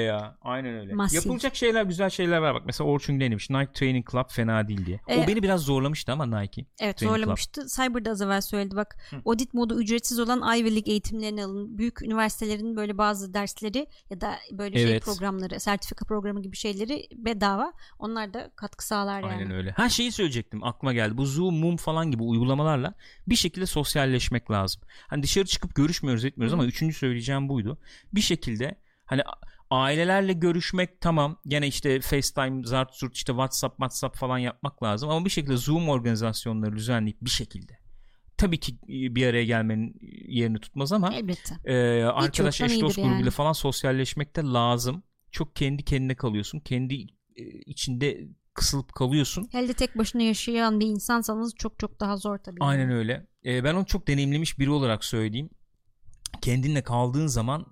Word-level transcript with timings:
ya. 0.00 0.36
Aynen 0.42 0.74
öyle. 0.78 0.94
Masif. 0.94 1.14
Yapılacak 1.14 1.56
şeyler 1.56 1.82
güzel 1.84 2.10
şeyler 2.10 2.38
var. 2.38 2.54
Bak 2.54 2.62
mesela 2.66 2.90
Orçun 2.90 3.18
ne 3.18 3.20
demiş? 3.30 3.50
Nike 3.50 3.72
Training 3.72 4.10
Club 4.10 4.30
fena 4.30 4.68
değil 4.68 4.86
diye. 4.86 5.00
Ee, 5.08 5.24
o 5.24 5.26
beni 5.26 5.42
biraz 5.42 5.60
zorlamıştı 5.60 6.12
ama 6.12 6.40
Nike. 6.40 6.66
Evet 6.80 6.96
Training 6.96 7.18
zorlamıştı. 7.18 7.66
Cyber 7.76 8.04
da 8.04 8.10
az 8.10 8.22
evvel 8.22 8.40
söyledi 8.40 8.76
bak. 8.76 8.96
Hı. 9.10 9.16
Audit 9.24 9.54
modu 9.54 9.80
ücretsiz 9.80 10.18
olan 10.18 10.58
Ivy 10.58 10.74
League 10.74 10.92
eğitimlerini 10.92 11.44
alın. 11.44 11.78
Büyük 11.78 12.02
üniversitelerin 12.02 12.76
böyle 12.76 12.98
bazı 12.98 13.34
dersleri 13.34 13.86
ya 14.10 14.20
da 14.20 14.34
böyle 14.52 14.78
şey 14.78 14.90
Evet. 14.90 15.04
programları, 15.04 15.60
sertifika 15.60 16.04
programı 16.04 16.42
gibi 16.42 16.56
şeyleri 16.56 17.08
bedava. 17.14 17.72
Onlar 17.98 18.34
da 18.34 18.50
katkı 18.56 18.86
sağlar 18.86 19.22
yani. 19.22 19.32
Aynen 19.32 19.50
öyle. 19.50 19.70
Ha 19.70 19.88
şeyi 19.88 20.12
söyleyecektim 20.12 20.64
aklıma 20.64 20.92
geldi. 20.92 21.16
Bu 21.16 21.26
Zoom, 21.26 21.54
Mum 21.54 21.76
falan 21.76 22.10
gibi 22.10 22.22
uygulamalarla 22.22 22.94
bir 23.26 23.34
şekilde 23.34 23.66
sosyalleşmek 23.66 24.50
lazım. 24.50 24.82
Hani 25.06 25.22
dışarı 25.22 25.44
çıkıp 25.46 25.74
görüşmüyoruz 25.74 26.24
etmiyoruz 26.24 26.52
Hı. 26.52 26.54
ama 26.54 26.64
üçüncü 26.64 26.94
söyleyeceğim 26.96 27.48
buydu. 27.48 27.78
Bir 28.14 28.20
şekilde 28.20 28.74
hani 29.06 29.22
ailelerle 29.72 30.32
görüşmek 30.32 31.00
tamam. 31.00 31.40
Gene 31.46 31.66
işte 31.66 32.00
FaceTime, 32.00 32.62
Zart, 32.64 32.94
Zurt, 32.94 33.16
işte 33.16 33.32
WhatsApp, 33.32 33.76
WhatsApp 33.76 34.16
falan 34.16 34.38
yapmak 34.38 34.82
lazım 34.82 35.10
ama 35.10 35.24
bir 35.24 35.30
şekilde 35.30 35.56
Zoom 35.56 35.88
organizasyonları 35.88 36.76
düzenleyip 36.76 37.20
bir 37.22 37.30
şekilde 37.30 37.82
tabii 38.42 38.60
ki 38.60 38.72
e, 38.72 39.14
bir 39.14 39.26
araya 39.26 39.44
gelmenin 39.44 39.96
yerini 40.28 40.58
tutmaz 40.58 40.92
ama 40.92 41.14
Elbette. 41.14 41.54
e, 41.64 42.02
arkadaş 42.04 42.60
eş 42.60 42.80
dost 42.80 42.96
grubuyla 42.96 43.18
yani. 43.18 43.30
falan 43.30 43.52
sosyalleşmek 43.52 44.36
de 44.36 44.40
lazım. 44.40 45.02
Çok 45.30 45.56
kendi 45.56 45.84
kendine 45.84 46.14
kalıyorsun. 46.14 46.60
Kendi 46.60 46.94
e, 47.36 47.44
içinde 47.66 48.28
kısılıp 48.54 48.94
kalıyorsun. 48.94 49.48
Elde 49.54 49.72
tek 49.72 49.98
başına 49.98 50.22
yaşayan 50.22 50.80
bir 50.80 50.86
insansanız 50.86 51.54
çok 51.54 51.78
çok 51.78 52.00
daha 52.00 52.16
zor 52.16 52.38
tabii. 52.38 52.60
Aynen 52.60 52.90
öyle. 52.90 53.26
Ee, 53.44 53.64
ben 53.64 53.74
onu 53.74 53.86
çok 53.86 54.08
deneyimlemiş 54.08 54.58
biri 54.58 54.70
olarak 54.70 55.04
söyleyeyim. 55.04 55.50
Kendinle 56.42 56.82
kaldığın 56.82 57.26
zaman 57.26 57.66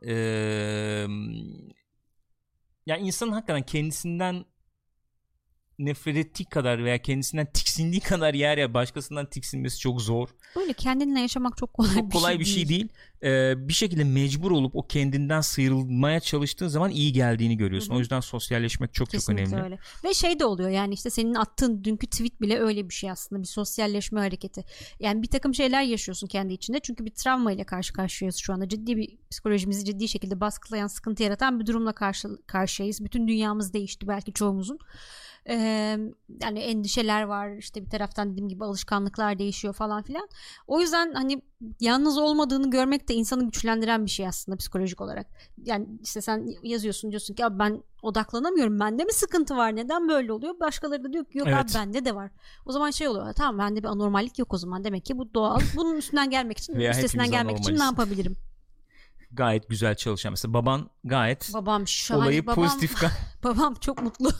yani 2.86 3.06
insanın 3.06 3.32
hakikaten 3.32 3.62
kendisinden 3.62 4.44
nefret 5.84 6.16
ettiği 6.16 6.44
kadar 6.44 6.84
veya 6.84 7.02
kendisinden 7.02 7.46
tiksindiği 7.52 8.00
kadar 8.00 8.34
yer 8.34 8.58
ya 8.58 8.74
başkasından 8.74 9.26
tiksinmesi 9.26 9.78
çok 9.78 10.02
zor. 10.02 10.28
Böyle 10.56 10.72
kendinle 10.72 11.20
yaşamak 11.20 11.56
çok 11.56 11.74
kolay, 11.74 11.94
Çok 11.94 12.12
kolay 12.12 12.40
bir 12.40 12.44
şey 12.44 12.68
değil. 12.68 12.88
Ee, 13.22 13.54
bir 13.68 13.72
şekilde 13.72 14.04
mecbur 14.04 14.50
olup 14.50 14.76
o 14.76 14.86
kendinden 14.86 15.40
sıyrılmaya 15.40 16.20
çalıştığın 16.20 16.68
zaman 16.68 16.90
iyi 16.90 17.12
geldiğini 17.12 17.56
görüyorsun. 17.56 17.88
Hı 17.88 17.92
hı. 17.92 17.96
O 17.96 18.00
yüzden 18.00 18.20
sosyalleşmek 18.20 18.94
çok 18.94 19.10
çok 19.10 19.20
Kesinlikle 19.20 19.54
önemli. 19.56 19.64
öyle. 19.64 19.78
Ve 20.04 20.14
şey 20.14 20.40
de 20.40 20.44
oluyor 20.44 20.70
yani 20.70 20.94
işte 20.94 21.10
senin 21.10 21.34
attığın 21.34 21.84
dünkü 21.84 22.06
tweet 22.06 22.40
bile 22.40 22.58
öyle 22.58 22.88
bir 22.88 22.94
şey 22.94 23.10
aslında 23.10 23.42
bir 23.42 23.46
sosyalleşme 23.46 24.20
hareketi. 24.20 24.64
Yani 25.00 25.22
bir 25.22 25.28
takım 25.28 25.54
şeyler 25.54 25.82
yaşıyorsun 25.82 26.26
kendi 26.26 26.52
içinde 26.52 26.80
çünkü 26.80 27.04
bir 27.04 27.10
travma 27.10 27.52
ile 27.52 27.64
karşı 27.64 27.92
karşıyayız 27.92 28.36
şu 28.36 28.52
anda. 28.52 28.68
Ciddi 28.68 28.96
bir 28.96 29.16
psikolojimizi 29.30 29.84
ciddi 29.84 30.08
şekilde 30.08 30.40
baskılayan, 30.40 30.86
sıkıntı 30.86 31.22
yaratan 31.22 31.60
bir 31.60 31.66
durumla 31.66 31.92
karşı 31.92 32.28
karşıyayız. 32.46 33.04
Bütün 33.04 33.28
dünyamız 33.28 33.72
değişti 33.72 34.08
belki 34.08 34.32
çoğumuzun. 34.32 34.78
Ee, 35.48 35.98
yani 36.42 36.58
endişeler 36.58 37.22
var 37.22 37.56
işte 37.56 37.84
bir 37.84 37.90
taraftan 37.90 38.32
dediğim 38.32 38.48
gibi 38.48 38.64
alışkanlıklar 38.64 39.38
değişiyor 39.38 39.74
falan 39.74 40.02
filan. 40.02 40.28
O 40.66 40.80
yüzden 40.80 41.12
hani 41.14 41.42
yalnız 41.80 42.18
olmadığını 42.18 42.70
görmek 42.70 43.08
de 43.08 43.14
insanı 43.14 43.44
güçlendiren 43.44 44.04
bir 44.06 44.10
şey 44.10 44.26
aslında 44.28 44.56
psikolojik 44.56 45.00
olarak. 45.00 45.26
Yani 45.64 45.86
işte 46.02 46.20
sen 46.20 46.46
yazıyorsun 46.62 47.10
diyorsun 47.10 47.34
ki 47.34 47.44
abi 47.46 47.58
ben 47.58 47.82
odaklanamıyorum. 48.02 48.80
Bende 48.80 49.04
mi 49.04 49.12
sıkıntı 49.12 49.56
var? 49.56 49.76
Neden 49.76 50.08
böyle 50.08 50.32
oluyor? 50.32 50.60
Başkaları 50.60 51.04
da 51.04 51.12
diyor 51.12 51.24
ki 51.24 51.38
yok 51.38 51.48
Evet. 51.48 51.58
abi 51.58 51.70
bende 51.74 52.04
de 52.04 52.14
var. 52.14 52.30
O 52.66 52.72
zaman 52.72 52.90
şey 52.90 53.08
oluyor. 53.08 53.24
"Ha, 53.24 53.32
Tamam 53.32 53.58
bende 53.58 53.82
bir 53.82 53.88
anormallik 53.88 54.38
yok 54.38 54.54
o 54.54 54.58
zaman. 54.58 54.84
Demek 54.84 55.04
ki 55.04 55.18
bu 55.18 55.34
doğal. 55.34 55.60
Bunun 55.76 55.96
üstünden 55.96 56.30
gelmek 56.30 56.58
için, 56.58 56.74
üstesinden 56.90 57.30
gelmek 57.30 57.58
için 57.58 57.78
ne 57.78 57.84
yapabilirim? 57.84 58.36
Gayet 59.32 59.68
güzel 59.68 59.94
çalışan. 59.94 60.32
Mesela 60.32 60.54
baban 60.54 60.90
gayet 61.04 61.50
Babam 61.54 61.88
şahane. 61.88 62.24
olayı 62.24 62.46
babam, 62.46 62.64
pozitif 62.64 62.94
babam 63.44 63.74
çok 63.74 64.02
mutlu. 64.02 64.30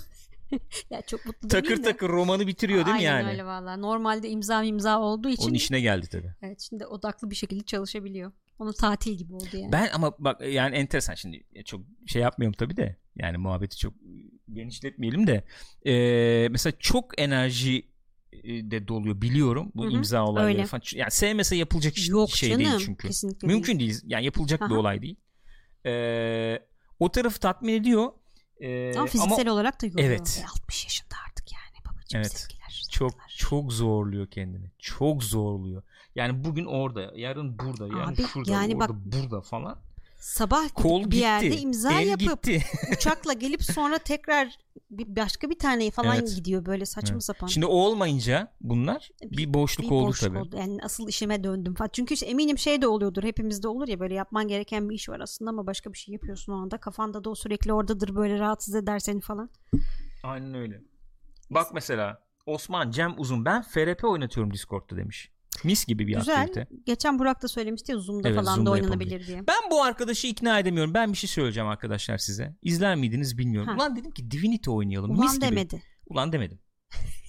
ya 0.90 1.02
çok 1.02 1.26
mutlu 1.26 1.48
takır 1.48 1.82
takır 1.82 2.08
romanı 2.08 2.46
bitiriyor 2.46 2.86
değil 2.86 2.96
mi 2.96 3.08
Aynen 3.08 3.20
yani? 3.20 3.30
öyle 3.30 3.44
valla. 3.44 3.76
Normalde 3.76 4.28
imza 4.28 4.62
imza 4.64 5.00
olduğu 5.00 5.28
için 5.28 5.44
Onun 5.44 5.54
işine 5.54 5.80
geldi 5.80 6.06
tabii. 6.12 6.34
evet 6.42 6.60
şimdi 6.60 6.86
odaklı 6.86 7.30
bir 7.30 7.34
şekilde 7.36 7.64
çalışabiliyor. 7.64 8.32
Onun 8.58 8.72
tatil 8.72 9.12
gibi 9.12 9.34
oldu 9.34 9.48
yani. 9.52 9.72
Ben 9.72 9.88
ama 9.94 10.14
bak 10.18 10.40
yani 10.48 10.76
enteresan 10.76 11.14
şimdi 11.14 11.44
çok 11.64 11.80
şey 12.06 12.22
yapmıyorum 12.22 12.56
tabii 12.58 12.76
de 12.76 12.96
yani 13.16 13.36
muhabbeti 13.38 13.76
çok 13.78 13.94
genişletmeyelim 14.52 15.26
de 15.26 15.44
Ee, 15.86 16.48
mesela 16.50 16.72
çok 16.78 17.20
enerji 17.20 17.90
e, 18.32 18.70
de 18.70 18.88
doluyor 18.88 19.20
biliyorum 19.22 19.72
bu 19.74 19.84
Hı 19.84 19.88
hı, 19.88 19.92
imza 19.92 20.24
olayları 20.24 20.52
öyle. 20.52 20.66
falan. 20.66 20.82
Yani 20.94 21.10
sevmese 21.10 21.56
yapılacak 21.56 22.08
Yok 22.08 22.30
şey 22.30 22.48
canım. 22.50 22.64
değil 22.64 22.78
çünkü. 22.86 23.08
Kesinlikle 23.08 23.46
Mümkün 23.48 23.80
değil. 23.80 24.00
Yani 24.04 24.24
yapılacak 24.24 24.60
bir 24.60 24.64
Aha. 24.74 24.78
olay 24.78 25.02
değil. 25.02 25.16
Ee, 25.86 26.58
o 26.98 27.08
tarafı 27.10 27.40
tatmin 27.40 27.72
ediyor. 27.74 28.12
Ee, 28.60 28.92
Ama 28.96 29.06
fiziksel 29.06 29.48
olarak 29.48 29.82
da 29.82 29.86
yoruyor. 29.86 30.08
Evet. 30.08 30.42
E, 30.44 30.48
60 30.62 30.84
yaşında 30.84 31.14
artık 31.28 31.52
yani 31.52 31.84
babacığım 31.94 32.20
Evet. 32.20 32.32
sevgiler. 32.32 32.82
çok 32.90 33.10
saygılar. 33.12 33.34
çok 33.36 33.72
zorluyor 33.72 34.26
kendini. 34.26 34.66
Çok 34.78 35.24
zorluyor. 35.24 35.82
Yani 36.14 36.44
bugün 36.44 36.64
orada, 36.64 37.12
yarın 37.14 37.58
burada, 37.58 37.86
yarın 37.86 38.12
Abi, 38.14 38.22
şurada, 38.22 38.50
yani 38.52 38.74
orada, 38.74 38.88
bak- 38.88 38.96
burada 39.04 39.40
falan. 39.40 39.78
Sabah 40.20 40.68
Kol 40.74 41.00
bir 41.00 41.04
gitti. 41.04 41.16
yerde 41.16 41.56
imza 41.56 41.92
el 42.00 42.06
yapıp 42.06 42.42
gitti. 42.42 42.62
uçakla 42.96 43.32
gelip 43.32 43.62
sonra 43.64 43.98
tekrar 43.98 44.58
bir 44.90 45.16
başka 45.16 45.50
bir 45.50 45.58
tane 45.58 45.90
falan 45.90 46.16
Evet. 46.16 46.36
gidiyor 46.36 46.66
böyle 46.66 46.86
saçma 46.86 47.12
Evet. 47.12 47.22
sapan. 47.24 47.46
Şimdi 47.46 47.66
o 47.66 47.70
olmayınca 47.70 48.52
bunlar 48.60 49.10
bir 49.22 49.54
boşluk 49.54 49.86
bir 49.86 49.90
oldu 49.94 50.08
boşluk 50.08 50.28
tabii. 50.32 50.38
oldu. 50.38 50.56
Yani 50.56 50.78
asıl 50.82 51.08
işime 51.08 51.44
döndüm 51.44 51.74
falan. 51.74 51.90
Çünkü 51.92 52.14
işte 52.14 52.26
eminim 52.26 52.58
şey 52.58 52.82
de 52.82 52.86
oluyordur. 52.86 53.22
Hepimizde 53.22 53.68
olur 53.68 53.88
ya 53.88 54.00
böyle 54.00 54.14
yapman 54.14 54.48
gereken 54.48 54.90
bir 54.90 54.94
iş 54.94 55.08
var 55.08 55.20
aslında 55.20 55.50
ama 55.50 55.66
başka 55.66 55.92
bir 55.92 55.98
şey 55.98 56.12
yapıyorsun 56.12 56.52
o 56.52 56.56
anda. 56.56 56.78
Kafanda 56.78 57.24
da 57.24 57.30
o 57.30 57.34
sürekli 57.34 57.72
oradadır 57.72 58.14
böyle 58.14 58.38
rahatsız 58.38 58.74
eder 58.74 58.98
seni 58.98 59.20
falan. 59.20 59.50
Aynen 60.22 60.54
öyle. 60.54 60.80
Bak 61.50 61.66
mesela 61.74 62.22
Osman 62.46 62.90
Cem 62.90 63.14
Uzun 63.18 63.44
ben 63.44 63.62
FRP 63.62 64.04
oynatıyorum 64.04 64.52
Discord'da 64.52 64.96
demiş. 64.96 65.30
Mis 65.64 65.86
gibi 65.86 66.06
bir 66.06 66.16
Güzel. 66.16 66.40
aktivite. 66.40 66.68
Geçen 66.86 67.18
Burak 67.18 67.42
da 67.42 67.48
söylemişti 67.48 67.92
ya 67.92 67.98
Zoom'da 67.98 68.28
Evet, 68.28 68.38
falan 68.40 68.54
Zoom'da 68.54 68.70
da 68.70 68.74
oynanabilir 68.74 69.26
diye. 69.26 69.46
Ben 69.46 69.70
bu 69.70 69.82
arkadaşı 69.82 70.26
ikna 70.26 70.58
edemiyorum. 70.58 70.94
Ben 70.94 71.12
bir 71.12 71.16
şey 71.18 71.28
söyleyeceğim 71.28 71.68
arkadaşlar 71.68 72.18
size. 72.18 72.56
İzler 72.62 72.96
miydiniz 72.96 73.38
bilmiyorum. 73.38 73.68
Ha. 73.68 73.74
Ulan 73.76 73.96
dedim 73.96 74.10
ki 74.10 74.30
Divinity 74.30 74.70
oynayalım. 74.70 75.10
Mis 75.10 75.20
Ulan 75.20 75.34
gibi. 75.34 75.42
demedi. 75.42 75.82
Ulan 76.06 76.32
demedim. 76.32 76.58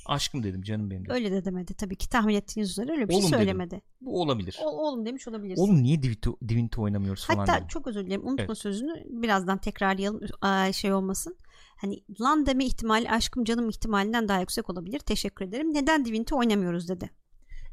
Aşkım 0.05 0.43
dedim 0.43 0.61
canım 0.61 0.91
benim 0.91 1.03
dedim. 1.05 1.15
Öyle 1.15 1.31
de 1.31 1.45
demedi. 1.45 1.73
Tabii 1.73 1.95
ki 1.95 2.09
tahmin 2.09 2.35
ettiğiniz 2.35 2.69
üzere 2.71 2.91
öyle 2.91 3.09
bir 3.09 3.13
Oğlum 3.13 3.21
şey 3.21 3.31
dedim. 3.31 3.39
söylemedi. 3.39 3.81
Bu 4.01 4.21
olabilir. 4.21 4.57
O, 4.63 4.69
oğlum 4.87 5.05
demiş 5.05 5.27
olabilirsin. 5.27 5.61
Oğlum 5.63 5.83
niye 5.83 6.03
Divinity, 6.03 6.29
Divinity 6.47 6.81
oynamıyoruz 6.81 7.25
falan 7.25 7.37
Hatta 7.39 7.55
dedim. 7.55 7.67
çok 7.67 7.87
özür 7.87 8.05
dilerim 8.05 8.27
unutma 8.27 8.45
Evet. 8.45 8.57
sözünü 8.57 9.03
birazdan 9.21 9.57
tekrarlayalım 9.57 10.21
aa, 10.41 10.71
şey 10.73 10.93
olmasın. 10.93 11.37
Hani 11.81 12.03
lan 12.21 12.45
deme 12.45 12.65
ihtimali 12.65 13.09
aşkım 13.09 13.43
canım 13.43 13.69
ihtimalinden 13.69 14.27
daha 14.27 14.39
yüksek 14.39 14.69
olabilir. 14.69 14.99
Teşekkür 14.99 15.45
ederim. 15.45 15.73
Neden 15.73 16.05
Divinity 16.05 16.35
oynamıyoruz 16.35 16.89
dedi. 16.89 17.09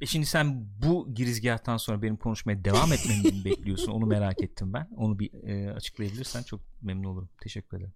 E 0.01 0.07
şimdi 0.07 0.27
sen 0.27 0.67
bu 0.83 1.15
girizgahtan 1.15 1.77
sonra 1.77 2.03
benim 2.03 2.17
konuşmaya 2.17 2.65
devam 2.65 2.93
etmemi 2.93 3.23
mi 3.23 3.45
bekliyorsun? 3.45 3.93
Onu 3.93 4.07
merak 4.07 4.43
ettim 4.43 4.73
ben. 4.73 4.89
Onu 4.97 5.19
bir 5.19 5.33
e, 5.49 5.73
açıklayabilirsen 5.73 6.43
çok 6.43 6.61
memnun 6.83 7.09
olurum. 7.09 7.29
Teşekkür 7.43 7.77
ederim. 7.77 7.93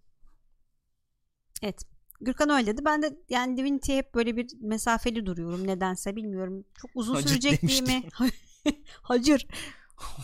Evet. 1.62 1.82
Gürkan 2.20 2.50
öyle 2.50 2.66
dedi. 2.66 2.84
Ben 2.84 3.02
de 3.02 3.16
yani 3.28 3.56
Divinity'ye 3.56 3.98
hep 3.98 4.14
böyle 4.14 4.36
bir 4.36 4.46
mesafeli 4.60 5.26
duruyorum 5.26 5.66
nedense 5.66 6.16
bilmiyorum. 6.16 6.64
Çok 6.74 6.90
uzun 6.94 7.14
Hacır 7.14 7.28
sürecek 7.28 7.62
diye 7.62 7.80
mi? 7.80 8.02
Hacır. 9.02 9.46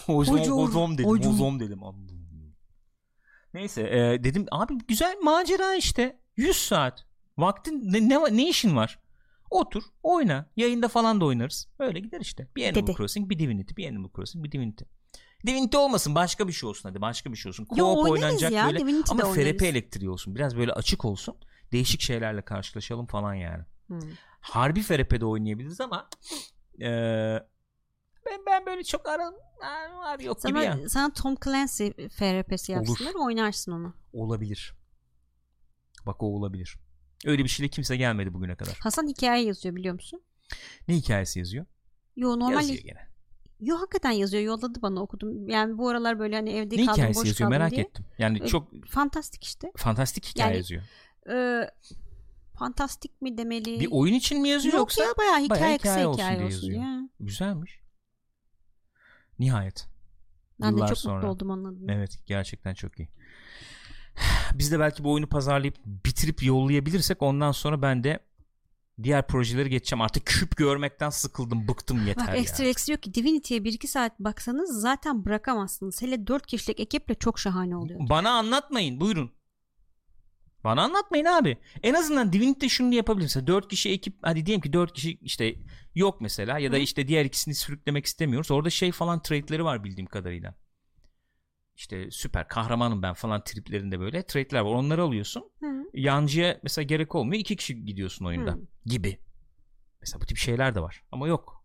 Hocam, 0.06 0.98
dedim. 0.98 1.06
hocam. 1.06 1.58
Dedim. 1.58 1.78
Neyse 3.54 3.82
e, 3.82 4.24
dedim 4.24 4.46
abi 4.50 4.78
güzel 4.88 5.16
macera 5.22 5.74
işte. 5.74 6.18
100 6.36 6.56
saat. 6.56 7.06
Vaktin 7.38 7.92
ne, 7.92 8.08
ne, 8.08 8.36
ne 8.36 8.48
işin 8.48 8.76
var? 8.76 8.98
Otur 9.50 9.82
oyna. 10.02 10.46
Yayında 10.56 10.88
falan 10.88 11.20
da 11.20 11.24
oynarız. 11.24 11.68
Öyle 11.78 12.00
gider 12.00 12.20
işte. 12.20 12.48
Bir 12.56 12.64
Animal 12.68 12.82
Dedi. 12.86 12.96
Crossing 12.96 13.30
bir 13.30 13.38
Divinity. 13.38 13.74
Bir 13.76 13.88
Animal 13.88 14.08
Crossing 14.16 14.44
bir 14.44 14.52
Divinity. 14.52 14.84
Divinity 15.46 15.76
olmasın 15.76 16.14
başka 16.14 16.48
bir 16.48 16.52
şey 16.52 16.68
olsun 16.68 16.88
hadi 16.88 17.00
başka 17.00 17.32
bir 17.32 17.36
şey 17.36 17.50
olsun. 17.50 17.66
Yo, 17.76 17.86
Co-op 17.86 17.98
oynarız 17.98 18.10
oynanacak 18.24 18.52
ya, 18.52 18.66
böyle 18.66 18.78
Divinity'de 18.78 19.12
ama 19.12 19.22
oynarız. 19.22 19.52
FRP 19.52 19.62
elektriği 19.62 20.10
olsun. 20.10 20.34
Biraz 20.34 20.56
böyle 20.56 20.72
açık 20.72 21.04
olsun. 21.04 21.36
Değişik 21.72 22.00
şeylerle 22.00 22.42
karşılaşalım 22.42 23.06
falan 23.06 23.34
yani. 23.34 23.64
Hmm. 23.86 24.00
Harbi 24.40 24.82
FRP'de 24.82 25.24
oynayabiliriz 25.24 25.80
ama 25.80 26.08
eee, 26.78 27.46
ben, 28.26 28.40
ben 28.46 28.66
böyle 28.66 28.84
çok 28.84 29.08
aram 29.08 29.34
var 29.98 30.18
yok 30.18 30.44
gibi 30.46 30.58
ya. 30.58 30.72
Sana, 30.76 30.88
sana 30.88 31.12
Tom 31.12 31.36
Clancy 31.44 31.88
FRP'si 31.90 32.72
yapsınlar 32.72 33.14
oynarsın 33.14 33.72
onu. 33.72 33.94
Olabilir. 34.12 34.74
Bak 36.06 36.22
o 36.22 36.26
olabilir. 36.26 36.78
Öyle 37.24 37.44
bir 37.44 37.48
şeyle 37.48 37.68
kimse 37.70 37.96
gelmedi 37.96 38.34
bugüne 38.34 38.56
kadar. 38.56 38.74
Hasan 38.80 39.06
hikaye 39.08 39.44
yazıyor 39.44 39.76
biliyor 39.76 39.94
musun? 39.94 40.22
Ne 40.88 40.94
hikayesi 40.96 41.38
yazıyor? 41.38 41.66
Yo 42.16 42.30
normal 42.40 42.52
Yazıyor 42.52 42.82
gene. 42.82 43.08
Yo 43.60 43.76
hakikaten 43.78 44.10
yazıyor 44.10 44.42
yolladı 44.42 44.82
bana 44.82 45.00
okudum. 45.02 45.48
Yani 45.48 45.78
bu 45.78 45.88
aralar 45.88 46.18
böyle 46.18 46.36
hani 46.36 46.50
evde 46.50 46.76
Ne 46.76 46.80
kaldım 46.86 46.92
hikayesi 46.92 47.20
boş 47.20 47.26
yazıyor 47.28 47.48
kaldım 47.50 47.60
merak 47.60 47.70
diye. 47.70 47.80
ettim. 47.82 48.04
Yani 48.18 48.46
çok 48.48 48.86
Fantastik 48.88 49.44
işte. 49.44 49.72
fantastik 49.76 50.26
hikaye 50.26 50.48
yani- 50.48 50.56
yazıyor. 50.56 50.82
Ee, 51.30 51.70
fantastik 52.58 53.22
mi 53.22 53.38
demeli? 53.38 53.80
Bir 53.80 53.88
oyun 53.90 54.14
için 54.14 54.42
mi 54.42 54.48
yazıyor 54.48 54.72
Yok 54.74 54.80
yoksa? 54.80 55.04
ya 55.04 55.08
bayağı 55.18 55.38
hikaye, 55.40 55.60
bayağı 55.62 55.78
kısa 55.78 55.92
hikaye 55.94 56.12
hikaye 56.12 56.36
olsun 56.36 56.44
olsun, 56.46 56.68
diye 56.68 56.78
yazıyor. 56.78 56.82
ya. 57.02 57.08
Güzelmiş. 57.20 57.80
Nihayet. 59.38 59.86
Ben 60.60 60.68
de 60.72 60.74
Yıllar 60.76 60.88
çok 60.88 60.98
sonra. 60.98 61.14
mutlu 61.16 61.28
oldum 61.28 61.50
anladım. 61.50 61.90
Evet 61.90 62.18
gerçekten 62.26 62.74
çok 62.74 62.98
iyi. 62.98 63.08
Biz 64.54 64.72
de 64.72 64.80
belki 64.80 65.04
bu 65.04 65.12
oyunu 65.12 65.26
pazarlayıp 65.26 65.74
bitirip 65.84 66.42
yollayabilirsek 66.42 67.22
ondan 67.22 67.52
sonra 67.52 67.82
ben 67.82 68.04
de 68.04 68.20
diğer 69.02 69.26
projeleri 69.26 69.70
geçeceğim. 69.70 70.02
Artık 70.02 70.26
küp 70.26 70.56
görmekten 70.56 71.10
sıkıldım, 71.10 71.68
bıktım 71.68 72.06
yeter 72.06 72.26
Bak 72.26 72.34
ya. 72.34 72.40
Extra 72.40 72.66
X 72.66 72.86
diyor 72.86 72.98
ki 72.98 73.14
Divinity'ye 73.14 73.60
1-2 73.60 73.86
saat 73.86 74.20
baksanız 74.20 74.80
zaten 74.80 75.24
bırakamazsınız. 75.24 76.02
Hele 76.02 76.26
4 76.26 76.46
kişilik 76.46 76.80
ekiple 76.80 77.14
çok 77.14 77.38
şahane 77.38 77.76
oluyor. 77.76 78.00
Bana 78.08 78.30
anlatmayın 78.30 79.00
buyurun. 79.00 79.30
Bana 80.64 80.82
anlatmayın 80.82 81.24
abi. 81.24 81.58
En 81.82 81.94
azından 81.94 82.32
Divinity'de 82.32 82.68
şunu 82.68 82.94
yapabilirsin. 82.94 83.46
4 83.46 83.68
kişi 83.68 83.90
ekip 83.90 84.18
hadi 84.22 84.46
diyelim 84.46 84.60
ki 84.60 84.72
4 84.72 84.92
kişi 84.92 85.18
işte 85.22 85.54
yok 85.94 86.20
mesela 86.20 86.58
ya 86.58 86.72
da 86.72 86.76
Hı. 86.76 86.80
işte 86.80 87.08
diğer 87.08 87.24
ikisini 87.24 87.54
sürüklemek 87.54 88.06
istemiyoruz. 88.06 88.50
Orada 88.50 88.70
şey 88.70 88.92
falan 88.92 89.22
trade'leri 89.22 89.64
var 89.64 89.84
bildiğim 89.84 90.06
kadarıyla. 90.06 90.54
İşte 91.78 92.10
süper 92.10 92.48
kahramanım 92.48 93.02
ben 93.02 93.14
falan 93.14 93.44
triplerinde 93.44 94.00
böyle 94.00 94.26
trade'ler 94.26 94.60
var. 94.60 94.74
Onları 94.74 95.02
alıyorsun. 95.02 95.50
Hı. 95.60 95.66
Yancıya 95.94 96.60
mesela 96.62 96.82
gerek 96.82 97.14
olmuyor. 97.14 97.40
iki 97.40 97.56
kişi 97.56 97.84
gidiyorsun 97.84 98.24
oyunda 98.24 98.52
Hı. 98.52 98.60
gibi. 98.86 99.18
Mesela 100.00 100.20
bu 100.20 100.26
tip 100.26 100.36
şeyler 100.36 100.74
de 100.74 100.80
var. 100.80 101.02
Ama 101.12 101.28
yok. 101.28 101.64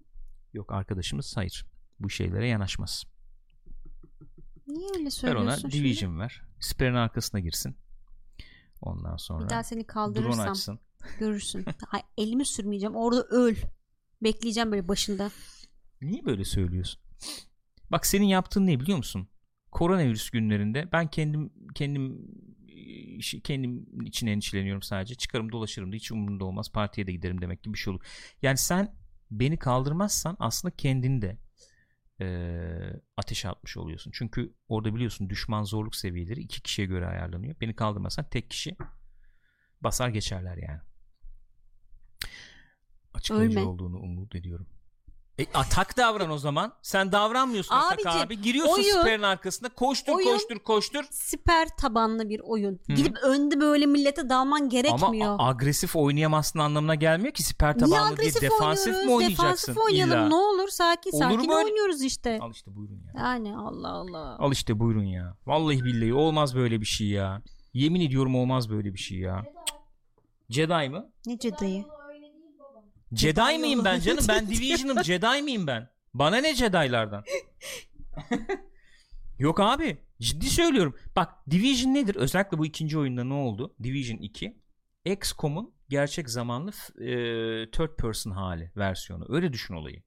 Yok 0.53 0.71
arkadaşımız 0.71 1.37
hayır. 1.37 1.65
Bu 1.99 2.09
şeylere 2.09 2.47
yanaşmaz. 2.47 3.03
Niye 4.67 4.89
öyle 4.95 5.05
Ver 5.05 5.09
söylüyorsun 5.09 5.47
ona 5.47 5.57
şimdi? 5.57 5.73
Division 5.73 6.19
ver. 6.19 6.41
Siper'in 6.59 6.95
arkasına 6.95 7.39
girsin. 7.39 7.75
Ondan 8.81 9.13
Bir 9.13 9.21
sonra 9.21 9.49
daha 9.49 9.63
seni 9.63 9.79
drone 9.79 9.87
kaldırırsam 9.87 10.51
açsın. 10.51 10.79
görürsün. 11.19 11.65
Elimi 12.17 12.45
sürmeyeceğim. 12.45 12.95
Orada 12.95 13.23
öl. 13.23 13.55
Bekleyeceğim 14.23 14.71
böyle 14.71 14.87
başında. 14.87 15.31
Niye 16.01 16.25
böyle 16.25 16.43
söylüyorsun? 16.45 17.01
Bak 17.91 18.05
senin 18.05 18.25
yaptığın 18.25 18.67
ne 18.67 18.79
biliyor 18.79 18.97
musun? 18.97 19.27
Koronavirüs 19.73 20.29
günlerinde 20.29 20.91
ben 20.91 21.07
kendim 21.07 21.49
kendim 21.75 22.27
işi- 23.17 23.41
kendim 23.41 24.01
için 24.05 24.27
endişeleniyorum 24.27 24.81
sadece. 24.81 25.15
Çıkarım 25.15 25.51
dolaşırım 25.51 25.91
da 25.91 25.95
hiç 25.95 26.11
umurumda 26.11 26.45
olmaz. 26.45 26.71
Partiye 26.71 27.07
de 27.07 27.11
giderim 27.11 27.41
demek 27.41 27.63
gibi 27.63 27.73
bir 27.73 27.79
şey 27.79 27.93
olur. 27.93 28.03
Yani 28.41 28.57
sen 28.57 28.95
beni 29.31 29.57
kaldırmazsan 29.57 30.35
aslında 30.39 30.75
kendini 30.75 31.21
de 31.21 31.37
eee 32.19 33.01
ateşe 33.17 33.49
atmış 33.49 33.77
oluyorsun. 33.77 34.11
Çünkü 34.13 34.53
orada 34.67 34.95
biliyorsun 34.95 35.29
düşman 35.29 35.63
zorluk 35.63 35.95
seviyeleri 35.95 36.39
iki 36.41 36.61
kişiye 36.61 36.87
göre 36.87 37.07
ayarlanıyor. 37.07 37.55
Beni 37.61 37.75
kaldırmazsan 37.75 38.29
tek 38.29 38.49
kişi 38.49 38.75
basar 39.81 40.09
geçerler 40.09 40.57
yani. 40.57 40.81
Açıklayıcı 43.13 43.59
Ölme. 43.59 43.69
olduğunu 43.69 43.97
umut 43.99 44.35
ediyorum. 44.35 44.67
E, 45.39 45.45
atak 45.53 45.97
davran 45.97 46.29
o 46.31 46.37
zaman. 46.37 46.73
Sen 46.81 47.11
davranmıyorsun 47.11 47.75
atak 47.75 47.93
Abicim, 47.93 48.21
abi. 48.21 48.41
Giriyorsun 48.41 48.73
oyun- 48.73 48.83
siperin 48.97 49.21
arkasına. 49.23 49.69
Koştur 49.69 50.13
oyun- 50.13 50.31
koştur 50.31 50.59
koştur. 50.59 51.03
Siper 51.11 51.67
tabanlı 51.77 52.29
bir 52.29 52.39
oyun. 52.43 52.79
Hı. 52.87 52.93
Gidip 52.93 53.17
önde 53.23 53.59
böyle 53.59 53.85
millete 53.85 54.29
dalman 54.29 54.69
gerekmiyor. 54.69 55.27
Ama 55.27 55.43
a- 55.43 55.49
agresif 55.49 55.95
oynayamazsın 55.95 56.59
anlamına 56.59 56.95
gelmiyor 56.95 57.33
ki 57.33 57.43
siper 57.43 57.73
tabanlı 57.73 57.91
diye 57.91 58.01
agresif 58.01 58.41
defansif 58.41 58.87
oynuyoruz? 58.87 59.05
mi 59.07 59.13
oynayacaksın? 59.13 59.43
Defansif 59.45 59.77
oynayalım 59.77 60.13
İlla. 60.19 60.27
ne 60.27 60.35
olur 60.35 60.67
sakin 60.67 61.11
Olur 61.11 61.19
sakin 61.23 61.39
böyle- 61.39 61.53
oynuyoruz 61.53 62.01
işte. 62.01 62.39
Al 62.41 62.51
işte 62.51 62.75
buyurun 62.75 63.01
ya. 63.15 63.21
Yani 63.23 63.57
Allah 63.57 63.89
Allah. 63.89 64.35
Al 64.39 64.51
işte 64.51 64.79
buyurun 64.79 65.03
ya. 65.05 65.37
Vallahi 65.45 65.83
billahi 65.83 66.13
olmaz 66.13 66.55
böyle 66.55 66.81
bir 66.81 66.85
şey 66.85 67.07
ya. 67.07 67.41
Yemin 67.73 68.01
ediyorum 68.01 68.35
olmaz 68.35 68.69
böyle 68.69 68.93
bir 68.93 68.99
şey 68.99 69.17
ya. 69.19 69.43
Jedi 70.49 70.89
mı? 70.89 71.09
Ne 71.25 71.37
Jedi'yi? 71.37 71.85
Jedi 73.15 73.41
Jedi 73.41 73.57
miyim 73.59 73.81
ben 73.85 73.99
canım? 73.99 74.25
Ben 74.27 74.47
Division'ım. 74.49 75.03
Jedi 75.03 75.41
miyim 75.41 75.67
ben? 75.67 75.89
Bana 76.13 76.37
ne 76.37 76.55
Jedi'lardan? 76.55 77.23
Yok 79.39 79.59
abi. 79.59 79.97
Ciddi 80.21 80.45
söylüyorum. 80.45 80.95
Bak 81.15 81.29
Division 81.51 81.93
nedir? 81.93 82.15
Özellikle 82.15 82.57
bu 82.57 82.65
ikinci 82.65 82.97
oyunda 82.97 83.23
ne 83.23 83.33
oldu? 83.33 83.75
Division 83.83 84.17
2. 84.17 84.57
XCOM'un 85.05 85.73
gerçek 85.89 86.29
zamanlı 86.29 86.69
e, 86.99 87.05
third 87.71 87.95
person 87.97 88.31
hali 88.31 88.71
versiyonu. 88.77 89.25
Öyle 89.29 89.53
düşün 89.53 89.73
olayı. 89.73 90.03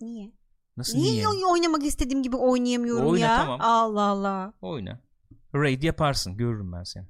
Niye? 0.00 0.32
Nasıl 0.76 0.98
Niye, 0.98 1.12
niye? 1.12 1.28
oy- 1.28 1.44
oynamak 1.52 1.84
istediğim 1.84 2.22
gibi 2.22 2.36
oynayamıyorum 2.36 3.06
Oyna, 3.06 3.24
ya? 3.24 3.36
tamam. 3.36 3.60
Allah 3.62 4.02
Allah. 4.02 4.52
Oyna. 4.62 5.00
Raid 5.54 5.82
yaparsın. 5.82 6.36
Görürüm 6.36 6.72
ben 6.72 6.82
seni. 6.82 7.06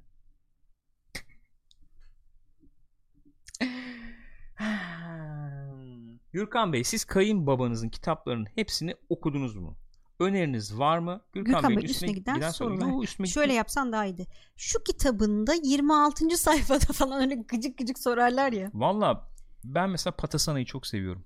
Gürkan 6.35 6.73
Bey 6.73 6.83
siz 6.83 7.05
kayınbabanızın 7.05 7.89
kitaplarının 7.89 8.45
hepsini 8.55 8.95
okudunuz 9.09 9.55
mu? 9.55 9.77
Öneriniz 10.19 10.79
var 10.79 10.97
mı? 10.97 11.21
Gürkan 11.33 11.63
Bey'in 11.69 11.81
Bey, 11.81 11.85
üstüne 11.91 12.11
giden 12.11 12.39
soru- 12.39 12.53
sorular. 12.53 12.87
Yo, 12.87 13.03
üstüme 13.03 13.27
Şöyle 13.27 13.45
gitmez. 13.45 13.57
yapsan 13.57 13.91
daha 13.91 14.05
iyiydi. 14.05 14.27
Şu 14.55 14.83
kitabında 14.83 15.53
26. 15.63 16.29
sayfada 16.37 16.93
falan 16.93 17.21
öyle 17.21 17.35
gıcık 17.35 17.77
gıcık 17.77 17.99
sorarlar 17.99 18.51
ya. 18.51 18.71
Valla 18.73 19.29
ben 19.63 19.89
mesela 19.89 20.15
Patasana'yı 20.15 20.65
çok 20.65 20.87
seviyorum. 20.87 21.25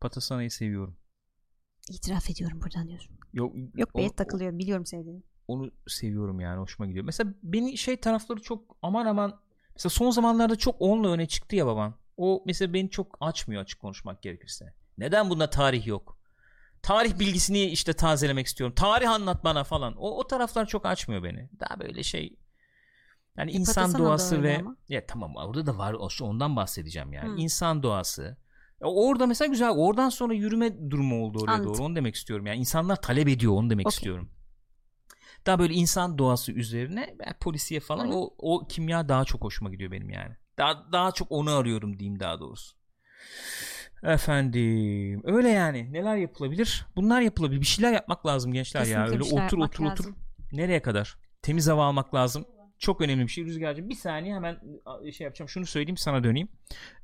Patasana'yı 0.00 0.50
seviyorum. 0.50 0.96
İtiraf 1.90 2.30
ediyorum 2.30 2.60
buradan 2.62 2.88
diyorsun. 2.88 3.16
Yok, 3.32 3.54
Yok 3.74 3.96
be 3.96 4.00
onu- 4.02 4.12
takılıyorum 4.16 4.58
biliyorum 4.58 4.86
sevdiğini. 4.86 5.22
onu 5.48 5.70
seviyorum 5.86 6.40
yani 6.40 6.60
hoşuma 6.60 6.86
gidiyor. 6.86 7.04
Mesela 7.04 7.34
beni 7.42 7.76
şey 7.78 7.96
tarafları 8.00 8.42
çok 8.42 8.76
aman 8.82 9.06
aman 9.06 9.40
mesela 9.74 9.90
son 9.90 10.10
zamanlarda 10.10 10.56
çok 10.56 10.76
onunla 10.78 11.08
öne 11.12 11.28
çıktı 11.28 11.56
ya 11.56 11.66
baban. 11.66 11.94
O 12.22 12.42
mesela 12.46 12.72
beni 12.72 12.90
çok 12.90 13.16
açmıyor 13.20 13.62
açık 13.62 13.80
konuşmak 13.80 14.22
gerekirse. 14.22 14.74
Neden 14.98 15.30
bunda 15.30 15.50
tarih 15.50 15.86
yok? 15.86 16.18
Tarih 16.82 17.18
bilgisini 17.18 17.64
işte 17.64 17.92
tazelemek 17.92 18.46
istiyorum. 18.46 18.74
Tarih 18.74 19.10
anlat 19.10 19.44
bana 19.44 19.64
falan. 19.64 19.94
O, 19.96 20.18
o 20.18 20.26
taraflar 20.26 20.66
çok 20.66 20.86
açmıyor 20.86 21.22
beni. 21.22 21.48
Daha 21.60 21.80
böyle 21.80 22.02
şey 22.02 22.36
yani 23.36 23.50
insan 23.50 23.74
Patasana 23.74 24.04
da 24.04 24.08
doğası 24.08 24.42
ve 24.42 24.58
ama. 24.58 24.76
ya 24.88 25.06
tamam 25.06 25.36
orada 25.36 25.66
da 25.66 25.78
var 25.78 25.92
o- 25.92 26.24
ondan 26.24 26.56
bahsedeceğim 26.56 27.12
yani. 27.12 27.32
Hı. 27.32 27.36
İnsan 27.36 27.82
doğası. 27.82 28.36
Orada 28.80 29.26
mesela 29.26 29.48
güzel. 29.48 29.70
Oradan 29.70 30.08
sonra 30.08 30.34
yürüme 30.34 30.90
durumu 30.90 31.24
oldu 31.24 31.40
oraya 31.40 31.52
Anladım. 31.52 31.74
doğru. 31.74 31.82
Onu 31.84 31.96
demek 31.96 32.14
istiyorum. 32.14 32.46
Yani 32.46 32.58
insanlar 32.58 33.02
talep 33.02 33.28
ediyor 33.28 33.52
onu 33.52 33.70
demek 33.70 33.86
Okey. 33.86 33.96
istiyorum. 33.96 34.30
Daha 35.46 35.58
böyle 35.58 35.74
insan 35.74 36.18
doğası 36.18 36.52
üzerine 36.52 37.14
ben 37.18 37.34
polisiye 37.40 37.80
falan 37.80 38.08
hı. 38.08 38.14
o 38.14 38.34
o 38.38 38.66
kimya 38.68 39.08
daha 39.08 39.24
çok 39.24 39.44
hoşuma 39.44 39.70
gidiyor 39.70 39.90
benim 39.90 40.10
yani. 40.10 40.36
Daha 40.60 40.92
daha 40.92 41.12
çok 41.12 41.32
onu 41.32 41.50
arıyorum 41.50 41.98
diyeyim 41.98 42.20
daha 42.20 42.40
doğrusu. 42.40 42.76
Efendim 44.02 45.20
öyle 45.24 45.48
yani 45.48 45.92
neler 45.92 46.16
yapılabilir? 46.16 46.86
Bunlar 46.96 47.20
yapılabilir. 47.20 47.60
Bir 47.60 47.66
şeyler 47.66 47.92
yapmak 47.92 48.26
lazım 48.26 48.52
gençler 48.52 48.80
ya. 48.80 48.86
Kesinlikle 48.86 49.10
Öyle 49.12 49.20
bir 49.20 49.24
şeyler 49.24 49.44
otur 49.46 49.58
otur 49.58 49.84
otur. 49.84 49.84
lazım. 50.04 50.16
Nereye 50.52 50.82
kadar? 50.82 51.16
Temiz 51.42 51.68
hava 51.68 51.84
almak 51.84 52.14
lazım. 52.14 52.44
Çok 52.78 53.00
önemli 53.00 53.22
bir 53.22 53.28
şey 53.28 53.44
Rüzgar'cığım. 53.44 53.88
Bir 53.88 53.94
saniye 53.94 54.34
hemen 54.34 54.58
şey 55.12 55.24
yapacağım. 55.24 55.48
Şunu 55.48 55.66
söyleyeyim 55.66 55.96
sana 55.96 56.24
döneyim. 56.24 56.48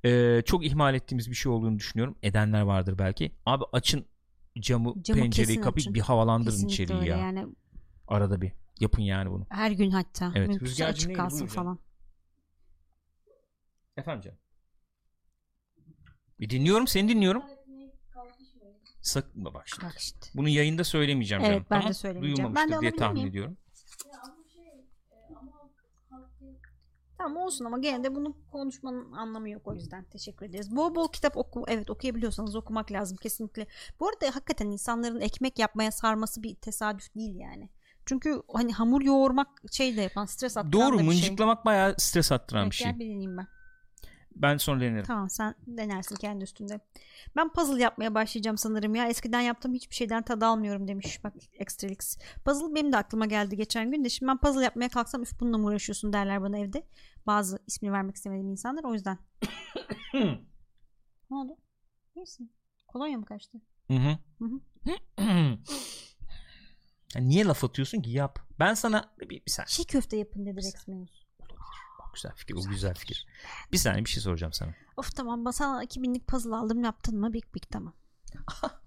Ee, 0.05 0.43
çok 0.47 0.65
ihmal 0.67 0.95
ettiğimiz 0.95 1.31
bir 1.31 1.35
şey 1.35 1.53
olduğunu 1.53 1.79
düşünüyorum. 1.79 2.19
Edenler 2.23 2.61
vardır 2.63 2.95
belki. 2.99 3.33
Abi 3.47 3.65
açın 3.73 4.07
camı, 4.61 5.03
Camı 5.03 5.21
pencereyi 5.21 5.61
kapayıp 5.61 5.77
açın. 5.77 5.95
bir 5.95 6.01
havalandırın 6.01 6.51
Kesinlikle 6.51 6.75
içeriği 6.85 6.99
öyle 7.01 7.11
ya. 7.11 7.17
yani. 7.17 7.47
Arada 8.09 8.41
bir 8.41 8.53
yapın 8.81 9.03
yani 9.03 9.31
bunu. 9.31 9.47
Her 9.51 9.71
gün 9.71 9.91
hatta. 9.91 10.33
Evet, 10.35 10.49
Mümkünse 10.49 10.87
açık 10.87 11.17
kalsın 11.17 11.47
falan. 11.47 11.79
Efendim 13.97 14.21
canım. 14.23 14.39
Bir 16.41 16.51
dinliyorum 16.51 16.87
seni 16.87 17.09
dinliyorum. 17.09 17.43
Sakın 19.03 19.45
bak 19.45 19.69
şimdi. 19.69 19.85
Bak 19.85 19.99
işte. 19.99 20.19
Bunu 20.35 20.49
yayında 20.49 20.85
söylemeyeceğim 20.85 21.45
Evet, 21.45 21.53
canım. 21.55 21.67
ben 21.71 21.79
de 21.79 21.81
tamam? 21.81 21.95
söylemeyeceğim. 21.95 22.37
Duyulmamıştır 22.37 22.71
Ben 22.73 22.79
de 22.79 22.81
diye 22.81 22.97
tahmin 22.97 23.15
miyim? 23.15 23.29
ediyorum. 23.29 23.57
Tamam 27.19 27.37
olsun 27.37 27.65
ama 27.65 27.79
gene 27.79 28.05
de 28.05 28.15
bunu 28.15 28.37
konuşmanın 28.53 29.13
anlamı 29.13 29.49
yok 29.51 29.67
o 29.67 29.75
yüzden. 29.75 30.05
Teşekkür 30.05 30.47
ederiz. 30.47 30.77
Bol 30.77 30.95
bol 30.95 31.13
kitap 31.13 31.37
oku. 31.37 31.65
Evet 31.69 31.91
okuyabiliyorsanız 31.91 32.57
okumak 32.57 32.93
lazım 32.93 33.17
kesinlikle. 33.17 33.67
Bu 34.01 34.09
arada 34.09 34.27
hakikaten 34.37 34.67
insanların 34.67 35.21
ekmek 35.21 35.59
yapmaya 35.59 35.91
sarması 35.91 36.43
bir 36.43 36.55
tesadüf 36.55 37.15
değil 37.15 37.37
yani. 37.37 37.71
Çünkü 38.07 38.43
hani 38.53 38.73
hamur 38.73 39.03
yoğurmak 39.03 39.49
şey 39.73 39.97
de 39.97 40.01
yapan 40.01 40.25
stres 40.27 40.57
attıran 40.57 40.73
Doğru 40.73 40.93
bir 40.93 40.99
şey. 40.99 41.07
mıncıklamak 41.07 41.65
bayağı 41.65 41.95
stres 41.99 42.33
attıran 42.33 42.63
Evet, 42.63 42.71
bir 42.71 42.77
şey. 42.77 42.87
gel 42.91 42.99
bir 42.99 43.05
deneyeyim 43.05 43.37
ben. 43.37 43.47
Ben 44.37 44.57
sonra 44.57 44.81
denerim. 44.81 45.05
Tamam 45.05 45.31
sen 45.31 45.55
denersin 45.67 46.17
kendi 46.17 46.45
üstünde. 46.45 46.81
Ben 47.37 47.53
puzzle 47.53 47.83
yapmaya 47.83 48.15
başlayacağım 48.15 48.59
sanırım 48.59 48.95
ya. 48.95 49.09
Eskiden 49.09 49.41
yaptığım 49.41 49.75
hiçbir 49.75 49.95
şeyden 49.95 50.23
tad 50.23 50.43
almıyorum 50.43 50.89
demiş 50.89 51.25
bak 51.25 51.33
Extralix. 51.53 52.19
Puzzle 52.45 52.75
benim 52.75 52.93
de 52.93 52.97
aklıma 52.97 53.27
geldi 53.27 53.57
geçen 53.57 53.91
gün 53.91 54.05
de. 54.05 54.09
Şimdi 54.09 54.31
ben 54.31 54.39
puzzle 54.39 54.65
yapmaya 54.65 54.89
kalksam 54.89 55.23
üf 55.23 55.41
bununla 55.41 55.59
mı 55.59 55.67
uğraşıyorsun 55.67 56.13
derler 56.13 56.43
bana 56.43 56.59
evde. 56.59 56.87
Bazı 57.27 57.59
ismini 57.67 57.93
vermek 57.93 58.17
istemediğim 58.17 58.51
insanlar 58.51 58.85
o 58.85 58.93
yüzden. 58.93 59.19
ne 61.31 61.37
oldu? 61.37 61.57
İyisin. 62.17 62.53
Kolonya 62.87 63.19
mı 63.19 63.25
kaçtı? 63.25 63.59
Hı 63.91 63.95
hı. 63.95 64.19
Hı 64.39 64.45
hı. 64.45 65.59
Ya 67.15 67.23
niye 67.23 67.45
laf 67.45 67.65
atıyorsun 67.65 68.03
ki 68.03 68.11
yap. 68.11 68.39
Ben 68.59 68.75
sana 68.75 69.15
bir, 69.21 69.29
bir 69.29 69.51
saniye. 69.51 69.69
Çiğ 69.69 69.87
köfte 69.87 70.17
yapın 70.17 70.47
dedi 70.47 70.57
Rex 70.57 70.89
Meus. 70.89 71.26
Güzel 72.17 72.33
fikir. 72.35 72.55
O 72.55 72.63
güzel 72.69 72.95
fikir. 72.95 73.27
Bir 73.73 73.79
saniye 73.79 74.05
bir 74.05 74.11
şey 74.11 74.23
soracağım 74.23 74.53
sana. 74.53 74.75
Of 74.97 75.17
tamam 75.17 75.53
sana 75.53 75.85
2000'lik 75.85 76.27
puzzle 76.27 76.55
aldım 76.55 76.85
yaptın 76.85 77.21
mı? 77.21 77.33
Big 77.33 77.45
big 77.55 77.63
tamam. 77.71 77.95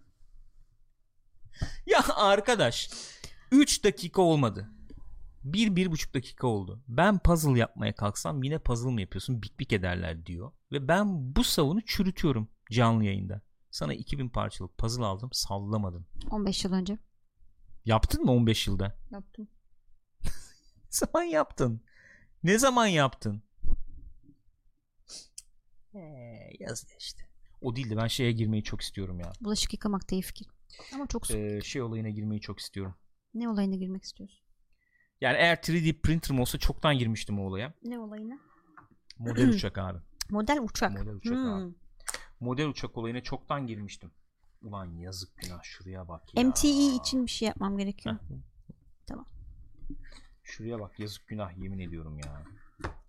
Ya 1.86 2.04
arkadaş 2.16 2.90
3 3.52 3.84
dakika 3.84 4.22
olmadı. 4.22 4.70
Bir, 5.44 5.76
bir 5.76 5.92
buçuk 5.92 6.14
dakika 6.14 6.48
oldu. 6.48 6.84
Ben 6.88 7.20
puzzle 7.20 7.60
yapmaya 7.60 7.96
kalksam 7.96 8.44
yine 8.44 8.60
puzzle 8.60 8.90
mı 8.90 9.02
yapıyorsun? 9.02 9.42
Bik 9.42 9.60
bik 9.60 9.74
ederler 9.74 10.26
diyor. 10.26 10.52
Ve 10.72 10.88
ben 10.88 11.36
bu 11.36 11.44
savunu 11.44 11.82
çürütüyorum 11.82 12.50
canlı 12.72 13.04
yayında. 13.04 13.42
Sana 13.72 13.94
2000 13.94 14.30
parçalık 14.30 14.78
puzzle 14.78 15.06
aldım 15.06 15.30
sallamadın. 15.34 16.06
15 16.32 16.64
yıl 16.64 16.74
önce. 16.74 16.98
Yaptın 17.86 18.26
mı 18.26 18.32
15 18.32 18.68
yılda? 18.68 18.96
Yaptım. 19.12 19.48
Zaman 20.90 21.24
yaptın? 21.24 21.82
Ne 22.44 22.58
zaman 22.58 22.88
yaptın? 22.88 23.42
Ee, 25.96 26.00
yaz 26.60 26.84
ya 26.90 26.96
işte. 27.00 27.22
O 27.62 27.76
değil 27.76 27.90
de 27.90 27.98
ben 27.98 28.08
şeye 28.08 28.32
girmeyi 28.32 28.64
çok 28.64 28.82
istiyorum 28.82 29.20
ya. 29.20 29.32
Bulaşık 29.42 29.74
yıkamak 29.74 30.12
da 30.12 30.16
iyi 30.16 30.22
fikir. 30.22 30.48
Ama 30.94 31.08
çok 31.08 31.28
soğuk. 31.28 31.40
Ee, 31.40 31.62
şey 31.62 31.82
olayına 31.82 32.10
girmeyi 32.10 32.42
çok 32.42 32.60
istiyorum. 32.60 32.96
Ne 33.34 33.50
olayına 33.50 33.76
girmek 33.76 34.04
istiyorsun? 34.04 34.40
Yani 35.22 35.38
eğer 35.38 35.56
3D 35.58 36.02
printer'ım 36.02 36.40
olsa 36.40 36.58
çoktan 36.58 36.98
girmiştim 36.98 37.40
o 37.40 37.44
olaya. 37.44 37.74
Ne 37.84 38.00
olayına? 38.00 38.40
Model 39.18 39.48
uçak 39.54 39.78
abi. 39.78 40.00
Model 40.30 40.60
uçak. 40.62 40.92
Model 40.92 41.14
uçak 41.16 41.34
Hmm. 41.34 41.54
abi. 41.54 41.74
Model 42.40 42.68
uçak 42.68 42.98
olayına 42.98 43.22
çoktan 43.24 43.68
girmiştim. 43.68 44.12
Ulan 44.62 44.98
yazık 44.98 45.38
günah 45.38 45.64
şuraya 45.64 46.08
bak 46.08 46.36
ya. 46.36 46.44
MTE 46.44 46.96
için 46.96 47.26
bir 47.26 47.32
şey 47.32 47.48
yapmam 47.48 47.78
gerekiyor. 47.78 48.16
Heh. 48.16 48.36
Tamam. 49.08 49.26
Şuraya 50.50 50.80
bak 50.80 51.00
yazık 51.00 51.28
günah 51.28 51.58
yemin 51.58 51.80
ediyorum 51.80 52.20
ya. 52.20 52.44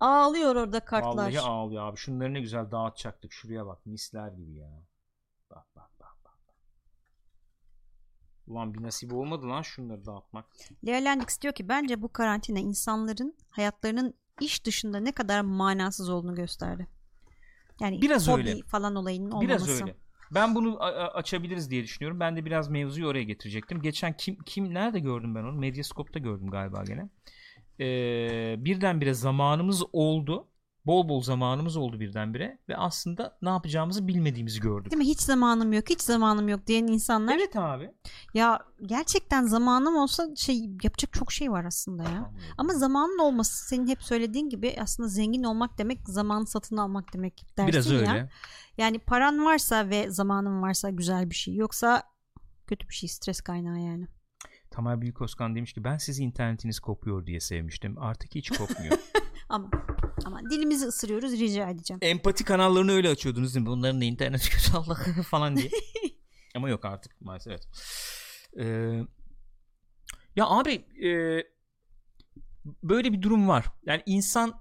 Ağlıyor 0.01 0.57
orada 0.57 0.81
kartlar. 0.85 1.11
Vallahi 1.11 1.41
ağlıyor 1.41 1.87
abi. 1.87 1.97
Şunları 1.97 2.35
ne 2.35 2.41
güzel 2.41 2.71
dağıtacaktık. 2.71 3.33
Şuraya 3.33 3.67
bak 3.67 3.87
misler 3.87 4.33
gibi 4.33 4.55
ya. 4.55 4.83
Bak 5.51 5.67
bak 5.77 5.91
bak 6.01 6.17
bak. 6.25 6.39
Ulan 8.47 8.75
bir 8.75 8.83
nasip 8.83 9.13
olmadı 9.13 9.49
lan 9.49 9.63
şunları 9.63 10.07
dağıtmak. 10.07 10.47
Lea 10.87 11.05
Landix 11.05 11.41
diyor 11.41 11.55
ki 11.55 11.69
bence 11.69 12.03
bu 12.03 12.13
karantina 12.13 12.59
insanların 12.59 13.37
hayatlarının 13.51 14.15
iş 14.41 14.67
dışında 14.67 15.01
ne 15.01 15.13
kadar 15.13 15.41
manasız 15.41 16.09
olduğunu 16.09 16.35
gösterdi. 16.35 16.87
Yani 17.81 18.03
Biraz 18.03 18.29
hobi 18.29 18.41
öyle. 18.41 18.63
falan 18.63 18.95
olayının 18.95 19.31
olmaması. 19.31 19.67
Biraz 19.67 19.81
öyle. 19.81 19.97
Ben 20.31 20.55
bunu 20.55 20.83
açabiliriz 21.15 21.71
diye 21.71 21.83
düşünüyorum. 21.83 22.21
Ben 22.21 22.37
de 22.37 22.45
biraz 22.45 22.69
mevzuyu 22.69 23.07
oraya 23.07 23.23
getirecektim. 23.25 23.83
Geçen 23.83 24.17
kim 24.17 24.37
kim 24.47 24.75
nerede 24.75 25.01
gördüm 25.01 25.35
ben 25.35 25.43
onu? 25.43 25.53
Medyascope'ta 25.53 26.19
gördüm 26.19 26.51
galiba 26.51 26.85
gene. 26.85 27.09
Ee, 27.81 28.55
birdenbire 28.65 29.15
zamanımız 29.15 29.83
oldu. 29.93 30.49
Bol 30.91 31.09
bol 31.09 31.23
zamanımız 31.23 31.77
oldu 31.77 32.01
birdenbire 32.01 32.59
ve 32.69 32.77
aslında 32.77 33.39
ne 33.43 33.49
yapacağımızı 33.49 34.09
bilmediğimizi 34.09 34.61
gördük. 34.61 34.93
Değil 34.93 34.99
mi? 34.99 35.09
Hiç 35.09 35.21
zamanım 35.21 35.73
yok, 35.73 35.91
hiç 35.91 36.01
zamanım 36.01 36.49
yok 36.49 36.67
diyen 36.67 36.87
insanlar. 36.87 37.37
Evet 37.37 37.57
abi. 37.57 37.91
Ya 38.35 38.61
gerçekten 38.87 39.45
zamanım 39.45 39.97
olsa 39.97 40.29
şey 40.37 40.57
yapacak 40.83 41.13
çok 41.13 41.33
şey 41.33 41.51
var 41.51 41.65
aslında 41.65 42.03
ya. 42.03 42.31
Ama 42.59 42.75
zamanın 42.75 43.19
olması 43.19 43.67
senin 43.69 43.89
hep 43.89 44.03
söylediğin 44.03 44.49
gibi 44.49 44.77
aslında 44.81 45.09
zengin 45.09 45.43
olmak 45.43 45.79
demek 45.79 46.09
zaman 46.09 46.45
satın 46.45 46.77
almak 46.77 47.15
demek 47.15 47.45
dersin 47.57 47.73
Biraz 47.73 47.91
ya. 47.91 47.99
öyle. 47.99 48.31
Yani 48.79 48.99
paran 48.99 49.45
varsa 49.45 49.89
ve 49.89 50.11
zamanın 50.11 50.63
varsa 50.63 50.91
güzel 50.91 51.31
bir 51.31 51.35
şey. 51.35 51.55
Yoksa 51.55 52.03
kötü 52.67 52.89
bir 52.89 52.95
şey, 52.95 53.09
stres 53.09 53.41
kaynağı 53.41 53.79
yani. 53.79 54.07
Tamer 54.71 55.01
Büyükoskan 55.01 55.55
demiş 55.55 55.73
ki 55.73 55.85
ben 55.85 55.99
sizi 55.99 56.23
internetiniz 56.23 56.81
kopuyor 56.81 57.27
diye 57.27 57.41
sevmiştim. 57.41 57.99
Artık 57.99 58.35
hiç 58.35 58.51
kopmuyor. 58.51 58.99
Ama 59.51 59.71
ama 60.25 60.51
dilimizi 60.51 60.87
ısırıyoruz 60.87 61.33
rica 61.33 61.71
edeceğim. 61.71 61.99
Empati 62.03 62.45
kanallarını 62.45 62.93
öyle 62.93 63.09
açıyordunuz 63.09 63.55
değil 63.55 63.67
mi? 63.67 63.71
Bunların 63.71 64.01
da 64.01 64.05
internet 64.05 64.49
kötü 64.51 64.77
Allah 64.77 64.95
falan 65.31 65.57
diye. 65.57 65.71
Ama 66.55 66.69
yok 66.69 66.85
artık 66.85 67.21
maalesef. 67.21 67.53
Evet. 67.53 67.69
Ee, 68.59 69.05
ya 70.37 70.47
abi 70.47 70.73
e, 71.07 71.11
böyle 72.83 73.13
bir 73.13 73.23
durum 73.23 73.49
var. 73.49 73.67
Yani 73.87 74.03
insan 74.07 74.55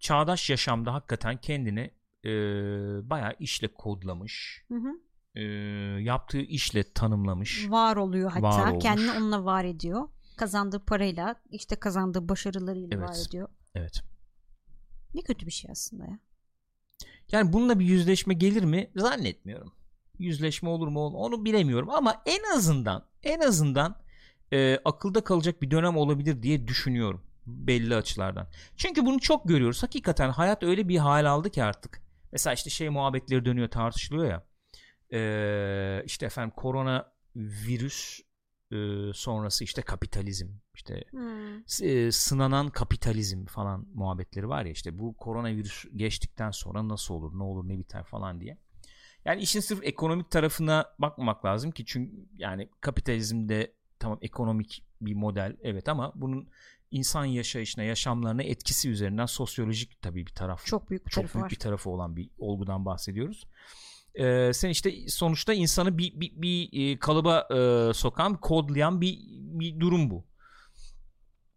çağdaş 0.00 0.50
yaşamda 0.50 0.94
hakikaten 0.94 1.36
kendini 1.36 1.90
e, 2.24 2.30
bayağı 3.10 3.32
işle 3.38 3.68
kodlamış. 3.68 4.64
Hı 4.68 4.74
hı. 4.74 4.88
E, 5.34 5.42
yaptığı 6.02 6.40
işle 6.40 6.92
tanımlamış. 6.92 7.70
Var 7.70 7.96
oluyor 7.96 8.30
hatta. 8.30 8.42
Var 8.42 8.70
olmuş. 8.70 8.82
Kendini 8.82 9.12
onunla 9.12 9.44
var 9.44 9.64
ediyor. 9.64 10.08
Kazandığı 10.36 10.84
parayla, 10.84 11.34
işte 11.50 11.76
kazandığı 11.76 12.28
başarılarıyla 12.28 12.98
Evet. 12.98 13.08
var 13.08 13.16
ediyor. 13.28 13.48
Evet. 13.74 14.02
Ne 15.14 15.22
kötü 15.22 15.46
bir 15.46 15.50
şey 15.52 15.70
aslında 15.70 16.04
ya. 16.04 16.18
Yani 17.32 17.52
bununla 17.52 17.78
bir 17.78 17.84
yüzleşme 17.84 18.34
gelir 18.34 18.64
mi? 18.64 18.90
Zannetmiyorum. 18.96 19.72
Yüzleşme 20.18 20.68
olur 20.68 20.88
mu 20.88 21.00
onu- 21.06 21.16
onu 21.16 21.44
bilemiyorum 21.44 21.90
ama 21.90 22.22
en 22.26 22.56
azından 22.56 23.06
en 23.22 23.40
azından 23.40 24.02
e, 24.52 24.78
akılda 24.84 25.24
kalacak 25.24 25.62
bir 25.62 25.70
dönem 25.70 25.96
olabilir 25.96 26.42
diye 26.42 26.68
düşünüyorum 26.68 27.26
belli 27.46 27.96
açılardan. 27.96 28.48
Çünkü 28.76 29.06
bunu 29.06 29.20
çok 29.20 29.48
görüyoruz. 29.48 29.82
Hakikaten 29.82 30.30
hayat 30.30 30.62
öyle 30.62 30.88
bir 30.88 30.98
hal 30.98 31.24
aldı 31.30 31.50
ki 31.50 31.64
artık. 31.64 32.02
Mesela 32.32 32.54
işte 32.54 32.70
şey 32.70 32.88
muhabbetleri 32.88 33.44
dönüyor 33.44 33.68
tartışılıyor 33.68 34.30
ya. 34.30 34.44
E, 35.18 36.02
işte 36.06 36.26
efendim 36.26 36.52
korona 36.56 37.12
virüs 37.36 38.20
e, 38.72 38.76
sonrası 39.14 39.64
işte 39.64 39.82
kapitalizm 39.82 40.48
işte 40.74 41.04
s- 41.66 41.86
e, 41.86 42.12
sınanan 42.12 42.68
kapitalizm 42.68 43.44
falan 43.46 43.86
muhabbetleri 43.94 44.48
var 44.48 44.64
ya 44.64 44.72
işte 44.72 44.98
bu 44.98 45.16
koronavirüs 45.16 45.84
geçtikten 45.96 46.50
sonra 46.50 46.88
nasıl 46.88 47.14
olur 47.14 47.38
ne 47.38 47.42
olur 47.42 47.68
ne 47.68 47.78
biter 47.78 48.04
falan 48.04 48.40
diye. 48.40 48.58
Yani 49.24 49.42
işin 49.42 49.60
sırf 49.60 49.80
ekonomik 49.82 50.30
tarafına 50.30 50.86
bakmamak 50.98 51.44
lazım 51.44 51.70
ki 51.70 51.84
çünkü 51.86 52.12
yani 52.36 52.68
kapitalizmde 52.80 53.72
tamam 53.98 54.18
ekonomik 54.22 54.84
bir 55.00 55.14
model 55.14 55.56
evet 55.62 55.88
ama 55.88 56.12
bunun 56.14 56.48
insan 56.90 57.24
yaşayışına 57.24 57.84
yaşamlarına 57.84 58.42
etkisi 58.42 58.90
üzerinden 58.90 59.26
sosyolojik 59.26 60.02
tabii 60.02 60.26
bir 60.26 60.32
taraf 60.34 60.66
Çok 60.66 60.90
büyük 60.90 61.06
bir 61.06 61.10
çok 61.10 61.22
tarafı 61.22 61.34
büyük 61.34 61.44
var. 61.44 61.50
bir 61.50 61.56
tarafı 61.56 61.90
olan 61.90 62.16
bir 62.16 62.30
olgudan 62.38 62.84
bahsediyoruz. 62.84 63.44
Ee, 64.14 64.50
sen 64.54 64.68
işte 64.68 65.08
sonuçta 65.08 65.52
insanı 65.52 65.98
bir, 65.98 66.20
bir, 66.20 66.32
bir 66.42 66.68
e, 66.92 66.98
kalıba 66.98 67.48
e, 67.50 67.92
sokan, 67.94 68.36
kodlayan 68.40 69.00
bir, 69.00 69.18
bir 69.30 69.80
durum 69.80 70.10
bu. 70.10 70.24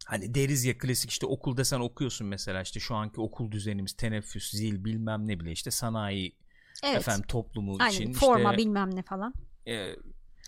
Hani 0.08 0.34
deriz 0.36 0.66
ya 0.66 0.78
klasik 0.78 1.10
işte 1.12 1.26
okulda 1.26 1.66
sen 1.66 1.80
okuyorsun 1.80 2.28
mesela 2.28 2.62
işte 2.62 2.80
şu 2.80 2.96
anki 2.96 3.22
okul 3.22 3.52
düzenimiz 3.52 3.94
teneffüs, 3.94 4.52
zil 4.52 4.86
bilmem 4.86 5.28
ne 5.28 5.40
bile 5.40 5.52
işte 5.52 5.72
sanayi 5.72 6.36
Evet. 6.84 6.98
efendim 6.98 7.26
toplumu 7.28 7.78
Aynen 7.80 7.92
için 7.92 8.14
forma 8.14 8.52
işte 8.52 8.58
bilmem 8.64 8.96
ne 8.96 9.02
falan. 9.04 9.34
e, 9.68 9.96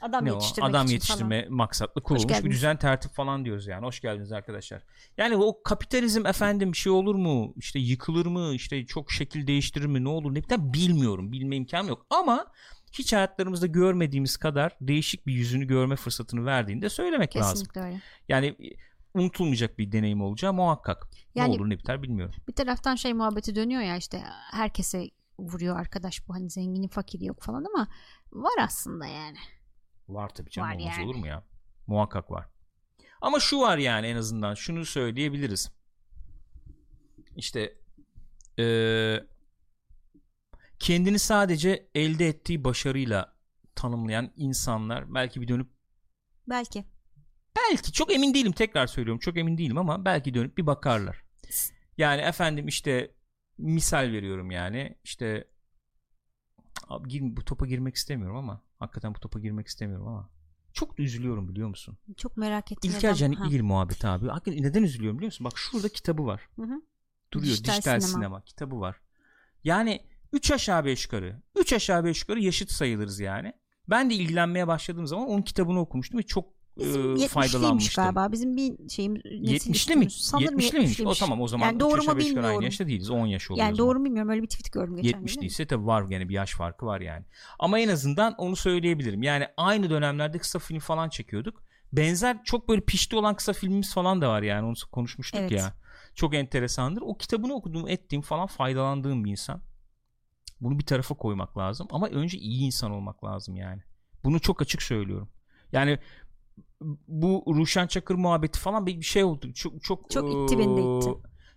Adam 0.01 0.25
ne 0.25 0.31
o? 0.31 0.35
yetiştirmek 0.35 0.69
adam 0.69 0.85
için 0.85 0.93
yetiştirme 0.93 1.47
maksatlı 1.49 2.03
kurulmuş 2.03 2.43
bir 2.43 2.51
düzen 2.51 2.77
tertip 2.77 3.11
falan 3.11 3.45
diyoruz 3.45 3.67
yani. 3.67 3.85
Hoş 3.85 3.99
geldiniz 3.99 4.31
arkadaşlar. 4.31 4.83
Yani 5.17 5.35
o 5.35 5.63
kapitalizm 5.63 6.25
efendim 6.25 6.75
şey 6.75 6.91
olur 6.91 7.15
mu? 7.15 7.53
İşte 7.57 7.79
yıkılır 7.79 8.25
mı? 8.25 8.53
İşte 8.53 8.85
çok 8.85 9.11
şekil 9.11 9.47
değiştirir 9.47 9.85
mi? 9.85 10.03
Ne 10.03 10.09
olur 10.09 10.33
ne 10.33 10.43
biter 10.43 10.73
bilmiyorum. 10.73 11.31
Bilme 11.31 11.55
imkanım 11.55 11.87
yok. 11.87 12.05
Ama 12.09 12.45
hiç 12.93 13.13
hayatlarımızda 13.13 13.67
görmediğimiz 13.67 14.37
kadar 14.37 14.77
değişik 14.81 15.27
bir 15.27 15.33
yüzünü 15.33 15.67
görme 15.67 15.95
fırsatını 15.95 16.45
verdiğinde 16.45 16.89
söylemek 16.89 17.33
falan. 17.33 17.45
lazım. 17.45 17.65
Kesinlikle 17.65 17.81
öyle. 17.81 18.01
Yani 18.29 18.55
unutulmayacak 19.13 19.79
bir 19.79 19.91
deneyim 19.91 20.21
olacağı 20.21 20.53
muhakkak. 20.53 21.07
Yani- 21.35 21.51
ne 21.51 21.55
olur 21.55 21.69
ne 21.69 21.77
biter 21.77 22.03
bilmiyorum. 22.03 22.35
Bir 22.47 22.53
taraftan 22.53 22.95
şey 22.95 23.13
muhabbeti 23.13 23.55
dönüyor 23.55 23.81
ya 23.81 23.97
işte 23.97 24.23
herkese 24.51 25.09
vuruyor 25.39 25.79
arkadaş 25.79 26.27
bu 26.27 26.33
hani 26.33 26.49
zengini 26.49 26.87
fakiri 26.87 27.25
yok 27.25 27.41
falan 27.41 27.63
ama 27.73 27.87
var 28.31 28.53
aslında 28.61 29.05
yani. 29.05 29.37
Var 30.09 30.29
tabii 30.29 30.49
canım 30.49 30.69
Var 30.69 30.75
olmaz 30.75 30.93
yani. 30.97 31.05
olur 31.05 31.15
mu 31.15 31.27
ya? 31.27 31.43
Muhakkak 31.87 32.31
var. 32.31 32.47
Ama 33.21 33.39
şu 33.39 33.59
var 33.59 33.77
yani 33.77 34.07
en 34.07 34.15
azından 34.15 34.53
şunu 34.53 34.85
söyleyebiliriz. 34.85 35.71
İşte 37.35 37.77
eee, 38.57 39.27
kendini 40.79 41.19
sadece 41.19 41.89
elde 41.95 42.27
ettiği 42.27 42.63
başarıyla 42.63 43.33
tanımlayan 43.75 44.31
insanlar 44.35 45.13
belki 45.13 45.41
bir 45.41 45.47
dönüp 45.47 45.69
Belki. 46.49 46.85
Belki 47.71 47.91
çok 47.91 48.13
emin 48.13 48.33
değilim 48.33 48.51
tekrar 48.51 48.87
söylüyorum 48.87 49.19
çok 49.19 49.37
emin 49.37 49.57
değilim 49.57 49.77
ama 49.77 50.05
belki 50.05 50.33
dönüp 50.33 50.57
bir 50.57 50.65
bakarlar. 50.67 51.23
Yani 51.97 52.21
efendim 52.21 52.67
işte 52.67 53.11
misal 53.57 54.11
veriyorum 54.11 54.51
yani 54.51 54.95
işte 55.03 55.47
abi 56.87 57.09
gir, 57.09 57.21
bu 57.23 57.45
topa 57.45 57.67
girmek 57.67 57.95
istemiyorum 57.95 58.37
ama 58.37 58.61
hakikaten 58.79 59.15
bu 59.15 59.19
topa 59.19 59.39
girmek 59.39 59.67
istemiyorum 59.67 60.07
ama 60.07 60.29
çok 60.73 60.97
da 60.97 61.03
üzülüyorum 61.03 61.49
biliyor 61.49 61.69
musun? 61.69 61.97
Çok 62.17 62.37
merak 62.37 62.71
ettim. 62.71 62.91
İlker 62.91 63.09
neden- 63.09 63.13
Can 63.17 63.31
Ha. 63.33 63.47
İgil 63.47 63.61
muhabbeti 63.63 64.07
abi. 64.07 64.27
Hakikaten 64.27 64.63
neden 64.63 64.83
üzülüyorum 64.83 65.17
biliyor 65.17 65.27
musun? 65.27 65.45
Bak 65.45 65.57
şurada 65.57 65.89
kitabı 65.89 66.25
var. 66.25 66.41
Hı 66.55 66.61
hı. 66.61 66.81
Duruyor 67.33 67.51
Dijital 67.53 67.73
dijital, 67.73 67.99
sinema. 67.99 68.13
sinema. 68.17 68.41
kitabı 68.41 68.79
var. 68.79 69.01
Yani 69.63 70.05
3 70.33 70.51
aşağı 70.51 70.85
5 70.85 71.03
yukarı. 71.05 71.41
3 71.55 71.73
aşağı 71.73 72.03
5 72.05 72.21
yukarı 72.21 72.39
yaşıt 72.39 72.71
sayılırız 72.71 73.19
yani. 73.19 73.53
Ben 73.89 74.09
de 74.09 74.13
ilgilenmeye 74.13 74.67
başladığım 74.67 75.07
zaman 75.07 75.27
onun 75.27 75.41
kitabını 75.41 75.79
okumuştum 75.79 76.19
ve 76.19 76.23
çok 76.23 76.58
Bizim 76.79 77.01
e, 77.01 77.05
70'liymiş 77.05 77.27
faydalanmıştım. 77.27 78.03
galiba. 78.03 78.31
Bizim 78.31 78.57
bir 78.57 78.89
şeyimiz 78.89 79.21
nesil 79.25 79.73
70'li 79.73 79.95
mi? 79.95 80.11
Sanırım 80.11 80.59
70'li 80.59 80.77
miymiş? 80.77 80.99
O 80.99 81.03
70'liymiş. 81.03 81.19
tamam 81.19 81.41
o 81.41 81.47
zaman 81.47 81.65
Yani 81.65 81.79
doğru 81.79 81.95
mu 81.95 82.01
yukarı 82.01 82.17
aynı 82.17 82.25
bilmiyorum. 82.35 82.61
yaşta 82.61 82.87
değiliz. 82.87 83.09
10 83.09 83.25
yaş 83.25 83.51
oluyor. 83.51 83.65
Yani 83.65 83.77
doğru 83.77 83.99
mu 83.99 84.05
bilmiyorum 84.05 84.31
öyle 84.31 84.41
bir 84.41 84.47
tweet 84.47 84.71
gördüm 84.71 84.95
geçen 84.95 85.11
gün. 85.11 85.27
70 85.27 85.41
değilse 85.41 85.67
tabii 85.67 85.85
var 85.85 86.05
yani 86.09 86.29
bir 86.29 86.33
yaş 86.33 86.53
farkı 86.53 86.85
var 86.85 87.01
yani. 87.01 87.25
Ama 87.59 87.79
en 87.79 87.89
azından 87.89 88.35
onu 88.37 88.55
söyleyebilirim. 88.55 89.23
Yani 89.23 89.47
aynı 89.57 89.89
dönemlerde 89.89 90.37
kısa 90.37 90.59
film 90.59 90.79
falan 90.79 91.09
çekiyorduk 91.09 91.63
benzer 91.93 92.43
çok 92.43 92.69
böyle 92.69 92.81
pişti 92.81 93.15
olan 93.15 93.35
kısa 93.35 93.53
filmimiz 93.53 93.93
falan 93.93 94.21
da 94.21 94.29
var 94.29 94.41
yani 94.41 94.65
onu 94.67 94.73
konuşmuştuk 94.91 95.39
Evet. 95.41 95.51
ya. 95.51 95.73
Çok 96.15 96.35
enteresandır. 96.35 97.01
O 97.01 97.17
kitabını 97.17 97.53
okuduğum, 97.53 97.87
ettiğim 97.87 98.21
falan 98.21 98.47
faydalandığım 98.47 99.25
bir 99.25 99.31
insan. 99.31 99.61
Bunu 100.61 100.79
bir 100.79 100.85
tarafa 100.85 101.15
koymak 101.15 101.57
lazım 101.57 101.87
ama 101.89 102.07
önce 102.07 102.37
iyi 102.37 102.65
insan 102.65 102.91
olmak 102.91 103.23
lazım 103.23 103.55
yani. 103.55 103.81
Bunu 104.23 104.39
çok 104.39 104.61
açık 104.61 104.81
söylüyorum. 104.81 105.29
Yani 105.71 105.99
bu 107.07 107.43
Ruşen 107.47 107.87
Çakır 107.87 108.15
muhabbeti 108.15 108.59
falan 108.59 108.85
bir 108.85 108.97
bir 108.99 109.05
şey 109.05 109.23
oldu. 109.23 109.53
Çok 109.53 109.83
çok 109.83 110.09
Çok 110.09 110.29
itti 110.29 110.59
beni 110.59 110.77
de 110.77 110.97
itti. 110.97 111.09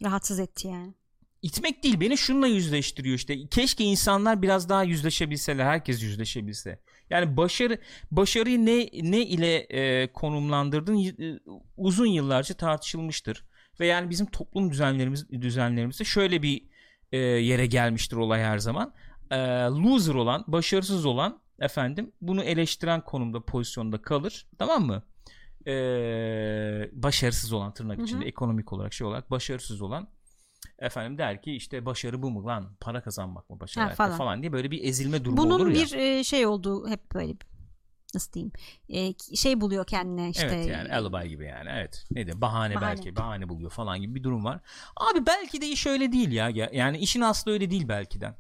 Rahatsız 0.05 0.41
etti 0.41 0.69
yani. 0.69 0.95
itmek 1.43 1.83
değil 1.83 2.01
beni 2.01 2.19
şununla 2.19 2.47
yüzleştiriyor 2.47 3.17
işte. 3.17 3.47
Keşke 3.47 3.85
insanlar 3.85 4.43
biraz 4.43 4.69
daha 4.69 4.83
yüzleşebilseler, 4.83 5.65
herkes 5.65 6.03
yüzleşebilse. 6.03 6.81
Yani 7.11 7.37
başarı 7.37 7.79
başarıyı 8.11 8.67
ne 8.67 8.79
ne 9.11 9.27
ile 9.27 9.57
e, 9.57 10.13
konumlandırdın 10.13 10.97
e, 10.99 11.41
uzun 11.77 12.07
yıllarca 12.07 12.55
tartışılmıştır. 12.55 13.45
Ve 13.81 13.87
yani 13.87 14.11
bizim 14.11 14.27
toplum 14.27 14.71
düzenlerimiz 14.71 15.31
düzenlerimizde 15.31 16.05
şöyle 16.05 16.43
bir 16.43 16.63
e, 17.13 17.19
yere 17.19 17.67
gelmiştir 17.67 18.17
olay 18.17 18.41
her 18.41 18.59
zaman. 18.59 18.95
E, 19.31 19.37
loser 19.69 20.15
olan, 20.15 20.45
başarısız 20.47 21.07
olan 21.07 21.41
efendim 21.65 22.13
bunu 22.21 22.43
eleştiren 22.43 23.01
konumda 23.05 23.45
pozisyonda 23.45 24.03
kalır. 24.03 24.47
Tamam 24.59 24.87
mı? 24.87 25.03
E, 25.67 25.75
başarısız 26.93 27.53
olan 27.53 27.75
tırnak 27.75 27.99
Hı 27.99 28.03
hı. 28.03 28.07
içinde 28.07 28.25
ekonomik 28.27 28.73
olarak 28.73 28.93
şey 28.93 29.07
olarak 29.07 29.31
başarısız 29.31 29.83
olan 29.83 30.09
efendim 30.79 31.19
der 31.19 31.43
ki 31.43 31.53
işte 31.53 31.87
başarı 31.87 32.23
bu 32.23 32.31
mu 32.31 32.47
lan 32.47 32.77
para 32.81 33.03
kazanmak 33.03 33.51
mı 33.51 33.61
başarı 33.61 33.89
Ha, 33.89 33.95
falan. 33.95 34.19
falan. 34.19 34.43
diye 34.43 34.53
böyle 34.53 34.71
bir 34.71 34.85
ezilme 34.85 35.25
durumu 35.25 35.43
Bunun 35.43 35.51
olur 35.61 35.67
ya. 35.67 35.75
bir 35.75 35.93
e, 35.93 36.25
şey 36.25 36.47
olduğu 36.47 36.89
hep 36.89 37.13
böyle 37.15 37.35
nasıl 38.15 38.33
diyeyim 38.33 38.53
e, 38.89 39.15
şey 39.37 39.61
buluyor 39.61 39.87
kendine 39.87 40.31
işte 40.31 40.47
evet 40.47 40.69
yani 40.69 40.95
alibi 40.95 41.29
gibi 41.29 41.45
yani 41.47 41.69
evet 41.73 42.05
ne 42.11 42.17
diyeyim 42.17 42.41
bahane, 42.41 42.75
Bahane. 42.75 42.87
belki 42.97 43.17
bahane 43.17 43.49
buluyor 43.49 43.71
falan 43.71 44.01
gibi 44.01 44.15
bir 44.15 44.23
durum 44.23 44.45
var. 44.45 44.61
Abi 44.97 45.27
belki 45.27 45.61
de 45.61 45.69
iş 45.69 45.87
öyle 45.87 46.13
değil 46.13 46.33
ya 46.33 46.49
Ya- 46.49 46.71
yani 46.73 46.99
işin 46.99 47.21
aslı 47.21 47.53
öyle 47.53 47.71
değil 47.71 47.89
belki 47.89 48.21
de. 48.21 48.35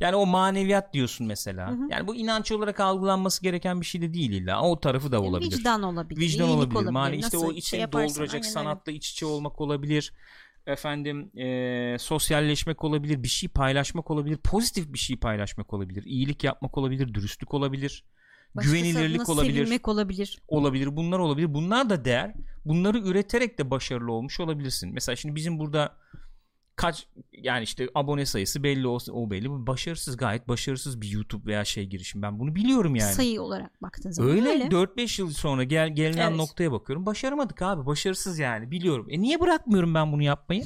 Yani 0.00 0.16
o 0.16 0.26
maneviyat 0.26 0.94
diyorsun 0.94 1.26
mesela. 1.26 1.70
Hı 1.70 1.74
hı. 1.74 1.86
Yani 1.90 2.06
bu 2.06 2.16
inanç 2.16 2.52
olarak 2.52 2.80
algılanması 2.80 3.42
gereken 3.42 3.80
bir 3.80 3.86
şey 3.86 4.02
de 4.02 4.14
değil 4.14 4.30
illa. 4.30 4.62
O 4.62 4.80
tarafı 4.80 5.12
da 5.12 5.22
olabilir. 5.22 5.58
vicdan 5.58 5.82
olabilir 5.82 6.20
vicdan 6.20 6.48
iyilik 6.48 6.76
olabilir. 6.76 6.90
Mane 6.90 7.16
işte 7.16 7.38
o 7.38 7.50
şey 7.50 7.58
içini 7.58 7.80
yaparsan, 7.80 8.08
dolduracak 8.08 8.46
sanatla 8.46 8.92
iç 8.92 9.10
içe 9.10 9.26
olmak 9.26 9.60
olabilir. 9.60 10.12
Efendim 10.66 11.30
eee, 11.34 11.96
sosyalleşmek 11.98 12.84
olabilir, 12.84 13.22
bir 13.22 13.28
şey 13.28 13.48
paylaşmak 13.48 14.10
olabilir, 14.10 14.36
pozitif 14.36 14.92
bir 14.92 14.98
şey 14.98 15.16
paylaşmak 15.16 15.72
olabilir, 15.74 16.04
iyilik 16.04 16.44
yapmak 16.44 16.78
olabilir, 16.78 17.14
dürüstlük 17.14 17.54
olabilir, 17.54 18.04
Başkası 18.54 18.76
güvenilirlik 18.76 19.28
olabilir, 19.28 19.54
sevilmek 19.54 19.88
olabilir 19.88 20.38
olabilir. 20.48 20.96
Bunlar 20.96 21.18
olabilir. 21.18 21.54
Bunlar 21.54 21.90
da 21.90 22.04
değer. 22.04 22.34
Bunları 22.64 22.98
üreterek 22.98 23.58
de 23.58 23.70
başarılı 23.70 24.12
olmuş 24.12 24.40
olabilirsin. 24.40 24.92
Mesela 24.92 25.16
şimdi 25.16 25.34
bizim 25.34 25.58
burada 25.58 25.96
kaç 26.76 27.06
yani 27.32 27.62
işte 27.62 27.88
abone 27.94 28.26
sayısı 28.26 28.62
belli 28.62 28.86
olsa 28.86 29.12
o 29.12 29.30
belli. 29.30 29.50
Bu 29.50 29.66
başarısız 29.66 30.16
gayet 30.16 30.48
başarısız 30.48 31.00
bir 31.00 31.08
YouTube 31.10 31.46
veya 31.46 31.64
şey 31.64 31.86
girişim. 31.86 32.22
Ben 32.22 32.38
bunu 32.38 32.54
biliyorum 32.54 32.96
yani. 32.96 33.12
sayı 33.12 33.42
olarak 33.42 33.82
baktığın 33.82 34.10
zaman 34.10 34.30
Öyle, 34.30 34.48
öyle. 34.48 34.64
4-5 34.64 35.20
yıl 35.20 35.30
sonra 35.30 35.64
gel 35.64 35.94
gelinen 35.94 36.28
Evet. 36.28 36.36
noktaya 36.36 36.72
bakıyorum. 36.72 37.06
Başaramadık 37.06 37.62
abi. 37.62 37.86
Başarısız 37.86 38.38
yani. 38.38 38.70
Biliyorum. 38.70 39.06
E 39.10 39.20
niye 39.20 39.40
bırakmıyorum 39.40 39.94
ben 39.94 40.12
bunu 40.12 40.22
yapmayı? 40.22 40.64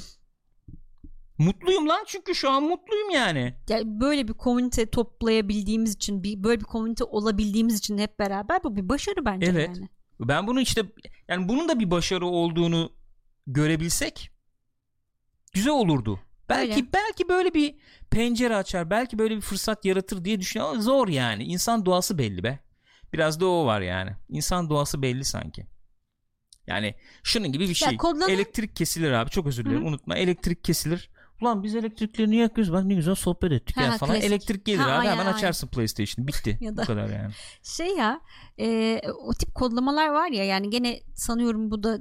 Mutluyum 1.37 1.89
lan 1.89 2.03
çünkü 2.07 2.35
şu 2.35 2.49
an 2.49 2.63
mutluyum 2.63 3.09
yani. 3.09 3.55
Yani 3.69 3.99
böyle 3.99 4.27
bir 4.27 4.33
komünite 4.33 4.85
toplayabildiğimiz 4.85 5.95
için 5.95 6.23
bir 6.23 6.43
böyle 6.43 6.59
bir 6.59 6.65
komünite 6.65 7.03
olabildiğimiz 7.03 7.77
için 7.77 7.97
hep 7.97 8.19
beraber 8.19 8.63
bu 8.63 8.75
bir 8.75 8.89
başarı 8.89 9.25
bence 9.25 9.51
Evet. 9.51 9.67
yani. 9.67 9.89
Ben 10.19 10.47
bunu 10.47 10.61
işte 10.61 10.81
yani 11.27 11.49
bunun 11.49 11.69
da 11.69 11.79
bir 11.79 11.91
başarı 11.91 12.25
olduğunu 12.25 12.91
görebilsek 13.47 14.31
güzel 15.53 15.73
olurdu. 15.73 16.19
Belki 16.49 16.73
Öyle. 16.73 16.85
belki 16.93 17.29
böyle 17.29 17.53
bir 17.53 17.75
pencere 18.11 18.55
açar, 18.55 18.89
belki 18.89 19.19
böyle 19.19 19.35
bir 19.35 19.41
fırsat 19.41 19.85
yaratır 19.85 20.25
diye 20.25 20.39
düşünüyorum 20.39 20.73
ama 20.73 20.81
zor 20.83 21.07
yani. 21.07 21.43
İnsan 21.43 21.85
doğası 21.85 22.17
belli 22.17 22.43
be. 22.43 22.59
Biraz 23.13 23.39
da 23.39 23.45
o 23.47 23.65
var 23.65 23.81
yani. 23.81 24.11
İnsan 24.29 24.69
doğası 24.69 25.01
belli 25.01 25.25
sanki. 25.25 25.67
Yani 26.67 26.95
şunun 27.23 27.51
gibi 27.51 27.69
bir 27.69 27.73
şey. 27.73 27.97
kodlama- 27.97 28.31
Elektrik 28.31 28.75
kesilir 28.75 29.11
abi. 29.11 29.29
Çok 29.29 29.47
özür 29.47 29.65
dilerim. 29.65 29.81
Hı. 29.83 29.87
Unutma. 29.87 30.15
Elektrik 30.15 30.63
kesilir. 30.63 31.09
Ulan 31.41 31.63
biz 31.63 31.75
elektrikleri 31.75 32.29
niye 32.31 32.41
yakıyoruz? 32.41 32.73
Bak 32.73 32.85
ne 32.85 32.93
güzel 32.93 33.15
sohbet 33.15 33.51
ettik 33.51 33.77
Ha, 33.77 33.81
ya 33.81 33.91
falan. 33.97 34.13
klasik. 34.13 34.29
Elektrik 34.31 34.65
gelir 34.65 34.77
Ha, 34.79 34.85
abi. 34.85 34.91
aynen, 34.91 35.11
Hemen 35.11 35.25
aynen. 35.25 35.33
açarsın 35.37 35.67
PlayStation. 35.67 36.27
Bitti. 36.27 36.57
Ya 36.61 36.71
Bu 36.73 36.77
da- 36.77 36.83
kadar 36.85 37.09
yani. 37.09 37.31
Şey 37.63 37.87
ya 37.95 38.21
e, 38.59 39.01
o 39.27 39.33
tip 39.33 39.55
kodlamalar 39.55 40.09
var 40.09 40.27
ya 40.31 40.43
yani 40.45 40.69
gene 40.69 40.99
sanıyorum 41.15 41.71
bu 41.71 41.83
da 41.83 41.97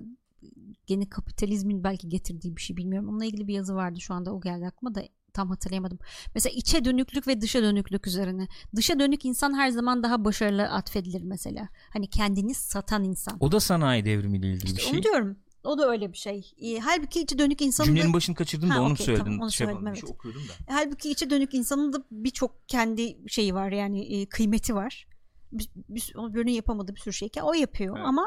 gene 0.88 1.08
kapitalizmin 1.08 1.84
belki 1.84 2.08
getirdiği 2.08 2.56
bir 2.56 2.60
şey 2.60 2.76
bilmiyorum. 2.76 3.08
Onunla 3.08 3.24
ilgili 3.24 3.48
bir 3.48 3.54
yazı 3.54 3.74
vardı 3.74 4.00
şu 4.00 4.14
anda 4.14 4.34
o 4.34 4.40
geldi 4.40 4.66
aklıma 4.66 4.94
da 4.94 5.02
tam 5.32 5.48
hatırlayamadım. 5.50 5.98
Mesela 6.34 6.54
içe 6.56 6.84
dönüklük 6.84 7.26
ve 7.28 7.40
dışa 7.40 7.62
dönüklük 7.62 8.06
üzerine. 8.06 8.48
Dışa 8.76 8.98
dönük 8.98 9.24
insan 9.24 9.54
her 9.54 9.68
zaman 9.68 10.02
daha 10.02 10.24
başarılı 10.24 10.62
atfedilir 10.62 11.22
mesela. 11.22 11.68
Hani 11.92 12.10
kendini 12.10 12.54
satan 12.54 13.04
insan. 13.04 13.36
O 13.40 13.52
da 13.52 13.60
sanayi 13.60 14.04
devrimiyle 14.04 14.46
ilgili 14.46 14.64
İşte 14.64 14.76
bir 14.76 14.82
şey. 14.82 14.92
Onu 14.94 15.02
diyorum. 15.02 15.38
O 15.64 15.78
da 15.78 15.90
öyle 15.90 16.12
bir 16.12 16.18
şey. 16.18 16.52
E, 16.62 16.78
halbuki 16.78 17.20
içe 17.20 17.38
dönük 17.38 17.60
insanın 17.60 17.88
da 17.88 17.94
Cümlenin 17.94 18.12
başını 18.12 18.36
kaçırdım 18.36 18.70
da 18.70 18.74
Ha, 18.74 18.82
onu 18.82 18.92
okey, 18.92 19.06
söyledin. 19.06 19.24
tamam, 19.24 19.40
onu 19.40 19.52
şey 19.52 19.66
söyledim, 19.66 19.86
bir 19.86 19.90
evet. 19.90 20.00
şey 20.00 20.10
okuyordum 20.10 20.42
da. 20.48 20.52
halbuki 20.74 21.10
içe 21.10 21.30
dönük 21.30 21.54
insanın 21.54 21.92
da 21.92 22.04
birçok 22.10 22.68
kendi 22.68 23.18
şeyi 23.28 23.54
var 23.54 23.72
yani 23.72 24.20
e, 24.20 24.26
kıymeti 24.26 24.74
var. 24.74 25.06
Bir, 25.52 25.70
bir, 25.88 26.12
onu 26.16 26.34
birinin 26.34 26.52
yapamadığı 26.52 26.94
bir 26.94 27.00
sürü 27.00 27.14
şeyken 27.14 27.42
o 27.42 27.52
yapıyor 27.52 27.96
Evet. 27.96 28.06
ama 28.06 28.26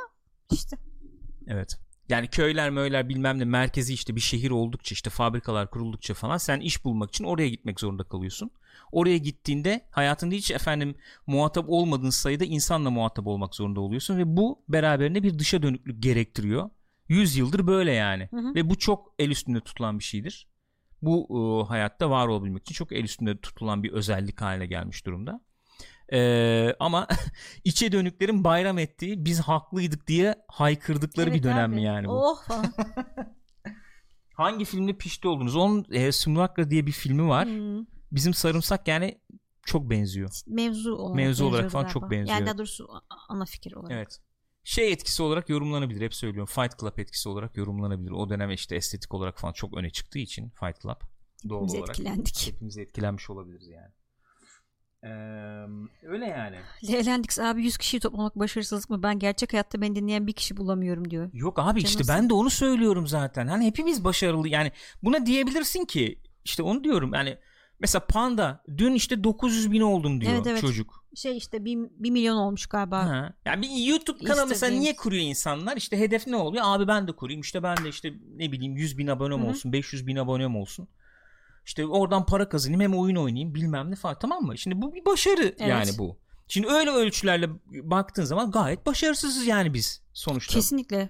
işte 0.51 0.77
Evet. 1.47 1.79
Yani 2.11 2.27
köyler 2.27 2.69
möyler 2.69 3.09
bilmem 3.09 3.39
ne 3.39 3.45
merkezi 3.45 3.93
işte 3.93 4.15
bir 4.15 4.21
şehir 4.21 4.51
oldukça 4.51 4.93
işte 4.93 5.09
fabrikalar 5.09 5.69
kuruldukça 5.69 6.13
falan 6.13 6.37
sen 6.37 6.59
iş 6.59 6.85
bulmak 6.85 7.09
için 7.09 7.23
oraya 7.23 7.49
gitmek 7.49 7.79
zorunda 7.79 8.03
kalıyorsun. 8.03 8.51
Oraya 8.91 9.17
gittiğinde 9.17 9.81
hayatında 9.91 10.35
hiç 10.35 10.51
efendim 10.51 10.95
muhatap 11.27 11.65
olmadığın 11.67 12.09
sayıda 12.09 12.45
insanla 12.45 12.89
muhatap 12.89 13.27
olmak 13.27 13.55
zorunda 13.55 13.81
oluyorsun 13.81 14.17
ve 14.17 14.37
bu 14.37 14.63
beraberinde 14.69 15.23
bir 15.23 15.39
dışa 15.39 15.63
dönüklük 15.63 16.03
gerektiriyor. 16.03 16.69
100 17.09 17.35
yıldır 17.35 17.67
böyle 17.67 17.91
yani. 17.91 18.27
Hı 18.31 18.37
hı. 18.37 18.55
Ve 18.55 18.69
bu 18.69 18.77
çok 18.77 19.13
el 19.19 19.29
üstünde 19.29 19.59
tutulan 19.59 19.99
bir 19.99 20.03
şeydir. 20.03 20.47
Bu 21.01 21.27
e, 21.29 21.67
hayatta 21.67 22.09
var 22.09 22.27
olabilmek 22.27 22.61
için 22.61 22.73
çok 22.73 22.91
el 22.91 23.03
üstünde 23.03 23.41
tutulan 23.41 23.83
bir 23.83 23.91
özellik 23.91 24.41
haline 24.41 24.65
gelmiş 24.65 25.05
durumda. 25.05 25.41
Ee, 26.13 26.75
ama 26.79 27.07
içe 27.63 27.91
dönüklerin 27.91 28.43
bayram 28.43 28.77
ettiği 28.77 29.25
biz 29.25 29.39
haklıydık 29.41 30.07
diye 30.07 30.35
haykırdıkları 30.47 31.27
bir 31.27 31.31
Evet 31.31 31.43
dönem 31.43 31.69
abi. 31.71 31.75
mi 31.75 31.83
yani 31.83 32.07
bu? 32.07 32.11
Oh 32.11 32.43
falan. 32.43 32.73
Hangi 34.33 34.65
filmde 34.65 34.93
pişti 34.97 35.27
oldunuz? 35.27 35.55
Onun 35.55 35.85
e, 35.91 36.11
Simulacra 36.11 36.69
diye 36.69 36.85
bir 36.85 36.91
filmi 36.91 37.27
var. 37.27 37.45
Hmm. 37.47 37.85
Bizim 38.11 38.33
sarımsak 38.33 38.87
yani 38.87 39.21
çok 39.65 39.89
benziyor. 39.89 40.29
Mevzu 40.47 40.95
olarak 40.95 41.15
Mevzu 41.15 41.45
olarak 41.45 41.71
falan 41.71 41.83
galiba. 41.83 41.93
çok 41.99 42.11
benziyor, 42.11 42.37
Yani 42.37 42.45
daha 42.45 42.57
doğrusu 42.57 42.89
ana 43.29 43.45
fikir 43.45 43.73
olarak. 43.73 43.91
Evet. 43.91 44.19
Şey 44.63 44.91
etkisi 44.91 45.23
olarak 45.23 45.49
yorumlanabilir. 45.49 46.01
Hep 46.01 46.15
söylüyorum. 46.15 46.49
Fight 46.55 46.79
Club 46.79 46.97
etkisi 46.97 47.29
olarak 47.29 47.57
yorumlanabilir. 47.57 48.11
O 48.11 48.29
dönem 48.29 48.51
işte 48.51 48.75
estetik 48.75 49.13
olarak 49.13 49.39
falan 49.39 49.53
çok 49.53 49.77
öne 49.77 49.89
çıktığı 49.89 50.19
için 50.19 50.49
Fight 50.49 50.81
Club. 50.81 51.01
Doğal 51.49 51.65
Biz 51.65 51.75
olarak. 51.75 51.89
etkilendik. 51.89 52.47
Hepimiz 52.47 52.77
etkilenmiş 52.77 53.29
olabiliriz 53.29 53.67
yani. 53.67 53.91
Ee, 55.03 55.07
öyle 56.03 56.25
yani. 56.25 56.55
Leğlendik 56.91 57.39
abi 57.39 57.63
100 57.63 57.77
kişiyi 57.77 57.99
toplamak 57.99 58.39
başarısızlık 58.39 58.89
mı? 58.89 59.03
Ben 59.03 59.19
gerçek 59.19 59.53
hayatta 59.53 59.81
beni 59.81 59.95
dinleyen 59.95 60.27
bir 60.27 60.33
kişi 60.33 60.57
bulamıyorum 60.57 61.09
diyor. 61.11 61.29
Yok 61.33 61.59
abi 61.59 61.79
işte 61.79 61.91
Canımsın. 61.91 62.15
ben 62.15 62.29
de 62.29 62.33
onu 62.33 62.49
söylüyorum 62.49 63.07
zaten. 63.07 63.47
Hani 63.47 63.65
hepimiz 63.65 64.03
başarılı 64.03 64.47
yani 64.47 64.71
buna 65.03 65.25
diyebilirsin 65.25 65.85
ki 65.85 66.19
işte 66.45 66.63
onu 66.63 66.83
diyorum 66.83 67.13
yani 67.13 67.37
mesela 67.79 68.05
Panda 68.05 68.63
dün 68.77 68.93
işte 68.93 69.23
900 69.23 69.71
bin 69.71 69.81
oldum 69.81 70.21
diyor 70.21 70.33
Evet, 70.35 70.47
evet. 70.47 70.61
çocuk. 70.61 71.01
Şey 71.15 71.37
işte 71.37 71.65
1 71.65 71.75
milyon 72.09 72.37
olmuş 72.37 72.65
galiba. 72.65 73.05
Ha. 73.05 73.33
Yani 73.45 73.61
bir 73.61 73.85
YouTube 73.85 74.23
kanalı 74.25 74.47
mesela 74.47 74.77
niye 74.79 74.95
kuruyor 74.95 75.23
insanlar? 75.23 75.77
İşte 75.77 75.99
hedef 75.99 76.27
ne 76.27 76.35
oluyor? 76.35 76.63
Abi 76.67 76.87
ben 76.87 77.07
de 77.07 77.11
kurayım. 77.11 77.41
İşte 77.41 77.63
ben 77.63 77.77
de 77.77 77.89
işte 77.89 78.13
ne 78.35 78.51
bileyim 78.51 78.75
100 78.77 78.97
bin 78.97 79.07
abonem 79.07 79.39
Hı 79.41 79.45
hı. 79.45 79.49
olsun, 79.49 79.73
500 79.73 80.07
bin 80.07 80.15
abonem 80.15 80.55
olsun. 80.55 80.87
İşte 81.65 81.85
oradan 81.85 82.25
para 82.25 82.49
kazanayım 82.49 82.81
hem 82.81 82.99
oyun 82.99 83.15
oynayayım 83.15 83.55
bilmem 83.55 83.91
ne 83.91 83.95
falan 83.95 84.19
tamam 84.19 84.43
mı? 84.43 84.57
Şimdi 84.57 84.81
bu 84.81 84.93
bir 84.93 85.05
başarı 85.05 85.55
yani 85.59 85.91
bu. 85.97 86.17
Şimdi 86.47 86.67
öyle 86.67 86.89
ölçülerle 86.89 87.49
baktığın 87.65 88.23
zaman 88.23 88.51
gayet 88.51 88.85
başarısızız 88.85 89.47
yani 89.47 89.73
biz 89.73 90.01
sonuçta. 90.13 90.53
Kesinlikle. 90.53 91.09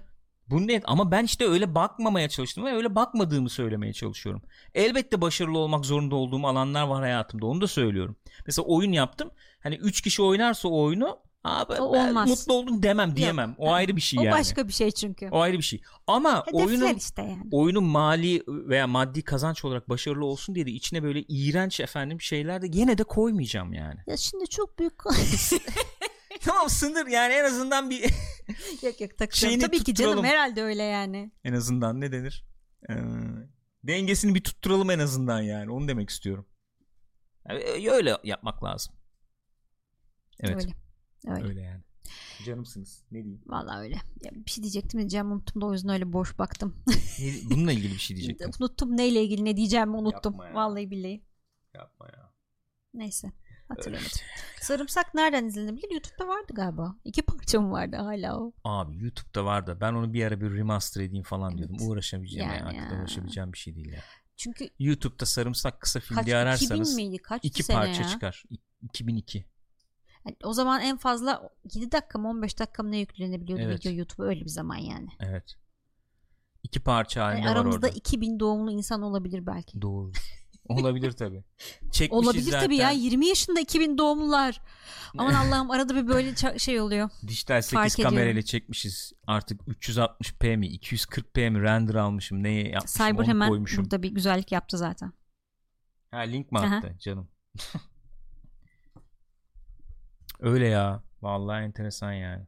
Bu 0.50 0.66
net 0.66 0.82
ama 0.86 1.10
ben 1.10 1.24
işte 1.24 1.48
öyle 1.48 1.74
bakmamaya 1.74 2.28
çalıştım 2.28 2.64
ve 2.64 2.72
öyle 2.72 2.94
bakmadığımı 2.94 3.48
söylemeye 3.48 3.92
çalışıyorum. 3.92 4.42
Elbette 4.74 5.20
başarılı 5.20 5.58
olmak 5.58 5.86
zorunda 5.86 6.16
olduğum 6.16 6.46
alanlar 6.46 6.82
var 6.82 7.02
hayatımda 7.02 7.46
onu 7.46 7.60
da 7.60 7.66
söylüyorum. 7.66 8.16
Mesela 8.46 8.66
oyun 8.66 8.92
yaptım. 8.92 9.30
Hani 9.60 9.74
3 9.74 10.00
kişi 10.00 10.22
oynarsa 10.22 10.68
o 10.68 10.82
oyunu 10.82 11.18
abi 11.44 11.72
O 11.72 11.84
olmaz. 11.84 12.28
mutlu 12.28 12.52
oldum 12.52 12.82
demem 12.82 13.16
diyemem. 13.16 13.54
O 13.58 13.72
ayrı 13.72 13.96
bir 13.96 14.00
şey 14.00 14.20
O 14.20 14.22
yani. 14.22 14.32
başka 14.32 14.68
bir 14.68 14.72
şey 14.72 14.90
çünkü. 14.90 15.28
O 15.30 15.40
ayrı 15.40 15.58
bir 15.58 15.62
şey. 15.62 15.82
Ama 16.06 16.46
Hedefler 16.46 16.64
oyunun 16.64 16.94
işte 16.94 17.22
yani. 17.22 17.48
oyunun 17.52 17.84
mali 17.84 18.42
veya 18.48 18.86
maddi 18.86 19.22
kazanç 19.22 19.64
olarak 19.64 19.88
başarılı 19.88 20.24
olsun 20.24 20.54
diye 20.54 20.66
de 20.66 20.70
içine 20.70 21.02
böyle 21.02 21.22
iğrenç 21.28 21.80
efendim 21.80 22.20
şeyler 22.20 22.62
de 22.62 22.66
yine 22.72 22.98
de 22.98 23.04
koymayacağım 23.04 23.72
yani. 23.72 24.00
Ya 24.06 24.16
şimdi 24.16 24.48
çok 24.48 24.78
büyük 24.78 24.94
tamam 26.40 26.68
sınır 26.68 27.06
yani 27.06 27.34
en 27.34 27.44
azından 27.44 27.90
bir 27.90 28.02
yok 28.82 29.00
yok 29.00 29.18
takıyorum. 29.18 29.60
Tabii 29.60 29.84
ki 29.84 29.94
canım 29.94 30.24
herhalde 30.24 30.62
öyle 30.62 30.82
yani. 30.82 31.32
En 31.44 31.52
azından 31.52 32.00
ne 32.00 32.12
denir? 32.12 32.44
Ee, 32.90 32.94
dengesini 33.84 34.34
bir 34.34 34.44
tutturalım 34.44 34.90
en 34.90 34.98
azından 34.98 35.40
yani. 35.42 35.70
Onu 35.70 35.88
demek 35.88 36.10
istiyorum. 36.10 36.46
Yani 37.48 37.60
e, 37.60 37.90
öyle 37.90 38.16
yapmak 38.24 38.64
lazım. 38.64 38.94
Evet. 40.40 40.56
Öyle. 40.64 40.72
Öyle. 41.26 41.44
Öyle 41.48 41.60
yani. 41.60 41.82
Canımsınız. 42.46 43.02
Ne 43.10 43.22
diyeyim? 43.24 43.42
Vallahi 43.46 43.80
öyle. 43.80 43.94
Ya 44.24 44.30
bir 44.34 44.50
şey 44.50 44.62
diyecektim 44.62 44.98
de 44.98 45.02
diyeceğimi 45.02 45.32
unuttum 45.32 45.62
da 45.62 45.66
o 45.66 45.72
yüzden 45.72 45.90
öyle 45.92 46.12
boş 46.12 46.38
baktım. 46.38 46.76
Ne- 47.20 47.50
Bununla 47.50 47.72
ilgili 47.72 47.92
bir 47.94 47.98
şey 47.98 48.16
diyecektim. 48.16 48.50
unuttum 48.60 48.96
neyle 48.96 49.22
ilgili 49.24 49.44
ne 49.44 49.56
diyeceğimi 49.56 49.96
unuttum. 49.96 50.32
Yapma 50.32 50.46
ya. 50.48 50.54
Vallahi 50.54 50.90
billahi. 50.90 51.22
Yapma 51.74 52.06
ya. 52.06 52.32
Neyse. 52.94 53.32
Hatırlamadım. 53.68 54.06
işte. 54.06 54.24
Sarımsak 54.60 55.14
nereden 55.14 55.44
izlenebilir? 55.44 55.90
YouTube'da 55.92 56.28
vardı 56.28 56.52
galiba. 56.54 56.96
İki 57.04 57.22
parça 57.22 57.60
mı 57.60 57.70
vardı 57.70 57.96
hala 57.96 58.38
o? 58.40 58.52
Abi 58.64 59.02
YouTube'da 59.04 59.44
var 59.44 59.66
da 59.66 59.80
ben 59.80 59.92
onu 59.92 60.12
bir 60.12 60.24
ara 60.24 60.40
bir 60.40 60.54
remaster 60.56 61.00
edeyim 61.00 61.24
falan 61.24 61.58
diyordum. 61.58 61.76
Evet. 61.80 61.88
Uğraşabileceğim 61.90 62.50
yani, 62.50 62.76
Yani 62.76 62.92
ya. 62.94 62.98
uğraşabileceğim 63.00 63.52
bir 63.52 63.58
şey 63.58 63.74
değil 63.76 63.92
ya. 63.92 64.00
Çünkü 64.36 64.68
YouTube'da 64.78 65.26
sarımsak 65.26 65.80
kısa 65.80 66.00
film 66.00 66.16
kaç 66.16 66.26
diye 66.26 66.36
2000 66.36 66.46
ararsanız 66.46 66.94
miydi? 66.94 67.18
Kaç 67.18 67.44
iki 67.44 67.66
parça 67.66 68.02
ya? 68.02 68.08
çıkar. 68.08 68.42
İ- 68.50 68.58
2002. 68.82 69.44
Yani 70.26 70.36
o 70.44 70.52
zaman 70.52 70.80
en 70.80 70.96
fazla 70.96 71.50
7 71.74 71.92
dakika 71.92 72.18
mı 72.18 72.28
15 72.28 72.58
dakika 72.58 72.82
mı 72.82 72.90
ne 72.90 72.98
yüklenebiliyordu 72.98 73.62
Evet. 73.64 73.80
video 73.80 73.92
YouTube'a 73.92 74.26
öyle 74.26 74.40
bir 74.40 74.48
zaman 74.50 74.76
yani. 74.76 75.08
Evet. 75.20 75.54
İki 76.62 76.80
parça 76.80 77.24
halinde 77.24 77.40
Yani 77.40 77.50
var 77.50 77.56
aramızda 77.56 77.86
orada. 77.86 77.96
2000 77.98 78.40
doğumlu 78.40 78.70
insan 78.70 79.02
olabilir 79.02 79.46
belki. 79.46 79.82
Doğru. 79.82 80.12
Olabilir. 80.68 81.12
Çekmişiz 81.92 82.10
Olabilir 82.10 82.42
zaten. 82.50 82.60
tabii 82.66 82.76
ya 82.76 82.90
20 82.90 83.26
yaşında 83.26 83.60
2000 83.60 83.98
doğumlular. 83.98 84.60
Aman 85.18 85.34
Allah'ım 85.46 85.70
arada 85.70 85.94
bir 85.96 86.08
böyle 86.08 86.58
şey 86.58 86.80
oluyor. 86.80 87.10
Dijital 87.26 87.62
8 87.62 87.74
Fark 87.74 87.96
kamerayla 87.96 88.30
ediyorum. 88.30 88.46
çekmişiz. 88.46 89.12
Artık 89.26 89.60
360p 89.60 90.56
mi 90.56 90.66
240p 90.66 91.50
mi 91.50 91.62
render 91.62 91.94
almışım. 91.94 92.42
Neye 92.42 92.68
yapmışım 92.68 93.06
Cyber 93.06 93.18
onu 93.18 93.26
hemen 93.28 93.48
koymuşum. 93.48 93.84
burada 93.84 94.02
bir 94.02 94.10
güzellik 94.10 94.52
yaptı 94.52 94.78
zaten. 94.78 95.12
Ha 96.10 96.18
link 96.18 96.52
mi 96.52 96.58
Aha. 96.58 96.76
attı 96.76 96.96
canım? 97.00 97.28
Öyle 100.42 100.68
ya. 100.68 101.02
Vallahi 101.22 101.64
enteresan 101.64 102.12
yani. 102.12 102.46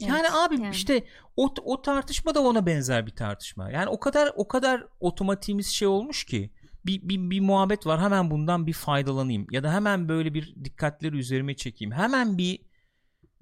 Yani 0.00 0.20
Evet, 0.20 0.30
abi 0.34 0.54
yani. 0.54 0.74
işte 0.74 1.06
o, 1.36 1.54
o 1.64 1.82
tartışma 1.82 2.34
da 2.34 2.40
ona 2.40 2.66
benzer 2.66 3.06
bir 3.06 3.16
tartışma. 3.16 3.70
Yani 3.70 3.88
o 3.88 4.00
kadar 4.00 4.32
o 4.36 4.48
kadar 4.48 4.86
otomatiğimiz 5.00 5.66
şey 5.66 5.88
olmuş 5.88 6.24
ki 6.24 6.50
bir, 6.86 7.08
bir, 7.08 7.30
bir 7.30 7.40
muhabbet 7.40 7.86
var 7.86 8.00
hemen 8.00 8.30
bundan 8.30 8.66
bir 8.66 8.72
faydalanayım 8.72 9.46
ya 9.50 9.62
da 9.62 9.72
hemen 9.72 10.08
böyle 10.08 10.34
bir 10.34 10.54
dikkatleri 10.64 11.16
üzerime 11.16 11.56
çekeyim. 11.56 11.92
Hemen 11.92 12.38
bir 12.38 12.60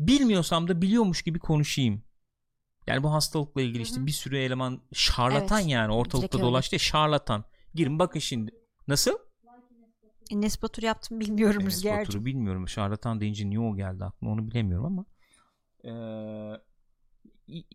bilmiyorsam 0.01 0.69
da 0.69 0.83
biliyormuş 0.83 1.23
gibi 1.23 1.39
konuşayım. 1.39 2.03
Yani 2.87 3.03
bu 3.03 3.13
hastalıkla 3.13 3.63
ilgili 3.63 3.83
işte 3.83 3.97
Hı 3.97 4.01
hı. 4.01 4.07
bir 4.07 4.13
sürü 4.13 4.39
eleman 4.39 4.83
şarlatan 4.93 5.61
Evet, 5.61 5.71
yani 5.71 5.93
ortalıkta 5.93 6.41
dolaştı 6.41 6.79
şarlatan. 6.79 7.45
Girin 7.75 7.99
bakın 7.99 8.21
şimdi. 8.21 8.51
Nasıl? 8.89 9.19
Enes 10.31 10.63
Batur 10.63 10.83
yaptım 10.83 11.21
bilmiyorum 11.21 11.63
Enes 11.63 11.75
Rüzgar'cığım. 11.75 12.25
Bilmiyorum. 12.25 12.69
Şarlatan 12.69 13.21
deyince 13.21 13.51
niye 13.51 13.61
o 13.61 13.77
geldi 13.77 14.05
aklıma 14.05 14.33
onu 14.33 14.47
bilemiyorum 14.47 14.87
ama. 14.87 15.05
Ee, 15.85 15.91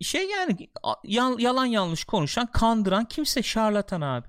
şey 0.02 0.30
yani 0.30 0.70
yalan 1.42 1.66
yanlış 1.66 2.04
konuşan 2.04 2.48
kandıran 2.52 3.06
kimse 3.06 3.44
şarlatan 3.44 4.02
abi. 4.02 4.28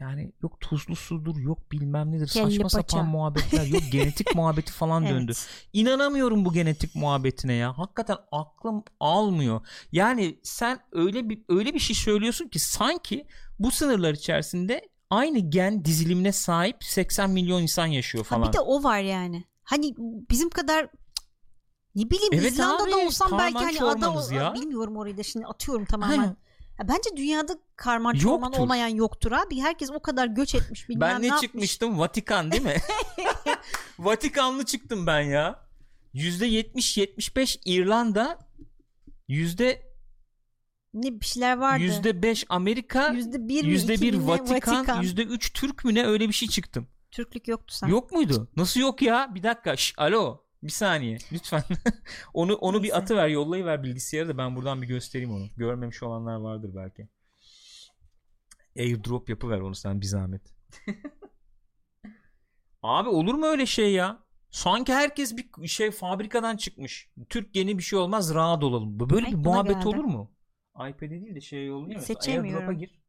Yani 0.00 0.32
yok 0.42 0.60
tuzlu 0.60 0.96
sudur 0.96 1.36
yok 1.36 1.72
bilmem 1.72 2.12
nedir 2.12 2.28
Kelle 2.28 2.50
saçma 2.50 2.62
paça. 2.62 2.76
sapan 2.76 3.08
muhabbetler 3.08 3.66
yok 3.66 3.82
genetik 3.92 4.34
muhabbeti 4.34 4.72
falan 4.72 5.06
döndü. 5.06 5.32
Evet. 5.36 5.48
İnanamıyorum 5.72 6.44
bu 6.44 6.52
genetik 6.52 6.94
muhabbetine 6.94 7.54
ya. 7.54 7.78
Hakikaten 7.78 8.16
aklım 8.32 8.84
almıyor. 9.00 9.60
Yani 9.92 10.40
sen 10.42 10.78
öyle 10.92 11.28
bir 11.28 11.44
öyle 11.48 11.74
bir 11.74 11.78
şey 11.78 11.96
söylüyorsun 11.96 12.48
ki 12.48 12.58
sanki 12.58 13.26
bu 13.58 13.70
sınırlar 13.70 14.14
içerisinde 14.14 14.88
aynı 15.10 15.38
gen 15.38 15.84
dizilimine 15.84 16.32
sahip 16.32 16.84
80 16.84 17.30
milyon 17.30 17.62
insan 17.62 17.86
yaşıyor 17.86 18.24
Ha, 18.24 18.28
falan. 18.28 18.48
bir 18.48 18.52
de 18.52 18.60
o 18.60 18.82
var 18.82 19.00
yani. 19.00 19.44
Hani 19.64 19.94
bizim 20.30 20.50
kadar 20.50 20.88
ne 21.94 22.10
bileyim 22.10 22.32
Evet 22.32 22.52
İzlanda'da 22.52 22.96
abi, 22.96 23.06
olsam 23.06 23.38
belki 23.38 23.78
hani 23.78 23.82
ada 23.82 24.34
ya. 24.34 24.54
bilmiyorum 24.54 24.96
orayı 24.96 25.16
da 25.16 25.22
şimdi 25.22 25.46
atıyorum 25.46 25.84
tamamen. 25.84 26.18
Aynen. 26.18 26.36
Ya 26.78 26.88
bence 26.88 27.16
dünyada 27.16 27.58
karman 27.76 28.14
çorman 28.14 28.52
olmayan 28.52 28.88
yoktur 28.88 29.32
abi. 29.32 29.60
Herkes 29.60 29.90
o 29.90 30.00
kadar 30.00 30.26
göç 30.26 30.54
etmiş 30.54 30.88
bilmem 30.88 31.10
ben 31.10 31.22
ne, 31.22 31.26
yapmış. 31.26 31.42
çıkmıştım? 31.42 31.98
Vatikan 31.98 32.52
değil 32.52 32.62
mi? 32.62 32.76
Vatikanlı 33.98 34.64
çıktım 34.64 35.06
ben 35.06 35.20
ya. 35.20 35.70
%70-75 36.14 37.60
İrlanda 37.64 38.38
yüzde 39.28 39.89
Ne 40.94 41.20
bir 41.20 41.26
şeyler 41.26 41.56
vardı. 41.58 41.82
yüzde 41.82 42.22
beş 42.22 42.44
Amerika 42.48 43.08
Yüzde 43.08 43.48
bir 43.48 43.64
yüzde 43.64 44.00
bir? 44.00 44.14
Vatikan 44.14 45.02
yüzde 45.02 45.22
üç 45.22 45.52
Türk 45.52 45.84
mü 45.84 45.94
ne 45.94 46.06
öyle 46.06 46.28
bir 46.28 46.32
şey 46.32 46.48
çıktım. 46.48 46.88
Türklük 47.10 47.48
yoktu 47.48 47.74
sen. 47.74 47.88
Yok 47.88 48.12
muydu? 48.12 48.48
Nasıl 48.56 48.80
yok 48.80 49.02
ya? 49.02 49.34
Bir 49.34 49.42
dakika. 49.42 49.76
Şş, 49.76 49.94
alo. 49.96 50.44
Bir 50.62 50.70
saniye. 50.70 51.18
Lütfen. 51.32 51.62
onu 52.34 52.54
onu 52.54 52.76
bir 52.76 52.82
Neyse. 52.82 52.96
atı 52.96 53.16
ver, 53.16 53.28
yollayıver 53.28 53.82
bilgisayara 53.82 54.28
da 54.28 54.38
ben 54.38 54.56
buradan 54.56 54.82
bir 54.82 54.86
göstereyim 54.86 55.34
onu. 55.34 55.46
Görmemiş 55.56 56.02
olanlar 56.02 56.36
vardır 56.36 56.70
belki. 56.76 57.08
Airdrop 58.78 59.28
yapıver 59.28 59.60
onu 59.60 59.74
sen 59.74 60.00
bir 60.00 60.06
zahmet. 60.06 60.42
Abi 62.82 63.08
olur 63.08 63.34
mu 63.34 63.46
öyle 63.46 63.66
şey 63.66 63.92
ya? 63.92 64.24
Sanki 64.50 64.94
herkes 64.94 65.36
bir 65.36 65.68
şey 65.68 65.90
fabrikadan 65.90 66.56
çıkmış. 66.56 67.08
Türk 67.28 67.56
yeni 67.56 67.78
bir 67.78 67.82
şey 67.82 67.98
olmaz 67.98 68.34
rahat 68.34 68.64
olalım. 68.64 69.00
Böyle 69.10 69.26
Ay, 69.26 69.32
bir 69.32 69.36
muhabbet 69.36 69.74
geldi. 69.74 69.88
olur 69.88 70.04
mu? 70.04 70.30
iPad'e 70.74 71.10
değil 71.10 71.34
de 71.34 71.40
şey 71.40 71.66
yollayayım. 71.66 72.00
mesela. 72.00 72.20
Seçemiyorum. 72.20 72.68
Airdrop'a 72.68 72.72
gir. 72.72 73.00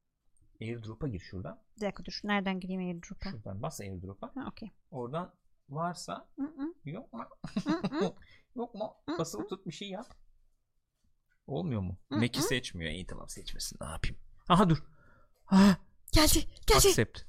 Airdrop'a 0.62 1.08
gir 1.08 1.20
şuradan. 1.20 1.64
Bir 1.76 1.82
dakika 1.82 2.06
dur. 2.06 2.20
Nereden 2.24 2.60
gireyim 2.60 2.82
airdrop'a? 2.82 3.30
Şuradan 3.30 3.62
bas 3.62 3.82
Airdrop'a. 3.82 4.32
Ha 4.36 4.48
okey. 4.52 4.70
Oradan 4.92 5.34
varsa 5.70 6.30
yok 6.86 7.14
mu? 7.14 7.28
Yok 8.56 8.76
mu? 8.76 8.94
Basılı 9.20 9.48
tut 9.48 9.66
bir 9.68 9.72
şey 9.72 9.90
yap. 9.90 10.06
Olmuyor 11.48 11.82
mu? 11.82 11.98
Mac'i 12.10 12.42
seçmiyor. 12.42 12.92
İyi 12.92 13.06
tamam 13.08 13.30
seçmesin. 13.30 13.78
Ne 13.82 13.88
yapayım? 13.88 14.18
Aha 14.50 14.70
dur. 14.70 14.84
Ah, 15.48 15.76
Geldi. 16.12 16.40
Geldi. 16.68 16.88
accept. 16.88 17.20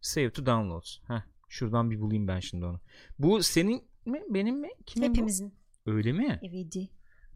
Save 0.00 0.32
to 0.32 0.46
downloads. 0.46 0.98
Heh, 1.08 1.22
şuradan 1.48 1.90
bir 1.90 2.00
bulayım 2.00 2.28
ben 2.28 2.40
şimdi 2.40 2.64
onu. 2.64 2.80
Bu 3.18 3.42
senin 3.42 3.88
mi? 4.06 4.22
Benim 4.28 4.60
mi? 4.60 4.68
Kimin 4.86 5.08
Hepimizin. 5.08 5.58
bu? 5.86 5.90
Öyle 5.90 6.12
mi? 6.12 6.38
eviydi. 6.42 6.88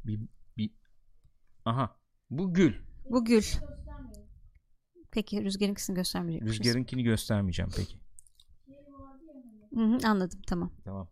Bir, 0.04 0.20
bir... 0.56 0.70
Aha. 1.64 1.99
Bu 2.30 2.54
Gül. 2.54 2.74
Bu 3.10 3.24
gül. 3.24 3.42
Peki 5.10 5.44
Rüzgar'ınkisini 5.44 5.96
göstermeyecek? 5.96 6.48
Rüzgar'ınkini 6.48 7.02
göstermeyeceğim 7.02 7.70
peki. 7.76 8.00
Hı 9.74 9.80
hı, 9.84 9.98
anladım 10.04 10.42
tamam. 10.46 10.72
Tamam. 10.84 11.08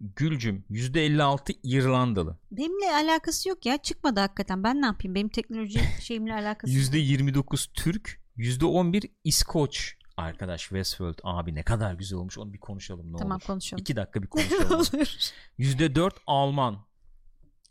Gülcüm 0.00 0.64
%56 0.70 1.52
İrlandalı. 1.62 2.38
Benimle 2.50 2.92
alakası 2.94 3.48
yok 3.48 3.66
ya. 3.66 3.76
Çıkmadı 3.78 4.20
hakikaten. 4.20 4.64
Ben 4.64 4.82
ne 4.82 4.86
yapayım? 4.86 5.14
Benim 5.14 5.28
teknoloji 5.28 5.80
şeyimle 6.00 6.34
alakası 6.34 6.74
yok. 6.74 6.84
%29 6.84 7.72
Türk, 7.74 8.20
%11 8.36 9.10
İskoç. 9.24 9.96
Arkadaş 10.16 10.60
Westworld 10.62 11.18
abi 11.22 11.54
ne 11.54 11.62
kadar 11.62 11.94
güzel 11.94 12.18
olmuş 12.18 12.38
onu 12.38 12.52
bir 12.52 12.58
konuşalım 12.58 13.12
ne 13.12 13.16
Tamam 13.16 13.36
olur. 13.36 13.46
konuşalım. 13.46 13.80
İki 13.80 13.96
dakika 13.96 14.22
bir 14.22 14.26
konuşalım. 14.30 14.74
Olur. 14.76 14.86
%4 15.58 16.10
Alman. 16.26 16.86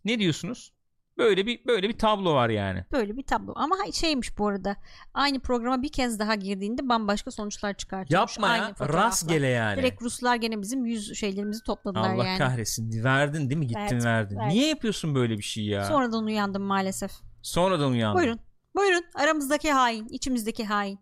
Ne 0.05 0.19
diyorsunuz? 0.19 0.72
Böyle 1.17 1.45
bir 1.45 1.65
böyle 1.65 1.89
bir 1.89 1.97
tablo 1.97 2.33
var 2.33 2.49
yani. 2.49 2.85
Böyle 2.91 3.17
bir 3.17 3.23
tablo. 3.23 3.53
Ama 3.55 3.75
şeymiş 3.93 4.37
bu 4.37 4.47
arada. 4.47 4.75
Aynı 5.13 5.39
programa 5.39 5.81
bir 5.81 5.89
kez 5.91 6.19
daha 6.19 6.35
girdiğinde 6.35 6.89
bambaşka 6.89 7.31
sonuçlar 7.31 7.73
çıkartıyormuş. 7.73 8.31
Yapma 8.37 8.47
Aynı 8.47 8.63
ya. 8.79 8.89
Rastgele 8.93 9.47
yani. 9.47 9.77
Direkt 9.77 10.01
Ruslar 10.01 10.35
gene 10.35 10.61
bizim 10.61 10.85
yüz 10.85 11.15
şeylerimizi 11.19 11.63
topladılar 11.63 12.13
Allah 12.13 12.25
yani. 12.25 12.37
kahretsin. 12.37 13.03
Verdin 13.03 13.49
değil 13.49 13.59
mi? 13.59 13.67
Gittin 13.67 13.81
Verdim, 13.81 14.03
verdin. 14.05 14.35
verdim. 14.37 14.49
Niye 14.49 14.67
yapıyorsun 14.67 15.15
böyle 15.15 15.37
bir 15.37 15.43
şey 15.43 15.63
ya? 15.65 15.85
Sonradan 15.85 16.25
uyandım 16.25 16.63
maalesef. 16.63 17.11
Sonradan 17.41 17.91
uyandın. 17.91 18.21
Buyurun. 18.21 18.39
Buyurun. 18.75 19.03
Aramızdaki 19.15 19.71
hain. 19.71 20.07
içimizdeki 20.07 20.65
hain. 20.65 20.99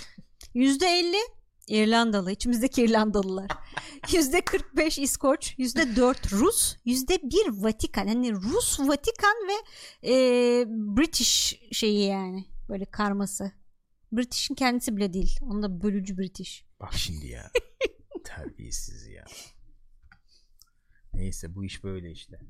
Yüzde 0.54 0.86
elli 0.86 1.16
İrlandalı. 1.66 2.32
içimizdeki 2.32 2.82
İrlandalılar. 2.82 3.50
Yüzde 4.12 4.40
45 4.40 4.98
İskoç. 4.98 5.54
Yüzde 5.58 5.96
4 5.96 6.32
Rus. 6.32 6.76
Yüzde 6.84 7.18
1 7.22 7.62
Vatikan. 7.62 8.06
Hani 8.06 8.32
Rus, 8.32 8.80
Vatikan 8.80 9.34
ve 9.48 9.54
e, 10.10 10.14
British 10.68 11.60
şeyi 11.72 12.08
yani. 12.08 12.44
Böyle 12.68 12.84
karması. 12.84 13.52
British'in 14.12 14.54
kendisi 14.54 14.96
bile 14.96 15.12
değil. 15.12 15.38
Onda 15.42 15.82
bölücü 15.82 16.18
British. 16.18 16.64
Bak 16.80 16.94
şimdi 16.94 17.26
ya. 17.26 17.50
Terbiyesiz 18.24 19.06
ya. 19.06 19.24
Neyse 21.14 21.54
bu 21.54 21.64
iş 21.64 21.84
böyle 21.84 22.10
işte. 22.10 22.40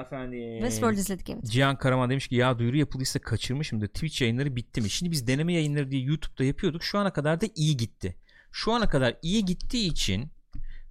Efendim. 0.00 0.58
Westworld 0.58 0.96
izledik 0.96 1.30
evet. 1.30 1.44
Cihan 1.44 1.78
Karaman 1.78 2.10
demiş 2.10 2.28
ki 2.28 2.34
ya 2.34 2.58
duyuru 2.58 2.76
yapıldıysa 2.76 3.18
kaçırmışım 3.18 3.80
da 3.80 3.86
Twitch 3.86 4.22
yayınları 4.22 4.56
bitti 4.56 4.80
mi? 4.80 4.90
Şimdi 4.90 5.12
biz 5.12 5.26
deneme 5.26 5.52
yayınları 5.52 5.90
diye 5.90 6.02
YouTube'da 6.02 6.44
yapıyorduk. 6.44 6.82
Şu 6.82 6.98
ana 6.98 7.12
kadar 7.12 7.40
da 7.40 7.46
iyi 7.54 7.76
gitti. 7.76 8.16
Şu 8.56 8.72
ana 8.72 8.88
kadar 8.88 9.16
iyi 9.22 9.44
gittiği 9.44 9.88
için 9.88 10.30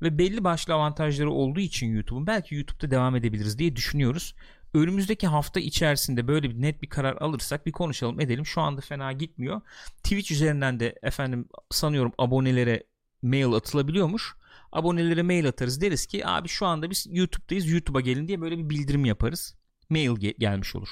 ve 0.02 0.18
belli 0.18 0.44
başlı 0.44 0.74
avantajları 0.74 1.32
olduğu 1.32 1.60
için 1.60 1.88
YouTube'un 1.88 2.28
belki 2.28 2.56
YouTube'da 2.56 2.92
devam 2.92 3.16
edebiliriz 3.16 3.60
diye 3.60 3.76
düşünüyoruz. 3.76 4.36
Önümüzdeki 4.74 5.28
hafta 5.28 5.60
içerisinde 5.60 6.28
böyle 6.28 6.50
bir 6.50 6.62
net 6.62 6.82
bir 6.82 6.90
karar 6.90 7.16
alırsak 7.16 7.66
bir 7.66 7.72
konuşalım 7.72 8.20
edelim. 8.20 8.46
Şu 8.46 8.62
anda 8.62 8.82
fena 8.82 9.12
gitmiyor. 9.12 9.62
Twitch 10.04 10.32
üzerinden 10.32 10.80
de 10.80 10.96
efendim 11.04 11.48
sanıyorum 11.72 12.12
abonelere 12.18 12.84
mail 13.22 13.54
atılabiliyormuş. 13.54 14.36
Abonelere 14.72 15.24
mail 15.24 15.48
atarız 15.48 15.82
deriz 15.82 16.06
ki 16.06 16.28
abi 16.28 16.48
şu 16.48 16.66
anda 16.66 16.90
biz 16.90 17.08
YouTube'dayız 17.10 17.68
YouTube'a 17.68 18.02
gelin 18.02 18.28
diye 18.28 18.42
böyle 18.42 18.58
bir 18.58 18.70
bildirim 18.70 19.06
yaparız. 19.06 19.56
Mail 19.90 20.10
ge- 20.10 20.38
gelmiş 20.40 20.76
olur. 20.76 20.90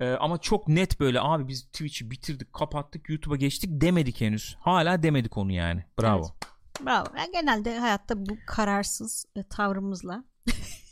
Ee, 0.00 0.10
ama 0.10 0.38
çok 0.38 0.68
net 0.68 1.00
böyle 1.00 1.20
abi 1.20 1.48
biz 1.48 1.64
Twitch'i 1.66 2.10
bitirdik 2.10 2.52
kapattık 2.52 3.08
YouTube'a 3.08 3.36
geçtik 3.36 3.70
demedik 3.80 4.20
henüz. 4.20 4.56
Hala 4.60 5.02
demedik 5.02 5.36
onu 5.36 5.52
yani. 5.52 5.84
Bravo. 6.00 6.20
Evet. 6.40 6.86
Bravo. 6.86 7.06
Ben 7.14 7.32
genelde 7.32 7.78
hayatta 7.78 8.26
bu 8.26 8.36
kararsız 8.46 9.26
e, 9.36 9.42
tavrımızla. 9.42 10.24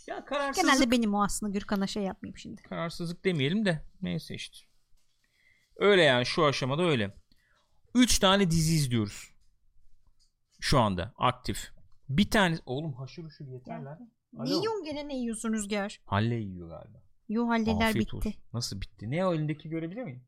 Ya 0.06 0.24
kararsızlık, 0.24 0.70
Genelde 0.70 0.90
benim 0.90 1.14
o 1.14 1.22
aslında 1.24 1.52
Gürkan'a 1.52 1.86
şey 1.86 2.02
yapmayayım 2.02 2.36
şimdi. 2.38 2.62
kararsızlık 2.62 3.24
demeyelim 3.24 3.64
de 3.64 3.82
neyse 4.02 4.34
işte. 4.34 4.56
Öyle 5.76 6.02
yani 6.02 6.26
şu 6.26 6.44
aşamada 6.44 6.82
öyle. 6.82 7.14
3 7.94 8.18
tane 8.18 8.50
dizi 8.50 8.74
izliyoruz. 8.74 9.30
Şu 10.60 10.78
anda 10.78 11.12
aktif. 11.18 11.70
Bir 12.08 12.30
tane 12.30 12.58
oğlum 12.66 12.92
haşır 12.94 13.24
uşur 13.24 13.46
yeter 13.46 13.82
lan. 13.82 14.12
Ne 14.32 14.48
yiyorsun 14.48 14.84
gene 14.84 15.08
ne 15.08 15.16
yiyorsun 15.16 15.52
Rüzgar? 15.52 16.00
Halle 16.04 16.34
yiyor 16.34 16.68
galiba. 16.68 16.98
Yo 17.28 17.48
halleler 17.48 17.88
Afiyet 17.88 18.06
bitti. 18.06 18.16
olsun. 18.16 18.34
Nasıl 18.52 18.80
bitti? 18.80 19.10
Ne 19.10 19.26
o 19.26 19.34
elindeki 19.34 19.68
görebilir 19.68 20.02
miyim? 20.02 20.22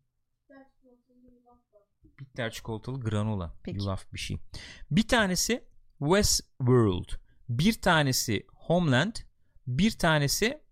Bitter 2.21 2.51
çikolatalı 2.51 3.01
granola. 3.01 3.55
Peki. 3.63 3.79
Yulaf 3.79 4.13
bir 4.13 4.19
şey. 4.19 4.37
Bir 4.91 5.09
tanesi 5.09 5.65
Westworld. 5.99 7.09
Bir 7.49 7.73
tanesi 7.81 8.47
Homeland. 8.55 9.17
Bir 9.67 9.91
tanesi 9.91 10.63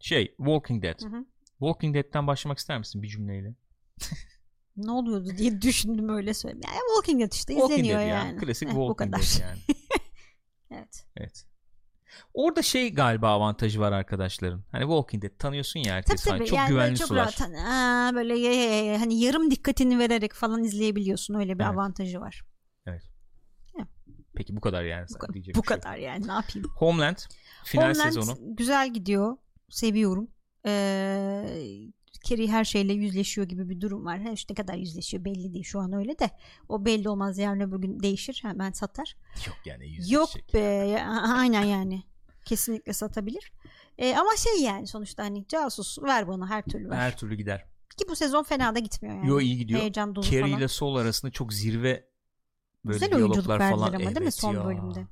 şey 0.00 0.34
Walking 0.36 0.82
Dead. 0.82 1.02
Hı 1.02 1.08
hı. 1.08 1.24
Walking 1.58 1.94
Dead'ten 1.96 2.26
başlamak 2.26 2.58
ister 2.58 2.78
misin 2.78 3.02
bir 3.02 3.08
cümleyle? 3.08 3.54
Ne 4.76 4.90
oluyordu 4.90 5.36
diye 5.38 5.62
düşündüm 5.62 6.08
öyle 6.08 6.34
söyleyeyim. 6.34 6.62
Yani 6.66 6.80
Walking 6.88 7.20
Dead 7.20 7.32
işte 7.32 7.52
Walking 7.54 7.78
izleniyor 7.78 8.00
Dead 8.00 8.08
ya. 8.08 8.14
yani. 8.14 8.38
Klasik 8.40 8.68
Heh, 8.68 8.74
Walking. 8.74 9.12
Dead 9.14 9.40
yani. 9.40 9.60
evet. 10.70 11.06
Evet. 11.16 11.46
Orada 12.34 12.62
şey 12.62 12.94
galiba 12.94 13.28
avantajı 13.28 13.80
var 13.80 13.92
arkadaşların. 13.92 14.64
Hani 14.72 14.82
Walking 14.82 15.22
Dead 15.22 15.38
tanıyorsun 15.38 15.80
ya 15.80 15.84
Tabii 15.84 15.94
herkes. 15.94 16.26
Hani 16.26 16.38
tabii. 16.38 16.48
çok 16.48 16.58
yani 16.58 16.68
güvenli 16.68 16.98
çok 16.98 17.08
sular. 17.08 17.20
rahat 17.22 17.40
hani, 17.40 17.60
aa, 17.60 18.14
böyle 18.14 18.38
ye- 18.38 18.54
ye- 18.54 18.84
ye- 18.84 18.98
hani 18.98 19.20
yarım 19.20 19.50
dikkatini 19.50 19.98
vererek 19.98 20.32
falan 20.34 20.64
izleyebiliyorsun. 20.64 21.34
Öyle 21.34 21.58
bir 21.58 21.64
Evet. 21.64 21.72
avantajı 21.74 22.20
var. 22.20 22.42
Peki 24.34 24.56
bu 24.56 24.60
kadar 24.60 24.82
yani. 24.84 25.06
Bu, 25.28 25.34
bu 25.34 25.42
şey 25.44 25.52
kadar 25.62 25.96
yani 25.96 26.28
ne 26.28 26.32
yapayım. 26.32 26.68
Homeland 26.76 27.16
final 27.64 27.82
Homeland 27.82 28.12
sezonu. 28.12 28.36
güzel 28.56 28.92
gidiyor. 28.94 29.36
Seviyorum. 29.70 30.28
Ee, 30.66 31.46
Carrie 32.24 32.48
her 32.48 32.64
şeyle 32.64 32.92
yüzleşiyor 32.92 33.48
gibi 33.48 33.68
bir 33.68 33.80
durum 33.80 34.04
var. 34.04 34.20
Ha, 34.22 34.30
işte 34.30 34.54
ne 34.54 34.56
kadar 34.56 34.74
yüzleşiyor 34.74 35.24
belli 35.24 35.52
değil 35.54 35.64
şu 35.64 35.80
an 35.80 35.92
öyle 35.92 36.18
de. 36.18 36.30
O 36.68 36.84
belli 36.84 37.08
olmaz 37.08 37.38
yarın 37.38 37.60
öbür 37.60 37.78
gün 37.78 38.00
değişir. 38.00 38.38
Hemen 38.42 38.72
satar. 38.72 39.16
Yok 39.46 39.56
yani 39.64 39.84
Yok 39.86 39.98
yüzleşecek. 39.98 40.54
be. 40.54 40.58
ya- 40.58 41.10
Aynen 41.38 41.62
yani. 41.64 42.02
Kesinlikle 42.44 42.92
satabilir. 42.92 43.52
Ee, 43.98 44.14
ama 44.16 44.30
şey 44.36 44.62
yani 44.62 44.86
sonuçta 44.86 45.22
hani 45.24 45.46
casus 45.48 45.98
ver 46.02 46.28
bana 46.28 46.50
her 46.50 46.62
türlü 46.64 46.90
ver. 46.90 46.96
Her 46.96 47.16
türlü 47.18 47.34
gider. 47.34 47.64
Ki 47.96 48.04
bu 48.08 48.16
sezon 48.16 48.42
fena 48.42 48.74
da 48.74 48.78
gitmiyor 48.78 49.16
yani. 49.16 49.28
Yo 49.28 49.40
iyi 49.40 49.58
gidiyor. 49.58 49.80
Heyecan 49.80 50.14
dolu 50.14 50.24
Carrie 50.24 50.40
falan. 50.40 50.58
ile 50.58 50.68
Sol 50.68 50.96
arasında 50.96 51.30
çok 51.32 51.52
zirve 51.52 52.08
böyle 52.84 52.98
Güzel 52.98 53.16
diyaloglar 53.16 53.58
falan. 53.58 53.72
ama 53.88 53.98
değil 53.98 54.10
mi 54.10 54.18
Evet 54.22 54.34
son 54.34 54.54
ya. 54.54 54.64
bölümde? 54.64 55.06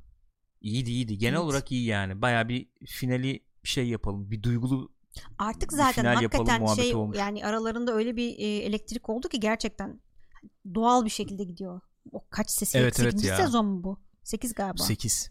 İyiydi 0.61 0.91
iyiydi. 0.91 1.19
Genel 1.19 1.33
Evet. 1.37 1.45
olarak 1.45 1.73
iyi 1.73 1.85
yani. 1.87 2.23
Baya 2.23 2.49
bir 2.49 2.69
finali 2.87 3.45
şey 3.65 3.89
yapalım. 3.89 4.31
Bir 4.31 4.43
duygulu 4.43 4.93
Artık 5.39 5.73
zaten 5.73 6.03
final 6.03 6.15
hakikaten 6.15 6.67
şey 6.67 6.95
olmuş. 6.95 7.19
yani 7.19 7.47
aralarında 7.47 7.93
öyle 7.93 8.17
bir 8.17 8.39
e, 8.39 8.57
elektrik 8.59 9.09
oldu 9.09 9.29
ki 9.29 9.41
gerçekten 9.41 10.01
doğal 10.75 11.05
bir 11.05 11.11
şekilde 11.11 11.45
gidiyor. 11.45 11.81
O 12.13 12.25
kaç 12.31 12.51
sesi? 12.51 12.79
Evet, 12.79 13.01
evet 13.01 13.13
8. 13.13 13.25
ya. 13.29 13.37
sezon 13.37 13.67
mu 13.67 13.85
bu? 13.85 14.01
8 14.23 14.55
galiba. 14.55 14.83
8. 14.83 15.31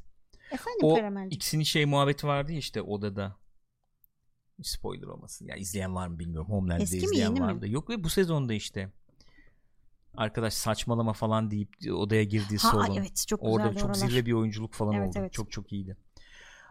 Efendim 0.52 0.80
O 0.82 0.96
Karamelciğim. 0.96 1.32
ikisinin 1.32 1.64
şey 1.64 1.86
muhabbeti 1.86 2.28
vardı 2.28 2.52
ya 2.52 2.58
işte 2.58 2.82
odada. 2.82 3.36
Spoiler 4.64 5.08
olmasın. 5.08 5.46
Ya 5.46 5.56
izleyen 5.56 5.96
var 5.96 6.08
mı 6.08 6.20
bilmiyorum. 6.20 6.50
Homeland'de 6.52 6.84
Eski 6.84 6.98
izleyen 6.98 7.34
mi? 7.34 7.42
vardı. 7.42 7.68
Yok 7.68 7.90
ve 7.90 8.04
bu 8.04 8.10
sezonda 8.10 8.54
işte. 8.54 8.92
Arkadaş 10.18 10.54
saçmalama 10.54 11.14
falan 11.14 11.52
deyip 11.52 11.70
odaya 11.94 12.24
girdiği 12.24 12.58
Ha 12.58 12.70
salon. 12.72 12.96
evet 12.96 13.26
çok 13.28 13.40
Orada 13.44 13.74
çok 13.74 13.84
oralar. 13.84 13.94
zirve 14.08 14.26
bir 14.26 14.34
oyunculuk 14.34 14.74
falan 14.74 14.94
Evet, 14.94 15.10
oldu. 15.10 15.18
evet. 15.20 15.34
Çok 15.34 15.52
çok 15.52 15.72
iyiydi. 15.72 15.98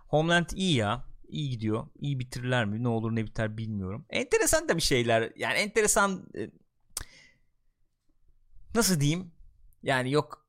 Homeland 0.09 0.47
iyi 0.55 0.75
ya. 0.77 1.05
İyi 1.29 1.51
gidiyor. 1.51 1.87
İyi 2.01 2.19
bitirirler 2.19 2.64
mi? 2.64 2.83
Ne 2.83 2.88
olur 2.88 3.17
ne 3.17 3.25
biter 3.27 3.57
bilmiyorum. 3.59 4.07
Enteresan 4.11 4.69
da 4.69 4.77
bir 4.77 4.83
şeyler. 4.83 5.33
Yani 5.37 5.59
enteresan 5.59 6.27
e, 6.38 6.51
nasıl 8.75 9.01
diyeyim? 9.01 9.33
Yani 9.83 10.12
yok 10.12 10.49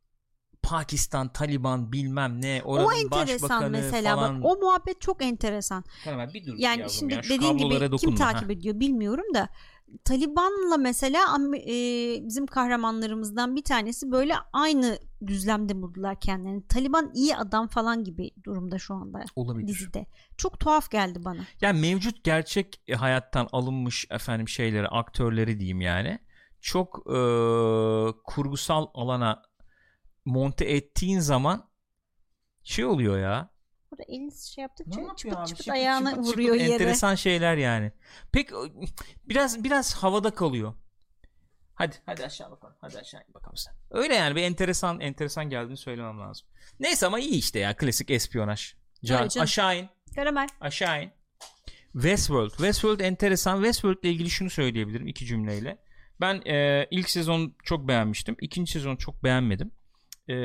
Pakistan, 0.61 1.33
Taliban 1.33 1.91
bilmem 1.91 2.41
ne. 2.41 2.61
O 2.65 2.73
Oranın 2.73 3.03
enteresan 3.03 3.41
başbakanı 3.49 3.69
mesela 3.69 4.15
falan. 4.15 4.43
bak 4.43 4.51
o 4.51 4.57
muhabbet 4.57 5.01
çok 5.01 5.23
enteresan. 5.23 5.83
Hemen 6.03 6.33
bir 6.33 6.45
dur 6.45 6.55
Yani 6.57 6.89
şimdi 6.89 7.13
ya. 7.13 7.23
Dediğin 7.23 7.57
gibi 7.57 7.91
dokunma. 7.91 7.97
kim 7.97 8.11
Ha. 8.11 8.31
takip 8.31 8.51
ediyor 8.51 8.79
bilmiyorum 8.79 9.25
da 9.33 9.49
Taliban'la 10.03 10.77
mesela 10.77 11.19
e, 11.57 11.73
bizim 12.25 12.47
kahramanlarımızdan 12.47 13.55
bir 13.55 13.63
tanesi 13.63 14.11
böyle 14.11 14.33
aynı 14.53 14.99
düzlemde 15.27 15.81
buldular 15.81 16.19
kendilerini. 16.19 16.67
Taliban 16.67 17.11
iyi 17.13 17.35
adam 17.35 17.67
falan 17.67 18.03
gibi 18.03 18.31
durumda 18.43 18.79
şu 18.79 18.93
anda 18.93 19.23
Olabilir. 19.35 19.67
dizide. 19.67 20.05
Çok 20.37 20.59
tuhaf 20.59 20.91
geldi 20.91 21.25
bana. 21.25 21.41
Yani 21.61 21.79
mevcut 21.79 22.23
gerçek 22.23 22.81
e, 22.87 22.93
hayattan 22.93 23.47
alınmış 23.51 24.05
efendim 24.09 24.47
şeyleri, 24.47 24.87
aktörleri 24.87 25.59
diyeyim 25.59 25.81
yani. 25.81 26.19
Çok 26.61 26.97
e, 26.97 27.19
kurgusal 28.23 28.87
alana 28.93 29.41
monte 30.25 30.65
ettiğin 30.65 31.19
zaman 31.19 31.69
şey 32.63 32.85
oluyor 32.85 33.19
ya. 33.19 33.49
Burada 33.99 34.13
elini 34.13 34.31
şey 34.31 34.61
yaptıkça 34.61 35.01
Ne 35.01 35.07
çıpıt 35.17 35.37
abi? 35.37 35.47
çıpıt 35.47 35.63
Şıpıt 35.63 35.73
ayağını 35.73 36.09
şıpıt 36.09 36.25
vuruyor 36.25 36.55
şıpıt 36.55 36.61
yere. 36.61 36.73
Enteresan 36.73 37.15
şeyler 37.15 37.57
yani. 37.57 37.91
Pek 38.31 38.49
biraz 39.25 39.63
biraz 39.63 39.95
havada 39.95 40.31
kalıyor. 40.31 40.73
Hadi 41.75 41.95
hadi 42.05 42.25
aşağı 42.25 42.51
bakalım. 42.51 42.75
Hadi 42.81 42.99
aşağı 42.99 43.21
bakalım 43.33 43.57
sen. 43.57 43.73
Öyle 43.91 44.15
yani 44.15 44.35
bir 44.35 44.41
enteresan 44.41 44.99
enteresan 44.99 45.49
geldiğini 45.49 45.77
söylemem 45.77 46.19
lazım. 46.19 46.47
Neyse 46.79 47.05
ama 47.05 47.19
iyi 47.19 47.35
işte 47.39 47.59
ya 47.59 47.77
klasik 47.77 48.11
espiyonaj. 48.11 48.73
Can, 49.05 49.29
aşağı 49.39 49.77
in. 49.77 49.89
Karamel. 50.15 50.47
Aşağı 50.61 51.03
in. 51.03 51.11
Westworld. 51.93 52.49
Westworld 52.49 52.99
enteresan. 52.99 53.55
Westworld 53.55 54.03
ile 54.03 54.11
ilgili 54.11 54.29
şunu 54.29 54.49
söyleyebilirim 54.49 55.07
iki 55.07 55.25
cümleyle. 55.25 55.77
Ben 56.21 56.41
e, 56.45 56.87
ilk 56.91 57.09
sezon 57.09 57.55
çok 57.63 57.87
beğenmiştim. 57.87 58.35
İkinci 58.41 58.71
sezonu 58.71 58.97
çok 58.97 59.23
beğenmedim. 59.23 59.71
E, 60.29 60.35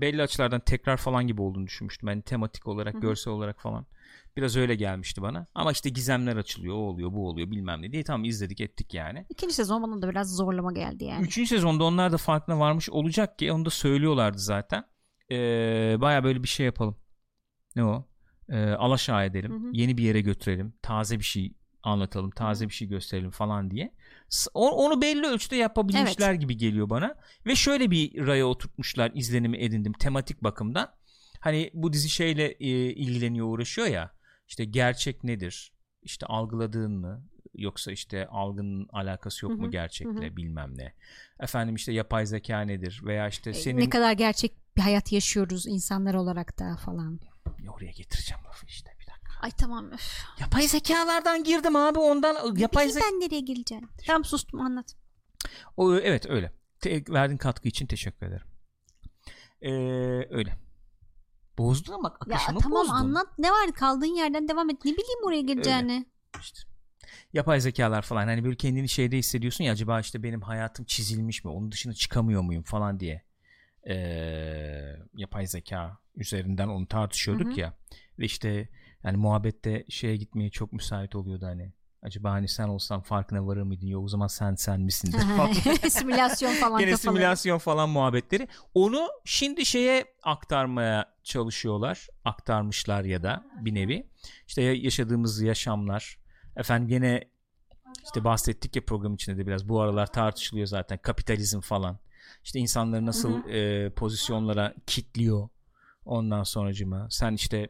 belli 0.00 0.22
açılardan 0.22 0.60
tekrar 0.60 0.96
falan 0.96 1.26
gibi 1.26 1.42
olduğunu 1.42 1.66
düşünmüştüm. 1.66 2.08
Yani 2.08 2.22
tematik 2.22 2.66
olarak, 2.68 2.94
Hı 2.94 2.98
hı. 2.98 3.02
görsel 3.02 3.32
olarak 3.32 3.60
falan. 3.60 3.86
Biraz 4.36 4.56
öyle 4.56 4.74
gelmişti 4.74 5.22
bana. 5.22 5.46
Ama 5.54 5.72
işte 5.72 5.90
gizemler 5.90 6.36
açılıyor, 6.36 6.74
o 6.74 6.78
oluyor, 6.78 7.12
bu 7.12 7.28
oluyor 7.28 7.50
bilmem 7.50 7.82
ne 7.82 7.92
diye. 7.92 8.04
Tamam 8.04 8.24
izledik 8.24 8.60
ettik 8.60 8.94
yani. 8.94 9.26
İkinci 9.28 9.54
sezon 9.54 9.82
bana 9.82 10.02
da 10.02 10.10
biraz 10.10 10.36
zorlama 10.36 10.72
geldi 10.72 11.04
yani. 11.04 11.24
Üçüncü 11.24 11.48
sezonda 11.48 11.84
onlar 11.84 12.12
da 12.12 12.16
farkına 12.16 12.60
varmış 12.60 12.90
olacak 12.90 13.38
ki 13.38 13.52
onu 13.52 13.64
da 13.64 13.70
söylüyorlardı 13.70 14.38
zaten. 14.38 14.84
Ee, 15.30 15.96
Baya 16.00 16.24
böyle 16.24 16.42
bir 16.42 16.48
şey 16.48 16.66
yapalım. 16.66 16.96
Ne 17.76 17.84
o? 17.84 18.08
Ee, 18.48 18.70
alaşağı 18.70 19.24
edelim. 19.24 19.50
Hı 19.50 19.68
hı. 19.68 19.70
Yeni 19.72 19.96
bir 19.96 20.02
yere 20.02 20.20
götürelim. 20.20 20.74
Taze 20.82 21.18
bir 21.18 21.24
şey 21.24 21.54
anlatalım. 21.84 22.30
Taze 22.30 22.68
bir 22.68 22.74
şey 22.74 22.88
gösterelim 22.88 23.30
falan 23.30 23.70
diye. 23.70 23.94
Onu 24.54 25.02
belli 25.02 25.26
ölçüde 25.26 25.56
yapabilmişler 25.56 26.32
gibi 26.34 26.56
geliyor 26.56 26.90
bana. 26.90 27.14
Ve 27.46 27.56
şöyle 27.56 27.90
bir 27.90 28.26
raya 28.26 28.46
oturtmuşlar 28.46 29.10
izlenimi 29.14 29.56
edindim 29.58 29.92
tematik 29.92 30.42
bakımdan. 30.42 30.94
Hani 31.40 31.70
bu 31.74 31.92
dizi 31.92 32.08
şeyle 32.08 32.46
e, 32.46 32.68
ilgileniyor 32.92 33.46
uğraşıyor 33.46 33.86
ya. 33.86 34.10
İşte 34.48 34.64
gerçek 34.64 35.24
nedir? 35.24 35.72
İşte 36.02 36.26
algıladığın 36.26 36.92
mı? 36.92 37.24
Yoksa 37.54 37.92
işte 37.92 38.26
algının 38.26 38.88
alakası 38.92 39.46
yok 39.46 39.58
mu 39.58 39.70
gerçekle 39.70 40.36
bilmem 40.36 40.78
ne. 40.78 40.94
Efendim 41.40 41.74
işte 41.74 41.92
yapay 41.92 42.26
zeka 42.26 42.60
nedir? 42.60 43.00
Veya 43.04 43.28
işte 43.28 43.50
E, 43.50 43.54
senin 43.54 43.80
Ne 43.80 43.88
kadar 43.90 44.12
gerçek 44.12 44.52
bir 44.76 44.82
hayat 44.82 45.12
yaşıyoruz 45.12 45.66
insanlar 45.66 46.14
olarak 46.14 46.58
da 46.58 46.76
falan. 46.76 47.20
Ya 47.64 47.72
oraya 47.72 47.90
getireceğim 47.90 48.44
lafı 48.44 48.66
işte. 48.66 48.90
Ay 49.44 49.50
tamam. 49.50 49.90
Öf. 49.92 50.24
Yapay 50.40 50.68
zekalardan 50.68 51.44
girdim 51.44 51.76
abi 51.76 51.98
ondan 51.98 52.56
yapay 52.56 52.84
Peki 52.84 52.92
zeka. 52.94 53.06
ben 53.12 53.20
nereye 53.20 53.40
gireceğim? 53.40 53.88
Tamam 54.06 54.24
sustum 54.24 54.60
anlat. 54.60 54.96
O, 55.76 55.94
evet 55.94 56.26
öyle. 56.30 56.52
Te- 56.80 57.04
verdiğin 57.08 57.38
katkı 57.38 57.68
için 57.68 57.86
teşekkür 57.86 58.26
ederim. 58.26 58.46
Ee, 59.62 59.70
öyle. 60.34 60.58
Bozdun 61.58 61.92
ama 61.92 62.16
Ya 62.26 62.36
akışımı 62.36 62.58
tamam 62.60 62.80
bozdun. 62.80 62.94
anlat. 62.94 63.26
Ne 63.38 63.50
var 63.50 63.72
kaldığın 63.72 64.16
yerden 64.16 64.48
devam 64.48 64.70
et. 64.70 64.76
Ne 64.84 64.92
bileyim 64.92 65.24
oraya 65.24 65.40
gireceğini. 65.40 66.06
İşte. 66.40 66.60
Yapay 67.32 67.60
zekalar 67.60 68.02
falan 68.02 68.26
hani 68.26 68.44
böyle 68.44 68.56
kendini 68.56 68.88
şeyde 68.88 69.18
hissediyorsun 69.18 69.64
ya 69.64 69.72
acaba 69.72 70.00
işte 70.00 70.22
benim 70.22 70.40
hayatım 70.42 70.84
çizilmiş 70.84 71.44
mi 71.44 71.50
onun 71.50 71.72
dışına 71.72 71.92
çıkamıyor 71.92 72.42
muyum 72.42 72.62
falan 72.62 73.00
diye. 73.00 73.22
e, 73.88 73.94
yapay 75.16 75.46
zeka 75.46 75.98
üzerinden 76.16 76.68
onu 76.68 76.86
tartışıyorduk 76.88 77.46
Hı 77.48 77.52
hı. 77.52 77.60
ya 77.60 77.74
ve 78.18 78.24
işte 78.24 78.68
yani 79.04 79.16
muhabbette 79.16 79.84
şeye 79.88 80.16
gitmeye 80.16 80.50
çok 80.50 80.72
müsait 80.72 81.14
oluyordu 81.14 81.46
hani 81.46 81.72
acaba 82.02 82.30
hani 82.32 82.48
sen 82.48 82.68
olsan 82.68 83.00
farkına 83.00 83.46
varır 83.46 83.62
mıydın 83.62 83.86
yok 83.86 84.04
o 84.04 84.08
zaman 84.08 84.26
sen 84.26 84.54
sen 84.54 84.80
misindir 84.80 85.18
falan. 85.36 85.52
Simülasyon 85.88 86.52
falan 86.54 86.80
Gene 86.80 86.90
kafaları. 86.90 87.14
simülasyon 87.16 87.58
falan 87.58 87.88
muhabbetleri. 87.90 88.48
Onu 88.74 89.08
şimdi 89.24 89.66
şeye 89.66 90.04
aktarmaya 90.22 91.14
çalışıyorlar. 91.22 92.06
Aktarmışlar 92.24 93.04
ya 93.04 93.22
da 93.22 93.44
bir 93.60 93.74
nevi. 93.74 94.10
İşte 94.46 94.62
ya- 94.62 94.74
yaşadığımız 94.74 95.42
yaşamlar. 95.42 96.18
Efendim 96.56 96.88
gene 96.88 97.24
işte 98.04 98.24
bahsettik 98.24 98.76
ya 98.76 98.84
program 98.84 99.14
içinde 99.14 99.38
de 99.38 99.46
biraz 99.46 99.68
bu 99.68 99.80
aralar 99.80 100.06
tartışılıyor 100.12 100.66
zaten 100.66 100.98
kapitalizm 100.98 101.60
falan. 101.60 101.98
İşte 102.44 102.58
insanları 102.58 103.06
nasıl 103.06 103.48
e, 103.48 103.90
pozisyonlara 103.90 104.74
kitliyor. 104.86 105.48
Ondan 106.04 106.42
sonracıma 106.42 107.06
sen 107.10 107.32
işte 107.34 107.68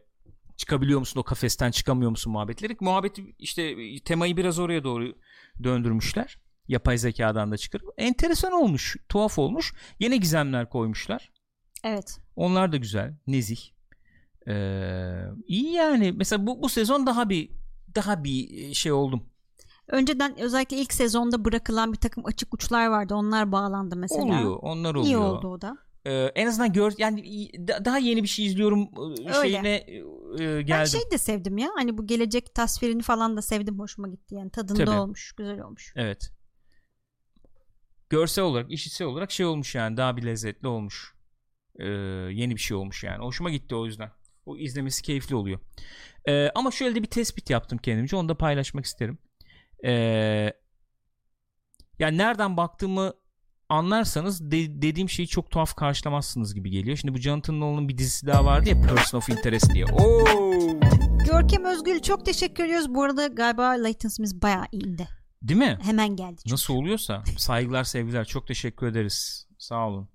çıkabiliyor 0.56 1.00
musun 1.00 1.20
o 1.20 1.22
kafesten 1.22 1.70
çıkamıyor 1.70 2.10
musun 2.10 2.32
muhabbetleri. 2.32 2.76
Muhabbeti 2.80 3.34
işte 3.38 3.76
temayı 4.04 4.36
biraz 4.36 4.58
oraya 4.58 4.84
doğru 4.84 5.14
döndürmüşler. 5.62 6.38
Yapay 6.68 6.98
zekadan 6.98 7.52
da 7.52 7.56
çıkarıp. 7.56 7.88
Enteresan 7.98 8.52
olmuş. 8.52 8.96
Tuhaf 9.08 9.38
olmuş. 9.38 9.74
Yine 10.00 10.16
gizemler 10.16 10.68
koymuşlar. 10.70 11.32
Evet. 11.84 12.18
Onlar 12.36 12.72
da 12.72 12.76
güzel. 12.76 13.14
Nezih. 13.26 13.60
Ee, 14.48 15.24
iyi 15.46 15.72
yani. 15.72 16.12
Mesela 16.12 16.46
bu, 16.46 16.62
bu 16.62 16.68
sezon 16.68 17.06
daha 17.06 17.28
bir 17.28 17.50
daha 17.94 18.24
bir 18.24 18.74
şey 18.74 18.92
oldum. 18.92 19.22
Önceden 19.88 20.40
özellikle 20.40 20.76
ilk 20.76 20.92
sezonda 20.92 21.44
bırakılan 21.44 21.92
bir 21.92 21.98
takım 21.98 22.26
açık 22.26 22.54
uçlar 22.54 22.86
vardı. 22.86 23.14
Onlar 23.14 23.52
bağlandı 23.52 23.96
mesela. 23.96 24.22
Oluyor. 24.22 24.58
Onlar 24.62 24.94
oluyor. 24.94 25.06
İyi 25.06 25.16
oldu 25.16 25.48
o 25.48 25.60
da. 25.60 25.76
Ee, 26.06 26.12
en 26.34 26.46
azından 26.46 26.72
gör 26.72 26.92
yani 26.98 27.48
daha 27.68 27.98
yeni 27.98 28.22
bir 28.22 28.28
şey 28.28 28.46
izliyorum 28.46 28.80
e, 28.82 29.36
Öyle. 29.36 29.42
şeyine 29.42 29.74
e, 29.74 30.62
geldim. 30.62 30.66
Ben 30.68 30.84
şey 30.84 31.00
de 31.10 31.18
sevdim 31.18 31.58
ya. 31.58 31.68
Hani 31.76 31.98
bu 31.98 32.06
gelecek 32.06 32.54
tasvirini 32.54 33.02
falan 33.02 33.36
da 33.36 33.42
sevdim. 33.42 33.78
Hoşuma 33.78 34.08
gitti 34.08 34.34
yani. 34.34 34.50
Tadında 34.50 34.84
Tabii. 34.84 34.96
olmuş. 34.96 35.32
Güzel 35.32 35.60
olmuş. 35.60 35.92
Evet. 35.96 36.30
Görsel 38.10 38.44
olarak, 38.44 38.72
işitsel 38.72 39.06
olarak 39.06 39.30
şey 39.30 39.46
olmuş 39.46 39.74
yani 39.74 39.96
daha 39.96 40.16
bir 40.16 40.22
lezzetli 40.22 40.68
olmuş. 40.68 41.14
Ee, 41.78 41.84
yeni 42.32 42.54
bir 42.54 42.60
şey 42.60 42.76
olmuş 42.76 43.04
yani. 43.04 43.24
Hoşuma 43.24 43.50
gitti 43.50 43.74
o 43.74 43.86
yüzden. 43.86 44.10
O 44.46 44.56
izlemesi 44.56 45.02
keyifli 45.02 45.34
oluyor. 45.34 45.60
Ee, 46.28 46.50
ama 46.54 46.70
şöyle 46.70 46.94
de 46.94 47.02
bir 47.02 47.10
tespit 47.10 47.50
yaptım 47.50 47.78
kendimce. 47.78 48.16
Onu 48.16 48.28
da 48.28 48.38
paylaşmak 48.38 48.84
isterim. 48.84 49.18
Ee, 49.84 50.52
yani 51.98 52.18
nereden 52.18 52.56
baktığımı 52.56 53.12
anlarsanız 53.68 54.50
de- 54.50 54.82
dediğim 54.82 55.08
şeyi 55.10 55.28
çok 55.28 55.50
tuhaf 55.50 55.74
karşılamazsınız 55.74 56.54
gibi 56.54 56.70
geliyor. 56.70 56.96
Şimdi 56.96 57.14
bu 57.14 57.18
Jonathan 57.18 57.60
Nolan'ın 57.60 57.88
bir 57.88 57.98
dizisi 57.98 58.26
daha 58.26 58.44
vardı 58.44 58.68
ya 58.68 58.80
Person 58.80 59.18
of 59.18 59.28
Interest 59.28 59.74
diye. 59.74 59.84
Oo! 59.86 60.24
Görkem 61.26 61.64
Özgül 61.64 62.00
çok 62.00 62.24
teşekkür 62.26 62.64
ediyoruz. 62.64 62.94
Bu 62.94 63.02
arada 63.02 63.26
galiba 63.26 63.62
latency'miz 63.68 64.42
bayağı 64.42 64.64
indi. 64.72 65.08
Değil 65.42 65.58
mi? 65.58 65.78
Hemen 65.82 66.08
geldi. 66.16 66.36
çünkü. 66.42 66.52
Nasıl 66.52 66.74
oluyorsa 66.74 67.22
saygılar 67.36 67.84
sevgiler 67.84 68.24
çok 68.24 68.46
teşekkür 68.46 68.86
ederiz 68.86 69.46
sağ 69.58 69.88
olun 69.88 70.08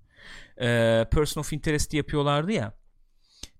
ee, 0.60 1.04
Person 1.10 1.40
of 1.40 1.52
Interest 1.52 1.94
yapıyorlardı 1.94 2.52
ya 2.52 2.74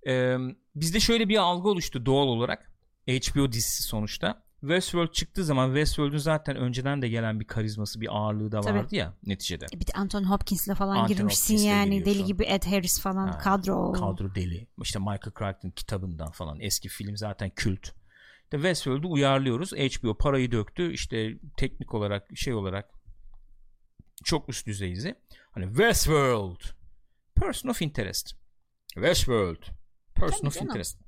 ee, 0.07 0.37
bizde 0.75 1.01
şöyle 1.01 1.29
bir 1.29 1.37
algı 1.37 1.69
oluştu 1.69 2.07
doğal 2.07 2.27
olarak 2.27 2.73
HBO 3.09 3.53
dizisi 3.53 3.83
sonuçta 3.83 4.43
Westworld 4.61 5.13
çıktığı 5.13 5.45
zaman 5.45 5.67
Westworld'un 5.69 6.19
zaten 6.19 6.57
önceden 6.57 7.03
de 7.03 7.09
gelen 7.09 7.41
bir 7.41 7.47
karizması 7.47 8.01
bir 8.01 8.17
ağırlığı 8.17 8.53
da 8.53 8.61
Tabii. 8.61 8.79
vardı 8.79 8.95
ya 8.97 9.15
neticede 9.27 9.67
E 9.77 9.81
Bir 9.81 9.87
de 9.87 9.93
Anthony 9.95 10.25
Hopkins'le 10.25 10.75
falan 10.75 10.97
Anthony 10.97 11.17
girmişsin 11.17 11.55
Hopkins'le 11.55 11.71
yani. 11.71 11.91
giriyorsun. 11.91 12.15
Deli 12.15 12.25
gibi 12.27 12.45
Ed 12.45 12.63
Harris 12.65 13.01
falan 13.01 13.29
Ha, 13.29 13.39
kadro. 13.39 13.93
kadro 13.93 14.35
deli 14.35 14.67
işte 14.83 14.99
Michael 14.99 15.33
Crichton 15.39 15.71
kitabından 15.71 16.31
falan 16.31 16.61
eski 16.61 16.89
film 16.89 17.17
zaten 17.17 17.51
kült 17.57 17.89
de 18.53 18.57
Westworld'u 18.57 19.11
uyarlıyoruz 19.13 19.73
HBO 19.73 20.15
parayı 20.19 20.53
döktü 20.53 20.93
işte 20.93 21.39
teknik 21.57 21.95
olarak 21.95 22.29
şey 22.37 22.55
olarak 22.55 22.91
çok 24.25 24.49
üst 24.49 24.67
düzeydi 24.67 25.15
hani 25.53 25.67
Westworld 25.67 26.61
person 27.35 27.69
of 27.71 27.83
interest 27.83 28.33
Westworld 28.95 29.63
person 30.15 30.37
Tabii 30.39 30.47
of 30.49 30.55
canım. 30.55 30.69
interest. 30.69 30.99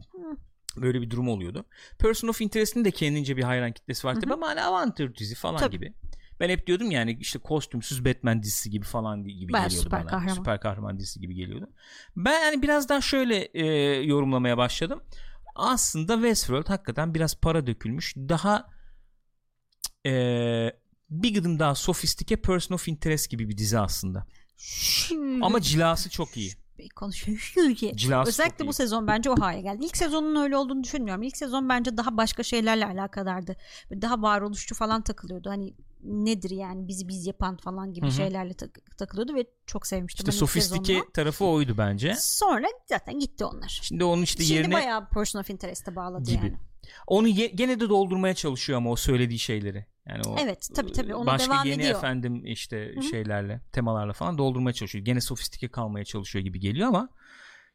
Böyle 0.76 1.02
bir 1.02 1.10
durum 1.10 1.28
oluyordu 1.28 1.64
person 1.98 2.28
of 2.28 2.40
interest'in 2.40 2.84
de 2.84 2.90
kendince 2.90 3.36
bir 3.36 3.42
hayran 3.42 3.72
kitlesi 3.72 4.06
var 4.06 4.14
tabii 4.20 4.32
ama 4.32 4.48
hani 4.48 4.62
avantür 4.62 5.14
dizi 5.14 5.34
falan 5.34 5.58
Tabii. 5.58 5.76
gibi 5.76 5.94
ben 6.40 6.48
hep 6.48 6.66
diyordum 6.66 6.90
yani 6.90 7.16
işte 7.20 7.38
kostümsüz 7.38 8.04
Batman 8.04 8.42
dizisi 8.42 8.70
gibi 8.70 8.84
falan 8.84 9.24
gibi 9.24 9.52
Bayağı 9.52 9.68
geliyordu 9.68 9.84
süper 9.84 10.00
bana. 10.00 10.10
kahraman. 10.10 10.34
Süper 10.34 10.60
kahraman 10.60 10.98
dizisi 10.98 11.20
gibi 11.20 11.34
geliyordu. 11.34 11.70
Ben 12.16 12.44
yani 12.44 12.62
biraz 12.62 12.88
daha 12.88 13.00
şöyle 13.00 13.36
e, 13.54 13.66
yorumlamaya 14.02 14.56
başladım. 14.56 15.02
Aslında 15.54 16.14
Westworld 16.14 16.68
hakikaten 16.68 17.14
biraz 17.14 17.40
para 17.40 17.66
dökülmüş. 17.66 18.16
Daha 18.16 18.70
e, 20.06 20.12
bir 21.10 21.34
gıdım 21.34 21.58
daha 21.58 21.74
sofistike 21.74 22.36
Person 22.36 22.74
of 22.74 22.88
Interest 22.88 23.30
gibi 23.30 23.48
bir 23.48 23.56
dizi 23.56 23.78
aslında. 23.78 24.26
Şöyle 24.56 25.44
Ama 25.44 25.60
cilası 25.60 26.10
çok 26.10 26.36
iyi. 26.36 26.52
Konuşuyor. 26.88 27.38
Özellikle 28.26 28.66
bu 28.66 28.72
sezon 28.72 29.06
bence 29.06 29.30
o 29.30 29.40
hale 29.40 29.60
geldi. 29.60 29.84
İlk 29.84 29.96
sezonun 29.96 30.36
öyle 30.42 30.56
olduğunu 30.56 30.82
düşünmüyorum. 30.84 31.22
İlk 31.22 31.36
sezon 31.36 31.68
bence 31.68 31.96
daha 31.96 32.16
başka 32.16 32.42
şeylerle 32.42 32.86
alakadardı. 32.86 33.56
Daha 33.90 34.22
varoluşçu 34.22 34.74
falan 34.74 35.02
takılıyordu. 35.02 35.50
Hani 35.50 35.74
nedir 36.04 36.50
yani 36.50 36.88
bizi 36.88 37.08
biz 37.08 37.26
yapan 37.26 37.56
falan 37.56 37.92
gibi 37.92 38.06
Hı 38.06 38.10
hı. 38.10 38.14
şeylerle 38.14 38.54
tak- 38.54 38.96
takılıyordu 38.98 39.34
ve 39.34 39.46
çok 39.66 39.86
sevmiştim. 39.86 40.22
İşte 40.28 40.32
sofistike 40.38 40.84
sezonunu. 40.92 41.12
tarafı 41.12 41.44
oydu 41.44 41.74
bence. 41.78 42.14
Sonra 42.18 42.66
zaten 42.86 43.18
gitti 43.18 43.44
onlar. 43.44 43.80
Şimdi 43.82 44.04
onun 44.04 44.22
işte 44.22 44.44
Şimdi 44.44 44.58
yerine 44.58 44.74
bayağı 44.74 45.08
Person 45.08 45.40
of 45.40 45.50
Interest'e 45.50 45.96
bağladı 45.96 46.24
Gibi. 46.30 46.46
yani. 46.46 46.56
onu 47.06 47.28
ye- 47.28 47.46
gene 47.46 47.80
de 47.80 47.88
doldurmaya 47.88 48.34
çalışıyor 48.34 48.76
ama 48.76 48.90
o 48.90 48.96
söylediği 48.96 49.38
şeyleri. 49.38 49.86
Yani 50.08 50.22
o 50.28 50.36
Evet 50.40 50.68
tabii 50.74 50.92
tabii 50.92 51.14
onu 51.14 51.26
başka 51.26 51.52
devam 51.54 51.66
yeni 51.66 51.82
ediyor. 51.82 51.98
efendim 51.98 52.46
işte 52.46 52.92
Hı 52.94 52.98
hı. 53.00 53.02
şeylerle 53.02 53.60
temalarla 53.72 54.12
falan 54.12 54.38
doldurmaya 54.38 54.72
çalışıyor. 54.72 55.04
Gene 55.04 55.20
sofistike 55.20 55.68
kalmaya 55.68 56.04
çalışıyor 56.04 56.44
gibi 56.44 56.60
geliyor 56.60 56.88
ama 56.88 57.08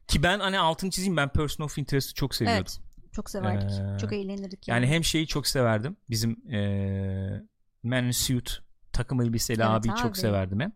ki 0.08 0.22
ben 0.22 0.40
hani 0.40 0.58
altını 0.58 0.90
çizeyim 0.90 1.16
ben 1.16 1.28
Person 1.28 1.64
of 1.64 1.78
Interest'i 1.78 2.14
çok 2.14 2.34
seviyordum. 2.34 2.64
Evet. 2.78 3.12
Çok 3.12 3.30
severdik. 3.30 3.70
Ee, 3.70 3.98
çok 3.98 4.12
eğlenirdik. 4.12 4.68
Yani 4.68 4.86
hem 4.86 5.04
şeyi 5.04 5.26
çok 5.26 5.46
severdim. 5.46 5.96
Bizim 6.10 6.36
eee 6.48 7.42
Man 7.82 8.04
in 8.04 8.10
Suit 8.10 8.58
takım 8.92 9.20
elbiseli 9.22 9.60
Evet 9.62 9.70
abiyi 9.70 9.92
abi. 9.92 10.00
çok 10.00 10.16
severdim 10.16 10.60
hem. 10.60 10.72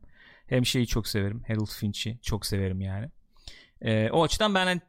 Hem 0.46 0.66
şeyi 0.66 0.86
çok 0.86 1.08
severim. 1.08 1.42
Harold 1.48 1.70
Finch'i 1.70 2.18
çok 2.22 2.46
severim 2.46 2.80
yani. 2.80 3.10
Eee, 3.82 4.10
o 4.12 4.22
açıdan 4.24 4.54
ben 4.54 4.66
hani, 4.66 4.80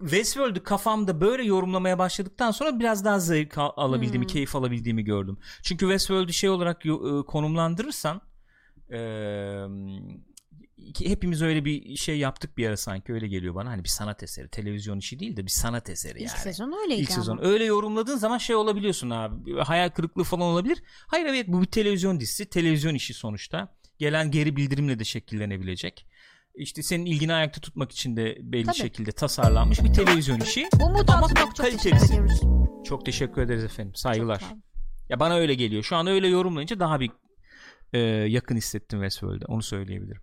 Westworld'ü 0.00 0.62
kafamda 0.62 1.20
böyle 1.20 1.44
yorumlamaya 1.44 1.98
başladıktan 1.98 2.50
sonra 2.50 2.78
biraz 2.80 3.04
daha 3.04 3.18
zevk 3.18 3.58
al- 3.58 3.72
alabildiğimi, 3.76 4.24
Hmm. 4.24 4.32
keyif 4.32 4.56
alabildiğimi 4.56 5.04
gördüm. 5.04 5.38
Çünkü 5.62 5.84
Westworld'ü 5.84 6.32
şey 6.32 6.50
olarak 6.50 6.84
yo- 6.84 7.20
e, 7.20 7.26
konumlandırırsan 7.26 8.20
ki 10.94 11.08
hepimiz 11.10 11.42
öyle 11.42 11.64
bir 11.64 11.96
şey 11.96 12.18
yaptık 12.18 12.58
bir 12.58 12.66
ara 12.68 12.76
sanki 12.76 13.12
öyle 13.12 13.28
geliyor 13.28 13.54
bana. 13.54 13.70
Hani 13.70 13.84
bir 13.84 13.88
sanat 13.88 14.22
eseri, 14.22 14.48
televizyon 14.48 14.98
işi 14.98 15.18
değil 15.18 15.36
de 15.36 15.44
bir 15.46 15.50
sanat 15.50 15.90
eseri 15.90 16.18
İlk 16.18 16.28
yani. 16.28 16.38
sezon 16.38 16.74
öyleydi 16.82 17.00
İlk 17.02 17.10
ama. 17.10 17.18
sezon. 17.20 17.38
Öyle 17.42 17.64
yorumladığın 17.64 18.16
zaman 18.16 18.38
şey 18.38 18.56
olabiliyorsun 18.56 19.10
abi. 19.10 19.54
Hayal 19.58 19.88
kırıklığı 19.90 20.24
falan 20.24 20.46
olabilir. 20.46 20.82
Hayır 21.06 21.26
evet 21.26 21.48
bu 21.48 21.60
bir 21.62 21.66
televizyon 21.66 22.20
dizisi. 22.20 22.46
Televizyon 22.46 22.94
işi 22.94 23.14
sonuçta. 23.14 23.68
Gelen 23.98 24.30
geri 24.30 24.56
bildirimle 24.56 24.98
de 24.98 25.04
şekillenebilecek. 25.04 26.06
İşte 26.60 26.82
senin 26.82 27.06
ilgini 27.06 27.32
ayakta 27.34 27.60
tutmak 27.60 27.92
için 27.92 28.16
de 28.16 28.36
belli 28.40 28.64
Tabii. 28.66 28.76
şekilde 28.76 29.12
tasarlanmış 29.12 29.84
bir 29.84 29.92
televizyon 29.92 30.40
işi. 30.40 30.68
Umut 30.82 31.10
Ama 31.10 31.28
çok 31.28 31.56
teşekkür 31.56 31.70
kalitelisi. 31.70 32.14
ediyoruz. 32.14 32.40
Çok 32.84 33.06
teşekkür 33.06 33.42
ederiz 33.42 33.64
efendim. 33.64 33.94
Saygılar. 33.94 34.42
Ya 35.08 35.20
bana 35.20 35.34
öyle 35.36 35.54
geliyor. 35.54 35.82
Şu 35.82 35.96
an 35.96 36.06
öyle 36.06 36.28
yorumlayınca 36.28 36.80
daha 36.80 37.00
bir 37.00 37.10
e, 37.92 37.98
yakın 38.28 38.56
hissettim 38.56 38.98
Westworld'e. 39.00 39.44
Onu 39.46 39.62
söyleyebilirim. 39.62 40.22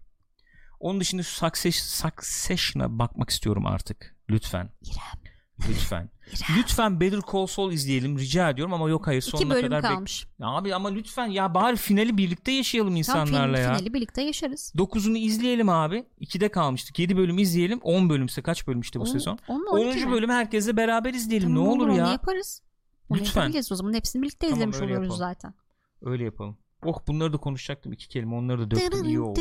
Onun 0.80 1.00
dışında 1.00 1.24
şu 1.24 1.46
Success- 1.46 2.12
Succession'a 2.12 3.00
bakmak 3.00 3.30
istiyorum 3.30 3.66
artık. 3.66 4.16
Lütfen. 4.30 4.70
İrem. 4.84 5.27
Lütfen. 5.70 6.10
Lütfen 6.58 7.00
Better 7.00 7.20
Call 7.32 7.46
Saul 7.46 7.72
izleyelim 7.72 8.20
rica 8.20 8.50
ediyorum 8.50 8.74
ama 8.74 8.90
yok 8.90 9.08
hayır 9.08 9.22
İki 9.22 9.30
sonuna 9.32 9.54
bölüm 9.54 9.66
kadar 9.70 9.84
bek- 9.84 9.94
kalmış. 9.94 10.28
Ya 10.40 10.48
abi 10.48 10.76
ama 10.76 10.90
lütfen 10.90 11.28
ya 11.28 11.54
bari 11.54 11.76
finali 11.76 12.18
birlikte 12.18 12.52
yaşayalım 12.52 12.96
insanlarla 12.96 13.58
film, 13.58 13.66
ya. 13.66 13.74
finali 13.74 13.94
birlikte 13.94 14.22
yaşarız. 14.22 14.74
9'unu 14.76 15.18
izleyelim 15.18 15.70
abi. 15.70 16.06
2'de 16.22 16.50
kalmıştık. 16.52 17.00
7 17.00 17.18
bölüm 17.18 17.38
izleyelim. 17.38 17.80
10 17.84 18.10
bölümse 18.10 18.42
kaç 18.42 18.68
bölüm 18.68 18.80
işte 18.82 19.00
bu 19.00 19.04
On- 19.04 19.08
sezon? 19.08 19.40
onunla 19.48 19.70
10. 19.72 19.78
12 19.88 20.06
mi? 20.06 20.12
bölümü 20.12 20.34
herkesle 20.34 20.78
beraber 20.78 21.14
izleyelim. 21.14 21.48
Tamam, 21.50 21.64
ne 21.64 21.70
olur 21.70 21.88
Onu 21.88 21.98
ya. 21.98 22.08
yaparız. 22.12 22.62
Onu 23.10 23.20
Lütfen. 23.20 23.42
yapabiliriz 23.42 23.72
o 23.72 23.76
zaman. 23.76 23.94
Hepsini 23.94 24.22
birlikte 24.22 24.48
Tamam, 24.48 24.58
izlemiş 24.60 24.78
oluyoruz 24.78 25.04
yapalım. 25.04 25.20
zaten. 25.20 25.54
Öyle 26.02 26.24
yapalım. 26.24 26.58
Oh 26.86 27.00
bunları 27.08 27.34
da 27.34 27.38
konuşacaktım 27.38 27.94
iki 27.94 28.08
kelime. 28.08 28.36
Onları 28.36 28.60
da 28.60 28.72
döktüm 28.72 29.04
iyi 29.06 29.20
oldu. 29.20 29.40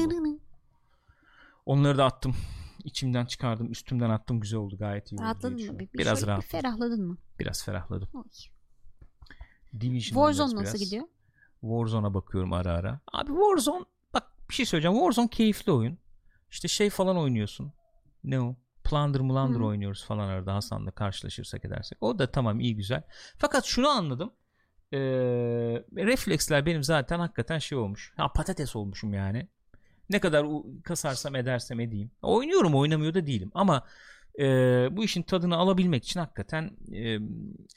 Onları 1.67 1.99
da 1.99 2.05
attım. 2.05 2.35
İçimden 2.87 3.27
çıkardım. 3.27 3.73
Üstümden 3.73 4.11
attım. 4.11 4.41
Güzel 4.41 4.61
oldu. 4.61 4.79
Gayet 4.79 5.13
iyi 5.13 5.21
Rahatladın 5.21 5.73
mı? 5.73 5.79
Bir, 5.79 5.93
bir 5.93 5.99
Biraz 5.99 6.27
rahat. 6.27 6.43
Bir 6.43 6.47
ferahladın 6.49 7.03
mı? 7.07 7.19
Biraz 7.41 7.65
ferahladım. 7.65 8.09
Oy. 8.15 8.23
Division 9.81 10.01
Warzone 10.01 10.55
nasıl 10.55 10.63
biraz. 10.63 10.85
gidiyor? 10.85 11.05
Warzone'a 11.61 12.15
bakıyorum 12.15 12.53
ara 12.53 12.73
ara. 12.73 13.01
Abi 13.13 13.33
Warzone 13.33 13.85
bak 14.15 14.23
bir 14.51 14.55
şey 14.55 14.67
söyleyeceğim. 14.67 14.97
Warzone 14.97 15.29
keyifli 15.29 15.73
oyun. 15.73 15.99
İşte 16.51 16.69
şey 16.69 16.91
falan 16.91 17.19
oynuyorsun. 17.19 17.73
Ne 18.25 18.41
o? 18.41 18.57
Plunder 18.85 19.21
Mulander 19.21 19.61
Hı. 19.61 19.65
oynuyoruz 19.65 20.05
falan 20.05 20.29
arada 20.29 20.55
Hasan'la 20.55 20.91
karşılaşırsak 20.91 21.65
edersek. 21.65 21.99
O 22.03 22.19
da 22.19 22.31
tamam 22.31 22.61
iyi 22.61 22.77
güzel. 22.77 23.03
Fakat 23.39 23.65
şunu 23.65 23.89
anladım. 23.89 24.33
Ee, 24.93 24.99
refleksler 25.97 26.67
benim 26.67 26.83
zaten 26.83 27.19
hakikaten 27.19 27.59
şey 27.59 27.79
olmuş. 27.79 28.13
Ha 28.17 28.33
patates 28.33 28.77
olmuşum 28.77 29.15
yani. 29.15 29.49
Ne 30.11 30.21
kadar 30.21 30.47
kasarsam 30.85 31.35
edersem 31.35 31.81
edeyim. 31.81 32.11
Oynuyorum 32.23 32.75
oynamıyor 32.75 33.15
da 33.15 33.27
değilim. 33.27 33.51
Ama 33.55 33.87
e, 34.39 34.45
bu 34.97 35.05
işin 35.05 35.23
tadını 35.23 35.57
alabilmek 35.57 36.05
için 36.05 36.21
hakikaten 36.21 36.71
e, 36.93 37.19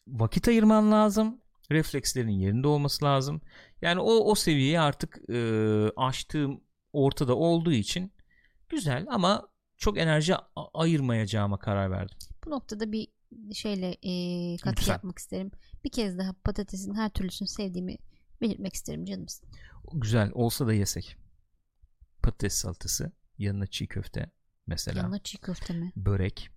vakit 0.08 0.48
ayırman 0.48 0.92
lazım. 0.92 1.42
Reflekslerin 1.72 2.30
yerinde 2.30 2.68
olması 2.68 3.06
lazım. 3.06 3.42
Yani 3.82 4.00
o 4.00 4.12
o 4.32 4.36
seviyeyi 4.36 4.80
artık 4.80 5.30
e, 5.30 5.40
aştığım 5.96 6.62
ortada 6.94 7.36
olduğu 7.36 7.72
için 7.72 8.12
güzel 8.70 9.06
ama 9.10 9.48
çok 9.78 9.98
enerji 9.98 10.34
ayırmayacağıma 10.74 11.60
karar 11.60 11.92
verdim. 11.92 12.18
Bu 12.46 12.50
noktada 12.50 12.92
bir 12.92 13.08
şeyle 13.54 13.98
e, 14.04 14.58
katkı 14.58 14.82
Lütfen. 14.82 14.94
yapmak 14.94 15.18
isterim. 15.18 15.52
Bir 15.84 15.90
kez 15.90 16.18
daha 16.18 16.34
patatesin 16.44 16.94
her 16.94 17.10
türlüsünü 17.10 17.48
sevdiğimi 17.48 17.98
belirtmek 18.42 18.74
isterim 18.74 19.06
canımsın. 19.06 19.50
Güzel 19.94 20.32
olsa 20.34 20.68
da 20.68 20.74
yesek. 20.74 21.18
Patates 22.30 22.54
salatası, 22.54 23.12
yanına 23.38 23.68
çiğ 23.68 23.88
köfte 23.88 24.32
mesela, 24.68 25.00
Yanına 25.00 25.20
çiğ 25.20 25.38
köfte 25.38 25.74
mi? 25.74 25.92
börek. 25.96 26.50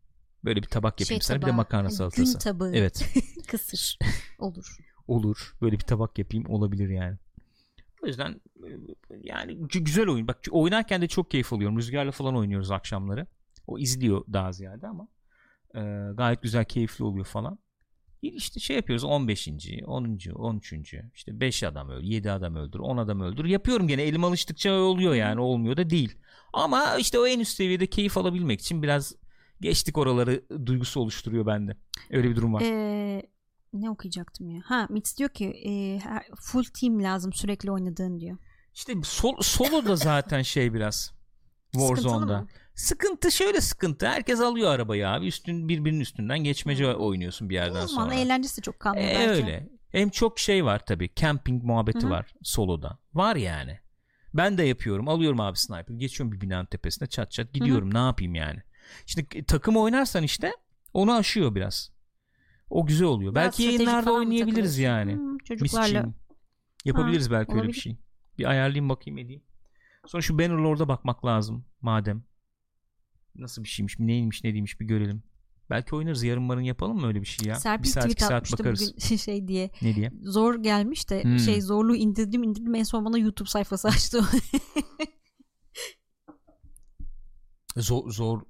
Böyle 0.45 0.63
bir 0.63 0.67
tabak 0.69 1.01
yapayım 1.01 1.21
sana 1.23 1.41
bir 1.41 1.47
de 1.47 1.53
makarna 1.53 1.85
hani 1.85 1.95
salatası. 1.95 2.33
Gün 2.33 2.39
tabağı. 2.39 2.75
Evet. 2.75 3.15
Kısır. 3.49 3.99
Olur. 4.39 4.77
olur. 5.09 5.55
Böyle 5.61 5.75
bir 5.79 5.85
tabak 5.85 6.19
yapayım 6.19 6.47
olabilir 6.49 6.89
yani. 6.89 7.19
O 8.03 8.07
yüzden 8.07 8.41
e, 8.65 8.69
yani 9.23 9.53
gü- 9.53 9.85
güzel 9.85 10.09
oyun. 10.09 10.29
Bak 10.29 10.39
oynarken 10.51 11.03
de 11.03 11.09
çok 11.09 11.31
keyif 11.31 11.53
alıyorum. 11.53 11.79
Rüzgarla 11.79 12.11
falan 12.13 12.37
oynuyoruz 12.37 12.71
akşamları. 12.71 13.27
O 13.67 13.79
izliyor 13.79 14.25
daha 14.33 14.53
ziyade 14.53 14.87
ama 14.87 15.09
e, 15.75 15.81
gayet 16.15 16.43
güzel 16.43 16.65
keyifli 16.65 17.05
oluyor 17.05 17.27
falan. 17.27 17.59
İşte 18.23 18.61
şey 18.61 18.77
yapıyoruz 18.77 19.05
15. 19.05 19.49
10. 19.87 20.19
13. 20.35 20.75
işte 21.15 21.41
5 21.41 21.63
adam 21.63 21.89
öldür, 21.89 22.05
7 22.05 22.31
adam 22.31 22.57
öldür, 22.57 22.79
10 22.79 22.97
adam 22.97 23.21
öldür. 23.21 23.45
Yapıyorum 23.45 23.89
gene 23.89 24.03
elim 24.03 24.25
alıştıkça 24.25 24.73
oluyor 24.73 25.15
yani 25.15 25.41
olmuyor 25.41 25.77
da 25.77 25.91
değil. 25.91 26.19
Ama 26.53 26.97
işte 26.97 27.19
o 27.19 27.27
en 27.27 27.41
üst 27.41 27.57
seviyede 27.57 27.87
keyif 27.87 28.19
alabilmek 28.19 28.61
için 28.61 28.83
biraz 28.83 29.15
geçtik 29.61 29.99
oraları 29.99 30.43
duygusu 30.67 31.01
oluşturuyor 31.01 31.47
bende. 31.47 31.77
Öyle 32.11 32.31
bir 32.31 32.37
durum 32.37 32.55
var. 32.55 32.63
Ee, 32.65 33.23
ne 33.73 33.91
okuyacaktım 33.91 34.51
ya? 34.51 34.63
Ha 34.65 34.87
Mitz 34.91 35.19
diyor 35.19 35.31
ki 35.31 35.47
e, 35.47 35.73
full 36.41 36.65
team 36.65 37.03
lazım 37.03 37.33
sürekli 37.33 37.71
oynadığın 37.71 38.21
diyor. 38.21 38.39
İşte 38.75 38.95
sol, 39.05 39.37
solo 39.41 39.85
da 39.85 39.97
zaten 39.97 40.43
şey 40.43 40.75
biraz 40.75 41.15
Warzone'da. 41.73 42.47
Sıkıntı 42.75 43.33
şöyle 43.33 43.61
sıkıntı. 43.61 44.09
Herkes 44.09 44.41
alıyor 44.41 44.71
arabayı 44.71 45.09
abi. 45.09 45.27
Üstün 45.27 45.69
birbirinin 45.69 46.01
üstünden 46.01 46.39
geçmece 46.39 46.95
oynuyorsun 46.95 47.49
bir 47.51 47.55
yerden 47.55 47.87
sonra. 47.87 48.15
eğlencesi 48.15 48.57
de 48.57 48.63
çok 48.63 48.81
kalmıyor 48.81 49.09
E, 49.09 49.29
öyle. 49.29 49.69
Hem 49.89 50.09
çok 50.11 50.39
şey 50.39 50.65
var 50.65 50.87
tabii. 50.87 51.11
Camping 51.17 51.65
muhabbeti 51.65 52.03
Hı 52.03 52.07
hı. 52.07 52.11
var 52.11 52.35
soloda. 52.43 52.99
Var 53.15 53.37
yani. 53.37 53.79
Ben 54.35 54.59
de 54.59 54.63
yapıyorum. 54.63 55.09
Alıyorum 55.09 55.41
abi 55.41 55.59
sniper. 55.59 55.95
Geçiyorum 55.95 56.33
bir 56.33 56.41
binanın 56.41 56.67
tepesine 56.67 57.09
çat 57.09 57.31
çat 57.33 57.53
gidiyorum. 57.53 57.95
Ne 57.95 57.99
yapayım 57.99 58.35
yani. 58.35 58.63
Şimdi 59.07 59.45
takım 59.47 59.77
oynarsan 59.77 60.23
işte 60.23 60.53
onu 60.95 61.13
aşıyor 61.13 61.55
biraz. 61.55 61.93
O 62.71 62.87
güzel 62.87 63.09
oluyor. 63.09 63.35
Daha 63.35 63.45
belki 63.45 63.63
yayınlarda 63.63 64.13
oynayabiliriz 64.13 64.79
yani. 64.79 65.15
Hmm, 65.15 65.39
çocuklarla. 65.39 66.09
Yapabiliriz 66.85 67.31
belki 67.31 67.53
öyle 67.53 67.63
bir 67.63 67.67
olabilir. 67.67 67.81
şey. 67.81 67.97
Bir 68.39 68.45
ayarlayayım 68.51 68.89
bakayım 68.89 69.19
edeyim. 69.19 69.43
Sonra 70.07 70.23
şu 70.23 70.39
Bannerlord'a 70.39 70.89
bakmak 70.89 71.25
lazım 71.25 71.65
madem. 71.81 72.25
Nasıl 73.37 73.63
bir 73.65 73.69
şeymiş, 73.69 73.99
neymiş, 73.99 74.45
ne 74.45 74.53
değilmiş 74.55 74.81
bir 74.81 74.87
görelim. 74.87 75.23
Belki 75.71 75.97
oynarız 75.97 76.23
yarın 76.23 76.43
marın 76.43 76.61
yapalım 76.61 77.01
mı 77.01 77.07
öyle 77.07 77.21
bir 77.21 77.27
şey 77.27 77.49
ya? 77.49 77.55
Serpil 77.55 77.85
bir 77.85 77.89
saat 77.89 78.03
tweet 78.11 78.21
saat 78.29 78.53
bakarız. 78.53 78.95
bugün 78.97 79.17
şey 79.17 79.49
diye. 79.49 79.71
Ne 79.83 79.95
diye? 79.95 80.13
Zor 80.23 80.63
gelmiş 80.63 81.11
de 81.11 81.23
Hmm. 81.25 81.39
şey 81.39 81.61
zorluğu 81.61 81.97
indirdim 81.97 82.43
indirdim 82.43 82.75
en 82.75 82.83
son 82.83 83.05
bana 83.05 83.19
YouTube 83.19 83.49
sayfası 83.49 83.89
açtı. 83.89 84.21
Zor, 87.77 88.11
zor 88.11 88.41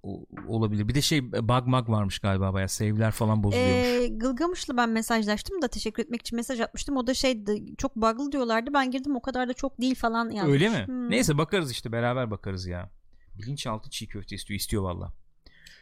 olabilir. 0.46 0.88
Bir 0.88 0.94
de 0.94 1.02
şey 1.02 1.32
bug 1.32 1.66
mag 1.66 1.88
varmış 1.88 2.18
galiba 2.18 2.52
baya. 2.52 2.68
Save'ler 2.68 3.10
falan 3.10 3.42
bozuluyormuş. 3.42 3.86
Ee, 3.86 4.08
Gılgamış'la 4.08 4.76
ben 4.76 4.90
mesajlaştım 4.90 5.62
da 5.62 5.68
teşekkür 5.68 6.02
etmek 6.02 6.20
için 6.20 6.36
mesaj 6.36 6.60
atmıştım. 6.60 6.96
O 6.96 7.06
da 7.06 7.14
şeydi 7.14 7.76
çok 7.78 7.96
bug'lı 7.96 8.32
diyorlardı. 8.32 8.70
Ben 8.74 8.90
girdim 8.90 9.16
o 9.16 9.22
kadar 9.22 9.48
da 9.48 9.52
çok 9.54 9.80
değil 9.80 9.94
falan 9.94 10.30
yazmış. 10.30 10.52
Öyle 10.52 10.68
mi? 10.68 10.86
Hmm. 10.86 11.10
Neyse 11.10 11.38
bakarız 11.38 11.70
işte 11.72 11.92
beraber 11.92 12.30
bakarız 12.30 12.66
ya. 12.66 12.90
Bilinçaltı 13.38 13.90
çiğ 13.90 14.06
köfte 14.06 14.36
istiyor. 14.36 14.60
istiyor 14.60 14.82
valla. 14.82 15.12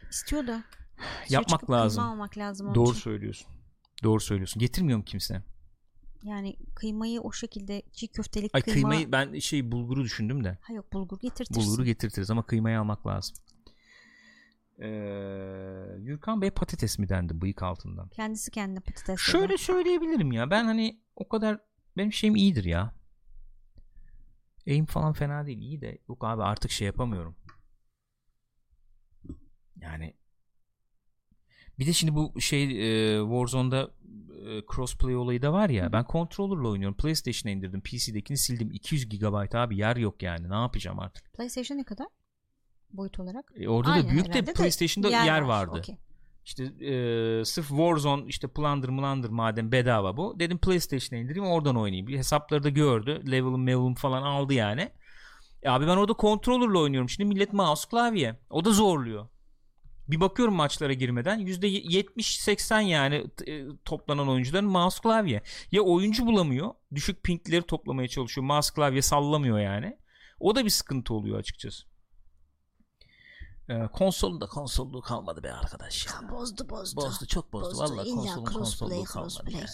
İstiyor 0.09 0.47
da. 0.47 0.63
Yapmak 1.29 1.71
lazım. 1.71 2.03
almak 2.03 2.37
lazım 2.37 2.67
onun 2.67 2.75
Doğru 2.75 2.91
için. 2.91 2.99
söylüyorsun. 2.99 3.47
Doğru 4.03 4.19
söylüyorsun. 4.19 4.59
Getirmiyor 4.59 4.97
mu 4.97 5.05
kimse? 5.05 5.43
Yani 6.23 6.57
kıymayı 6.75 7.21
o 7.21 7.31
şekilde 7.31 7.81
çiğ 7.91 8.07
köftelik 8.07 8.51
Ay 8.55 8.61
kıyma. 8.61 8.73
kıymayı 8.73 9.11
ben 9.11 9.39
şey 9.39 9.71
bulguru 9.71 10.03
düşündüm 10.03 10.43
de. 10.43 10.57
Ha 10.61 10.73
yok 10.73 10.93
bulgur 10.93 11.19
getirtirsin. 11.19 11.63
Bulguru 11.63 11.85
getirtiriz 11.85 12.31
ama 12.31 12.45
kıymayı 12.45 12.79
almak 12.79 13.07
lazım. 13.07 13.35
Ee, 14.79 14.83
Gürkan 15.99 16.41
Bey 16.41 16.49
patates 16.51 16.99
mi 16.99 17.09
dendi 17.09 17.41
bıyık 17.41 17.63
altından? 17.63 18.07
Kendisi 18.09 18.51
kendine 18.51 18.79
patates 18.79 19.07
dedi. 19.07 19.17
Şöyle 19.19 19.57
söyleyebilirim 19.57 20.31
ya. 20.31 20.49
Ben 20.49 20.65
hani 20.65 21.01
o 21.15 21.27
kadar 21.29 21.59
benim 21.97 22.13
şeyim 22.13 22.35
iyidir 22.35 22.63
ya. 22.63 22.93
Aim 24.67 24.85
falan 24.85 25.13
fena 25.13 25.45
değil. 25.45 25.57
iyi 25.57 25.81
de 25.81 25.97
yok 26.09 26.23
abi 26.23 26.43
artık 26.43 26.71
şey 26.71 26.85
yapamıyorum. 26.85 27.35
Yani 29.81 30.13
bir 31.79 31.87
de 31.87 31.93
şimdi 31.93 32.15
bu 32.15 32.41
şey 32.41 32.63
e, 32.63 33.19
Warzone'da 33.21 33.91
e, 34.47 34.61
crossplay 34.75 35.15
olayı 35.15 35.41
da 35.41 35.53
var 35.53 35.69
ya. 35.69 35.93
Ben 35.93 36.05
controller'la 36.11 36.67
oynuyorum. 36.67 36.97
PlayStation'a 36.97 37.53
indirdim. 37.53 37.81
PC'dekini 37.81 38.37
sildim. 38.37 38.71
200 38.71 39.09
GB 39.09 39.55
abi 39.55 39.77
yer 39.77 39.95
yok 39.95 40.23
yani. 40.23 40.49
Ne 40.49 40.55
yapacağım 40.55 40.99
artık? 40.99 41.33
PlayStation 41.33 41.77
ne 41.77 41.83
kadar? 41.83 42.07
Boyut 42.93 43.19
olarak. 43.19 43.51
E, 43.55 43.69
orada 43.69 43.91
Aynen 43.91 44.07
da 44.07 44.11
büyük 44.11 44.25
de 44.25 44.29
herhalde 44.29 44.47
de 44.47 44.53
PlayStation'da 44.53 45.09
yer, 45.09 45.41
vardı. 45.41 45.77
Okey. 45.79 45.97
İşte 46.45 46.63
e, 46.63 47.45
sırf 47.45 47.67
Warzone 47.67 48.23
işte 48.27 48.47
Plunder 48.47 48.89
Mulander 48.89 49.29
madem 49.29 49.71
bedava 49.71 50.17
bu. 50.17 50.39
Dedim 50.39 50.57
PlayStation'a 50.57 51.21
indireyim 51.21 51.49
oradan 51.49 51.77
oynayayım. 51.77 52.07
Bir 52.07 52.17
hesapları 52.17 52.63
da 52.63 52.69
gördü. 52.69 53.31
Level'ım 53.31 53.67
level'ım 53.67 53.95
falan 53.95 54.21
aldı 54.21 54.53
yani. 54.53 54.91
E 55.63 55.69
abi 55.69 55.87
ben 55.87 55.97
orada 55.97 56.13
controller'la 56.19 56.79
oynuyorum. 56.79 57.09
Şimdi 57.09 57.29
millet 57.29 57.53
mouse 57.53 57.89
klavye. 57.89 58.39
O 58.49 58.65
da 58.65 58.71
zorluyor. 58.71 59.27
Bir 60.11 60.19
bakıyorum 60.19 60.55
maçlara 60.55 60.93
girmeden 60.93 61.39
%70-80 61.39 62.81
yani 62.81 63.25
e, 63.47 63.65
toplanan 63.85 64.29
oyuncuların 64.29 64.69
mouse 64.69 65.01
klavye. 65.01 65.41
Ya 65.71 65.81
oyuncu 65.81 66.25
bulamıyor. 66.25 66.73
Düşük 66.95 67.23
pingleri 67.23 67.61
toplamaya 67.63 68.07
çalışıyor. 68.07 68.45
Mouse 68.47 68.73
klavye 68.73 69.01
sallamıyor 69.01 69.59
yani. 69.59 69.97
O 70.39 70.55
da 70.55 70.65
bir 70.65 70.69
sıkıntı 70.69 71.13
oluyor 71.13 71.39
açıkçası. 71.39 71.83
Ee, 73.69 73.87
konsolun 73.93 74.41
da 74.41 74.45
konsolluğu 74.47 75.01
kalmadı 75.01 75.43
be 75.43 75.53
arkadaş 75.53 76.07
ya. 76.07 76.29
Bozdu 76.31 76.69
bozdu. 76.69 77.01
Bozdu 77.01 77.25
çok 77.25 77.53
bozdu. 77.53 77.77
Vallahi 77.77 78.07
İlla 78.07 78.15
konsolun 78.15 78.45
konsolluğu 78.45 79.03
kalmadı. 79.03 79.33
crossplay. 79.33 79.53
yani. 79.53 79.65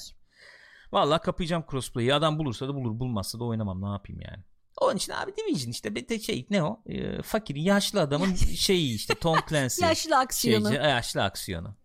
Vallahi 0.91 1.21
kapayacağım 1.21 1.63
crossplay'i. 1.71 2.13
Adam 2.13 2.39
bulursa 2.39 2.67
da 2.67 2.75
bulur, 2.75 2.99
bulmazsa 2.99 3.39
da 3.39 3.43
oynamam. 3.43 3.81
Ne 3.81 3.89
yapayım 3.89 4.21
yani? 4.21 4.43
Onun 4.81 4.95
için 4.95 5.13
abi 5.13 5.31
Division 5.37 5.71
işte 5.71 5.95
bir 5.95 6.19
şey 6.19 6.47
ne 6.49 6.63
o? 6.63 6.83
Ee, 6.85 7.21
fakirin 7.21 7.61
yaşlı 7.61 8.01
adamın 8.01 8.35
şeyi 8.35 8.95
işte 8.95 9.15
Tom 9.15 9.37
Clancy. 9.49 9.81
Yaşlı 9.81 10.17
aksiyonu. 10.17 10.67
Şeyci, 10.69 10.83
yaşlı 10.83 11.23
aksiyonu. 11.23 11.75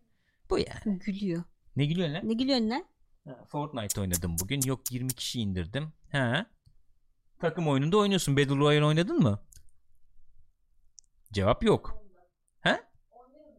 Bu 0.51 0.59
yani. 0.59 0.99
Gülüyor. 0.99 1.43
Ne 1.76 1.86
gülüyorsun 1.86 2.14
lan? 2.14 2.28
Ne 2.28 2.34
gülüyorsun 2.34 2.70
lan? 2.70 2.84
Ha, 3.28 3.45
Fortnite 3.49 4.01
oynadım 4.01 4.36
bugün. 4.43 4.61
Yok 4.66 4.93
20 4.93 5.12
kişi 5.12 5.40
indirdim. 5.40 5.93
He. 6.09 6.47
Takım 7.40 7.68
oyununda 7.68 7.97
oynuyorsun. 7.97 8.36
Battle 8.36 8.57
Royale 8.57 8.84
oynadın 8.84 9.18
mı? 9.18 9.43
Cevap 11.32 11.64
yok. 11.64 11.99
He? 12.61 12.80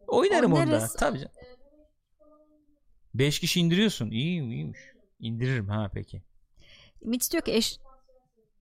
Oynarım 0.07 0.53
onda. 0.53 0.63
Oynarız. 0.63 0.95
Tabii 0.95 1.17
canım. 1.19 1.31
5 3.13 3.39
kişi 3.39 3.59
indiriyorsun. 3.59 4.11
İyi 4.11 4.41
iyiymiş. 4.41 4.79
İndiririm 5.19 5.67
ha 5.69 5.91
peki. 5.93 6.23
Mitch 7.01 7.31
diyor 7.31 7.43
ki 7.43 7.53
eş, 7.53 7.77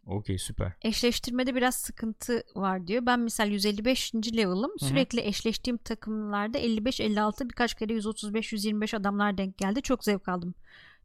Okey 0.07 0.39
süper. 0.39 0.73
eşleştirmede 0.83 1.55
biraz 1.55 1.75
sıkıntı 1.75 2.43
var 2.55 2.87
diyor. 2.87 3.07
Ben 3.07 3.21
misal 3.21 3.51
155. 3.51 4.15
level'ım. 4.15 4.71
Sürekli 4.79 5.21
eşleştiğim 5.21 5.77
takımlarda 5.77 6.59
55-56 6.59 7.49
birkaç 7.49 7.75
kere 7.75 7.93
135-125 7.93 8.97
adamlar 8.97 9.39
denk 9.39 9.59
geldi. 9.59 9.83
Çok 9.83 10.05
zevk 10.05 10.29
aldım. 10.29 10.55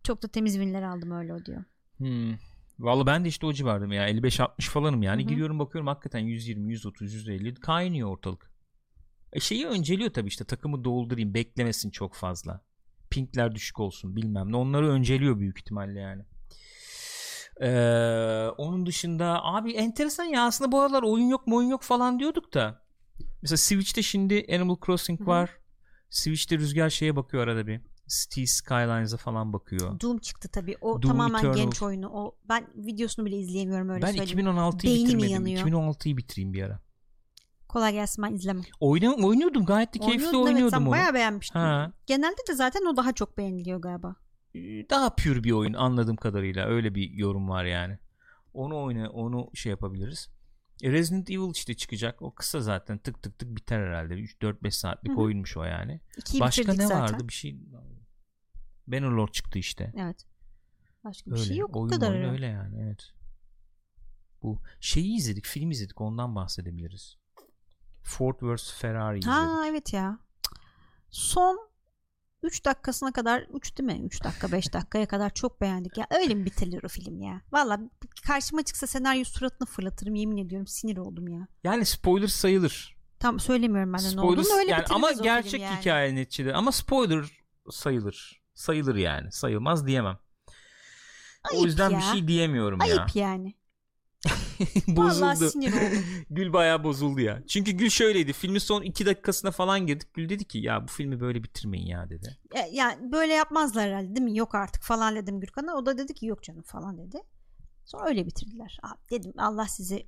Çok 0.03 0.23
da 0.23 0.27
temiz 0.27 0.53
winler 0.53 0.81
aldım 0.83 1.11
öyle 1.11 1.33
o 1.33 1.45
diyor. 1.45 1.63
Hmm. 1.97 2.33
Vallahi 2.79 3.05
ben 3.05 3.25
de 3.25 3.29
işte 3.29 3.45
o 3.45 3.53
civardayım 3.53 3.91
ya. 3.91 4.09
55-60 4.09 4.61
falanım 4.69 5.03
yani. 5.03 5.21
Hı 5.21 5.25
hı. 5.25 5.29
Giriyorum 5.29 5.59
bakıyorum 5.59 5.87
hakikaten 5.87 6.19
120, 6.19 6.71
130, 6.71 7.13
150 7.13 7.55
kaynıyor 7.55 8.09
ortalık. 8.09 8.51
E 9.33 9.39
şeyi 9.39 9.67
önceliyor 9.67 10.09
tabii 10.09 10.27
işte 10.27 10.45
takımı 10.45 10.83
doldurayım 10.83 11.33
beklemesin 11.33 11.89
çok 11.89 12.15
fazla. 12.15 12.61
Pinkler 13.09 13.55
düşük 13.55 13.79
olsun 13.79 14.15
bilmem 14.15 14.51
ne. 14.51 14.55
Onları 14.55 14.89
önceliyor 14.89 15.39
büyük 15.39 15.59
ihtimalle 15.59 15.99
yani. 15.99 16.25
Ee, 17.61 18.47
onun 18.57 18.85
dışında 18.85 19.43
abi 19.43 19.71
enteresan 19.71 20.23
ya 20.23 20.45
aslında 20.45 20.71
bu 20.71 20.81
aralar 20.81 21.03
oyun 21.03 21.27
yok 21.27 21.47
mu 21.47 21.55
oyun 21.55 21.69
yok 21.69 21.81
falan 21.81 22.19
diyorduk 22.19 22.53
da 22.53 22.81
Mesela 23.41 23.57
Switch'te 23.57 24.01
şimdi 24.01 24.45
Animal 24.53 24.75
Crossing 24.85 25.19
Hı-hı. 25.19 25.27
var. 25.27 25.49
Switch'te 26.09 26.57
Rüzgar 26.57 26.89
şeye 26.89 27.15
bakıyor 27.15 27.43
arada 27.43 27.67
bir. 27.67 27.81
City 28.07 28.43
Skylines'a 28.43 29.17
falan 29.17 29.53
bakıyor. 29.53 29.99
Doom 29.99 30.17
çıktı 30.17 30.49
tabii. 30.53 30.75
O 30.81 31.01
Doom 31.01 31.01
tamamen 31.01 31.39
Eternal. 31.39 31.55
genç 31.55 31.81
oyunu. 31.81 32.09
O 32.09 32.35
ben 32.49 32.67
videosunu 32.75 33.25
bile 33.25 33.37
izleyemiyorum 33.37 33.89
öyle 33.89 34.01
ben 34.01 34.11
söyleyeyim. 34.11 34.39
2016'yı 34.39 34.93
Beynim 34.93 35.05
bitirmedim. 35.05 35.29
yanıyor. 35.31 35.67
2016'yı 35.67 36.17
bitireyim 36.17 36.53
bir 36.53 36.63
ara. 36.63 36.79
Kolay 37.67 37.93
gelsin 37.93 38.23
ben 38.23 38.33
izlemem. 38.33 38.63
Oyna, 38.79 39.13
oynuyordum 39.13 39.65
gayet 39.65 39.93
de 39.93 39.99
keyifli 39.99 40.25
Oynuyordun, 40.25 40.37
evet, 40.39 40.47
oynuyordum 40.55 40.79
sen 40.79 40.85
onu. 40.85 40.91
bayağı 40.91 41.13
beğenmiştin. 41.13 41.59
Ha. 41.59 41.91
Genelde 42.05 42.41
de 42.49 42.53
zaten 42.53 42.85
o 42.85 42.97
daha 42.97 43.13
çok 43.13 43.37
beğeniliyor 43.37 43.81
galiba. 43.81 44.15
Ee, 44.57 44.89
Daha 44.89 45.15
pür 45.15 45.43
bir 45.43 45.51
oyun 45.51 45.73
anladığım 45.73 46.15
kadarıyla 46.15 46.65
öyle 46.67 46.95
bir 46.95 47.11
yorum 47.11 47.49
var 47.49 47.65
yani. 47.65 47.99
Onu 48.53 48.83
oyna 48.83 49.09
onu 49.09 49.49
şey 49.53 49.69
yapabiliriz. 49.69 50.29
E, 50.83 50.91
Resident 50.91 51.29
Evil 51.29 51.51
işte 51.55 51.73
çıkacak. 51.73 52.21
O 52.21 52.35
kısa 52.35 52.61
zaten 52.61 52.97
tık 52.97 53.23
tık 53.23 53.39
tık 53.39 53.55
biter 53.55 53.79
herhalde. 53.79 54.13
3-4-5 54.13 54.71
saatlik 54.71 55.11
Hı 55.11 55.15
hı. 55.15 55.21
oyunmuş 55.21 55.57
o 55.57 55.63
yani. 55.63 56.01
İkiyi 56.17 56.39
Başka 56.39 56.73
ne 56.73 56.87
zaten. 56.87 57.01
vardı? 57.01 57.27
Bir 57.27 57.33
şey 57.33 57.59
Bannerlord 58.87 59.29
çıktı 59.29 59.59
işte. 59.59 59.93
Evet. 59.97 60.25
Başka 61.03 61.31
bir 61.31 61.35
Öyle. 61.35 61.45
şey 61.45 61.57
yok 61.57 61.75
o 61.75 61.79
oyun 61.79 61.89
kadar. 61.89 62.11
oyun 62.11 62.29
öyle 62.33 62.45
yani 62.45 62.81
evet. 62.81 63.13
Bu 64.41 64.61
şeyi 64.79 65.17
izledik, 65.17 65.45
film 65.45 65.71
izledik. 65.71 66.01
Ondan 66.01 66.35
bahsedebiliriz. 66.35 67.17
Ford 68.03 68.35
vs 68.41 68.73
Ferrari 68.73 69.19
izledik. 69.19 69.35
Ha 69.37 69.63
evet 69.67 69.93
ya. 69.93 70.19
Son 71.09 71.69
3 72.43 72.65
dakikasına 72.65 73.11
kadar 73.11 73.41
3 73.53 73.77
değil 73.77 73.99
mi? 73.99 74.05
3 74.05 74.23
dakika 74.23 74.51
5 74.51 74.73
dakikaya 74.73 75.05
kadar 75.07 75.33
çok 75.33 75.61
beğendik 75.61 75.97
ya. 75.97 76.07
Öyle 76.21 76.33
mi 76.33 76.45
bitirilir 76.45 76.83
o 76.83 76.87
film 76.87 77.21
ya? 77.21 77.41
Valla 77.51 77.79
karşıma 78.27 78.63
çıksa 78.63 78.87
senaryo 78.87 79.23
suratına 79.23 79.65
fırlatırım 79.65 80.15
yemin 80.15 80.37
ediyorum 80.37 80.67
sinir 80.67 80.97
oldum 80.97 81.27
ya. 81.27 81.47
Yani 81.63 81.85
spoiler 81.85 82.27
sayılır. 82.27 82.97
Tam 83.19 83.39
söylemiyorum 83.39 83.93
ben 83.93 83.99
de 83.99 84.05
ne 84.05 84.09
Spoiler 84.09 84.27
olduğunu 84.27 84.49
da 84.49 84.59
öyle 84.59 84.71
yani 84.71 84.85
ama 84.89 85.11
gerçek 85.11 85.61
yani. 85.61 85.79
hikaye 85.79 86.15
neticede 86.15 86.53
ama 86.53 86.71
spoiler 86.71 87.25
sayılır. 87.69 88.41
Sayılır 88.55 88.95
yani. 88.95 89.31
Sayılmaz 89.31 89.87
diyemem. 89.87 90.17
Ayıp 91.51 91.63
o 91.63 91.65
yüzden 91.65 91.89
ya. 91.89 91.99
bir 91.99 92.03
şey 92.03 92.27
diyemiyorum 92.27 92.79
ya. 92.79 92.85
Ayıp 92.85 93.15
yani. 93.15 93.53
Vallahi 94.87 95.33
bozuldu. 95.35 95.49
sinir 95.49 95.73
oldum. 95.73 96.03
Gül 96.29 96.53
bayağı 96.53 96.83
bozuldu 96.83 97.21
ya. 97.21 97.43
Çünkü 97.47 97.71
Gül 97.71 97.89
şöyleydi. 97.89 98.33
Filmin 98.33 98.59
son 98.59 98.81
iki 98.81 99.05
dakikasına 99.05 99.51
falan 99.51 99.87
girdik. 99.87 100.13
Gül 100.13 100.29
dedi 100.29 100.45
ki 100.45 100.57
ya 100.57 100.83
bu 100.83 100.87
filmi 100.91 101.19
böyle 101.19 101.43
bitirmeyin 101.43 101.87
ya 101.87 102.09
dedi. 102.09 102.37
E, 102.55 102.59
yani 102.75 103.11
böyle 103.11 103.33
yapmazlar 103.33 103.89
herhalde 103.89 104.15
değil 104.15 104.23
mi? 104.25 104.37
Yok 104.37 104.55
artık 104.55 104.83
falan 104.83 105.15
dedim 105.15 105.39
Gürkan'a. 105.39 105.75
O 105.75 105.85
da 105.85 105.97
dedi 105.97 106.13
ki 106.13 106.25
yok 106.25 106.43
canım 106.43 106.63
falan 106.63 106.97
dedi. 106.97 107.17
Sonra 107.85 108.09
öyle 108.09 108.25
bitirdiler. 108.25 108.77
Abi 108.83 108.99
dedim 109.19 109.33
Allah 109.37 109.67
sizi 109.67 110.07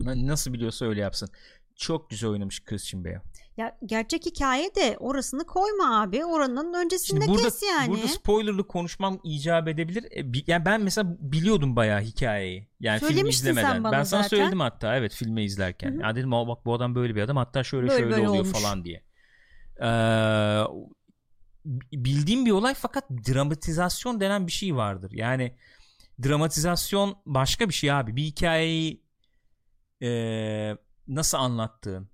Na- 0.00 0.26
Nasıl 0.26 0.52
biliyorsa 0.52 0.86
öyle 0.86 1.00
yapsın. 1.00 1.28
Çok 1.76 2.10
güzel 2.10 2.30
oynamış 2.30 2.64
Christian 2.64 3.04
Bale. 3.04 3.22
Ya 3.56 3.78
gerçek 3.86 4.26
hikaye 4.26 4.74
de 4.74 4.96
orasını 5.00 5.44
koyma 5.44 6.00
abi. 6.00 6.24
Oranın 6.24 6.74
öncesinde 6.74 7.20
Şimdi 7.20 7.32
burada, 7.32 7.42
kes 7.48 7.62
yani. 7.62 7.90
burada 7.90 8.08
spoilerlı 8.08 8.66
konuşmam 8.66 9.20
icap 9.24 9.68
edebilir. 9.68 10.04
E, 10.04 10.42
yani 10.46 10.64
ben 10.64 10.80
mesela 10.80 11.16
biliyordum 11.20 11.76
bayağı 11.76 12.00
hikayeyi. 12.00 12.68
Yani 12.80 12.98
filmi 12.98 13.12
Söylemiştin 13.12 13.44
sen 13.44 13.50
izlemeden. 13.52 13.84
bana 13.84 13.92
ben 13.92 14.02
sana 14.02 14.22
zaten. 14.22 14.36
söyledim 14.36 14.60
hatta 14.60 14.96
evet 14.96 15.14
filmi 15.14 15.44
izlerken. 15.44 15.92
Hı 15.92 15.96
hı. 15.96 16.00
Ya 16.02 16.16
dedim 16.16 16.32
"Aa, 16.34 16.48
bak 16.48 16.64
bu 16.64 16.74
adam 16.74 16.94
böyle 16.94 17.14
bir 17.14 17.20
adam 17.22 17.36
hatta 17.36 17.64
şöyle 17.64 17.88
Böyle 17.88 18.00
şöyle 18.00 18.14
böyle 18.16 18.28
oluyor 18.28 18.44
olmuş. 18.44 18.62
falan 18.62 18.84
diye. 18.84 19.02
Ee, 19.82 20.62
bildiğim 21.92 22.46
bir 22.46 22.50
olay 22.50 22.74
fakat 22.74 23.10
dramatizasyon 23.10 24.20
denen 24.20 24.46
bir 24.46 24.52
şey 24.52 24.76
vardır. 24.76 25.10
Yani 25.14 25.56
dramatizasyon 26.22 27.16
başka 27.26 27.68
bir 27.68 27.74
şey 27.74 27.92
abi. 27.92 28.16
Bir 28.16 28.22
hikayeyi 28.22 29.02
e, 30.02 30.76
nasıl 31.08 31.38
anlattığın, 31.38 32.08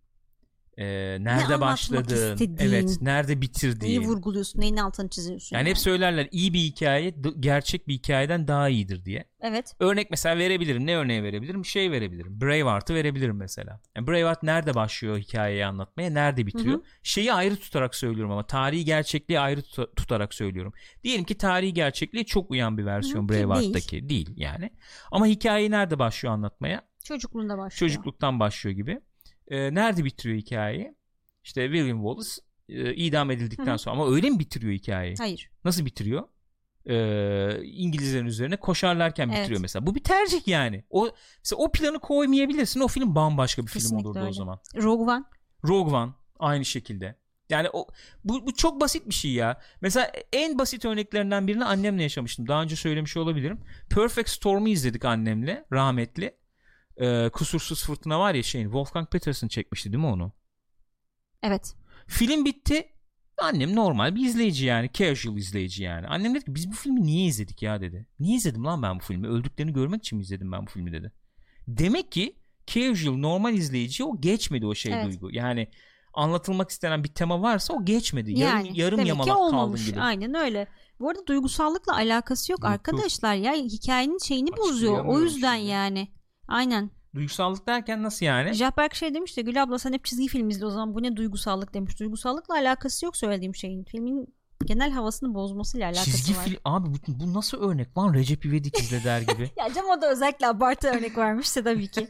e, 0.78 0.84
nerede 1.20 1.44
anlatmak 1.44 1.60
başladığın, 1.60 2.32
istediğin, 2.34 2.72
evet, 2.72 2.98
nerede 3.00 3.32
Neyi 3.32 3.40
bitirdiğin. 3.40 4.02
vurguluyorsun, 4.02 4.60
neyin 4.60 4.76
altını 4.76 5.08
çiziyorsun. 5.10 5.56
Yani 5.56 5.68
hep 5.70 5.78
söylerler 5.78 6.28
iyi 6.30 6.52
bir 6.52 6.58
hikaye 6.58 7.14
gerçek 7.40 7.88
bir 7.88 7.94
hikayeden 7.94 8.48
daha 8.48 8.68
iyidir 8.68 9.04
diye. 9.04 9.24
Evet. 9.40 9.74
Örnek 9.80 10.10
mesela 10.10 10.38
verebilirim. 10.38 10.86
Ne 10.86 10.96
örneği 10.96 11.22
verebilirim? 11.22 11.64
Şey 11.64 11.90
verebilirim. 11.90 12.40
Braveheart'ı 12.40 12.94
verebilirim 12.94 13.36
mesela. 13.36 13.80
Yani 13.96 14.06
Braveheart 14.06 14.42
nerede 14.42 14.74
başlıyor 14.74 15.18
hikayeyi 15.18 15.66
anlatmaya, 15.66 16.10
nerede 16.10 16.46
bitiriyor? 16.46 16.78
Hı 16.78 16.82
Şeyi 17.02 17.32
ayrı 17.32 17.56
tutarak 17.56 17.94
söylüyorum 17.94 18.32
ama 18.32 18.46
tarihi 18.46 18.84
gerçekliği 18.84 19.40
ayrı 19.40 19.60
tuta- 19.60 19.94
tutarak 19.94 20.34
söylüyorum. 20.34 20.72
Diyelim 21.04 21.24
ki 21.24 21.38
tarihi 21.38 21.74
gerçekliğe 21.74 22.24
çok 22.24 22.50
uyan 22.50 22.78
bir 22.78 22.86
versiyon 22.86 23.28
Hı 23.28 23.32
hı, 23.34 23.38
ki 23.38 23.48
Braveheart'taki 23.48 24.08
değil. 24.08 24.30
yani. 24.36 24.70
Ama 25.12 25.26
hikayeyi 25.26 25.70
nerede 25.70 25.98
başlıyor 25.98 26.34
anlatmaya? 26.34 26.82
Çocukluğunda 27.04 27.58
başlıyor. 27.58 27.78
Çocukluktan 27.90 28.40
başlıyor 28.40 28.76
gibi. 28.76 29.00
Ee, 29.48 29.74
nerede 29.74 30.04
bitiriyor 30.04 30.38
hikayeyi? 30.38 30.94
İşte 31.44 31.64
William 31.66 31.98
Wallace 31.98 32.30
e, 32.68 32.94
idam 32.94 33.30
edildikten 33.30 33.66
Hı 33.66 33.72
hı. 33.72 33.78
sonra 33.78 33.96
ama 33.96 34.10
öyle 34.14 34.30
mi 34.30 34.38
bitiriyor 34.38 34.72
hikayeyi? 34.72 35.14
Hayır. 35.18 35.50
Nasıl 35.64 35.84
bitiriyor? 35.84 36.22
Ee, 36.86 37.62
İngilizlerin 37.64 38.26
üzerine 38.26 38.56
koşarlarken 38.56 39.28
Evet. 39.28 39.38
bitiriyor 39.38 39.60
mesela. 39.60 39.86
Bu 39.86 39.94
bir 39.94 40.04
tercih 40.04 40.48
yani. 40.48 40.84
O 40.90 41.10
mesela 41.44 41.62
o 41.62 41.72
planı 41.72 41.98
koymayabilirsin. 41.98 42.80
O 42.80 42.88
film 42.88 43.14
bambaşka 43.14 43.62
bir 43.62 43.66
film 43.66 43.80
Kesinlikle 43.80 44.08
olurdu 44.08 44.18
o 44.18 44.22
öyle. 44.22 44.32
zaman. 44.32 44.60
Rogue 44.76 45.06
One. 45.14 45.24
Rogue 45.64 45.94
One 45.94 46.12
aynı 46.38 46.64
şekilde. 46.64 47.18
Yani 47.50 47.68
o 47.72 47.86
bu, 48.24 48.46
bu 48.46 48.54
çok 48.54 48.80
basit 48.80 49.08
bir 49.08 49.14
şey 49.14 49.30
ya. 49.30 49.60
Mesela 49.80 50.12
en 50.32 50.58
basit 50.58 50.84
örneklerinden 50.84 51.46
birini 51.48 51.64
annemle 51.64 52.02
yaşamıştım. 52.02 52.48
Daha 52.48 52.62
önce 52.62 52.76
söylemiş 52.76 53.16
olabilirim. 53.16 53.60
Perfect 53.90 54.28
Storm'u 54.28 54.68
izledik 54.68 55.04
annemle 55.04 55.64
rahmetli. 55.72 56.36
Ee, 57.00 57.30
kusursuz 57.32 57.84
fırtına 57.84 58.20
var 58.20 58.34
ya 58.34 58.42
şeyin 58.42 58.64
Wolfgang 58.64 59.10
Peterson 59.10 59.48
çekmişti 59.48 59.92
değil 59.92 60.04
mi 60.04 60.10
onu? 60.10 60.32
Evet. 61.42 61.74
Film 62.06 62.44
bitti. 62.44 62.88
Annem 63.42 63.76
normal 63.76 64.14
bir 64.14 64.26
izleyici 64.26 64.66
yani. 64.66 64.90
Casual 64.92 65.36
izleyici 65.36 65.82
yani. 65.82 66.06
Annem 66.06 66.34
dedi 66.34 66.44
ki 66.44 66.54
biz 66.54 66.70
bu 66.70 66.74
filmi 66.74 67.02
niye 67.02 67.26
izledik 67.26 67.62
ya 67.62 67.80
dedi. 67.80 68.06
Niye 68.20 68.36
izledim 68.36 68.64
lan 68.64 68.82
ben 68.82 68.96
bu 68.98 69.02
filmi? 69.02 69.28
Öldüklerini 69.28 69.72
görmek 69.72 70.00
için 70.00 70.18
mi 70.18 70.22
izledim 70.22 70.52
ben 70.52 70.66
bu 70.66 70.70
filmi 70.70 70.92
dedi. 70.92 71.12
Demek 71.68 72.12
ki 72.12 72.36
casual 72.66 73.16
normal 73.16 73.54
izleyici 73.54 74.04
o 74.04 74.20
geçmedi 74.20 74.66
o 74.66 74.74
şey 74.74 74.92
Evet. 74.92 75.06
duygu. 75.06 75.30
Yani 75.32 75.68
anlatılmak 76.14 76.70
istenen 76.70 77.04
bir 77.04 77.08
tema 77.08 77.42
varsa 77.42 77.74
o 77.74 77.84
geçmedi. 77.84 78.32
Yarım, 78.32 78.56
Yani 78.66 78.80
yarım 78.80 79.06
yamalak 79.06 79.34
kaldın 79.36 79.84
gibi. 79.86 80.00
Aynen 80.00 80.34
öyle. 80.34 80.66
Bu 81.00 81.08
arada 81.10 81.26
duygusallıkla 81.26 81.94
alakası 81.94 82.52
yok 82.52 82.62
yok. 82.62 82.70
arkadaşlar 82.70 83.34
ya 83.34 83.52
hikayenin 83.52 84.18
şeyini 84.18 84.56
bozuyor. 84.56 85.04
O 85.04 85.20
yüzden 85.20 85.54
yani. 85.54 86.08
Aynen. 86.48 86.90
Duygusallık 87.14 87.66
derken 87.66 88.02
nasıl 88.02 88.26
yani? 88.26 88.52
Jack 88.52 88.94
şey 88.94 89.14
demiş 89.14 89.36
de 89.36 89.42
Gül 89.42 89.62
abla 89.62 89.78
sen 89.78 89.92
hep 89.92 90.04
çizgi 90.04 90.28
film 90.28 90.50
izle 90.50 90.66
o 90.66 90.70
zaman 90.70 90.94
bu 90.94 91.02
ne 91.02 91.16
duygusallık 91.16 91.74
demiş. 91.74 92.00
Duygusallıkla 92.00 92.54
alakası 92.54 93.04
yok 93.06 93.16
söylediğim 93.16 93.54
şeyin. 93.54 93.84
Filmin 93.84 94.34
genel 94.64 94.90
havasını 94.90 95.34
bozmasıyla 95.34 95.86
alakası 95.86 96.10
Çizgi 96.10 96.36
var. 96.36 96.44
film 96.44 96.58
abi 96.64 96.88
bu, 96.88 97.20
bu 97.20 97.34
nasıl 97.34 97.70
örnek 97.70 97.98
lan 97.98 98.14
Recep 98.14 98.44
İvedik 98.44 98.80
izle 98.80 99.04
der 99.04 99.20
gibi. 99.20 99.50
Ya 99.58 99.72
Cem 99.74 99.84
o 99.84 100.02
da 100.02 100.10
özellikle 100.10 100.46
abartı 100.46 100.88
örnek 100.88 101.18
vermişse 101.18 101.64
tabii 101.64 101.88
ki. 101.88 102.08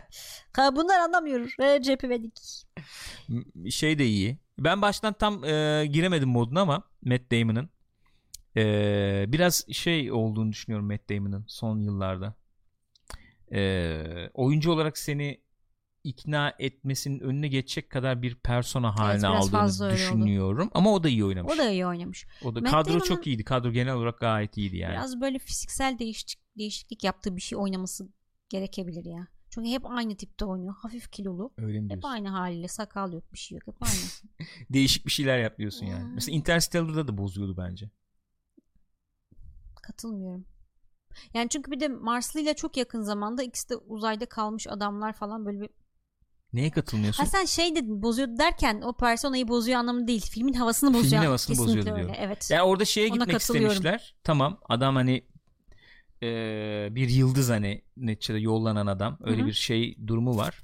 Bunlar 0.58 0.98
anlamıyor. 0.98 1.40
Recep 1.60 2.04
İvedik. 2.04 2.40
Şey 3.70 3.98
de 3.98 4.06
iyi. 4.06 4.38
Ben 4.58 4.82
baştan 4.82 5.12
tam 5.12 5.44
e, 5.44 5.86
giremedim 5.86 6.28
moduna 6.28 6.60
ama 6.60 6.82
Matt 7.04 7.32
Damon'ın 7.32 7.70
e, 8.56 9.24
biraz 9.28 9.64
şey 9.72 10.12
olduğunu 10.12 10.52
düşünüyorum 10.52 10.86
Matt 10.86 11.10
Damon'ın 11.10 11.44
son 11.48 11.78
yıllarda. 11.78 12.34
E, 13.52 14.30
oyuncu 14.34 14.72
olarak 14.72 14.98
seni 14.98 15.40
ikna 16.04 16.54
etmesinin 16.58 17.20
önüne 17.20 17.48
geçecek 17.48 17.90
kadar 17.90 18.22
bir 18.22 18.34
persona 18.34 18.98
haline 18.98 19.20
fazla 19.20 19.58
aldığını 19.58 19.86
öyle 19.86 19.94
oldu. 19.94 19.94
düşünüyorum. 19.94 20.70
Ama 20.74 20.92
o 20.92 21.02
da 21.02 21.08
iyi 21.08 21.24
oynamış. 21.24 21.52
O 21.54 21.58
da 21.58 21.70
iyi 21.70 21.86
oynamış. 21.86 22.26
O 22.44 22.54
da 22.54 22.60
Matt 22.60 22.70
kadro 22.70 22.90
Damon'ın- 22.90 23.04
çok 23.04 23.26
iyiydi. 23.26 23.44
Kadro 23.44 23.72
genel 23.72 23.94
olarak 23.94 24.20
gayet 24.20 24.56
iyiydi 24.56 24.76
yani. 24.76 24.92
Biraz 24.92 25.20
böyle 25.20 25.38
fiziksel 25.38 25.98
değişik, 25.98 26.38
değişiklik 26.58 27.04
yaptığı 27.04 27.36
bir 27.36 27.40
şey 27.40 27.58
oynaması 27.58 28.08
gerekebilir 28.48 29.04
ya. 29.04 29.28
Çünkü 29.50 29.70
hep 29.70 29.86
aynı 29.86 30.16
tipte 30.16 30.44
oynuyor. 30.44 30.74
Hafif 30.82 31.10
kilolu. 31.12 31.52
Öyle 31.58 31.80
mi 31.80 31.90
Hep 31.90 32.04
aynı 32.04 32.28
haliyle. 32.28 32.68
Sakal 32.68 33.12
yok 33.12 33.32
bir 33.32 33.38
şey 33.38 33.56
yok. 33.58 33.66
Hep 33.66 33.82
aynı. 33.82 34.48
Değişik 34.70 35.06
bir 35.06 35.10
şeyler 35.10 35.38
yap 35.38 35.58
diyorsun 35.58 35.86
yani. 35.86 36.14
Mesela 36.14 36.36
Interstellar'da 36.36 37.08
da 37.08 37.18
bozuyordu 37.18 37.56
bence. 37.56 37.90
Katılmıyorum. 39.82 40.46
Yani 41.34 41.48
çünkü 41.48 41.70
bir 41.70 41.80
de 41.80 41.88
Marslı 41.88 42.40
ile 42.40 42.54
çok 42.54 42.76
yakın 42.76 43.02
zamanda 43.02 43.42
ikisi 43.42 43.68
de 43.68 43.76
uzayda 43.76 44.26
kalmış 44.26 44.66
adamlar 44.66 45.12
falan 45.12 45.46
böyle 45.46 45.60
bir... 45.60 45.68
Neye 46.52 46.70
katılmıyorsun? 46.70 47.22
Ha 47.24 47.30
sen 47.30 47.44
şey 47.44 47.76
dedin 47.76 48.02
bozuyordu 48.02 48.38
derken 48.38 48.80
o 48.80 48.92
personayı 48.92 49.48
bozuyor 49.48 49.78
anlamı 49.78 50.06
değil. 50.06 50.26
Filmin 50.30 50.52
havasını 50.52 50.90
bozuyor. 50.90 51.10
Filmin 51.10 51.24
havasını 51.24 51.56
Kesinlikle 51.56 51.80
bozuyordu 51.80 52.00
öyle. 52.00 52.14
diyor. 52.14 52.26
Evet. 52.26 52.48
Yani 52.50 52.62
orada 52.62 52.84
şeye 52.84 53.08
Ona 53.08 53.16
gitmek 53.16 53.40
istemişler. 53.40 54.14
Tamam 54.24 54.60
adam 54.68 54.96
hani 54.96 55.24
e, 56.22 56.28
bir 56.90 57.08
yıldız 57.08 57.50
hani 57.50 57.82
neticede 57.96 58.38
yollanan 58.38 58.86
adam. 58.86 59.18
Öyle 59.24 59.38
Hı 59.38 59.42
hı. 59.42 59.46
bir 59.46 59.52
şey 59.52 59.96
durumu 60.06 60.36
var. 60.36 60.62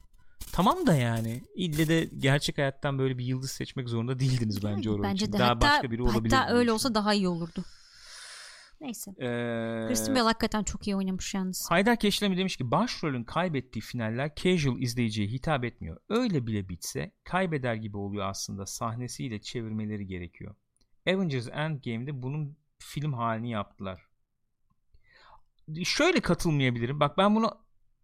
Tamam 0.52 0.86
da 0.86 0.94
yani 0.94 1.42
ille 1.54 1.88
de 1.88 2.08
gerçek 2.18 2.58
hayattan 2.58 2.98
böyle 2.98 3.18
bir 3.18 3.24
yıldız 3.24 3.50
seçmek 3.50 3.88
zorunda 3.88 4.18
değildiniz 4.18 4.64
bence 4.64 4.90
orada. 4.90 5.02
bence 5.02 5.24
için. 5.24 5.32
de. 5.32 5.38
Daha 5.38 5.48
hatta, 5.48 5.60
başka 5.60 5.90
biri 5.90 6.02
olabilir. 6.02 6.34
hatta 6.34 6.54
öyle 6.54 6.72
olsa 6.72 6.94
daha 6.94 7.14
iyi 7.14 7.28
olurdu. 7.28 7.64
Neyse. 8.82 9.10
Ee, 9.10 9.86
Kristen 9.88 10.14
Bell 10.14 10.22
hakikaten 10.22 10.62
çok 10.62 10.86
iyi 10.86 10.96
oynamış 10.96 11.34
yalnız. 11.34 11.70
Haydar 11.70 11.96
Keşlemi 11.96 12.36
demiş 12.36 12.56
ki 12.56 12.70
başrolün 12.70 13.24
kaybettiği 13.24 13.82
finaller 13.82 14.34
casual 14.34 14.80
izleyiciye 14.80 15.28
hitap 15.28 15.64
etmiyor. 15.64 15.96
Öyle 16.08 16.46
bile 16.46 16.68
bitse 16.68 17.12
kaybeder 17.24 17.74
gibi 17.74 17.96
oluyor 17.96 18.26
aslında 18.26 18.66
sahnesiyle 18.66 19.40
çevirmeleri 19.40 20.06
gerekiyor. 20.06 20.54
Avengers 21.08 21.48
Endgame'de 21.52 22.22
bunun 22.22 22.56
film 22.78 23.12
halini 23.12 23.50
yaptılar. 23.50 24.02
Şöyle 25.84 26.20
katılmayabilirim. 26.20 27.00
Bak 27.00 27.18
ben 27.18 27.36
bunu 27.36 27.50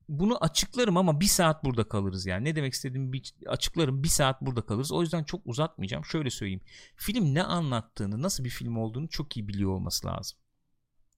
bunu 0.08 0.44
açıklarım 0.44 0.96
ama 0.96 1.20
bir 1.20 1.26
saat 1.26 1.64
burada 1.64 1.88
kalırız 1.88 2.26
yani. 2.26 2.44
Ne 2.44 2.56
demek 2.56 2.72
istediğimi 2.72 3.12
bir 3.12 3.34
açıklarım. 3.46 4.02
Bir 4.02 4.08
saat 4.08 4.42
burada 4.42 4.62
kalırız. 4.62 4.92
O 4.92 5.02
yüzden 5.02 5.24
çok 5.24 5.40
uzatmayacağım. 5.44 6.04
Şöyle 6.04 6.30
söyleyeyim. 6.30 6.60
Film 6.96 7.34
ne 7.34 7.42
anlattığını, 7.42 8.22
nasıl 8.22 8.44
bir 8.44 8.50
film 8.50 8.76
olduğunu 8.76 9.08
çok 9.08 9.36
iyi 9.36 9.48
biliyor 9.48 9.70
olması 9.70 10.06
lazım. 10.06 10.38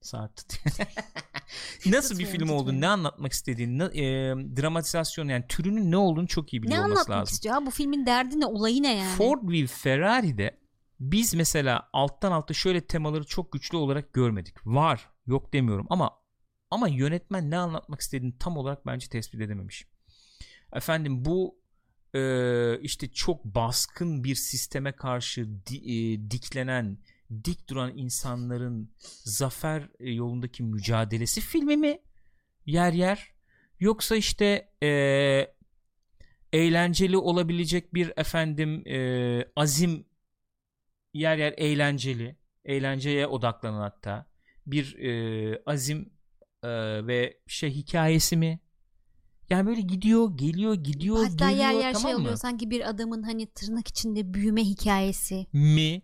Saat 0.00 0.60
nasıl 1.86 2.18
bir 2.18 2.26
film 2.26 2.48
olduğunu, 2.50 2.80
ne 2.80 2.88
anlatmak 2.88 3.32
istediğini, 3.32 3.78
ne, 3.78 3.84
e, 3.84 4.34
dramatizasyon 4.56 5.28
yani 5.28 5.44
türünün 5.48 5.90
ne 5.90 5.96
olduğunu 5.96 6.28
çok 6.28 6.52
iyi 6.52 6.62
biliyor 6.62 6.78
ne 6.78 6.84
olması 6.84 7.00
anlatmak 7.00 7.18
lazım. 7.18 7.32
istiyor? 7.32 7.54
Ha, 7.54 7.66
bu 7.66 7.70
filmin 7.70 8.06
derdi 8.06 8.40
ne? 8.40 8.46
Olayı 8.46 8.82
ne 8.82 8.96
yani? 8.96 9.16
Ford 9.16 9.38
v 9.42 9.66
Ferrari'de 9.66 10.60
biz 11.00 11.34
mesela 11.34 11.88
alttan 11.92 12.32
alta 12.32 12.54
şöyle 12.54 12.80
temaları 12.80 13.24
çok 13.24 13.52
güçlü 13.52 13.76
olarak 13.76 14.12
görmedik. 14.12 14.66
Var, 14.66 15.10
yok 15.26 15.52
demiyorum 15.52 15.86
ama 15.90 16.10
ama 16.70 16.88
yönetmen 16.88 17.50
ne 17.50 17.58
anlatmak 17.58 18.00
istediğini 18.00 18.38
tam 18.38 18.56
olarak 18.56 18.86
bence 18.86 19.08
tespit 19.08 19.40
edememiş. 19.40 19.86
Efendim 20.72 21.24
bu 21.24 21.60
e, 22.14 22.80
işte 22.80 23.12
çok 23.12 23.44
baskın 23.44 24.24
bir 24.24 24.34
sisteme 24.34 24.92
karşı 24.92 25.48
di, 25.66 25.76
e, 25.76 26.30
diklenen, 26.30 26.98
dik 27.44 27.68
duran 27.68 27.98
insanların 27.98 28.92
zafer 29.24 29.88
e, 30.00 30.10
yolundaki 30.10 30.62
mücadelesi 30.62 31.40
filmi 31.40 31.76
mi? 31.76 31.98
Yer 32.66 32.92
yer. 32.92 33.32
Yoksa 33.80 34.16
işte 34.16 34.72
e, 34.82 34.90
eğlenceli 36.52 37.16
olabilecek 37.16 37.94
bir 37.94 38.12
efendim 38.16 38.86
e, 38.88 39.44
azim 39.56 40.04
yer 41.14 41.36
yer 41.38 41.54
eğlenceli 41.56 42.36
eğlenceye 42.64 43.26
odaklanan 43.26 43.80
hatta 43.80 44.26
bir 44.66 44.98
e, 44.98 45.62
azim 45.66 46.12
e, 46.62 46.68
ve 47.06 47.38
şey 47.46 47.70
hikayesi 47.70 48.36
mi 48.36 48.60
yani 49.50 49.66
böyle 49.66 49.80
gidiyor 49.80 50.36
geliyor 50.36 50.74
gidiyor 50.74 51.16
Hatta 51.16 51.50
geliyor 51.50 51.70
yer 51.70 51.80
yer 51.80 51.92
tamam 51.92 52.08
şey 52.08 52.14
mı? 52.14 52.20
oluyor 52.20 52.36
sanki 52.36 52.70
bir 52.70 52.88
adamın 52.90 53.22
hani 53.22 53.46
tırnak 53.46 53.88
içinde 53.88 54.34
büyüme 54.34 54.64
hikayesi. 54.64 55.46
mi 55.52 56.02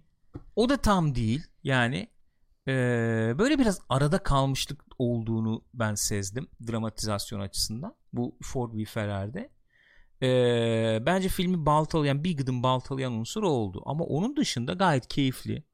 o 0.57 0.69
da 0.69 0.77
tam 0.77 1.15
değil 1.15 1.43
yani 1.65 2.09
e, 2.69 2.73
böyle 3.39 3.59
biraz 3.59 3.81
arada 3.89 4.19
kalmışlık 4.19 4.85
olduğunu 4.99 5.65
ben 5.75 5.95
sezdim 5.95 6.49
dramatizasyon 6.69 7.41
açısından 7.41 7.95
bu 8.13 8.37
Ford 8.43 8.75
v 8.75 8.85
Ferrari'de 8.85 9.51
e, 10.23 11.07
bence 11.07 11.29
filmi 11.29 11.67
baltalayan 11.67 12.25
bir 12.25 12.37
gıdım 12.37 12.63
baltalayan 12.63 13.13
unsur 13.13 13.43
oldu 13.43 13.83
ama 13.87 14.05
onun 14.05 14.37
dışında 14.37 14.73
gayet 14.73 15.09
keyifli 15.09 15.65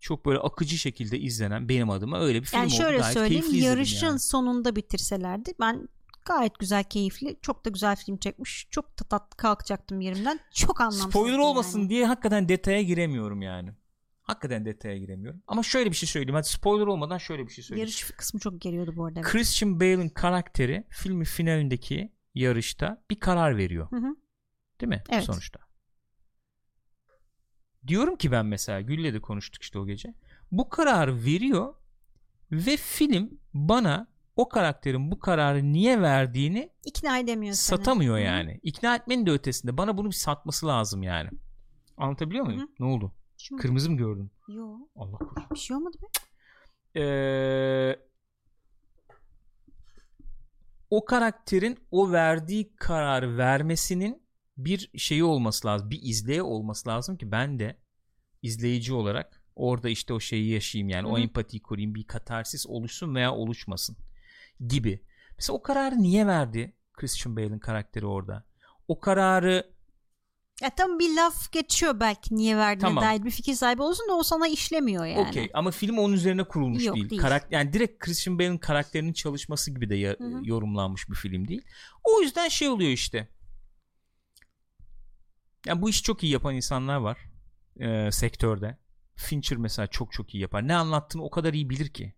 çok 0.00 0.26
böyle 0.26 0.38
akıcı 0.38 0.78
şekilde 0.78 1.18
izlenen 1.18 1.68
benim 1.68 1.90
adıma 1.90 2.20
öyle 2.20 2.40
bir 2.40 2.46
film 2.46 2.60
Yani 2.60 2.66
oldu 2.66 2.76
şöyle 2.76 2.98
gayet 2.98 3.14
söyleyeyim 3.14 3.44
keyifli 3.44 3.64
yarışın 3.64 4.06
yani. 4.06 4.18
sonunda 4.20 4.76
bitirselerdi 4.76 5.52
ben 5.60 5.88
gayet 6.24 6.58
güzel 6.58 6.84
keyifli 6.84 7.38
çok 7.42 7.64
da 7.64 7.70
güzel 7.70 7.96
film 7.96 8.16
çekmiş 8.16 8.66
çok 8.70 9.00
da 9.00 9.04
tatlı 9.04 9.36
kalkacaktım 9.36 10.00
yerimden 10.00 10.40
çok 10.54 10.80
anlamsız 10.80 11.10
Spoiler 11.10 11.38
olmasın 11.38 11.78
yani. 11.78 11.90
diye 11.90 12.06
hakikaten 12.06 12.48
detaya 12.48 12.82
giremiyorum 12.82 13.42
yani. 13.42 13.70
Hakikaten 14.30 14.64
detaya 14.64 14.98
giremiyorum. 14.98 15.42
Ama 15.46 15.62
şöyle 15.62 15.90
bir 15.90 15.96
şey 15.96 16.08
söyleyeyim. 16.08 16.34
Hadi 16.34 16.48
spoiler 16.48 16.86
olmadan 16.86 17.18
şöyle 17.18 17.46
bir 17.46 17.52
şey 17.52 17.64
söyleyeyim. 17.64 17.86
Yarış 17.88 18.04
kısmı 18.04 18.40
çok 18.40 18.60
geriyordu 18.60 18.92
bu 18.96 19.04
arada. 19.04 19.20
Christian 19.20 19.80
Bale'ın 19.80 20.08
karakteri 20.08 20.86
filmin 20.90 21.24
finalindeki 21.24 22.12
yarışta 22.34 23.04
bir 23.10 23.20
karar 23.20 23.56
veriyor. 23.56 23.90
Hı 23.90 23.96
hı. 23.96 24.16
Değil 24.80 24.88
mi? 24.88 25.02
Evet. 25.10 25.24
Sonuçta. 25.24 25.60
Diyorum 27.86 28.16
ki 28.16 28.32
ben 28.32 28.46
mesela 28.46 28.80
Gül'le 28.80 29.14
de 29.14 29.20
konuştuk 29.20 29.62
işte 29.62 29.78
o 29.78 29.86
gece. 29.86 30.14
Bu 30.52 30.68
kararı 30.68 31.24
veriyor 31.24 31.74
ve 32.52 32.76
film 32.76 33.40
bana 33.54 34.10
o 34.36 34.48
karakterin 34.48 35.10
bu 35.10 35.18
kararı 35.18 35.72
niye 35.72 36.02
verdiğini 36.02 36.70
İkna 36.84 37.18
edemiyor 37.18 37.54
seni. 37.54 37.78
satamıyor 37.78 38.14
Hı 38.16 38.20
hı. 38.20 38.24
yani. 38.24 38.60
İkna 38.62 38.96
etmenin 38.96 39.26
de 39.26 39.30
ötesinde 39.30 39.76
bana 39.76 39.98
bunu 39.98 40.06
bir 40.06 40.14
satması 40.14 40.66
lazım 40.66 41.02
yani. 41.02 41.30
Anlatabiliyor 41.96 42.44
muyum? 42.44 42.60
Hı. 42.60 42.66
Ne 42.80 42.86
oldu? 42.86 43.14
Şimdi- 43.40 43.62
Kırmızı 43.62 43.90
mı 43.90 43.96
gördün? 43.96 44.30
Yo 44.48 44.76
Allah 44.96 45.18
korusun. 45.18 45.44
bir 45.50 45.58
şey 45.58 45.76
olmadı 45.76 45.96
be. 46.02 46.06
Ee, 47.00 47.96
o 50.90 51.04
karakterin 51.04 51.78
o 51.90 52.12
verdiği 52.12 52.76
kararı 52.76 53.38
vermesinin 53.38 54.22
bir 54.56 54.90
şeyi 54.98 55.24
olması 55.24 55.66
lazım. 55.68 55.90
Bir 55.90 56.00
izleye 56.02 56.42
olması 56.42 56.88
lazım 56.88 57.16
ki 57.16 57.30
ben 57.32 57.58
de 57.58 57.76
izleyici 58.42 58.92
olarak 58.92 59.42
orada 59.56 59.88
işte 59.88 60.12
o 60.12 60.20
şeyi 60.20 60.50
yaşayayım 60.50 60.88
yani 60.88 61.08
o 61.08 61.12
Hı 61.12 61.16
hı. 61.16 61.20
empatiyi 61.20 61.62
kurayım 61.62 61.94
bir 61.94 62.06
katarsis 62.06 62.66
oluşsun 62.66 63.14
veya 63.14 63.34
oluşmasın 63.34 63.96
gibi. 64.68 65.04
Mesela 65.38 65.56
o 65.56 65.62
kararı 65.62 66.02
niye 66.02 66.26
verdi 66.26 66.76
Christian 66.92 67.36
Bale'ın 67.36 67.58
karakteri 67.58 68.06
orada? 68.06 68.44
O 68.88 69.00
kararı 69.00 69.72
Ya 70.60 70.70
tam 70.70 70.98
bir 70.98 71.16
laf 71.16 71.52
geçiyor 71.52 72.00
belki 72.00 72.36
niye 72.36 72.56
verdiğine 72.56 72.88
Tamam. 72.88 73.04
dair 73.04 73.24
bir 73.24 73.30
fikir 73.30 73.54
sahibi 73.54 73.82
olsun 73.82 74.08
da 74.08 74.14
o 74.14 74.22
sana 74.22 74.48
işlemiyor 74.48 75.06
yani. 75.06 75.28
Okey 75.28 75.50
ama 75.54 75.70
film 75.70 75.98
onun 75.98 76.12
üzerine 76.12 76.44
kurulmuş 76.44 76.84
Yok, 76.84 76.96
değil. 76.96 77.10
değil. 77.10 77.22
Karak- 77.22 77.46
yani 77.52 77.72
direkt 77.72 77.98
Christian 78.04 78.38
Bale'ın 78.38 78.58
karakterinin 78.58 79.12
çalışması 79.12 79.70
gibi 79.70 79.90
de 79.90 79.94
ya- 79.96 80.16
yorumlanmış 80.42 81.08
bir 81.10 81.14
film 81.14 81.48
değil. 81.48 81.62
O 82.04 82.20
yüzden 82.20 82.48
şey 82.48 82.68
oluyor 82.68 82.90
işte. 82.90 83.28
Yani 85.66 85.82
bu 85.82 85.90
işi 85.90 86.02
çok 86.02 86.22
iyi 86.22 86.32
yapan 86.32 86.54
insanlar 86.54 86.96
var 86.96 87.18
e, 87.80 88.12
sektörde. 88.12 88.78
Fincher 89.16 89.58
mesela 89.58 89.86
çok 89.86 90.12
çok 90.12 90.34
iyi 90.34 90.40
yapar. 90.42 90.68
Ne 90.68 90.74
anlattığını 90.74 91.22
o 91.24 91.30
kadar 91.30 91.54
iyi 91.54 91.70
bilir 91.70 91.88
ki. 91.88 92.14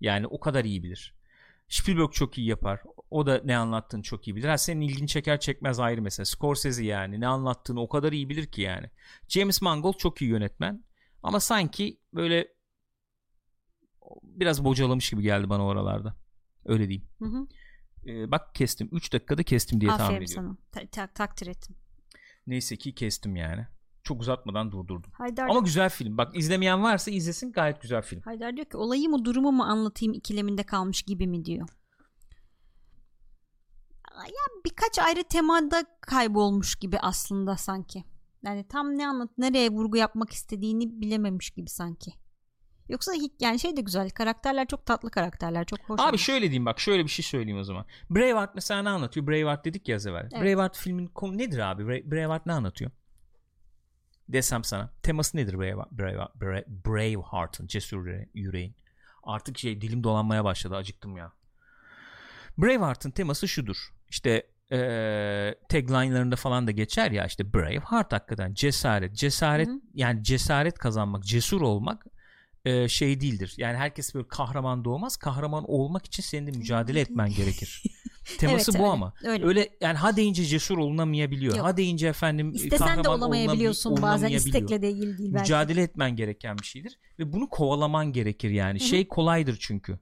Yani 0.00 0.26
o 0.26 0.40
kadar 0.40 0.64
iyi 0.64 0.82
bilir. 0.82 1.14
Spielberg 1.74 2.12
çok 2.12 2.38
iyi 2.38 2.46
yapar. 2.46 2.80
O 3.10 3.26
da 3.26 3.40
ne 3.44 3.56
anlattığını 3.56 4.02
çok 4.02 4.28
iyi 4.28 4.36
bilir. 4.36 4.48
Ha, 4.48 4.58
senin 4.58 4.80
ilgini 4.80 5.08
çeker 5.08 5.40
çekmez 5.40 5.80
ayrı 5.80 6.02
mesela. 6.02 6.26
Scorsese 6.26 6.84
yani 6.84 7.20
ne 7.20 7.26
anlattığını 7.26 7.80
o 7.80 7.88
kadar 7.88 8.12
iyi 8.12 8.28
bilir 8.28 8.46
ki 8.46 8.62
yani. 8.62 8.90
James 9.28 9.62
Mangold 9.62 9.94
çok 9.94 10.22
iyi 10.22 10.30
yönetmen. 10.30 10.84
Ama 11.22 11.40
sanki 11.40 12.00
böyle 12.12 12.48
biraz 14.22 14.64
bocalamış 14.64 15.10
gibi 15.10 15.22
geldi 15.22 15.48
bana 15.48 15.66
oralarda. 15.66 16.16
Öyle 16.64 16.88
diyeyim. 16.88 17.08
Hı 17.18 17.24
hı. 17.24 17.46
Ee, 18.06 18.30
bak 18.30 18.54
kestim. 18.54 18.88
3 18.92 19.12
dakikada 19.12 19.42
kestim 19.42 19.80
diye 19.80 19.90
tahmin 19.90 20.04
Aferin 20.04 20.24
ediyorum. 20.24 20.58
sana. 20.72 20.84
Ta- 20.84 20.90
ta- 20.90 21.12
takdir 21.12 21.46
ettim. 21.46 21.76
Neyse 22.46 22.76
ki 22.76 22.94
kestim 22.94 23.36
yani. 23.36 23.66
Çok 24.04 24.20
uzatmadan 24.20 24.72
durdurdum. 24.72 25.12
Haydar, 25.12 25.48
Ama 25.48 25.60
güzel 25.60 25.90
film. 25.90 26.18
Bak 26.18 26.36
izlemeyen 26.36 26.82
varsa 26.82 27.10
izlesin 27.10 27.52
gayet 27.52 27.82
güzel 27.82 28.02
film. 28.02 28.20
Haydar 28.20 28.56
diyor 28.56 28.66
ki 28.66 28.76
olayı 28.76 29.08
mı 29.08 29.24
durumu 29.24 29.52
mu 29.52 29.62
anlatayım 29.62 30.14
ikileminde 30.14 30.62
kalmış 30.62 31.02
gibi 31.02 31.26
mi 31.26 31.44
diyor. 31.44 31.68
Ya 34.16 34.62
birkaç 34.64 34.98
ayrı 34.98 35.24
temada 35.24 35.84
kaybolmuş 36.00 36.74
gibi 36.74 36.98
aslında 36.98 37.56
sanki. 37.56 38.04
Yani 38.44 38.68
tam 38.68 38.98
ne 38.98 39.08
anlat 39.08 39.30
nereye 39.38 39.70
vurgu 39.70 39.96
yapmak 39.96 40.30
istediğini 40.30 41.00
bilememiş 41.00 41.50
gibi 41.50 41.68
sanki. 41.68 42.12
Yoksa 42.88 43.12
yani 43.40 43.58
şey 43.58 43.76
de 43.76 43.80
güzel. 43.80 44.10
Karakterler 44.10 44.66
çok 44.66 44.86
tatlı 44.86 45.10
karakterler. 45.10 45.64
Çok 45.66 45.80
hoş. 45.80 46.00
Abi 46.00 46.06
olmuş. 46.08 46.22
şöyle 46.22 46.40
diyeyim 46.40 46.66
bak 46.66 46.80
şöyle 46.80 47.04
bir 47.04 47.08
şey 47.08 47.22
söyleyeyim 47.24 47.58
o 47.60 47.64
zaman. 47.64 47.86
Braveheart 48.10 48.54
mesela 48.54 48.82
ne 48.82 48.88
anlatıyor? 48.88 49.26
Braveheart 49.26 49.64
dedik 49.64 49.88
ya 49.88 49.96
az 49.96 50.06
evvel. 50.06 50.28
Evet. 50.32 50.42
Braveheart 50.42 50.76
filmin 50.76 51.06
konu 51.06 51.38
nedir 51.38 51.58
abi? 51.58 51.82
Bra- 51.82 52.10
Braveheart 52.10 52.46
ne 52.46 52.52
anlatıyor? 52.52 52.90
Desem 54.28 54.64
sana. 54.64 54.90
Teması 55.02 55.36
nedir 55.36 55.54
Braveheart, 55.58 55.92
Braveheart, 55.92 56.36
Bra- 56.36 56.64
Braveheart'ın 56.86 57.66
cesur 57.66 58.06
yüre- 58.06 58.28
yüreğin? 58.34 58.74
Artık 59.22 59.58
şey 59.58 59.80
dilim 59.80 60.04
dolanmaya 60.04 60.44
başladı 60.44 60.76
acıktım 60.76 61.16
ya. 61.16 61.32
Braveheart'ın 62.58 63.10
teması 63.10 63.48
şudur. 63.48 63.76
İşte 64.08 64.46
eee 64.70 65.54
tagline'larında 65.68 66.36
falan 66.36 66.66
da 66.66 66.70
geçer 66.70 67.10
ya 67.10 67.26
işte 67.26 67.54
Braveheart 67.54 68.12
hakikaten 68.12 68.54
cesaret. 68.54 69.14
Cesaret 69.14 69.68
Hı 69.68 69.72
hı. 69.72 69.80
yani 69.94 70.22
cesaret 70.24 70.78
kazanmak, 70.78 71.24
cesur 71.24 71.60
olmak 71.60 72.06
eee, 72.64 72.88
şey 72.88 73.20
değildir. 73.20 73.54
Yani 73.56 73.76
herkes 73.76 74.14
böyle 74.14 74.28
kahraman 74.28 74.84
doğmaz. 74.84 75.16
Kahraman 75.16 75.64
olmak 75.70 76.06
için 76.06 76.22
senin 76.22 76.46
de 76.52 76.58
mücadele 76.58 77.00
etmen 77.00 77.30
gerekir. 77.30 77.82
Teması 78.38 78.70
Evet, 78.70 78.80
bu 78.80 78.84
öyle, 78.84 78.92
ama. 78.92 79.12
Öyle. 79.24 79.46
Öyle 79.46 79.68
yani 79.80 79.96
ha 79.96 80.16
deyince 80.16 80.44
cesur 80.44 80.78
olunamayabiliyor. 80.78 81.56
Yok. 81.56 81.66
Ha 81.66 81.76
deyince 81.76 82.06
efendim 82.06 82.52
İstesen 82.52 83.04
de 83.04 83.08
olamayabiliyorsun 83.08 83.90
olunamabi- 83.90 84.02
bazen 84.02 84.28
istekle 84.28 84.82
de 84.82 84.90
ilgili 84.90 85.18
değil 85.18 85.30
belki. 85.34 85.42
Mücadele 85.42 85.82
etmen 85.82 86.16
gereken 86.16 86.58
bir 86.58 86.64
şeydir 86.66 86.98
ve 87.18 87.32
bunu 87.32 87.48
kovalaman 87.50 88.12
gerekir 88.12 88.50
yani. 88.50 88.80
Hı 88.80 88.84
hı. 88.84 88.88
Şey 88.88 89.08
kolaydır 89.08 89.56
çünkü. 89.60 89.98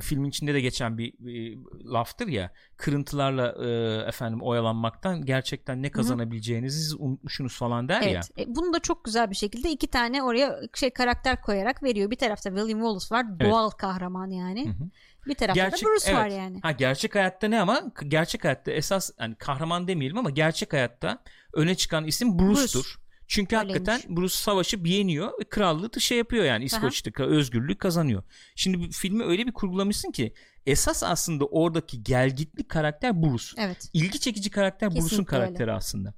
Filmin 0.00 0.28
içinde 0.28 0.54
de 0.54 0.60
geçen 0.60 0.98
bir, 0.98 1.12
bir 1.18 1.58
laftır 1.84 2.28
ya 2.28 2.52
kırıntılarla 2.76 3.66
e, 3.66 3.68
efendim 4.08 4.42
oyalanmaktan 4.42 5.24
gerçekten 5.24 5.82
ne 5.82 5.90
kazanabileceğinizi 5.90 6.96
unutmuşsunuz 6.96 7.58
falan 7.58 7.88
der 7.88 8.02
ya. 8.02 8.08
Evet. 8.08 8.30
E, 8.38 8.54
bunu 8.54 8.72
da 8.72 8.80
çok 8.80 9.04
güzel 9.04 9.30
bir 9.30 9.36
şekilde 9.36 9.70
iki 9.70 9.86
tane 9.86 10.22
oraya 10.22 10.60
şey 10.74 10.90
karakter 10.90 11.42
koyarak 11.42 11.82
veriyor. 11.82 12.10
Bir 12.10 12.16
tarafta 12.16 12.50
William 12.50 12.78
Wallace 12.78 13.14
var. 13.14 13.26
Evet. 13.30 13.50
Doğal 13.50 13.70
kahraman 13.70 14.30
yani. 14.30 14.66
Hı 14.66 14.70
hı. 14.70 14.88
Bir 15.26 15.34
tarafta 15.34 15.62
Gerçek- 15.62 15.88
da 15.88 15.90
Bruce 15.90 16.14
var 16.14 16.26
evet. 16.26 16.38
yani. 16.38 16.60
Ha 16.62 16.72
gerçek 16.72 17.14
hayatta 17.14 17.48
ne 17.48 17.60
ama 17.60 17.92
gerçek 18.08 18.44
hayatta 18.44 18.70
esas 18.72 19.10
hani 19.16 19.34
kahraman 19.34 19.88
demeyelim 19.88 20.18
ama 20.18 20.30
gerçek 20.30 20.72
hayatta 20.72 21.22
öne 21.52 21.74
çıkan 21.74 22.04
isim 22.04 22.38
Bruce'tur. 22.38 23.07
Çünkü 23.28 23.56
Öyleymiş. 23.56 23.88
hakikaten 23.88 24.16
Bruce 24.16 24.34
savaşıp 24.34 24.86
yeniyor 24.86 25.40
ve 25.40 25.44
krallığı 25.44 25.92
da 25.94 26.00
şey 26.00 26.18
yapıyor 26.18 26.44
yani 26.44 26.64
İskoç'ta 26.64 27.24
özgürlüğü 27.24 27.78
kazanıyor. 27.78 28.22
Şimdi 28.56 28.90
filmi 28.90 29.24
öyle 29.24 29.46
bir 29.46 29.52
kurgulamışsın 29.52 30.10
ki 30.10 30.34
esas 30.66 31.02
aslında 31.02 31.44
oradaki 31.46 32.02
gelgitli 32.04 32.68
karakter 32.68 33.22
Bruce. 33.22 33.44
Evet. 33.56 33.90
İlgi 33.92 34.20
çekici 34.20 34.50
karakter 34.50 34.90
Bruce'un 34.90 35.04
Kesinlikle 35.08 35.36
öyle. 35.36 35.46
karakteri 35.46 35.72
aslında. 35.72 36.14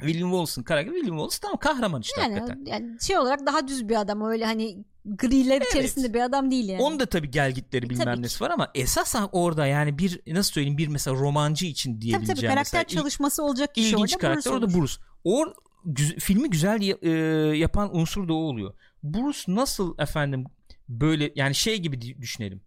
William 0.00 0.30
Wallace'ın 0.30 0.62
karakteri 0.64 0.94
William 0.94 1.16
Wallace 1.18 1.38
tam 1.40 1.56
kahraman 1.56 2.00
işte 2.00 2.20
Yani, 2.20 2.34
hakikaten. 2.34 2.64
yani 2.66 2.96
şey 3.02 3.18
olarak 3.18 3.46
daha 3.46 3.68
düz 3.68 3.88
bir 3.88 4.00
adam. 4.00 4.22
Öyle 4.22 4.44
hani 4.44 4.84
griler 5.04 5.60
içerisinde 5.60 6.14
bir 6.14 6.20
adam 6.20 6.50
değil 6.50 6.68
yani. 6.68 6.82
Onun 6.82 7.00
da 7.00 7.06
tabii 7.06 7.30
gelgitleri 7.30 7.86
E, 7.86 7.90
bilmem 7.90 8.04
tabii 8.04 8.22
nesi 8.22 8.44
var 8.44 8.50
ama 8.50 8.70
esas 8.74 9.14
orada 9.32 9.66
yani 9.66 9.98
bir 9.98 10.20
nasıl 10.26 10.52
söyleyeyim 10.52 10.78
bir 10.78 10.88
mesela 10.88 11.16
romancı 11.16 11.66
için 11.66 11.92
tabii 11.92 12.00
diyebileceğim 12.00 12.36
tabii 12.36 12.46
karakter 12.46 12.80
mesela 12.80 12.84
çalışması 13.02 13.42
olacak 13.44 13.74
kişi 13.74 13.88
ilginç 13.88 14.14
orada 14.14 14.18
karakter 14.18 14.52
Bruce 14.52 14.64
orada. 14.64 14.74
Bruce. 14.78 14.94
O 15.24 15.54
güz- 15.84 16.16
filmi 16.18 16.50
güzel 16.50 16.82
ya- 16.82 16.98
e, 17.02 17.10
yapan 17.56 17.96
unsur 17.96 18.28
da 18.28 18.32
o 18.34 18.36
oluyor. 18.36 18.74
Bruce 19.02 19.38
nasıl 19.48 19.98
efendim 19.98 20.44
böyle 20.88 21.32
yani 21.34 21.54
şey 21.54 21.78
gibi 21.78 22.00
düşünelim. 22.20 22.60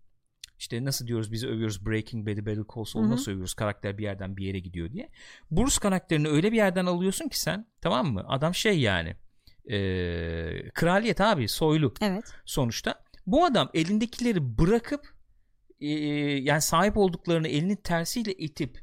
İşte 0.60 0.86
nasıl 0.86 1.08
diyoruz 1.08 1.32
biz 1.32 1.44
övüyoruz 1.44 1.86
Breaking 1.86 2.28
Bad'i 2.28 2.46
Better 2.46 2.64
Call 2.76 2.84
Saul'u 2.84 3.10
nasıl 3.10 3.32
övüyoruz 3.32 3.54
karakter 3.54 3.98
bir 3.98 4.04
yerden 4.04 4.38
bir 4.38 4.46
yere 4.46 4.60
gidiyor 4.60 4.92
diye. 4.92 5.10
Bruce 5.52 5.76
karakterini 5.82 6.28
öyle 6.28 6.52
bir 6.52 6.58
yerden 6.58 6.86
alıyorsun 6.86 7.30
ki 7.30 7.40
sen 7.40 7.66
tamam 7.82 8.14
mı? 8.14 8.24
Adam 8.28 8.56
şey 8.56 8.80
yani 8.80 9.16
e, 9.72 9.76
kraliyet 10.74 11.22
abi 11.22 11.48
soylu 11.48 11.94
Evet. 12.02 12.24
sonuçta. 12.46 13.04
Bu 13.28 13.46
adam 13.46 13.70
elindekileri 13.74 14.58
bırakıp 14.58 15.14
e, 15.82 15.88
yani 16.42 16.62
sahip 16.62 16.98
olduklarını 16.98 17.48
elinin 17.48 17.76
tersiyle 17.76 18.34
itip 18.34 18.80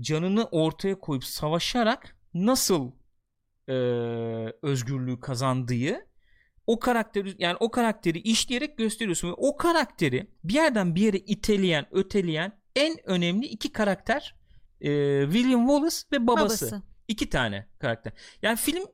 canını 0.00 0.44
ortaya 0.44 0.98
koyup 0.98 1.24
savaşarak 1.24 2.16
nasıl 2.34 2.90
e, 3.70 3.74
özgürlüğü 4.62 5.20
kazandığı 5.20 6.10
o 6.66 6.78
karakteri 6.78 7.34
yani 7.38 7.56
o 7.60 7.70
karakteri 7.70 8.18
işleyerek 8.18 8.78
gösteriyorsun 8.78 9.28
ve 9.28 9.32
o 9.32 9.56
karakteri 9.56 10.30
bir 10.44 10.54
yerden 10.54 10.94
bir 10.94 11.00
yere 11.00 11.16
iteleyen, 11.16 11.86
öteleyen 11.90 12.60
en 12.76 13.10
önemli 13.10 13.46
iki 13.46 13.72
karakter 13.72 14.36
e, 14.80 14.90
William 15.24 15.66
Wallace 15.66 15.96
ve 16.12 16.26
babası. 16.26 16.66
Babası. 16.66 16.82
İki 17.08 17.28
tane 17.28 17.66
karakter. 17.78 18.12
Yani 18.42 18.56
film 18.56 18.84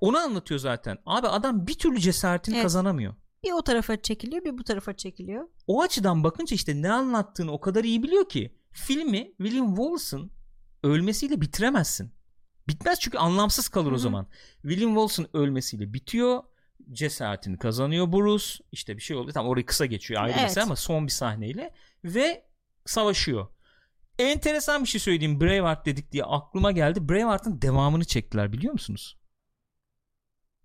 onu 0.00 0.18
anlatıyor 0.18 0.60
zaten. 0.60 0.98
Abi 1.06 1.28
adam 1.28 1.66
bir 1.66 1.74
türlü 1.74 2.00
cesaretini 2.00 2.54
Evet. 2.54 2.62
kazanamıyor. 2.62 3.14
Bir 3.44 3.52
o 3.52 3.62
tarafa 3.62 4.02
çekiliyor 4.02 4.44
bir 4.44 4.58
bu 4.58 4.64
tarafa 4.64 4.96
çekiliyor. 4.96 5.48
O 5.66 5.82
açıdan 5.82 6.24
bakınca 6.24 6.54
işte 6.54 6.82
ne 6.82 6.92
anlattığını 6.92 7.52
o 7.52 7.60
kadar 7.60 7.84
iyi 7.84 8.02
biliyor 8.02 8.28
ki 8.28 8.58
filmi 8.70 9.32
William 9.36 9.68
Wallace'ın 9.68 10.32
ölmesiyle 10.82 11.40
bitiremezsin. 11.40 12.12
Bitmez 12.68 13.00
çünkü 13.00 13.18
anlamsız 13.18 13.68
kalır 13.68 13.90
Hı 13.90 13.94
o 13.94 13.98
zaman. 13.98 14.26
William 14.62 14.90
Wallace'ın 14.90 15.28
ölmesiyle 15.32 15.92
bitiyor. 15.92 16.42
Cesaretini 16.92 17.58
kazanıyor 17.58 18.12
Bruce. 18.12 18.64
İşte 18.72 18.96
bir 18.96 19.02
şey 19.02 19.16
oldu. 19.16 19.32
Tam 19.32 19.46
orayı 19.46 19.66
kısa 19.66 19.86
geçiyor 19.86 20.22
ayrı 20.22 20.36
Evet. 20.40 20.58
ama 20.58 20.76
son 20.76 21.06
bir 21.06 21.12
sahneyle 21.12 21.74
ve 22.04 22.46
savaşıyor. 22.86 23.46
Enteresan 24.18 24.82
bir 24.82 24.88
şey 24.88 25.00
söyleyeyim. 25.00 25.40
Braveheart 25.40 25.86
dedik 25.86 26.12
diye 26.12 26.24
aklıma 26.24 26.72
geldi. 26.72 27.08
Braveheart'ın 27.08 27.62
devamını 27.62 28.04
çektiler 28.04 28.52
biliyor 28.52 28.72
musunuz? 28.72 29.18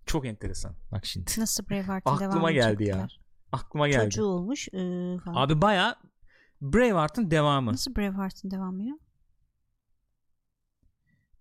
Çok 0.06 0.26
enteresan. 0.26 0.76
Bak 0.91 1.06
şimdi. 1.06 1.32
Nasıl 1.38 1.70
Braveheart'ın 1.70 2.12
Aklıma 2.12 2.32
devamını 2.32 2.52
geldi 2.52 2.84
ya. 2.84 2.95
çektiler? 2.95 3.20
Aklıma 3.52 3.88
geldi. 3.88 4.04
Çocuğu 4.04 4.26
olmuş 4.26 4.68
ee, 4.68 5.18
falan. 5.26 5.36
Abi 5.36 5.62
baya 5.62 5.95
Braveheart'ın 6.62 7.32
devamı. 7.32 7.72
Nasıl 7.72 7.95
Braveheart'ın 7.95 8.52
devamı 8.52 8.84
ya? 8.84 8.95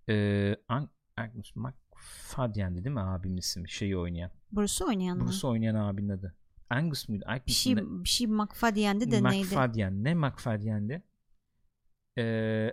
Ee, 0.08 0.56
Agnes 1.16 1.56
McFadden'di 1.56 2.84
değil 2.84 2.94
mi 2.94 3.00
abinin 3.00 3.36
ismi? 3.36 3.70
Şeyi 3.70 3.96
oynayan. 3.96 4.30
Bruce'u 4.52 4.88
oynayan 4.88 5.18
mı? 5.18 5.26
Bruce 5.26 5.46
oynayan 5.46 5.74
abinin 5.74 6.08
adı. 6.08 6.34
Angus 6.70 7.08
muydu? 7.08 7.24
Angus 7.26 7.46
Bir 7.46 7.52
şey, 7.52 7.76
ne- 7.76 8.04
bir 8.04 8.08
şey 8.08 8.26
McFadden'di 8.26 9.10
de 9.10 9.22
neydi? 9.24 9.44
McFadden. 9.46 10.04
Ne 10.04 10.14
McFadden'di? 10.14 11.02
Ee, 12.18 12.72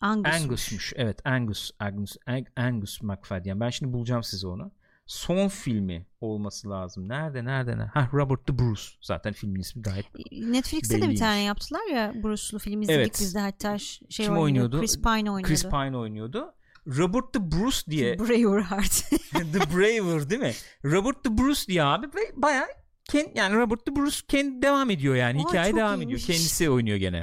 Angus'muş. 0.00 0.42
Angus'muş. 0.42 0.92
Evet 0.96 1.20
Angus. 1.26 1.70
Angus, 1.78 2.16
Ang- 2.26 2.48
Angus 2.56 3.02
McFadden. 3.02 3.60
Ben 3.60 3.70
şimdi 3.70 3.92
bulacağım 3.92 4.22
size 4.22 4.46
onu. 4.46 4.72
Son 5.08 5.48
filmi 5.48 6.06
olması 6.20 6.70
lazım. 6.70 7.08
Nerede 7.08 7.44
nerede? 7.44 7.70
nerede? 7.78 7.90
Ha 7.94 8.08
Robert 8.12 8.46
the 8.46 8.58
Bruce. 8.58 8.82
Zaten 9.02 9.32
filmin 9.32 9.60
ismi 9.60 9.82
gayet. 9.82 10.06
Netflix'te 10.32 11.02
de 11.02 11.10
bir 11.10 11.16
tane 11.16 11.42
yaptılar 11.42 11.86
ya 11.92 12.12
Bruce'lu 12.22 12.58
film 12.58 12.82
izledik 12.82 13.00
Evet. 13.00 13.16
biz 13.20 13.34
de 13.34 13.38
hatta 13.38 13.78
şey 13.78 14.26
Kim 14.26 14.38
oynuyordu. 14.38 14.80
Chris 14.80 14.96
Pine 14.96 15.10
oynuyordu. 15.30 15.42
Chris 15.48 15.62
Pine 15.64 15.96
oynuyordu. 15.96 16.52
Robert 16.86 17.32
the 17.32 17.50
Bruce 17.52 17.78
diye 17.90 18.18
Braveheart. 18.18 19.04
The 19.32 19.76
Braver 19.76 20.30
değil 20.30 20.40
mi? 20.40 20.52
Robert 20.84 21.24
the 21.24 21.38
Bruce 21.38 21.66
diye 21.68 21.82
abi 21.84 22.06
ve 22.06 22.20
baya 22.42 22.66
kend, 23.10 23.26
yani 23.34 23.56
Robert 23.56 23.86
the 23.86 23.96
Bruce 23.96 24.16
kendi 24.28 24.62
devam 24.62 24.90
ediyor 24.90 25.14
yani. 25.14 25.38
Aa, 25.44 25.48
Hikaye 25.48 25.76
devam 25.76 26.00
iyiymiş. 26.00 26.24
ediyor. 26.24 26.26
Kendisi 26.38 26.70
oynuyor 26.70 26.96
gene. 26.96 27.22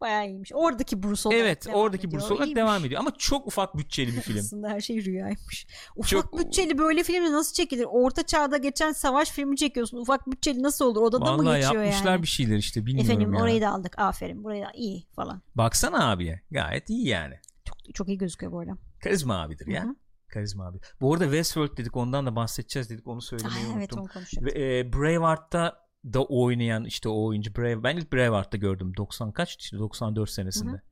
Bayağı 0.00 0.26
iyiymiş. 0.26 0.50
Oradaki 0.54 1.02
Bruce 1.02 1.28
olarak 1.28 1.40
evet, 1.42 1.66
devam 1.66 1.80
oradaki 1.80 2.06
ediyor. 2.06 2.22
Bruce 2.22 2.34
olarak 2.34 2.46
İyiymiş. 2.48 2.56
devam 2.62 2.84
ediyor 2.84 3.00
ama 3.00 3.12
çok 3.18 3.46
ufak 3.46 3.76
bütçeli 3.76 4.16
bir 4.16 4.20
film. 4.20 4.38
Aslında 4.38 4.68
her 4.68 4.80
şey 4.80 5.04
rüyaymış. 5.04 5.66
Ufak 5.96 6.08
Çok- 6.10 6.38
bütçeli 6.38 6.78
böyle 6.78 7.02
filmi 7.02 7.32
nasıl 7.32 7.54
çekilir? 7.54 7.86
Orta 7.90 8.22
çağda 8.26 8.56
geçen 8.56 8.92
savaş 8.92 9.30
filmi 9.30 9.56
çekiyorsun. 9.56 9.98
Ufak 9.98 10.26
bütçeli 10.26 10.62
nasıl 10.62 10.84
olur? 10.84 11.02
Odada 11.02 11.36
mı 11.36 11.44
Vallahi 11.44 11.60
geçiyor 11.60 11.82
yapmışlar 11.84 12.12
yani? 12.12 12.22
bir 12.22 12.28
şeyler 12.28 12.56
işte 12.56 12.86
bilmiyorum 12.86 13.10
Efendim 13.10 13.34
ya. 13.34 13.40
orayı 13.40 13.60
da 13.60 13.68
aldık. 13.70 13.98
Aferin. 13.98 14.44
Burayı 14.44 14.64
da 14.64 14.70
iyi 14.74 15.06
falan. 15.16 15.42
Baksana 15.54 16.10
abiye. 16.10 16.40
Gayet 16.50 16.90
iyi 16.90 17.08
yani. 17.08 17.34
Çok, 17.64 17.94
çok 17.94 18.08
iyi 18.08 18.18
gözüküyor 18.18 18.52
bu 18.52 18.58
arada. 18.60 18.72
Karizma 19.02 19.42
abidir 19.42 19.66
ya. 19.66 19.84
Hı 19.84 19.88
hı. 19.88 19.94
Karizma 20.28 20.66
abi. 20.68 20.78
Bu 21.00 21.12
arada 21.14 21.24
Westworld 21.24 21.76
dedik 21.76 21.96
ondan 21.96 22.26
da 22.26 22.36
bahsedeceğiz 22.36 22.90
dedik 22.90 23.06
onu 23.06 23.22
söylemeyi 23.22 23.56
Ah, 23.68 23.76
evet 23.76 23.92
unuttum. 23.92 23.98
onu 24.00 24.08
konuşacağız. 24.12 24.46
Ve, 24.54 24.78
e, 24.78 24.92
Braveheart'ta 24.92 25.87
da 26.04 26.24
oynayan 26.24 26.84
işte 26.84 27.08
o 27.08 27.24
oyuncu 27.24 27.54
Brave. 27.56 27.82
Ben 27.82 27.96
ilk 27.96 28.12
Braveheart'ta 28.12 28.56
gördüm. 28.58 28.92
90 28.96 29.32
kaç? 29.32 29.56
İşte 29.56 29.78
94 29.78 30.30
senesinde. 30.30 30.82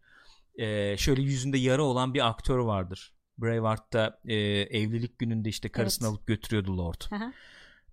E, 0.59 0.96
şöyle 0.96 1.22
yüzünde 1.22 1.59
yara 1.59 1.82
olan 1.82 2.14
bir 2.14 2.28
aktör 2.28 2.59
vardır. 2.59 3.14
Braveheart'ta 3.38 4.20
e, 4.24 4.34
evlilik 4.61 5.18
gününde 5.18 5.48
işte 5.48 5.68
karısını 5.68 6.09
Evet. 6.09 6.16
alıp 6.16 6.26
götürüyordu 6.26 6.78
Lord. 6.78 7.02
Hı 7.11 7.16
hı. 7.16 7.32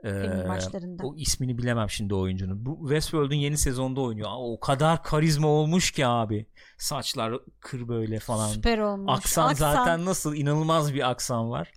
E, 0.08 0.48
başlarında. 0.50 1.04
o 1.08 1.16
ismini 1.16 1.58
bilemem 1.58 1.90
şimdi 1.90 2.16
oyuncunun. 2.16 2.66
Bu 2.66 2.80
Westworld'un 2.82 3.36
yeni 3.36 3.58
sezonda 3.58 4.02
oynuyor. 4.02 4.30
O 4.34 4.60
kadar 4.60 5.04
karizma 5.04 5.48
olmuş 5.48 5.92
ki 5.92 6.06
abi. 6.06 6.46
Saçlar 6.78 7.34
kır 7.60 7.88
böyle 7.88 8.20
falan. 8.20 8.48
Süper 8.48 8.78
olmuş. 8.78 9.14
Aksan, 9.18 9.54
zaten 9.54 10.06
nasıl 10.06 10.36
inanılmaz 10.36 10.94
bir 10.94 11.10
aksan 11.10 11.50
var. 11.50 11.72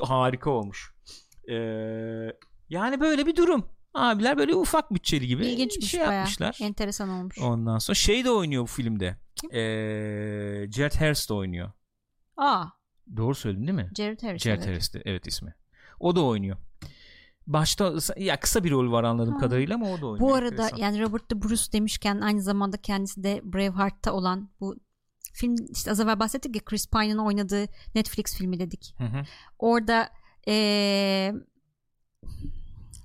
Harika 0.00 0.50
olmuş. 0.50 0.94
Ee, 1.50 1.54
yani 2.68 3.00
böyle 3.00 3.26
bir 3.26 3.36
durum. 3.36 3.77
Abiler 3.98 4.38
böyle 4.38 4.54
ufak 4.54 4.94
bütçeli 4.94 5.26
gibi 5.26 5.46
İlginçmiş 5.46 5.90
şey 5.90 6.00
bayağı. 6.00 6.14
yapmışlar. 6.14 6.58
Enteresan 6.60 7.08
olmuş. 7.08 7.38
Ondan 7.38 7.78
sonra 7.78 7.94
şey 7.94 8.24
de 8.24 8.30
oynuyor 8.30 8.62
bu 8.62 8.66
filmde. 8.66 9.16
Kim? 9.34 9.50
Ee, 9.50 10.68
Jared 10.72 10.94
Harris 11.00 11.28
de 11.28 11.34
oynuyor. 11.34 11.72
Aa, 12.36 12.64
Doğru 13.16 13.34
söyledim 13.34 13.66
değil 13.66 13.76
mi? 13.78 13.90
Jared 13.96 14.22
Harris. 14.22 14.42
Jared 14.42 14.58
evet. 14.58 14.68
Harris 14.68 14.94
de 14.94 15.02
evet 15.04 15.26
ismi. 15.26 15.54
O 16.00 16.16
da 16.16 16.24
oynuyor. 16.24 16.56
Başta 17.46 17.92
ya 18.16 18.40
kısa 18.40 18.64
bir 18.64 18.70
rol 18.70 18.92
var 18.92 19.04
anladığım 19.04 19.34
Ha. 19.34 19.40
kadarıyla 19.40 19.74
ama 19.74 19.86
o 19.92 20.00
da 20.00 20.06
oynuyor. 20.06 20.20
Bu 20.30 20.34
arada 20.34 20.48
Enteresan. 20.62 20.76
yani 20.76 21.02
Robert 21.02 21.30
de 21.30 21.42
Bruce 21.42 21.72
demişken 21.72 22.20
aynı 22.20 22.42
zamanda 22.42 22.76
kendisi 22.76 23.22
de 23.22 23.40
Braveheart'ta 23.44 24.12
olan 24.12 24.50
bu 24.60 24.76
film 25.32 25.54
işte 25.72 25.90
az 25.90 26.00
evvel 26.00 26.20
bahsettik 26.20 26.56
ya 26.56 26.62
Chris 26.64 26.86
Pine'ın 26.90 27.18
oynadığı 27.18 27.66
Netflix 27.94 28.36
filmi 28.38 28.58
dedik. 28.60 28.94
Hı 28.98 29.04
hı. 29.04 29.22
Orada 29.58 30.08
eee, 30.46 31.34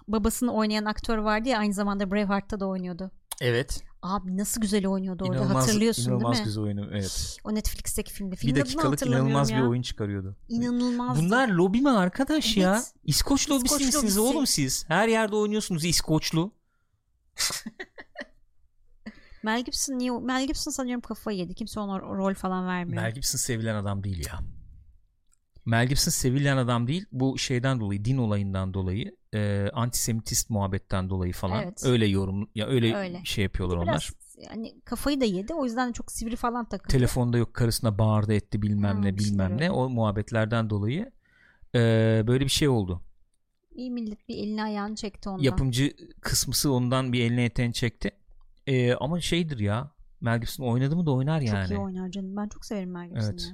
babasını 0.08 0.54
oynayan 0.54 0.86
aktör 0.86 1.18
vardı 1.18 1.50
ya 1.50 1.60
aynı 1.60 1.74
zamanda 1.74 2.12
Braveheart'ta 2.12 2.60
da 2.60 2.68
oynuyordu. 2.68 3.12
Evet. 3.42 3.84
Abi 4.02 4.38
nasıl 4.38 4.62
güzel 4.62 4.88
oynuyordu 4.88 5.24
orada 5.24 5.38
İnanılmaz, 5.38 5.64
hatırlıyorsun 5.68 6.04
inanılmaz 6.04 6.32
değil 6.32 6.42
mi? 6.42 6.46
güzel 6.46 6.64
oyunu. 6.64 6.90
Evet. 6.92 7.38
O 7.44 7.56
Netflix'teki 7.56 8.14
filmde. 8.14 8.32
Bir 8.32 8.38
Filmin 8.38 8.54
adını 8.56 8.66
dakikalık 8.66 9.06
inanılmaz 9.08 9.50
ya. 9.52 9.58
bir 9.58 9.64
oyun 9.64 9.82
çıkarıyordu. 9.82 10.36
İnanılmazdı. 10.50 11.22
Bunlar 11.22 11.48
lobi 11.48 11.82
mi 11.82 11.90
arkadaş 11.90 12.58
ya? 12.58 12.74
Evet. 12.76 12.94
İskoç 13.04 13.50
lobisi 13.50 13.66
İskoç 13.66 13.82
misiniz 13.82 14.18
lobisi. 14.18 14.20
oğlum 14.20 14.48
siz? 14.48 14.86
Her 14.90 15.08
yerde 15.08 15.36
oynuyorsunuz 15.36 15.86
İskoçlu. 15.86 16.52
Mel 19.44 19.64
Gibson 19.64 19.94
niye 19.94 20.12
Mel 20.12 20.48
Gibson 20.48 20.72
sanıyorum 20.72 21.02
kafayı 21.02 21.38
yedi. 21.38 21.54
Kimse 21.56 21.80
ona 21.80 22.00
rol 22.00 22.34
falan 22.34 22.68
vermiyor. 22.68 23.04
Mel 23.04 23.12
Gibson 23.14 23.38
sevilen 23.38 23.76
adam 23.76 24.04
değil 24.04 24.26
ya. 24.28 24.40
Mel 25.66 25.88
Gibson 25.88 26.12
sevilen 26.12 26.58
adam 26.58 26.88
değil. 26.88 27.06
Bu 27.12 27.38
şeyden 27.38 27.80
dolayı, 27.80 28.06
din 28.06 28.18
olayından 28.18 28.74
dolayı, 28.74 29.16
e, 29.34 29.70
antisemitist 29.74 30.50
muhabbetten 30.50 31.10
dolayı 31.10 31.34
falan. 31.34 31.64
Evet. 31.64 31.84
Öyle 31.86 32.06
yorum 32.08 32.50
ya 32.56 32.68
öyle, 32.68 32.96
Öyle. 32.96 33.22
şey 33.24 33.44
yapıyorlar 33.44 33.82
Biraz 33.82 33.88
onlar. 33.90 34.12
yani 34.50 34.76
kafayı 34.86 35.22
da 35.22 35.26
yedi. 35.26 35.54
O 35.54 35.66
yüzden 35.66 35.90
de 35.90 35.94
çok 35.94 36.12
sivri 36.12 36.36
falan 36.36 36.66
takıldı. 36.70 36.92
Telefonda 36.92 37.38
yok 37.38 37.54
karısına 37.54 37.98
bağırdı 37.98 38.34
etti 38.34 38.62
bilmem 38.62 38.96
Ha, 38.96 39.02
ne 39.02 39.18
bilmem 39.18 39.50
ne. 39.50 39.54
öyle. 39.54 39.72
O 39.72 39.90
muhabbetlerden 39.90 40.70
dolayı 40.70 41.12
e, 41.76 41.80
böyle 42.28 42.46
bir 42.46 42.50
şey 42.50 42.68
oldu. 42.68 43.02
İyi 43.76 43.92
millet 43.92 44.30
bir 44.30 44.36
elini 44.38 44.64
ayağını 44.64 44.96
çekti 44.96 45.30
ondan. 45.30 45.44
Yapımcı 45.44 45.94
kısmısı 46.22 46.72
ondan 46.72 47.14
bir 47.14 47.24
eline 47.24 47.46
eteğini 47.46 47.74
çekti. 47.74 48.12
E, 48.68 48.94
ama 48.94 49.22
şeydir 49.22 49.60
ya. 49.60 49.92
Mel 50.22 50.40
Gibson 50.40 50.66
oynadı 50.66 50.96
mı 50.96 51.06
da 51.06 51.12
oynar 51.12 51.40
Çok 51.40 51.50
yani. 51.50 51.74
iyi 51.74 51.78
oynar 51.78 52.10
canım. 52.10 52.36
Ben 52.38 52.48
çok 52.48 52.66
severim 52.66 52.92
Mel 52.92 53.10
Gibson'ı. 53.10 53.30
Evet. 53.32 53.54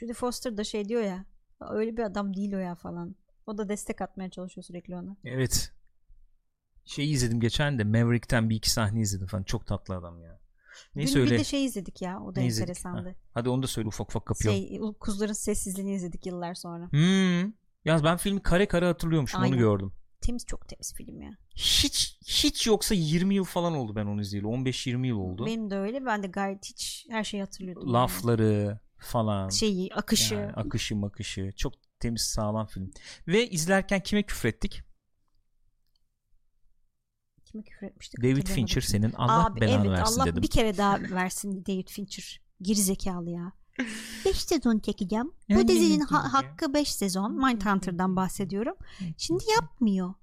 Jodie 0.00 0.14
Foster 0.14 0.56
da 0.56 0.64
şey 0.64 0.88
diyor 0.88 1.02
ya. 1.02 1.24
Öyle 1.70 1.96
bir 1.96 2.02
adam 2.02 2.36
değil 2.36 2.54
o 2.54 2.58
ya 2.58 2.74
falan. 2.74 3.16
O 3.46 3.58
da 3.58 3.68
destek 3.68 4.00
atmaya 4.00 4.30
çalışıyor 4.30 4.64
sürekli 4.64 4.96
ona. 4.96 5.16
Evet. 5.24 5.72
Şeyi 6.84 7.12
izledim 7.12 7.40
geçen 7.40 7.78
de 7.78 7.84
Maverick'ten 7.84 8.50
bir 8.50 8.56
iki 8.56 8.70
sahne 8.70 9.00
izledim 9.00 9.26
falan. 9.26 9.42
Çok 9.42 9.66
tatlı 9.66 9.96
adam 9.96 10.20
ya. 10.20 10.40
Neyse 10.94 11.14
Dün 11.14 11.20
öyle. 11.20 11.34
bir 11.34 11.38
de 11.38 11.44
şey 11.44 11.64
izledik 11.64 12.02
ya. 12.02 12.20
O 12.22 12.34
da 12.34 12.40
Ne 12.40 12.46
enteresandı. 12.46 13.16
Hadi 13.34 13.48
onu 13.48 13.62
da 13.62 13.66
söyle 13.66 13.88
ufak 13.88 14.08
ufak 14.08 14.26
kapıyorum. 14.26 14.60
Şey, 14.60 14.80
kuzuların 15.00 15.32
sessizliğini 15.32 15.94
izledik 15.94 16.26
yıllar 16.26 16.54
sonra. 16.54 16.90
Hmm. 16.90 17.52
Yalnız 17.84 18.04
ben 18.04 18.16
filmi 18.16 18.42
kare 18.42 18.68
kare 18.68 18.86
hatırlıyormuşum 18.86 19.40
Aynen. 19.40 19.52
onu 19.52 19.60
gördüm. 19.60 19.92
Temiz 20.20 20.46
çok 20.46 20.68
temiz 20.68 20.94
film 20.94 21.22
ya. 21.22 21.30
Hiç 21.56 22.18
hiç 22.26 22.66
yoksa 22.66 22.94
20 22.94 23.34
yıl 23.34 23.44
falan 23.44 23.74
oldu 23.74 23.96
ben 23.96 24.06
onu 24.06 24.20
izleyeli. 24.20 24.46
15-20 24.46 25.06
yıl 25.06 25.16
oldu. 25.16 25.46
Benim 25.46 25.70
de 25.70 25.76
öyle. 25.76 26.06
Ben 26.06 26.22
de 26.22 26.26
gayet 26.26 26.64
hiç 26.64 27.06
her 27.10 27.24
şeyi 27.24 27.42
hatırlıyordum. 27.42 27.82
yani. 27.86 27.92
Falan. 29.00 29.48
Şeyi, 29.48 29.94
akışı. 29.94 30.34
Yani 30.34 30.52
akışı 30.52 30.96
makışı. 30.96 31.52
Çok 31.56 31.72
temiz 32.00 32.22
sağlam 32.22 32.66
film. 32.66 32.90
Ve 33.28 33.50
izlerken 33.50 34.02
kime 34.02 34.22
küfrettik? 34.22 34.82
Kime 37.44 37.62
küfür 37.62 37.86
etmiştik? 37.86 38.22
David 38.22 38.46
Fincher 38.46 38.80
senin 38.80 39.12
Allah 39.12 39.46
Abi 39.46 39.60
belanı 39.60 39.86
evet 39.86 39.98
versin 39.98 40.20
Allah 40.20 40.26
dedim. 40.26 40.42
bir 40.42 40.50
kere 40.50 40.76
daha 40.76 41.00
versin 41.00 41.64
David 41.66 41.88
Fincher. 41.88 42.40
Geri 42.62 42.80
zekalı 42.80 43.30
ya. 43.30 43.52
5 44.24 44.36
sezon 44.36 44.78
çekeceğim. 44.78 45.32
Bu 45.50 45.68
dizinin 45.68 46.00
ha- 46.00 46.32
hakkı 46.32 46.74
5 46.74 46.94
sezon. 46.94 47.32
Mindhunter'dan 47.32 48.16
bahsediyorum. 48.16 48.76
Şimdi 49.16 49.44
yapmıyor. 49.60 50.14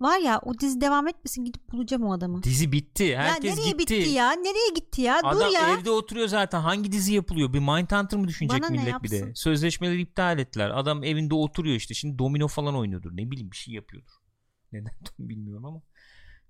Var 0.00 0.18
ya 0.18 0.40
o 0.44 0.58
dizi 0.58 0.80
devam 0.80 1.08
etmesin 1.08 1.44
gidip 1.44 1.72
bulacağım 1.72 2.02
o 2.04 2.12
adamı. 2.12 2.42
Dizi 2.42 2.72
bitti. 2.72 3.02
ya 3.04 3.22
Herkes 3.22 3.58
nereye 3.58 3.70
gitti. 3.70 3.78
bitti 3.78 4.10
ya? 4.10 4.32
Nereye 4.32 4.74
gitti 4.74 5.02
ya? 5.02 5.18
Adam 5.18 5.48
Dur 5.48 5.54
ya. 5.54 5.74
evde 5.78 5.90
oturuyor 5.90 6.28
zaten. 6.28 6.60
Hangi 6.60 6.92
dizi 6.92 7.14
yapılıyor? 7.14 7.52
Bir 7.52 7.58
Mindhunter 7.58 8.18
mı 8.18 8.28
düşünecek 8.28 8.62
Bana 8.62 8.70
millet 8.70 9.02
bir 9.02 9.10
de? 9.10 9.32
Sözleşmeleri 9.34 10.00
iptal 10.00 10.38
ettiler. 10.38 10.70
Adam 10.70 11.04
evinde 11.04 11.34
oturuyor 11.34 11.76
işte. 11.76 11.94
Şimdi 11.94 12.18
domino 12.18 12.48
falan 12.48 12.76
oynuyordur. 12.76 13.10
Ne 13.16 13.30
bileyim 13.30 13.50
bir 13.50 13.56
şey 13.56 13.74
yapıyordur. 13.74 14.10
Neden 14.72 14.92
bilmiyorum 15.18 15.64
ama. 15.64 15.82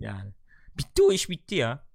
Yani. 0.01 0.31
Bitti 0.79 1.03
o 1.03 1.13
iş 1.13 1.31
bitti 1.31 1.55
ya. 1.55 1.89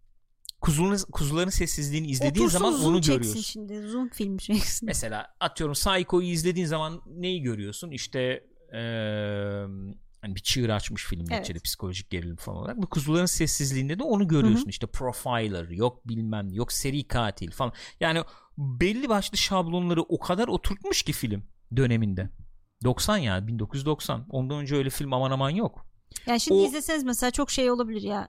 Kuzuların, 0.61 0.99
kuzuların 1.11 1.49
sessizliğini 1.49 2.07
izlediğin 2.07 2.45
Otursun 2.45 2.59
zaman 2.59 2.83
onu 2.83 3.01
görüyorsun. 3.01 3.41
şimdi. 3.41 3.81
Zoom 3.87 4.09
film 4.09 4.37
çeksin. 4.37 4.85
Mesela 4.87 5.27
atıyorum 5.39 5.73
Psycho'yu 5.73 6.27
izlediğin 6.27 6.65
zaman 6.65 7.01
neyi 7.07 7.41
görüyorsun? 7.41 7.91
İşte 7.91 8.43
eee, 8.73 9.65
hani 10.23 10.35
bir 10.35 10.39
çığır 10.39 10.69
açmış 10.69 11.05
film 11.05 11.21
Evet. 11.21 11.31
neticede 11.31 11.59
psikolojik 11.59 12.09
gerilim 12.09 12.35
falan 12.35 12.57
olarak. 12.57 12.77
Bu 12.77 12.87
kuzuların 12.87 13.25
sessizliğinde 13.25 13.99
de 13.99 14.03
onu 14.03 14.27
görüyorsun. 14.27 14.61
Hı 14.61 14.65
hı. 14.65 14.69
İşte 14.69 14.87
profiler, 14.87 15.69
yok 15.69 16.07
bilmem 16.07 16.51
yok 16.51 16.71
seri 16.71 17.07
katil 17.07 17.51
falan. 17.51 17.73
Yani 17.99 18.23
belli 18.57 19.09
başlı 19.09 19.37
şablonları 19.37 20.01
o 20.01 20.19
kadar 20.19 20.47
oturtmuş 20.47 21.03
ki 21.03 21.13
film 21.13 21.43
döneminde. 21.75 22.29
90 22.83 23.17
ya 23.17 23.47
1990. 23.47 24.25
Ondan 24.29 24.59
önce 24.59 24.75
öyle 24.75 24.89
film 24.89 25.13
aman 25.13 25.31
aman 25.31 25.49
yok. 25.49 25.85
Yani 26.27 26.39
şimdi 26.39 26.61
O- 26.61 26.65
izleseniz 26.67 27.03
mesela 27.03 27.31
çok 27.31 27.51
şey 27.51 27.71
olabilir 27.71 28.01
ya. 28.01 28.27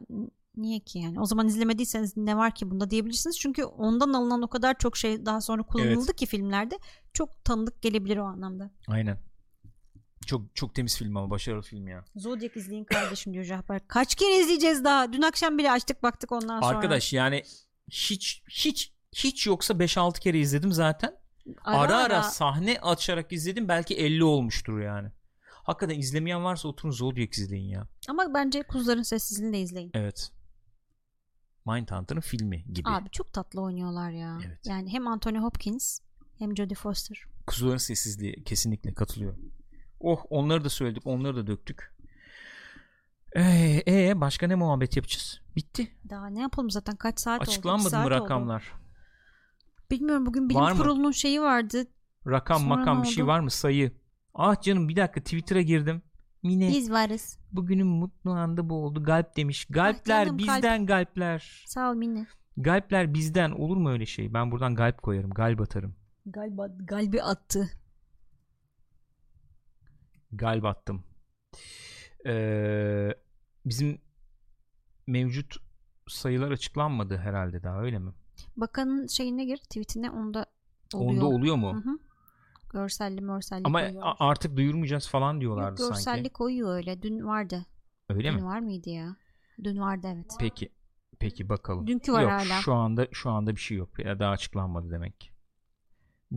Niye 0.57 0.81
ki 0.81 0.99
yani? 0.99 1.21
O 1.21 1.25
zaman 1.25 1.47
izlemediyseniz 1.49 2.17
ne 2.17 2.37
var 2.37 2.55
ki 2.55 2.71
bunda 2.71 2.91
diyebilirsiniz. 2.91 3.39
Çünkü 3.39 3.65
ondan 3.65 4.13
alınan 4.13 4.43
o 4.43 4.49
kadar 4.49 4.79
çok 4.79 4.97
şey 4.97 5.27
daha 5.27 5.41
sonra 5.41 5.63
kullanıldı 5.63 6.13
ki 6.15 6.27
filmlerde. 6.27 6.79
Çok 7.13 7.45
tanıdık 7.45 7.83
gelebilir 7.83 8.17
o 8.17 8.25
anlamda. 8.25 8.71
Aynen. 8.89 9.19
Çok 10.27 10.57
çok 10.57 10.75
temiz 10.75 10.99
film 10.99 11.17
ama 11.17 11.31
başarılı 11.31 11.63
film 11.63 11.89
ya. 11.89 12.05
Zodiac 12.17 12.57
izleyin 12.57 12.85
kardeşim 12.85 13.33
diyor 13.33 13.45
Jahber. 13.45 13.89
Kaç 13.89 14.15
kere 14.15 14.37
izleyeceğiz 14.37 14.85
daha? 14.85 15.13
Dün 15.13 15.23
akşam 15.23 15.59
bile 15.59 15.71
açtık 15.71 16.03
baktık 16.03 16.33
ondan 16.33 16.61
sonra. 16.61 16.77
Arkadaş 16.77 17.13
yani 17.13 17.43
hiç 17.91 18.43
hiç 18.51 18.93
hiç 19.13 19.47
yoksa 19.47 19.75
5-6 19.75 20.21
kere 20.21 20.39
izledim 20.39 20.73
zaten. 20.73 21.17
Ara 21.65 21.97
ara, 21.97 22.23
sahne 22.23 22.79
açarak 22.81 23.33
izledim. 23.33 23.69
Belki 23.69 23.95
50 23.97 24.25
olmuştur 24.25 24.81
yani. 24.81 25.09
Hakikaten 25.51 25.99
izlemeyen 25.99 26.45
varsa 26.45 26.69
oturun 26.69 26.93
Zodiac 26.93 27.39
izleyin 27.43 27.69
ya. 27.69 27.89
Ama 28.09 28.35
bence 28.35 28.63
Kuzuların 28.63 29.03
Sessizliğini 29.03 29.53
de 29.53 29.61
izleyin. 29.61 29.91
Evet. 29.95 30.31
Mindhunter'ın 31.67 32.21
filmi 32.21 32.65
gibi. 32.73 32.89
Abi 32.89 33.11
çok 33.11 33.33
tatlı 33.33 33.61
oynuyorlar 33.61 34.11
ya. 34.11 34.39
Evet. 34.47 34.59
Yani 34.67 34.93
hem 34.93 35.07
Anthony 35.07 35.39
Hopkins 35.39 36.01
hem 36.39 36.57
Jodie 36.57 36.75
Foster. 36.75 37.25
Kuzuların 37.47 37.79
sessizliği 37.79 38.45
kesinlikle 38.45 38.95
katılıyor. 38.95 39.37
Oh 40.01 40.25
onları 40.31 40.65
da 40.65 40.69
söyledik 40.69 41.07
onları 41.07 41.37
da 41.37 41.47
döktük. 41.47 41.95
Ee, 43.37 43.83
ee, 43.89 44.21
başka 44.21 44.47
ne 44.47 44.55
muhabbet 44.55 44.97
yapacağız? 44.97 45.41
Bitti. 45.57 45.89
Daha 46.11 46.27
ne 46.27 46.41
yapalım 46.41 46.71
zaten 46.71 46.97
kaç 46.97 47.21
saat 47.21 47.41
oldu? 47.41 47.45
İki 47.45 47.51
Açıklanmadı 47.53 47.97
mı 47.97 48.03
oldu. 48.03 48.11
rakamlar? 48.11 48.73
Bilmiyorum 49.91 50.27
bugün 50.27 50.49
bilim 50.49 50.61
Var 50.61 50.73
mı? 50.73 50.79
kurulunun 50.79 51.11
şeyi 51.11 51.41
vardı. 51.41 51.85
Rakam 52.27 52.59
Sonra 52.61 52.77
makam 52.77 53.03
bir 53.03 53.09
şey 53.09 53.23
oldu? 53.25 53.31
var 53.33 53.41
mı 53.41 53.51
sayı? 53.51 53.93
Ah 54.35 54.61
canım 54.63 54.89
bir 54.89 54.97
dakika 54.97 55.21
Twitter'a 55.21 55.61
girdim. 55.61 56.03
Mine 56.43 56.69
Biz 56.69 56.91
varız. 56.91 57.39
bugünün 57.53 57.87
mutlu 57.87 58.31
anında 58.31 58.69
bu 58.69 58.75
oldu. 58.85 59.05
Galp 59.05 59.37
demiş. 59.37 59.67
Galpler 59.71 60.23
Ah 60.23 60.25
canım, 60.27 60.39
kalp. 60.39 60.57
bizden 60.57 60.87
galpler. 60.87 61.63
Sağ 61.67 61.91
ol 61.91 61.95
Mine. 61.95 62.27
Galpler 62.57 63.15
bizden 63.15 63.51
olur 63.51 63.77
mu 63.77 63.91
öyle 63.91 64.07
şey? 64.07 64.35
Ben 64.35 64.51
buradan 64.51 64.75
galp 64.75 65.03
koyarım. 65.03 65.31
Galp 65.31 65.61
atarım. 65.61 65.95
Galiba 66.27 66.67
galbi 66.79 67.23
attı. 67.23 67.71
Galp 70.37 70.65
attım. 70.65 71.05
Ee, 72.27 73.09
bizim 73.67 73.99
mevcut 75.07 75.57
sayılar 76.09 76.51
açıklanmadı 76.51 77.17
herhalde 77.17 77.63
daha 77.63 77.81
öyle 77.83 77.99
mi? 77.99 78.13
Bakanın 78.57 79.07
şeyine 79.07 79.45
gir 79.45 79.57
tweetine 79.57 80.11
onda 80.11 80.47
oluyor. 80.95 81.13
Onda 81.13 81.27
oluyor 81.27 81.57
mu? 81.57 81.75
Hı 81.75 81.91
hı. 81.91 81.99
Görselli 82.73 83.21
mörselli 83.21 83.63
Ama 83.65 83.81
koyuyor. 83.81 84.03
artık 84.19 84.57
duyurmayacağız 84.57 85.09
falan 85.09 85.33
Yok, 85.33 85.41
diyorlardı 85.41 85.77
görselli 85.89 86.03
sanki. 86.03 86.31
koyuyor 86.31 86.77
öyle. 86.77 87.03
Dün 87.03 87.27
vardı. 87.27 87.67
Öyle 88.09 88.29
Dün 88.29 88.35
mi? 88.41 88.45
var 88.45 88.59
mıydı 88.59 88.91
ya? 88.91 89.17
Dün 89.65 89.79
vardı 89.81 90.07
evet. 90.15 90.37
Peki. 90.41 90.73
Peki 91.19 91.49
bakalım. 91.49 91.87
Dünkü 91.87 92.13
var 92.13 92.23
yok, 92.23 92.31
hala. 92.33 92.61
şu 92.63 92.75
anda 92.75 93.07
şu 93.13 93.31
anda 93.31 93.51
bir 93.57 93.61
şey 93.61 93.77
yok. 93.77 93.99
Ya 93.99 94.19
daha 94.19 94.31
açıklanmadı 94.31 94.91
demek. 94.91 95.34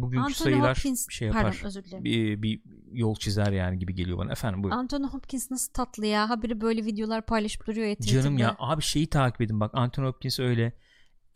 Bugünkü 0.01 0.23
Anthony 0.23 0.33
sayılar 0.33 0.69
Hopkins 0.77 1.07
şey 1.09 1.27
yapar. 1.27 1.43
pardon 1.43 1.67
özür 1.67 1.83
dilerim. 1.83 2.03
Bir, 2.03 2.41
bir 2.41 2.61
yol 2.91 3.15
çizer 3.15 3.51
yani 3.51 3.79
gibi 3.79 3.95
geliyor 3.95 4.17
bana. 4.17 4.31
Efendim 4.31 4.63
buyurun. 4.63 4.77
Anthony 4.77 5.03
Hopkins 5.05 5.51
nasıl 5.51 5.73
tatlı 5.73 6.05
ya. 6.05 6.29
Haberi 6.29 6.61
böyle 6.61 6.85
videolar 6.85 7.25
paylaşıp 7.25 7.67
duruyor 7.67 7.87
ya. 7.87 7.95
Canım 8.01 8.37
ya 8.37 8.55
abi 8.59 8.81
şeyi 8.81 9.07
takip 9.07 9.41
edin 9.41 9.59
bak 9.59 9.71
Anthony 9.73 10.05
Hopkins 10.07 10.39
öyle. 10.39 10.73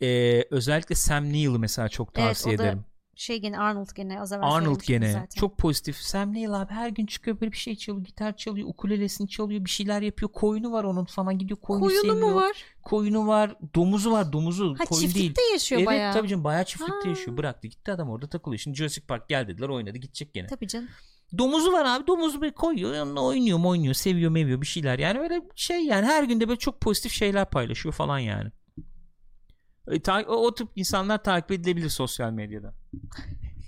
Ee, 0.02 0.44
özellikle 0.50 0.94
Sam 0.94 1.32
Neill'ı 1.32 1.58
mesela 1.58 1.88
çok 1.88 2.08
Evet, 2.14 2.28
tavsiye 2.28 2.58
da 2.58 2.62
ederim. 2.62 2.84
Şey 3.16 3.38
gene 3.40 3.58
Arnold 3.58 3.88
gene 3.94 4.20
az 4.20 4.32
evvel 4.32 4.42
Arnold 4.52 4.80
gene 4.86 5.12
zaten. 5.12 5.40
çok 5.40 5.58
pozitif. 5.58 5.96
Sam 5.96 6.32
Neill 6.32 6.52
abi 6.52 6.72
her 6.72 6.88
gün 6.88 7.06
çıkıyor 7.06 7.40
böyle 7.40 7.52
bir 7.52 7.56
şey 7.56 7.76
çalıyor, 7.76 8.04
gitar 8.06 8.36
çalıyor, 8.36 8.68
ukulelesini 8.68 9.28
çalıyor, 9.28 9.64
bir 9.64 9.70
şeyler 9.70 10.02
yapıyor. 10.02 10.32
Koyunu 10.32 10.72
var 10.72 10.84
onun 10.84 11.04
falan 11.04 11.38
gidiyor 11.38 11.60
koyunu 11.60 11.84
Koyunu 11.84 12.00
seviyor. 12.00 12.28
mu 12.30 12.34
var? 12.34 12.64
Koyunu 12.82 13.26
var, 13.26 13.56
domuzu 13.74 14.12
var, 14.12 14.32
domuzu. 14.32 14.74
Ha 14.78 14.84
koyun 14.84 15.02
değil. 15.02 15.12
çiftlikte 15.14 15.42
yaşıyor 15.52 15.78
Evet 15.80 15.86
bayağı. 15.88 16.12
tabii 16.12 16.28
canım 16.28 16.44
bayağı 16.44 16.64
çiftlikte 16.64 17.02
Ha. 17.04 17.08
yaşıyor. 17.08 17.36
Bıraktı 17.36 17.68
gitti 17.68 17.92
adam 17.92 18.10
orada 18.10 18.26
takılıyor. 18.28 18.58
Şimdi 18.58 18.76
Jurassic 18.76 19.06
Park 19.06 19.28
gel 19.28 19.48
dediler 19.48 19.68
oynadı 19.68 19.98
gidecek 19.98 20.34
gene. 20.34 20.46
Tabii 20.46 20.68
canım. 20.68 20.88
Domuzu 21.38 21.72
var 21.72 21.84
abi 21.84 22.06
domuzu 22.06 22.40
böyle 22.40 22.54
koyuyor 22.54 22.94
yanına 22.94 23.24
oynuyor 23.24 23.64
oynuyor 23.64 23.94
seviyor 23.94 24.30
meviyor 24.30 24.60
bir 24.60 24.66
şeyler. 24.66 24.98
Yani 24.98 25.18
öyle 25.20 25.42
şey 25.54 25.84
yani 25.84 26.06
her 26.06 26.22
günde 26.24 26.48
böyle 26.48 26.58
çok 26.58 26.80
pozitif 26.80 27.12
şeyler 27.12 27.50
paylaşıyor 27.50 27.94
falan 27.94 28.18
yani. 28.18 28.50
E, 29.90 30.00
ta- 30.00 30.24
o, 30.28 30.34
o 30.46 30.54
tip 30.54 30.68
insanlar 30.76 31.22
takip 31.22 31.50
edilebilir 31.50 31.88
sosyal 31.88 32.30
medyada. 32.32 32.74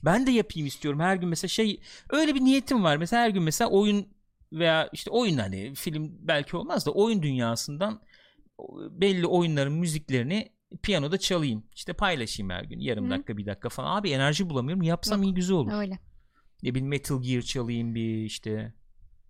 Ben 0.05 0.27
de 0.27 0.31
yapayım 0.31 0.67
istiyorum 0.67 1.01
her 1.01 1.17
gün 1.17 1.29
mesela 1.29 1.49
şey 1.49 1.81
öyle 2.11 2.35
bir 2.35 2.41
niyetim 2.41 2.85
var. 2.85 2.97
Mesela 2.97 3.23
her 3.23 3.31
gün 3.31 3.43
mesela 3.43 3.71
oyun 3.71 4.09
veya 4.53 4.89
işte 4.93 5.11
oyun 5.11 5.39
hani 5.39 5.75
film 5.75 6.13
belki 6.21 6.57
olmaz 6.57 6.87
da 6.87 6.91
oyun 6.91 7.23
dünyasından 7.23 8.01
belli 8.91 9.27
oyunların 9.27 9.73
müziklerini 9.73 10.53
piyanoda 10.83 11.19
çalayım. 11.19 11.65
İşte 11.75 11.93
paylaşayım 11.93 12.51
her 12.51 12.65
gün. 12.65 12.81
Yarım 12.81 13.07
Hı. 13.07 13.11
dakika 13.11 13.37
bir 13.37 13.47
dakika 13.47 13.69
falan. 13.69 13.97
Abi 13.97 14.11
enerji 14.11 14.51
bulamıyorum. 14.51 14.83
Yapsam 14.83 15.23
Yok. 15.23 15.31
iyi 15.31 15.35
güzel 15.35 15.57
olur. 15.57 15.73
Öyle. 15.73 15.99
Ne 16.63 16.71
bileyim 16.71 16.89
Metal 16.89 17.23
Gear 17.23 17.43
çalayım 17.43 17.95
bir 17.95 18.25
işte. 18.25 18.75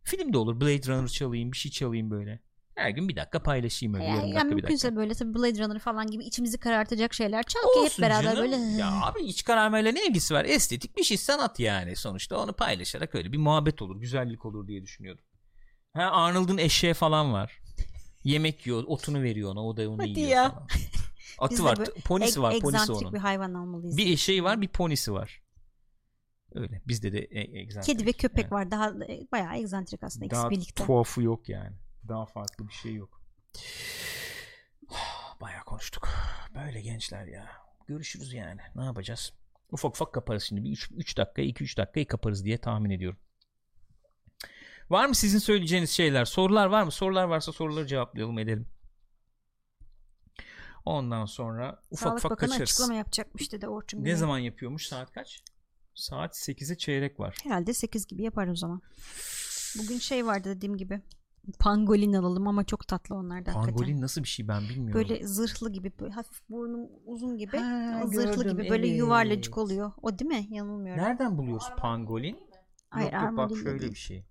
Film 0.03 0.33
de 0.33 0.39
olur. 0.39 0.61
Blade 0.61 0.87
Runner 0.89 1.09
çalayım 1.09 1.53
bir 1.53 1.57
şey 1.57 1.71
çalayım 1.73 2.11
böyle. 2.11 2.41
Her 2.75 2.91
gün 2.91 3.09
bir 3.09 3.17
dakika 3.17 3.43
paylaşayım 3.43 3.95
öyle 3.95 4.05
yarım 4.05 4.17
Yani, 4.21 4.23
dakika 4.35 4.39
yani 4.39 4.57
bir 4.57 4.63
dakika. 4.63 4.97
böyle 4.97 5.15
tabii 5.15 5.35
Blade 5.35 5.65
Runner 5.65 5.79
falan 5.79 6.07
gibi 6.11 6.25
içimizi 6.25 6.59
karartacak 6.59 7.15
şeyler 7.15 7.43
çal 7.43 7.61
ki 7.61 7.91
hep 7.91 7.99
beraber 8.03 8.23
canım. 8.23 8.39
böyle 8.39 8.57
Ya 8.57 8.91
abi 9.05 9.21
iç 9.23 9.45
kararmayla 9.45 9.93
ne 9.93 10.07
ilgisi 10.07 10.35
var? 10.35 10.45
Estetik 10.45 10.97
bir 10.97 11.03
şey 11.05 11.17
sanat 11.17 11.61
yani 11.61 11.97
sonuçta 11.97 12.37
onu 12.39 12.53
paylaşarak 12.53 13.15
öyle 13.15 13.33
bir 13.33 13.39
muhabbet 13.39 13.83
olur 13.83 14.01
güzellik 14.01 14.45
olur 14.45 14.69
diye 14.69 14.83
düşünüyordum. 14.83 15.25
Ha 15.95 16.03
Arnold'un 16.03 16.59
eşeği 16.59 16.95
falan 16.95 17.33
var. 17.33 17.61
Yemek 18.25 18.67
yiyor 18.67 18.85
otunu 18.87 19.23
veriyor 19.23 19.51
ona 19.51 19.67
o 19.67 19.77
da 19.77 19.91
onu 19.91 20.03
Hadi 20.03 20.21
yiyor 20.21 20.31
ya. 20.31 20.51
falan. 20.51 20.69
Atı 21.39 21.65
var 21.65 21.79
ponisi 22.05 22.43
var 22.43 22.61
ponisi 22.61 22.93
onun. 22.93 23.13
bir 23.13 23.19
hayvan 23.19 23.55
almalıyız. 23.55 23.97
Bir 23.97 24.13
eşeği 24.13 24.45
var 24.45 24.61
bir 24.61 24.69
ponisi 24.69 25.13
var. 25.13 25.43
Öyle 26.55 26.83
bizde 26.89 27.13
de 27.13 27.19
e- 27.19 27.59
egzantrik. 27.61 27.97
Kedi 27.99 28.07
ve 28.07 28.13
köpek 28.13 28.45
Yani. 28.45 28.51
var. 28.51 28.71
Daha 28.71 28.89
e, 28.91 29.27
bayağı 29.33 29.57
egzantrik 29.57 30.03
aslında 30.03 30.25
ikisi 30.27 30.41
Daha 30.43 30.51
birlikte. 30.51 30.85
tuhafı 30.85 31.23
yok 31.23 31.49
yani. 31.49 31.77
Daha 32.09 32.27
farklı 32.27 32.69
bir 32.69 32.73
şey 32.73 32.95
yok. 32.95 33.21
Bayağı 35.41 35.65
konuştuk. 35.65 36.09
Böyle 36.55 36.81
gençler 36.81 37.27
ya. 37.27 37.49
Görüşürüz 37.87 38.33
yani. 38.33 38.61
Ne 38.75 38.85
yapacağız? 38.85 39.33
Ufak 39.71 39.91
ufak 39.95 40.13
kaparız 40.15 40.43
şimdi. 40.43 40.65
Bir 40.65 40.89
3 40.97 41.17
dakika 41.17 41.43
2-3 41.43 41.77
dakikayı 41.77 42.07
kaparız 42.07 42.45
diye 42.45 42.59
tahmin 42.59 42.91
ediyorum. 42.91 43.19
Var 44.91 45.07
mı 45.07 45.15
sizin 45.15 45.39
söyleyeceğiniz 45.39 45.91
şeyler? 45.91 46.25
Sorular 46.25 46.67
var 46.67 46.83
mı? 46.83 46.93
Sorular 46.93 47.25
varsa 47.25 47.53
soruları 47.53 47.87
cevaplayalım 47.87 48.39
edelim. 48.39 48.69
Ondan 50.85 51.27
sonra 51.27 51.83
ufak 51.91 51.99
Sağlık 52.09 52.19
ufak 52.19 52.31
Bakanı 52.31 52.51
kaçarız. 52.51 52.71
açıklama 52.71 52.95
yapacakmış 52.95 53.53
dedi 53.53 53.69
Orçun. 53.69 53.99
Ne 53.99 54.03
Güney. 54.03 54.17
zaman 54.17 54.39
yapıyormuş? 54.39 54.87
Saat 54.87 55.13
kaç? 55.13 55.43
Saat 55.95 56.37
8'e 56.37 56.77
çeyrek 56.79 57.21
var. 57.21 57.37
Herhalde 57.43 57.75
8 57.75 58.07
gibi 58.07 58.23
yapar 58.23 58.49
o 58.49 58.57
zaman. 58.57 58.83
Bugün 59.79 59.99
şey 59.99 60.27
vardı 60.27 60.49
dediğim 60.57 60.77
gibi. 60.77 61.01
Pangolin 61.59 62.13
alalım 62.13 62.49
ama 62.49 62.65
çok 62.65 62.89
tatlı 62.89 63.15
onlar 63.15 63.47
da 63.47 63.55
hakikaten. 63.55 63.77
Pangolin 63.77 64.01
nasıl 64.01 64.23
bir 64.23 64.29
şey 64.29 64.49
ben 64.49 64.63
bilmiyorum. 64.63 64.95
Böyle 64.95 65.27
zırhlı 65.27 65.73
gibi 65.73 65.93
böyle 66.01 66.13
hafif 66.13 66.49
burnu 66.51 66.91
uzun 67.07 67.39
gibi 67.39 67.57
Ha, 67.57 68.03
zırhlı 68.07 68.45
gördüm, 68.45 68.57
gibi 68.57 68.71
böyle 68.71 68.89
evet. 68.89 68.99
yuvarlacık 68.99 69.59
oluyor. 69.59 69.93
O 70.03 70.19
değil 70.19 70.29
mi? 70.29 70.47
Yanılmıyorum. 70.51 71.03
Nereden 71.03 71.39
buluyoruz 71.39 71.71
pangolin? 71.77 72.39
Hayır, 72.91 73.13
yok, 73.13 73.23
yok, 73.23 73.37
bak 73.37 73.51
şöyle 73.57 73.81
değil. 73.81 73.93
bir 73.93 73.97
şey. 73.99 74.27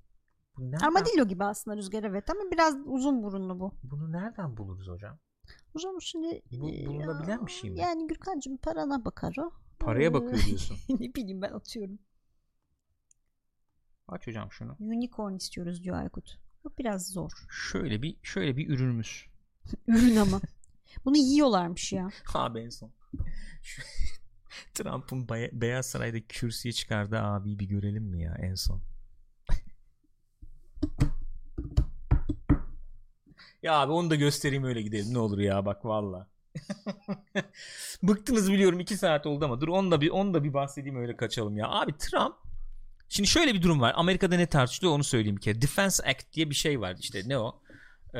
Bu 0.58 0.72
nereden, 0.72 0.86
Armadillo 0.86 1.28
gibi 1.28 1.44
aslında 1.44 1.78
rüzgar 1.78 2.04
evet 2.04 2.30
ama 2.30 2.52
biraz 2.52 2.76
uzun 2.86 3.24
burunlu 3.24 3.60
bu. 3.60 3.74
Bunu 3.84 4.12
nereden 4.12 4.58
buluruz 4.58 4.88
hocam? 4.88 5.18
Hocam 5.74 6.02
şimdi 6.02 6.42
Bu 6.52 6.70
e, 6.70 6.86
bulunabilen 6.86 7.46
bir 7.46 7.52
şey 7.52 7.70
mi? 7.70 7.80
Yani 7.80 8.08
Gürkan'cığım 8.08 8.58
parana 8.58 9.06
bakar 9.06 9.36
o. 9.40 9.52
Paraya 9.80 10.14
bakıyor 10.14 10.46
diyorsun. 10.46 10.78
ne 11.00 11.14
bileyim 11.16 11.42
ben 11.42 11.52
atıyorum. 11.52 12.00
Aç 14.08 14.28
hocam 14.28 14.52
şunu. 14.52 14.76
Unicorn 14.80 15.34
istiyoruz 15.34 15.84
diyor 15.84 15.96
Aykut. 15.96 16.40
Bu 16.64 16.74
biraz 16.78 17.08
zor. 17.08 17.32
Şöyle 17.50 18.02
bir 18.02 18.16
şöyle 18.24 18.58
bir 18.58 18.70
ürünümüz. 18.70 19.26
Ürün 19.88 20.16
ama. 20.16 20.42
Bunu 21.06 21.18
yiyorlarmış 21.18 21.94
ya. 21.94 22.10
Abi 22.34 22.60
en 22.60 22.70
son. 22.70 22.92
Trump'ın 24.74 25.28
Beyaz 25.52 25.86
Saray'da 25.86 26.22
kürsüye 26.22 26.72
çıkardığı 26.72 27.20
abiyi 27.20 27.60
bir 27.60 27.66
görelim 27.66 28.04
mi 28.04 28.24
ya 28.24 28.36
en 28.42 28.56
son? 28.56 28.82
ya 33.64 33.74
abi 33.74 33.92
onu 33.92 34.10
da 34.10 34.16
göstereyim 34.16 34.64
öyle 34.64 34.82
gidelim 34.82 35.14
ne 35.14 35.20
olur 35.20 35.40
ya 35.40 35.66
bak 35.66 35.86
valla. 35.86 36.28
Bıktınız 38.04 38.52
biliyorum 38.52 38.80
iki 38.80 38.98
saat 38.98 39.26
oldu 39.26 39.46
ama 39.46 39.62
dur 39.62 39.68
onu 39.68 39.92
da 39.92 40.02
bir 40.02 40.10
onu 40.10 40.34
da 40.34 40.44
bir 40.44 40.54
bahsedeyim 40.54 40.98
öyle 40.98 41.18
kaçalım 41.18 41.58
ya. 41.58 41.70
Abi 41.70 41.98
Trump 41.98 42.36
Şimdi 43.14 43.30
şöyle 43.30 43.54
bir 43.54 43.62
durum 43.62 43.82
var. 43.82 43.94
Amerika'da 43.96 44.36
ne 44.36 44.46
tartışılıyor 44.46 44.96
onu 44.96 45.04
söyleyeyim 45.04 45.36
bir 45.36 45.42
kere. 45.42 45.62
Defense 45.62 46.04
Act 46.04 46.34
diye 46.34 46.50
bir 46.50 46.56
şey 46.56 46.82
var. 46.82 46.96
İşte 47.00 47.22
ne 47.26 47.38
o? 47.38 47.62
Ee, 48.14 48.18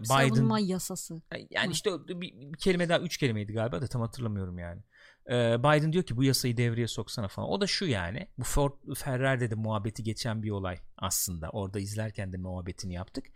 Biden 0.00 0.28
Savunma 0.28 0.60
yasası. 0.60 1.22
yani 1.50 1.68
Hı. 1.68 1.72
işte 1.72 1.90
bir, 2.08 2.20
bir 2.20 2.58
kelime 2.58 2.88
daha 2.88 2.98
üç 2.98 3.16
kelimeydi 3.16 3.52
galiba 3.52 3.80
da 3.80 3.86
tam 3.86 4.02
hatırlamıyorum 4.02 4.58
yani. 4.58 4.82
Ee, 5.30 5.56
Biden 5.58 5.92
diyor 5.92 6.04
ki 6.04 6.16
bu 6.16 6.24
yasayı 6.24 6.56
devreye 6.56 6.88
soksana 6.88 7.28
falan. 7.28 7.48
O 7.48 7.60
da 7.60 7.66
şu 7.66 7.84
yani. 7.84 8.28
Bu 8.38 8.44
Ford 8.44 8.72
Ferrari'de 8.96 9.50
de 9.50 9.54
muhabbeti 9.54 10.02
geçen 10.02 10.42
bir 10.42 10.50
olay 10.50 10.78
aslında. 10.98 11.48
Orada 11.48 11.78
izlerken 11.80 12.32
de 12.32 12.36
muhabbetini 12.36 12.94
yaptık. 12.94 13.26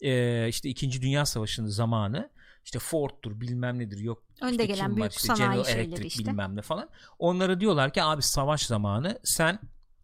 Ee, 0.00 0.48
işte 0.48 0.68
2. 0.68 1.02
Dünya 1.02 1.26
Savaşı'nın 1.26 1.68
zamanı 1.68 2.30
işte 2.64 2.78
Ford'dur 2.78 3.40
bilmem 3.40 3.78
nedir 3.78 3.98
yok 3.98 4.22
Önde 4.42 4.52
işte 4.52 4.66
gelen 4.66 4.96
büyük 4.96 5.06
var, 5.06 5.10
işte 5.10 5.26
sanayi 5.26 5.48
General 5.48 5.64
şeyleri 5.64 5.86
Electric 5.86 6.06
işte. 6.06 6.24
bilmem 6.24 6.56
ne 6.56 6.62
falan. 6.62 6.88
Onlara 7.18 7.60
diyorlar 7.60 7.92
ki 7.92 8.02
abi 8.02 8.22
savaş 8.22 8.66
zamanı 8.66 9.18
sen 9.24 9.58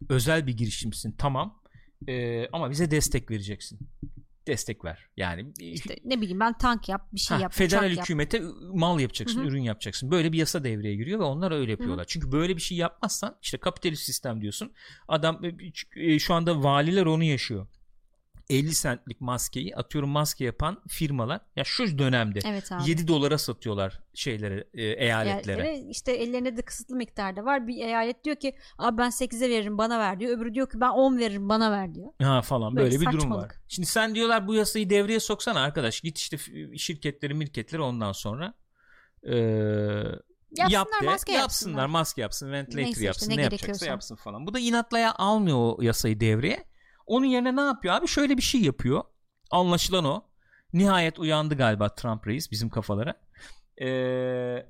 özel 0.09 0.47
bir 0.47 0.57
girişimsin 0.57 1.15
tamam 1.17 1.61
Ee, 2.07 2.47
ama 2.53 2.71
bize 2.71 2.91
destek 2.91 3.31
vereceksin. 3.31 3.79
Destek 4.47 4.85
ver. 4.85 5.05
Yani 5.17 5.53
İşte 5.59 5.95
ne 6.05 6.21
bileyim 6.21 6.39
ben 6.39 6.57
tank 6.57 6.89
yap 6.89 7.07
bir 7.13 7.19
şey 7.19 7.37
Ha, 7.37 7.43
yap. 7.43 7.53
federal 7.53 7.83
uçak 7.85 7.97
yap. 7.97 8.05
hükümete 8.05 8.41
mal 8.73 8.99
yapacaksın, 8.99 9.39
Hı 9.39 9.43
hı. 9.43 9.47
ürün 9.47 9.61
yapacaksın. 9.61 10.11
Böyle 10.11 10.31
bir 10.31 10.37
yasa 10.37 10.63
devreye 10.63 10.95
giriyor 10.95 11.19
ve 11.19 11.23
onlar 11.23 11.51
öyle 11.51 11.71
yapıyorlar. 11.71 12.05
Çünkü 12.07 12.31
böyle 12.31 12.55
bir 12.55 12.61
şey 12.61 12.77
yapmazsan 12.77 13.37
işte 13.41 13.57
kapitalist 13.57 14.03
sistem 14.03 14.41
diyorsun. 14.41 14.71
Adam 15.07 15.41
e, 15.95 16.19
şu 16.19 16.33
anda 16.33 16.63
valiler 16.63 17.05
onu 17.05 17.23
yaşıyor. 17.23 17.67
50 18.51 18.73
centlik 18.73 19.21
maskeyi 19.21 19.75
atıyorum 19.75 20.09
maske 20.09 20.45
yapan 20.45 20.81
firmalar 20.87 21.41
ya 21.55 21.63
şu 21.63 21.97
dönemde 21.97 22.39
Evet 22.45 22.71
abi. 22.71 22.89
7 22.89 23.07
dolara 23.07 23.37
satıyorlar 23.37 23.99
şeylere 24.13 24.67
e, 24.73 24.83
eyaletlere. 24.83 25.61
Eyaletlere 25.61 25.89
işte 25.89 26.11
ellerinde 26.11 26.57
de 26.57 26.61
kısıtlı 26.61 26.95
miktarda 26.95 27.45
var. 27.45 27.67
Bir 27.67 27.77
eyalet 27.77 28.23
diyor 28.23 28.35
ki 28.35 28.55
abi 28.77 28.97
ben 28.97 29.09
8'e 29.09 29.49
veririm 29.49 29.77
bana 29.77 29.99
ver 29.99 30.19
diyor. 30.19 30.37
Öbürü 30.37 30.53
diyor 30.53 30.69
ki 30.69 30.81
ben 30.81 30.89
10 30.89 31.17
veririm 31.17 31.49
bana 31.49 31.71
ver 31.71 31.95
diyor. 31.95 32.09
Ha 32.21 32.41
falan 32.41 32.75
Böyle 32.75 32.91
böyle, 32.91 33.01
bir 33.01 33.11
durum 33.11 33.31
var. 33.31 33.51
Şimdi 33.67 33.87
sen 33.87 34.15
diyorlar 34.15 34.47
bu 34.47 34.55
yasayı 34.55 34.89
devreye 34.89 35.19
soksana 35.19 35.59
arkadaş. 35.59 36.01
Git 36.01 36.17
işte 36.17 36.37
şirketleri 36.77 37.33
mirketleri 37.33 37.81
ondan 37.81 38.11
sonra 38.11 38.53
e, 39.23 39.35
Yapsınlar 40.57 40.79
yap 40.79 40.87
de, 41.01 41.05
maske 41.05 41.31
yapsınlar 41.31 41.41
yapsınlar. 41.41 41.85
maske 41.85 42.21
yapsın 42.21 42.51
ventilator 42.51 42.77
Neyse 42.77 42.91
işte, 42.91 43.05
yapsın 43.05 43.29
ne 43.29 43.37
ne, 43.37 43.41
yapacaksa 43.41 43.67
gerekiyorsa. 43.67 43.85
yapsın 43.85 44.15
falan. 44.15 44.47
Bu 44.47 44.53
da 44.53 44.59
inatlaya 44.59 45.13
almıyor 45.15 45.57
o 45.57 45.77
yasayı 45.81 46.19
devreye. 46.19 46.70
Onun 47.05 47.25
yerine 47.25 47.55
ne 47.55 47.61
yapıyor 47.61 47.93
abi? 47.93 48.07
Şöyle 48.07 48.37
bir 48.37 48.41
şey 48.41 48.61
yapıyor. 48.61 49.03
Anlaşılan 49.51 50.05
o. 50.05 50.23
Nihayet 50.73 51.19
uyandı 51.19 51.57
galiba 51.57 51.95
Trump 51.95 52.27
reis 52.27 52.51
bizim 52.51 52.69
kafalara. 52.69 53.21
Ee, 53.81 54.65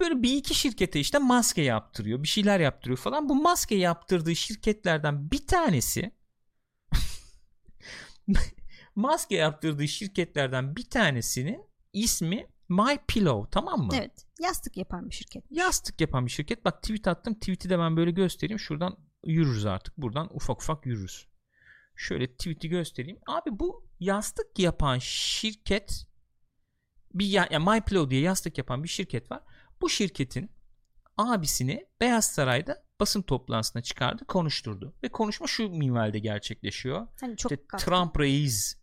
böyle 0.00 0.22
bir 0.22 0.36
iki 0.36 0.54
şirkete 0.54 1.00
işte 1.00 1.18
maske 1.18 1.62
yaptırıyor. 1.62 2.22
Bir 2.22 2.28
şeyler 2.28 2.60
yaptırıyor 2.60 2.98
falan. 2.98 3.28
Bu 3.28 3.34
maske 3.34 3.74
yaptırdığı 3.74 4.36
şirketlerden 4.36 5.30
bir 5.30 5.46
tanesi 5.46 6.10
maske 8.94 9.36
yaptırdığı 9.36 9.88
şirketlerden 9.88 10.76
bir 10.76 10.90
tanesinin 10.90 11.64
ismi 11.92 12.46
My 12.68 12.98
Pillow 13.08 13.50
tamam 13.50 13.80
mı? 13.80 13.92
Evet. 13.94 14.26
Yastık 14.40 14.76
yapan 14.76 15.10
bir 15.10 15.14
şirket. 15.14 15.44
Yastık 15.50 16.00
yapan 16.00 16.26
bir 16.26 16.30
şirket. 16.30 16.64
Bak 16.64 16.82
tweet 16.82 17.08
attım. 17.08 17.34
Tweet'i 17.34 17.70
de 17.70 17.78
ben 17.78 17.96
böyle 17.96 18.10
göstereyim. 18.10 18.58
Şuradan 18.58 18.96
yürürüz 19.26 19.66
artık. 19.66 19.96
Buradan 19.98 20.36
ufak 20.36 20.62
ufak 20.62 20.86
yürürüz. 20.86 21.28
Şöyle 21.96 22.26
tweet'i 22.26 22.68
göstereyim. 22.68 23.18
Abi 23.26 23.58
bu 23.58 23.86
yastık 24.00 24.58
yapan 24.58 24.98
şirket 24.98 26.06
bir 27.14 27.26
ya, 27.26 27.48
ya 27.50 27.60
My 27.60 27.80
Pillow 27.80 28.10
diye 28.10 28.20
yastık 28.20 28.58
yapan 28.58 28.82
bir 28.82 28.88
şirket 28.88 29.30
var. 29.30 29.40
Bu 29.80 29.88
şirketin 29.90 30.50
abisini 31.16 31.86
Beyaz 32.00 32.24
Saray'da 32.32 32.84
basın 33.00 33.22
toplantısına 33.22 33.82
çıkardı, 33.82 34.24
konuşturdu. 34.24 34.94
Ve 35.02 35.08
konuşma 35.08 35.46
şu 35.46 35.68
minvalde 35.68 36.18
gerçekleşiyor. 36.18 37.06
Hani 37.20 37.36
çok 37.36 37.52
İşte 37.52 37.66
katlı. 37.66 37.84
Trump 37.84 38.20
reis 38.20 38.76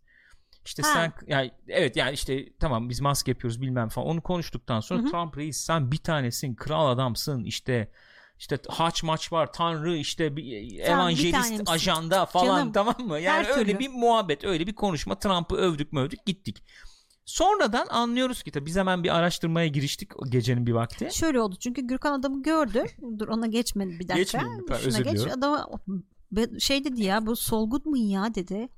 işte 0.65 0.81
Ha. 0.81 0.93
sen 0.93 1.13
yani 1.27 1.51
evet 1.67 1.95
yani 1.95 2.13
işte 2.13 2.53
tamam 2.59 2.89
biz 2.89 3.01
maske 3.01 3.31
yapıyoruz 3.31 3.61
bilmem 3.61 3.89
falan 3.89 4.07
onu 4.07 4.21
konuştuktan 4.21 4.79
sonra 4.79 5.01
Hı 5.01 5.05
hı. 5.05 5.11
Trump 5.11 5.37
reis 5.37 5.57
sen 5.57 5.91
bir 5.91 5.97
tanesin 5.97 6.55
kral 6.55 6.87
adamsın 6.87 7.43
işte 7.43 7.91
işte 8.41 8.59
haç 8.69 9.03
maç 9.03 9.31
var 9.33 9.53
tanrı 9.53 9.95
işte 9.97 10.35
bir 10.35 10.43
bir 10.43 10.79
evangelist 10.79 11.31
tanemsin. 11.31 11.65
ajanda 11.65 12.25
falan 12.25 12.45
Canım, 12.57 12.71
tamam 12.71 12.95
mı 12.99 13.19
yani 13.19 13.47
öyle 13.47 13.65
türlü. 13.71 13.79
bir 13.79 13.89
muhabbet 13.89 14.43
öyle 14.43 14.67
bir 14.67 14.75
konuşma 14.75 15.19
Trump'ı 15.19 15.55
övdük 15.55 15.93
mü 15.93 15.99
övdük 15.99 16.25
gittik 16.25 16.63
sonradan 17.25 17.87
anlıyoruz 17.87 18.43
ki 18.43 18.51
tabii 18.51 18.65
biz 18.65 18.75
hemen 18.75 19.03
bir 19.03 19.15
araştırmaya 19.15 19.67
giriştik 19.67 20.19
o 20.21 20.29
gecenin 20.29 20.65
bir 20.65 20.71
vakti 20.71 21.09
Şöyle 21.11 21.41
oldu 21.41 21.55
çünkü 21.59 21.81
Gürkan 21.81 22.19
adamı 22.19 22.43
gördü. 22.43 22.83
Dur 23.19 23.27
ona 23.27 23.47
geçmedi 23.47 23.99
bir 23.99 24.07
dakika. 24.07 24.39
Lütfen, 24.39 24.65
Şuna 24.67 24.77
özür 24.77 25.03
geç. 25.03 25.19
Adama 25.27 25.69
şey 26.59 26.83
dedi 26.83 27.03
ya 27.03 27.25
bu 27.25 27.35
Solgut 27.35 27.85
mu 27.85 27.97
ya 27.97 28.35
dedi. 28.35 28.69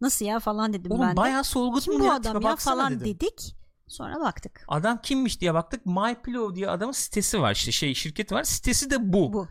Nasıl 0.00 0.24
ya 0.24 0.38
falan 0.40 0.72
dedim 0.72 0.92
oğlum 0.92 1.02
ben 1.02 1.12
de. 1.12 1.16
bayağı 1.16 1.44
solgut 1.44 1.84
Kim 1.84 1.94
mu 1.94 2.00
bu 2.00 2.04
ya? 2.04 2.14
adam 2.14 2.42
ya 2.42 2.56
falan 2.56 2.92
dedim. 3.00 3.06
dedik. 3.06 3.54
Sonra 3.88 4.20
baktık. 4.20 4.64
Adam 4.68 5.00
kimmiş 5.02 5.40
diye 5.40 5.54
baktık. 5.54 5.86
My 5.86 6.14
Pillow 6.24 6.56
diye 6.56 6.68
adamın 6.70 6.92
sitesi 6.92 7.40
var. 7.40 7.52
İşte 7.52 7.72
şey 7.72 7.94
şirketi 7.94 8.34
var. 8.34 8.42
Sitesi 8.42 8.90
de 8.90 9.12
bu. 9.12 9.32
Bu. 9.32 9.48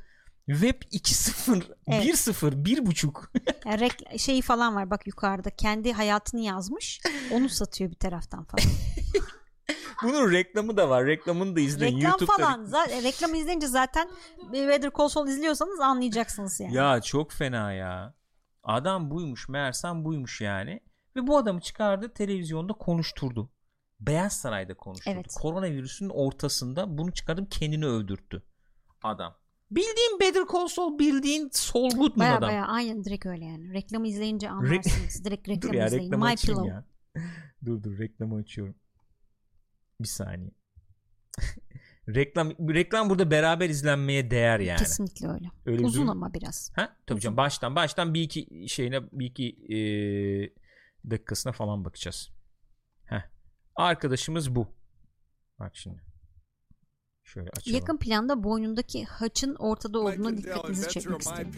Web 0.48 0.82
2.0, 0.92 1.64
Evet. 1.88 2.06
1.0, 2.06 2.64
1.5. 2.66 3.28
Yani 3.66 3.82
rek- 3.82 4.20
şeyi 4.20 4.42
falan 4.42 4.76
var 4.76 4.90
bak 4.90 5.08
yukarıda. 5.08 5.50
Kendi 5.50 5.94
hayatını 5.94 6.42
yazmış. 6.42 7.02
Onu 7.32 7.50
satıyor 7.50 7.92
bir 7.92 7.96
taraftan 7.96 8.46
falan. 8.46 8.66
Bunun 10.04 10.32
reklamı 10.32 10.78
da 10.78 10.90
var. 10.90 11.06
Reklamını 11.06 11.56
da 11.56 11.60
izleyin. 11.60 11.98
Reklam 11.98 12.10
YouTube'da. 12.12 12.38
falan. 12.46 12.66
Zaten, 12.66 13.04
reklamı 13.04 13.38
izleyince 13.38 13.68
zaten 13.68 14.10
Call 14.98 15.08
Saul 15.08 15.28
izliyorsanız 15.28 15.80
anlayacaksınız 15.80 16.60
yani. 16.60 16.74
Ya 16.76 17.02
çok 17.02 17.32
fena 17.32 17.74
ya. 17.74 18.14
Adam 18.64 19.12
buymuş 19.12 19.50
meğersem 19.50 20.06
buymuş 20.06 20.42
yani. 20.42 20.80
Ve 21.16 21.28
bu 21.28 21.38
adamı 21.38 21.62
çıkardı 21.62 22.14
televizyonda 22.14 22.74
konuşturdu. 22.74 23.52
Beyaz 24.00 24.34
Saray'da 24.34 24.74
konuşturdu. 24.74 25.16
Evet. 25.16 25.28
Koronavirüsün 25.42 26.10
ortasında 26.10 26.98
bunu 26.98 27.14
çıkardım 27.14 27.46
kendini 27.46 27.86
öldürttü 27.86 28.44
adam. 29.04 29.36
Bildiğin 29.72 30.20
Better 30.20 30.44
Call 30.54 30.68
Saul 30.68 31.00
bildiğin 31.00 31.50
Saul 31.52 31.90
Goodman 31.90 32.20
Baya 32.28 32.38
adam. 32.38 32.50
baya 32.50 32.66
aynen 32.68 33.04
direkt 33.04 33.26
öyle 33.26 33.46
yani. 33.46 33.74
Reklamı 33.74 34.08
izleyince 34.08 34.50
anlarsınız. 34.50 35.26
direkt 35.26 35.48
Dur 35.48 35.52
reklamı 35.54 35.76
ya 35.76 35.88
izleyin. 35.88 36.06
reklamı 36.06 36.26
My 36.26 36.36
Pillow. 36.36 36.68
ya. 36.70 36.86
dur 37.66 37.84
dur 37.84 38.00
reklamı 38.00 38.36
açıyorum. 38.36 38.76
Bir 40.02 40.08
saniye. 40.08 40.52
reklam 42.08 42.50
reklam 42.74 43.10
burada 43.10 43.32
beraber 43.32 43.70
izlenmeye 43.70 44.32
değer 44.32 44.60
yani. 44.60 44.78
Kesinlikle 44.80 45.28
öyle. 45.28 45.46
Öyle 45.66 45.80
bir 45.80 45.84
Uzun 45.84 46.02
durum- 46.08 46.12
ama 46.12 46.34
biraz. 46.34 46.72
Ha? 46.76 46.98
Tabii 47.08 47.20
canım 47.22 47.38
baştan 47.38 47.76
baştan 47.76 48.14
bir 48.14 48.22
iki 48.22 48.70
şeyine 48.70 49.02
bir 49.12 49.26
iki 49.26 49.44
eee, 49.44 50.54
dakikasına 51.10 51.54
falan 51.54 51.86
bakacağız. 51.86 52.30
Heh. 53.06 53.22
Arkadaşımız 53.76 54.56
bu. 54.56 54.68
Bak 55.60 55.76
şimdi. 55.76 56.02
Şöyle 57.24 57.50
açalım. 57.50 57.80
Yakın 57.80 57.98
planda 57.98 58.44
boynundaki 58.44 59.06
haçın 59.06 59.56
ortada 59.56 60.00
olduğuna 60.00 60.38
dikkatinizi 60.38 60.90
çekmek 60.90 61.22
istedim. 61.22 61.52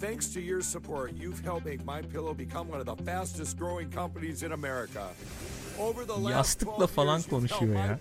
Thanks 0.00 0.34
to 0.34 0.40
your 0.40 0.62
support, 0.62 1.12
you've 1.22 1.42
helped 1.42 1.66
make 1.66 2.00
My 2.02 2.08
Pillow 2.08 2.38
become 2.38 2.72
one 2.72 2.90
of 2.90 2.98
the 2.98 3.04
fastest 3.04 3.58
growing 3.58 3.94
companies 3.94 4.42
in 4.42 4.50
America. 4.50 5.12
Over 5.78 6.06
the 6.06 6.22
last 6.22 6.30
Yastıkla 6.30 6.84
12 6.84 6.94
falan 6.94 7.22
konuşuyor 7.22 7.74
ya. 7.74 7.98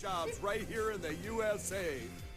Jobs 0.00 0.42
right 0.42 0.70
here 0.70 0.94
in 0.94 1.02
the 1.02 1.30
USA. 1.30 1.84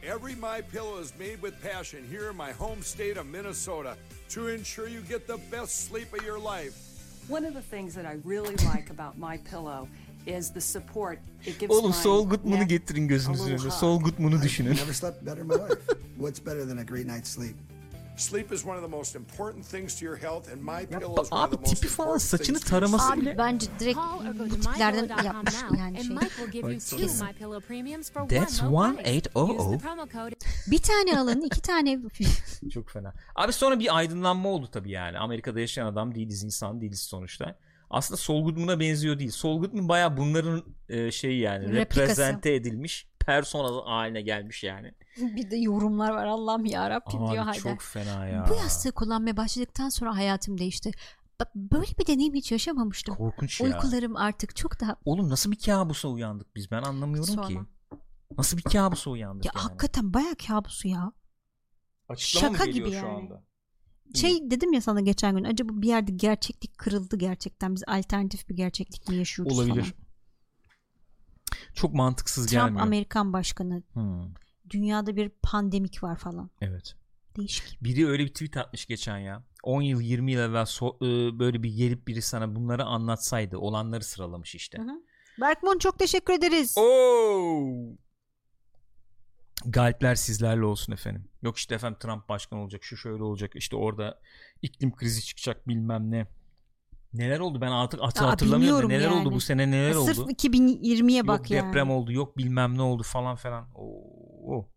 Every 0.04 0.36
My 0.36 0.62
Pillow 0.72 1.02
is 1.02 1.14
made 1.20 1.42
with 1.42 1.62
passion 1.62 2.04
here 2.04 2.30
in 2.30 2.36
my 2.36 2.52
home 2.52 2.82
state 2.84 3.18
of 3.18 3.26
Minnesota 3.26 3.96
to 4.30 4.50
ensure 4.50 4.90
you 4.90 5.02
get 5.10 5.28
the 5.28 5.38
best 5.52 5.88
sleep 5.90 6.14
of 6.14 6.26
your 6.26 6.40
life. 6.40 6.93
One 7.30 7.48
of 7.48 7.54
the 7.54 7.62
things 7.62 7.96
that 7.96 8.06
I 8.06 8.18
really 8.26 8.56
like 8.66 8.90
about 8.90 9.18
my 9.18 9.38
pillow 9.52 9.88
is 10.26 10.52
the 10.52 10.62
support 10.62 11.20
it 11.46 11.60
gives 11.60 11.72
Oğlum 11.72 11.92
my 11.92 11.96
Saul 11.96 12.30
Goodman'ı 12.30 12.60
neck 12.60 12.70
getirin 12.70 13.08
gözünüzün 13.08 13.44
a 13.44 13.48
little 13.48 13.62
önüne. 13.66 13.72
Saul 13.72 14.02
Goodman'ı 14.02 14.42
düşünün. 14.42 14.76
Never 14.76 14.94
slept 14.94 15.26
better 15.26 15.38
in 15.38 15.48
my 15.48 15.54
life. 15.54 15.82
What's 16.18 16.46
better 16.46 16.68
than 16.68 16.78
a 16.78 16.84
great 16.84 17.08
night's 17.08 17.30
sleep? 17.30 17.56
Sleep 18.18 18.52
is 18.52 18.66
one 18.66 18.78
of 18.78 18.84
the 18.84 18.98
most 18.98 19.16
important 19.16 19.66
things 19.66 20.00
to 20.00 20.06
your 20.06 20.18
health 20.18 20.52
and 20.54 20.62
My 20.62 20.86
Pillow 20.86 21.24
is 21.24 21.32
one 21.32 21.44
of 21.44 21.54
abi 21.54 21.56
the 21.56 21.62
most 21.62 21.76
tipi 21.76 21.88
falan, 21.88 22.08
important 22.10 22.22
saçını 22.22 22.46
things 22.58 22.70
to 22.70 22.76
your 22.76 22.82
taraması 22.82 23.22
bile- 23.22 23.30
Abi 23.30 23.38
bence 23.38 23.68
direkt 23.80 24.00
bu 24.40 24.50
tiplerden 24.50 25.24
yapmış 25.24 25.56
yani 25.80 26.04
şey. 26.04 26.16
That's 28.28 28.64
one 28.64 29.02
eight 29.04 29.28
oh 29.36 29.50
oh. 29.50 29.80
Bir 30.72 30.78
tane 30.78 31.20
alın, 31.20 31.42
iki 31.42 31.62
tane 31.62 32.00
Çok 32.74 32.90
fena. 32.90 33.14
Abi 33.36 33.54
sonra 33.54 33.80
bir 33.80 33.98
aydınlanma 33.98 34.50
oldu 34.50 34.70
tabii 34.72 34.92
yani. 34.92 35.20
Amerika'da 35.20 35.60
yaşayan 35.60 35.86
adam 35.86 36.16
değiliz, 36.16 36.44
insan 36.44 36.82
değiliz 36.82 37.02
sonuçta. 37.02 37.56
Aslında 37.90 38.18
Saul 38.18 38.44
Goodman'a 38.44 38.80
benziyor 38.80 39.20
değil. 39.20 39.32
Goodman 39.60 39.90
baya 39.90 40.18
bunların 40.18 40.64
e, 40.90 41.12
şeyi 41.12 41.40
yani 41.40 41.66
Replikası. 41.66 42.02
reprezente 42.02 42.54
edilmiş 42.54 43.08
persona 43.26 43.92
haline 43.92 44.22
gelmiş 44.22 44.64
yani. 44.64 44.94
bir 45.18 45.52
de 45.52 45.56
yorumlar 45.58 46.12
var 46.12 46.26
Allah'ım 46.26 46.66
ya 46.66 46.90
Rabbim 46.90 47.20
diyor 47.20 47.30
Abi 47.30 47.38
Haydar. 47.38 47.62
çok 47.62 47.82
fena 47.82 48.28
ya. 48.28 48.46
Bu 48.50 48.54
yastığı 48.56 48.92
kullanmaya 48.92 49.38
başladıktan 49.38 49.90
sonra 49.90 50.16
hayatım 50.16 50.58
değişti. 50.58 50.92
Böyle 51.56 51.88
bir 52.00 52.08
deneyim 52.08 52.34
hiç 52.34 52.52
yaşamamıştım. 52.52 53.16
Korkunç 53.16 53.62
ya. 53.62 53.68
Uykularım 53.68 54.16
artık 54.16 54.56
çok 54.56 54.80
daha 54.80 54.96
Oğlum 55.06 55.30
nasıl 55.30 55.52
bir 55.52 55.60
kabusa 55.60 56.08
uyandık 56.08 56.56
biz? 56.56 56.72
Ben 56.72 56.82
anlamıyorum 56.84 57.34
Sorma. 57.34 57.48
ki. 57.48 57.60
Nasıl 58.38 58.58
bir 58.58 58.64
kabusa 58.64 59.10
uyandık 59.12 59.46
ya 59.46 59.52
yani? 59.56 59.64
hakikaten 59.64 60.14
bayağı 60.14 60.36
kabusu 60.48 60.88
ya. 60.88 61.12
Açıklama 62.10 62.52
mı 62.52 62.58
şaka 62.58 62.66
geliyor 62.66 62.88
gibi 62.88 62.98
şu 63.00 63.06
yani. 63.06 63.18
anda? 63.18 63.44
Şey 64.16 64.52
dedim 64.52 64.74
ya 64.74 64.82
sana 64.82 65.02
geçen 65.02 65.36
gün 65.36 65.44
acaba 65.44 65.72
bir 65.74 65.88
yerde 65.88 66.12
gerçeklik 66.12 66.78
kırıldı 66.78 67.18
gerçekten 67.18 67.76
biz 67.76 67.84
alternatif 67.88 68.50
bir 68.50 68.56
gerçeklik 68.56 69.10
mi 69.10 69.16
yaşıyoruz 69.16 69.60
Olabilir. 69.60 69.82
falan. 69.82 70.03
Çok 71.74 71.94
mantıksız 71.94 72.46
Trump 72.46 72.62
gelmiyor. 72.64 72.86
Amerikan 72.86 73.34
başkanı 73.34 73.84
Hmm, 73.94 74.34
dünyada 74.70 75.16
bir 75.16 75.30
pandemik 75.44 76.04
var 76.04 76.16
falan. 76.18 76.50
evet. 76.62 76.96
Değişik. 77.38 77.84
Biri 77.84 78.08
öyle 78.08 78.24
bir 78.24 78.34
tweet 78.34 78.58
atmış 78.58 78.86
geçen 78.86 79.18
ya. 79.18 79.44
10 79.64 79.82
yıl 79.82 80.02
20 80.02 80.32
yıl 80.32 80.40
evvel 80.40 80.62
so- 80.62 80.98
e, 81.36 81.40
böyle 81.40 81.64
bir 81.64 81.70
gelip 81.70 82.08
biri 82.08 82.22
sana 82.22 82.56
bunları 82.56 82.86
anlatsaydı 82.86 83.58
olanları 83.58 84.04
sıralamış 84.04 84.56
işte. 84.56 84.78
Hı 84.78 84.82
hı. 84.82 85.02
Berkmon 85.42 85.78
çok 85.78 86.00
teşekkür 86.00 86.34
ederiz. 86.34 86.76
Oo! 86.78 87.64
Galpler 89.66 90.16
sizlerle 90.16 90.66
olsun 90.66 90.94
efendim. 90.94 91.28
Yok 91.42 91.58
işte 91.58 91.76
efendim 91.76 92.00
Trump 92.00 92.30
başkan 92.30 92.60
olacak, 92.60 92.84
şu 92.84 92.98
şöyle 92.98 93.24
olacak, 93.24 93.52
işte 93.56 93.76
orada 93.76 94.20
iklim 94.62 94.96
krizi 94.96 95.26
çıkacak 95.26 95.68
bilmem 95.68 96.12
ne. 96.12 96.28
Neler 97.14 97.40
oldu 97.40 97.62
ben 97.62 97.72
artık 97.72 98.02
Aa, 98.02 98.06
hatırlamıyorum. 98.06 98.50
da 98.52 98.56
bilmiyorum 98.56 98.90
Neler 98.90 99.08
oldu 99.10 99.18
yani. 99.18 99.32
bu 99.32 99.42
sene 99.42 99.72
neler 99.72 99.94
Sırf 99.94 100.20
oldu? 100.20 100.32
2020'ye 100.32 101.18
Yok 101.18 101.28
bak 101.28 101.52
yani. 101.52 101.68
deprem 101.68 101.90
oldu, 101.92 102.12
yok 102.12 102.38
bilmem 102.38 102.78
ne 102.78 102.82
oldu 102.82 103.04
falan 103.04 103.36
falan. 103.36 103.68
Oo. 103.76 104.70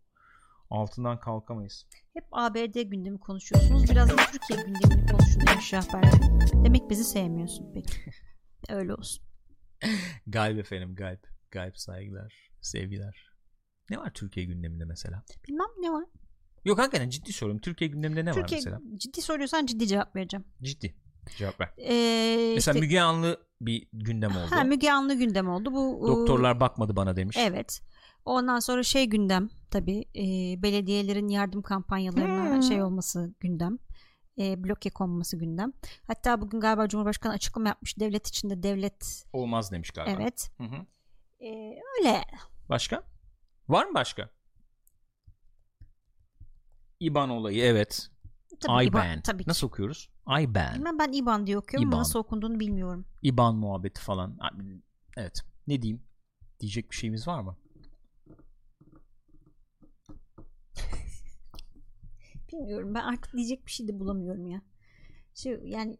Altından 0.69 1.19
kalkamayız. 1.19 1.85
Hep 2.13 2.23
ABD 2.31 2.81
gündemi 2.81 3.19
konuşuyorsunuz. 3.19 3.89
Biraz 3.89 4.09
da 4.09 4.15
Türkiye 4.15 4.59
gündemini 4.65 5.11
konuşun 5.11 5.41
demiş 5.47 5.65
Şahber. 5.67 6.03
Demek 6.63 6.89
bizi 6.89 7.03
sevmiyorsun 7.03 7.71
peki. 7.73 7.93
Öyle 8.69 8.93
olsun. 8.93 9.23
Galip 10.27 10.59
efendim, 10.59 10.95
galip. 10.95 11.27
Galip 11.51 11.77
saygılar, 11.77 12.49
sevgiler. 12.61 13.31
Ne 13.89 13.97
var 13.97 14.13
Türkiye 14.13 14.45
gündeminde 14.45 14.85
mesela? 14.85 15.23
Bilmem 15.47 15.67
ne 15.81 15.91
var. 15.91 16.05
Yok 16.65 16.79
hakikaten 16.79 17.09
ciddi 17.09 17.33
soruyorum. 17.33 17.61
Türkiye 17.61 17.89
gündeminde 17.89 18.25
ne 18.25 18.29
var 18.29 18.33
Türkiye 18.35 18.57
mesela? 18.57 18.79
ciddi 18.97 19.21
soruyorsan 19.21 19.65
ciddi 19.65 19.87
cevap 19.87 20.15
vereceğim. 20.15 20.45
Ciddi. 20.61 20.95
Cevap 21.37 21.59
ver. 21.59 21.73
Ee, 21.77 22.53
Mesela 22.55 22.73
işte- 22.75 22.79
Müge 22.79 22.99
Anlı 23.01 23.37
bir 23.61 23.87
gündem 23.93 24.31
oldu. 24.31 24.47
Ha, 24.49 24.63
Müge 24.63 24.91
Anlı 24.91 25.13
gündem 25.13 25.49
oldu. 25.49 25.71
Bu 25.73 26.05
e, 26.05 26.07
Doktorlar 26.07 26.59
bakmadı 26.59 26.95
bana 26.95 27.15
demiş. 27.15 27.37
Evet. 27.39 27.81
Ondan 28.25 28.59
sonra 28.59 28.83
şey 28.83 29.05
gündem 29.05 29.49
tabii 29.71 29.99
e, 30.15 30.23
belediyelerin 30.63 31.27
yardım 31.27 31.61
kampanyalarına 31.61 32.53
Hmm. 32.55 32.63
şey 32.63 32.83
olması 32.83 33.33
gündem. 33.39 33.77
E, 34.39 34.63
bloke 34.63 34.89
konması 34.89 35.37
gündem. 35.37 35.73
Hatta 36.07 36.41
bugün 36.41 36.59
galiba 36.59 36.87
Cumhurbaşkanı 36.87 37.33
açıklama 37.33 37.67
yapmış. 37.67 37.99
Devlet 37.99 38.27
içinde 38.27 38.63
devlet 38.63 39.23
Olmaz 39.33 39.71
demiş 39.71 39.91
galiba. 39.91 40.21
evet. 40.21 40.49
Hı 40.57 40.63
hı. 40.63 40.85
E, 41.45 41.49
öyle. 41.99 42.21
Başka? 42.69 43.03
Var 43.67 43.85
mı 43.85 43.93
başka? 43.93 44.29
İban 46.99 47.29
olayı 47.29 47.63
evet. 47.63 48.09
Tabii 48.59 48.85
IBAN. 48.85 49.13
İban, 49.13 49.21
tabii 49.21 49.43
ki. 49.43 49.49
Nasıl 49.49 49.67
okuyoruz? 49.67 50.09
IBAN. 50.27 50.75
Bilmem 50.75 50.99
ben 50.99 51.11
İban 51.11 51.47
diye 51.47 51.57
okuyorum 51.57 51.87
İban. 51.87 51.93
ama 51.97 52.01
nasıl 52.01 52.19
okunduğunu 52.19 52.59
bilmiyorum. 52.59 53.05
İban 53.21 53.55
muhabbeti 53.55 54.01
falan. 54.01 54.37
Evet. 55.17 55.41
Ne 55.67 55.81
diyeyim? 55.81 56.03
Diyecek 56.59 56.91
bir 56.91 56.95
şeyimiz 56.95 57.27
var 57.27 57.41
mı? 57.41 57.57
Bilmiyorum 62.51 62.95
ben 62.95 63.01
artık 63.03 63.33
diyecek 63.33 63.65
bir 63.65 63.71
şey 63.71 63.87
de 63.87 63.99
bulamıyorum 63.99 64.47
ya. 64.47 64.61
Şey, 65.33 65.59
yani 65.65 65.97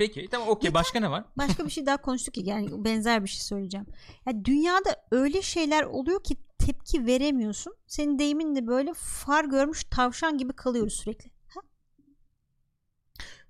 Peki 0.00 0.28
tamam 0.30 0.48
okey. 0.48 0.74
Başka 0.74 1.00
ne 1.00 1.10
var? 1.10 1.24
başka 1.38 1.64
bir 1.64 1.70
şey 1.70 1.86
daha 1.86 1.96
konuştuk 1.96 2.34
ki 2.34 2.42
yani 2.44 2.84
benzer 2.84 3.22
bir 3.22 3.28
şey 3.28 3.40
söyleyeceğim. 3.40 3.86
Ya 4.26 4.44
dünyada 4.44 5.06
öyle 5.10 5.42
şeyler 5.42 5.82
oluyor 5.82 6.22
ki 6.22 6.36
tepki 6.58 7.06
veremiyorsun. 7.06 7.74
Senin 7.86 8.18
deyiminle 8.18 8.66
böyle 8.66 8.92
far 8.94 9.44
görmüş 9.44 9.84
tavşan 9.84 10.38
gibi 10.38 10.52
kalıyoruz 10.52 10.92
sürekli. 10.92 11.30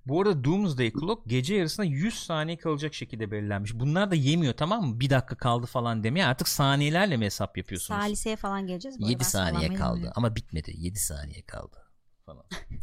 Bu 0.05 0.21
arada 0.21 0.43
Doomsday 0.43 0.91
Clock 0.91 1.21
gece 1.27 1.55
yarısına 1.55 1.85
100 1.85 2.13
saniye 2.13 2.57
kalacak 2.57 2.93
şekilde 2.93 3.31
belirlenmiş. 3.31 3.73
Bunlar 3.73 4.11
da 4.11 4.15
yemiyor 4.15 4.53
tamam 4.53 4.85
mı? 4.85 4.99
Bir 4.99 5.09
dakika 5.09 5.37
kaldı 5.37 5.65
falan 5.65 6.03
demeye 6.03 6.25
artık 6.25 6.47
saniyelerle 6.47 7.17
mi 7.17 7.25
hesap 7.25 7.57
yapıyorsunuz? 7.57 7.99
Salise'ye 7.99 8.35
falan 8.35 8.67
geleceğiz. 8.67 8.99
Bu 8.99 9.03
arada 9.03 9.11
7 9.11 9.19
ben 9.19 9.25
saniye 9.25 9.73
kaldı 9.73 10.11
ama 10.15 10.35
bitmedi. 10.35 10.73
7 10.77 10.99
saniye 10.99 11.41
kaldı 11.41 11.77
falan. 12.25 12.45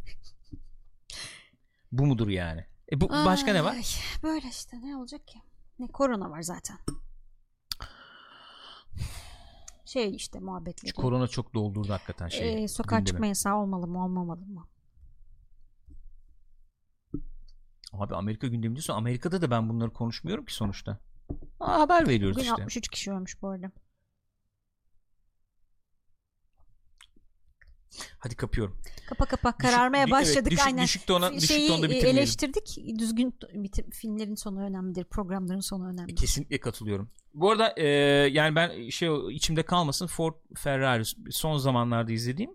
bu 1.92 2.06
mudur 2.06 2.28
yani? 2.28 2.64
E 2.92 3.00
bu 3.00 3.08
başka 3.08 3.52
ne 3.52 3.64
var? 3.64 3.72
Ay, 3.72 3.82
Böyle 4.22 4.48
işte 4.48 4.80
ne 4.80 4.96
olacak 4.96 5.28
ki? 5.28 5.38
Ne 5.78 5.88
korona 5.88 6.30
var 6.30 6.42
zaten. 6.42 6.78
Şey 9.84 10.14
işte 10.14 10.40
muhabbetleri. 10.40 10.92
Korona 10.92 11.28
çok 11.28 11.54
doldurdu 11.54 11.92
hakikaten 11.92 12.28
şeyi. 12.28 12.62
Ee, 12.62 12.68
sokağa 12.68 12.98
gündemi. 12.98 13.06
çıkma 13.06 13.26
yasağı 13.26 13.56
olmalı 13.56 13.86
mı 13.86 14.04
olmamalı 14.04 14.46
mı? 14.46 14.68
Abi 17.92 18.14
Amerika 18.14 18.46
gündemi 18.46 18.74
diyorsun. 18.74 18.94
Amerika'da 18.94 19.42
da 19.42 19.50
ben 19.50 19.68
bunları 19.68 19.92
konuşmuyorum 19.92 20.44
ki 20.44 20.54
sonuçta. 20.54 20.98
Aa, 21.60 21.80
haber 21.80 22.08
veriyoruz 22.08 22.36
Bugün 22.36 22.44
işte. 22.50 22.62
63 22.62 22.88
kişi 22.88 23.12
ölmüş 23.12 23.42
bu 23.42 23.48
arada. 23.48 23.72
Hadi 28.18 28.36
kapıyorum. 28.36 28.76
Kapa 29.08 29.24
kapa 29.24 29.56
kararmaya 29.56 30.04
Düşük- 30.06 30.12
başladık 30.12 30.38
evet, 30.42 30.50
düşük- 30.50 30.66
aynen. 30.66 30.84
düşük 30.84 31.02
tona- 31.06 31.34
düşük 31.34 31.48
Şeyi 31.48 31.68
tonda 31.68 31.82
bitirmeyelim. 31.82 32.18
eleştirdik. 32.18 32.78
Düzgün 32.98 33.34
bitir, 33.54 33.90
filmlerin 33.90 34.34
sonu 34.34 34.60
önemlidir. 34.62 35.04
Programların 35.04 35.60
sonu 35.60 35.88
önemlidir. 35.88 36.16
Kesinlikle 36.16 36.60
katılıyorum. 36.60 37.10
Bu 37.34 37.50
arada 37.50 37.74
e, 37.76 37.86
yani 38.32 38.56
ben 38.56 38.88
şey 38.88 39.08
içimde 39.30 39.62
kalmasın 39.62 40.06
Ford 40.06 40.34
Ferrari 40.56 41.02
son 41.30 41.58
zamanlarda 41.58 42.12
izlediğim 42.12 42.50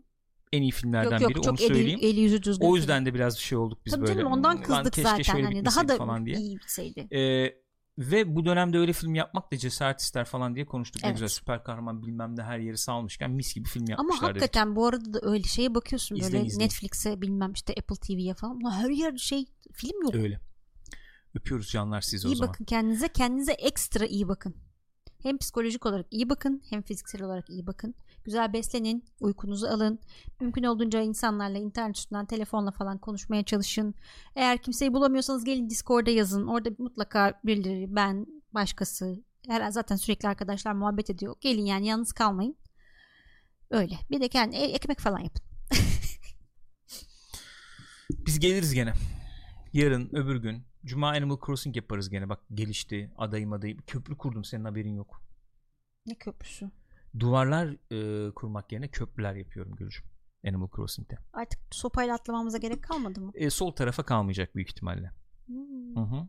en 0.53 0.61
iyi 0.61 0.71
filmlerden 0.71 1.11
Yok 1.11 1.21
yok 1.21 1.29
biri 1.29 1.39
onu 1.39 1.45
çok 1.45 1.61
eli, 1.61 1.67
söyleyeyim. 1.67 1.99
eli 2.03 2.19
yüzü 2.19 2.43
düzgün. 2.43 2.65
o 2.67 2.75
yüzden 2.75 3.05
de 3.05 3.13
biraz 3.13 3.35
bir 3.37 3.41
şey 3.41 3.57
olduk 3.57 3.79
biz 3.85 3.93
Tabii 3.93 4.01
böyle. 4.07 4.13
canım 4.19 4.31
ondan 4.31 4.55
"Lan 4.55 4.61
kızdık 4.63 4.93
keşke 4.93 5.09
zaten 5.23 5.43
hani 5.43 5.65
daha 5.65 5.87
da 5.87 5.97
falan 5.97 6.25
diye. 6.25 6.37
iyi 6.37 6.57
bitseydi. 6.57 7.07
Ee, 7.15 7.63
ve 7.97 8.35
bu 8.35 8.45
dönemde 8.45 8.77
öyle 8.77 8.93
film 8.93 9.15
yapmak 9.15 9.51
da 9.51 9.57
cesaret 9.57 9.99
ister 9.99 10.25
falan 10.25 10.55
diye 10.55 10.65
konuştuk. 10.65 11.03
Ne 11.03 11.07
Evet. 11.09 11.17
güzel 11.17 11.27
süper 11.27 11.63
kahraman 11.63 12.01
bilmem 12.01 12.35
ne 12.37 12.43
her 12.43 12.59
yeri 12.59 12.77
salmışken 12.77 13.31
mis 13.31 13.55
gibi 13.55 13.67
film 13.69 13.83
Ama 13.83 13.91
yapmışlar 13.91 14.29
dedik. 14.29 14.41
hakikaten 14.41 14.75
bu 14.75 14.87
arada 14.87 15.13
da 15.13 15.19
öyle 15.21 15.43
şeye 15.43 15.75
bakıyorsun 15.75 16.15
İzleyin, 16.15 16.33
böyle 16.33 16.45
izleyin. 16.45 16.65
Netflix'e 16.69 17.21
bilmem 17.21 17.53
işte 17.53 17.73
Apple 17.79 17.95
TV'ye 17.95 18.33
falan. 18.33 18.71
Her 18.71 18.89
yer 18.89 19.17
şey 19.17 19.45
film 19.73 20.01
yok. 20.03 20.15
Öyle. 20.15 20.39
Öpüyoruz 21.35 21.69
canlar 21.71 22.01
sizi 22.01 22.27
o 22.27 22.31
iyi 22.31 22.35
zaman. 22.35 22.49
bakın 22.49 22.65
kendinize. 22.65 23.07
Kendinize 23.07 23.51
ekstra 23.51 24.05
iyi 24.05 24.27
bakın. 24.27 24.55
Hem 25.23 25.37
psikolojik 25.37 25.85
olarak 25.85 26.05
iyi 26.11 26.29
bakın 26.29 26.61
hem 26.69 26.81
fiziksel 26.81 27.21
olarak 27.23 27.49
iyi 27.49 27.67
bakın. 27.67 27.95
Güzel 28.25 28.53
beslenin, 28.53 29.05
uykunuzu 29.19 29.67
alın. 29.67 29.99
Mümkün 30.39 30.63
olduğunca 30.63 31.01
insanlarla 31.01 31.57
internet 31.57 31.97
üstünden 31.97 32.25
telefonla 32.25 32.71
falan 32.71 32.97
konuşmaya 32.97 33.43
çalışın. 33.43 33.95
Eğer 34.35 34.57
kimseyi 34.57 34.93
bulamıyorsanız 34.93 35.43
gelin 35.43 35.69
Discord'a 35.69 36.11
yazın. 36.11 36.47
Orada 36.47 36.69
mutlaka 36.77 37.39
birileri, 37.43 37.95
ben, 37.95 38.25
başkası. 38.53 39.23
Her 39.47 39.71
zaten 39.71 39.95
sürekli 39.95 40.27
arkadaşlar 40.27 40.73
muhabbet 40.73 41.09
ediyor. 41.09 41.35
Gelin 41.41 41.65
yani 41.65 41.87
yalnız 41.87 42.13
kalmayın. 42.13 42.55
Öyle. 43.71 43.99
Bir 44.11 44.21
de 44.21 44.27
kendi 44.29 44.55
e- 44.55 44.71
ekmek 44.71 44.99
falan 44.99 45.19
yapın. 45.19 45.43
Biz 48.09 48.39
geliriz 48.39 48.73
gene. 48.73 48.93
Yarın 49.73 50.09
öbür 50.15 50.35
gün. 50.35 50.63
Cuma 50.85 51.09
Animal 51.09 51.37
Crossing 51.45 51.75
yaparız 51.75 52.09
gene. 52.09 52.29
Bak 52.29 52.39
gelişti. 52.53 53.11
Adayım 53.17 53.53
adayım. 53.53 53.77
Köprü 53.87 54.17
kurdum 54.17 54.43
senin 54.43 54.65
haberin 54.65 54.95
yok. 54.95 55.21
Ne 56.05 56.15
köprüsü? 56.15 56.71
Duvarlar 57.19 57.67
e, 57.91 58.31
kurmak 58.33 58.71
yerine 58.71 58.87
köprüler 58.87 59.35
yapıyorum 59.35 59.75
Gülcüm. 59.75 60.03
Animal 60.47 60.67
Crossing'de. 60.75 61.17
Artık 61.33 61.59
sopayla 61.71 62.15
atlamamıza 62.15 62.57
gerek 62.57 62.83
kalmadı 62.83 63.21
mı? 63.21 63.31
E, 63.35 63.49
sol 63.49 63.71
tarafa 63.71 64.03
kalmayacak 64.03 64.55
büyük 64.55 64.69
ihtimalle. 64.69 65.11
Hmm. 65.45 65.95
Hı 65.95 65.99
hı. 65.99 66.27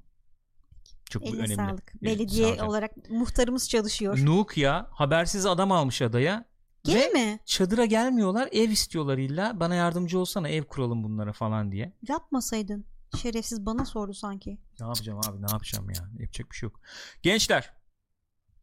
Çok 1.11 1.23
bu 1.23 1.27
Eline 1.27 1.39
önemli. 1.43 1.55
sağlık. 1.55 1.95
E, 1.95 2.03
Belediye 2.03 2.57
sağ 2.57 2.65
ol. 2.65 2.69
olarak 2.69 3.11
muhtarımız 3.11 3.69
çalışıyor. 3.69 4.19
Nuuk 4.27 4.57
ya 4.57 4.89
habersiz 4.91 5.47
adam 5.47 5.73
almış 5.73 6.03
adaya. 6.03 6.45
Gene 6.85 7.01
Ve 7.01 7.09
mi? 7.09 7.39
çadıra 7.45 7.85
gelmiyorlar 7.85 8.49
ev 8.53 8.71
istiyorlar 8.71 9.19
illa 9.19 9.61
bana 9.61 9.75
yardımcı 9.75 10.19
olsana 10.19 10.49
ev 10.49 10.63
kuralım 10.65 11.05
bunlara 11.05 11.33
falan 11.33 11.73
diye. 11.73 11.93
Yapmasaydın. 12.09 12.85
Şerefsiz 13.17 13.67
bana 13.67 13.85
sordu 13.85 14.15
sanki. 14.15 14.59
Ne 14.81 14.87
yapacağım 14.87 15.19
abi 15.29 15.43
ne 15.43 15.47
yapacağım 15.51 15.91
ya 15.91 16.11
yapacak 16.19 16.51
bir 16.51 16.57
şey 16.57 16.67
yok. 16.67 16.81
Gençler 17.23 17.73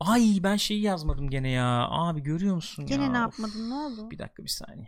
ay 0.06 0.40
ben 0.44 0.56
şeyi 0.56 0.82
yazmadım 0.82 1.30
gene 1.30 1.50
ya 1.50 1.88
abi 1.90 2.22
görüyor 2.22 2.56
musun 2.56 2.86
Gene 2.86 3.04
ya? 3.04 3.10
ne 3.12 3.18
Of. 3.18 3.22
yapmadın 3.22 3.70
ne 3.70 3.74
oldu? 3.74 4.12
Bir 4.12 4.20
dakika 4.20 4.44
bir 4.44 4.50
saniye. 4.50 4.88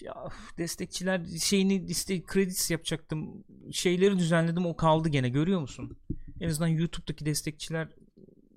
Ya 0.00 0.14
destekçiler 0.58 1.24
şeyini 1.40 1.88
liste 1.88 2.22
kredis 2.22 2.70
yapacaktım. 2.70 3.44
Şeyleri 3.72 4.18
düzenledim 4.18 4.66
o 4.66 4.76
kaldı 4.76 5.08
gene 5.08 5.28
görüyor 5.28 5.60
musun? 5.60 5.98
En 6.40 6.48
azından 6.48 6.68
YouTube'daki 6.68 7.26
destekçiler 7.26 7.88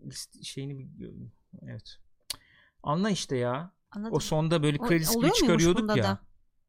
liste 0.05 0.43
şeyini 0.43 0.77
bir 0.99 1.11
evet. 1.61 1.97
Anla 2.83 3.09
işte 3.09 3.37
ya. 3.37 3.73
Anladım. 3.91 4.13
O 4.15 4.19
sonda 4.19 4.63
böyle 4.63 4.77
O- 4.79 4.87
kredi 4.87 5.09
oluyor 5.09 5.33
gibi 5.35 5.39
çıkarıyorduk 5.39 5.97
ya. 5.97 6.03
da? 6.03 6.19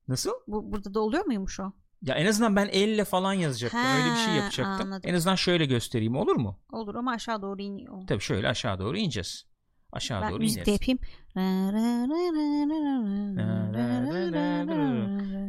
Nasıl? 0.09 0.31
Bu, 0.47 0.73
burada 0.73 0.95
da 0.95 1.01
oluyor 1.01 1.25
muymuş 1.27 1.61
o? 1.61 1.73
Ya 2.03 2.15
en 2.15 2.27
azından 2.27 2.57
ben 2.57 2.69
elle 2.73 3.05
falan 3.05 3.33
yazacaktım. 3.33 3.81
Öyle 3.81 4.11
bir 4.11 4.17
şey 4.17 4.35
yapacaktım. 4.35 4.87
anladım. 4.87 5.11
En 5.11 5.15
azından 5.15 5.35
şöyle 5.35 5.67
göstereyim 5.67 6.17
olur 6.17 6.37
mu? 6.37 6.59
Olur 6.73 6.95
ama 6.95 7.13
aşağı 7.13 7.43
doğru 7.43 7.63
iniyor. 7.63 8.07
Tabii 8.07 8.21
şöyle 8.21 8.49
aşağı 8.49 8.79
doğru 8.79 8.97
ineceğiz. 8.97 9.47
Aşağı 9.93 10.23
ben 10.23 10.31
doğru 10.31 10.45
ineriz. 10.45 10.57
yapayım. 10.57 10.99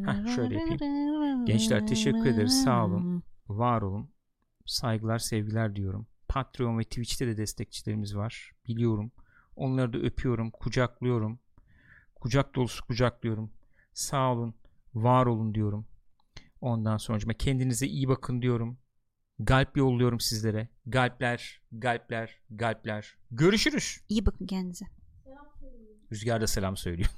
Heh, 0.06 0.36
şöyle 0.36 0.56
yapayım. 0.56 1.45
Gençler, 1.45 1.88
teşekkür 1.88 2.26
ederiz, 2.26 2.64
sağ 2.64 2.86
olun. 2.86 3.24
Var 3.48 3.82
olun. 3.82 4.10
Saygılar, 4.65 5.19
sevgiler 5.19 5.76
diyorum. 5.76 6.07
Patreon 6.28 6.80
ve 6.80 6.84
Twitch'te 6.84 7.28
de 7.28 7.38
destekçilerimiz 7.38 8.15
var. 8.15 8.52
Biliyorum. 8.68 9.11
Onları 9.56 9.94
da 9.94 9.98
öpüyorum, 9.98 10.52
kucaklıyorum. 10.52 11.40
Kucak 12.15 12.56
dolusu 12.56 12.86
kucaklıyorum. 12.86 13.52
Sağ 13.94 14.32
olun, 14.32 14.56
var 14.94 15.26
olun 15.26 15.56
diyorum. 15.56 15.88
Ondan 16.61 16.97
sonra 16.97 17.34
kendinize 17.34 17.88
iyi 17.88 18.07
bakın 18.07 18.41
diyorum. 18.41 18.77
Galp 19.39 19.77
yolluyorum 19.77 20.19
sizlere. 20.19 20.67
Galpler, 20.85 21.61
galpler, 21.71 22.39
galpler. 22.49 23.17
Görüşürüz. 23.31 23.99
İyi 24.09 24.25
bakın 24.25 24.45
kendinize. 24.45 24.85
Rüzgar 26.11 26.41
da 26.41 26.47
selam 26.47 26.77
söylüyor. 26.77 27.09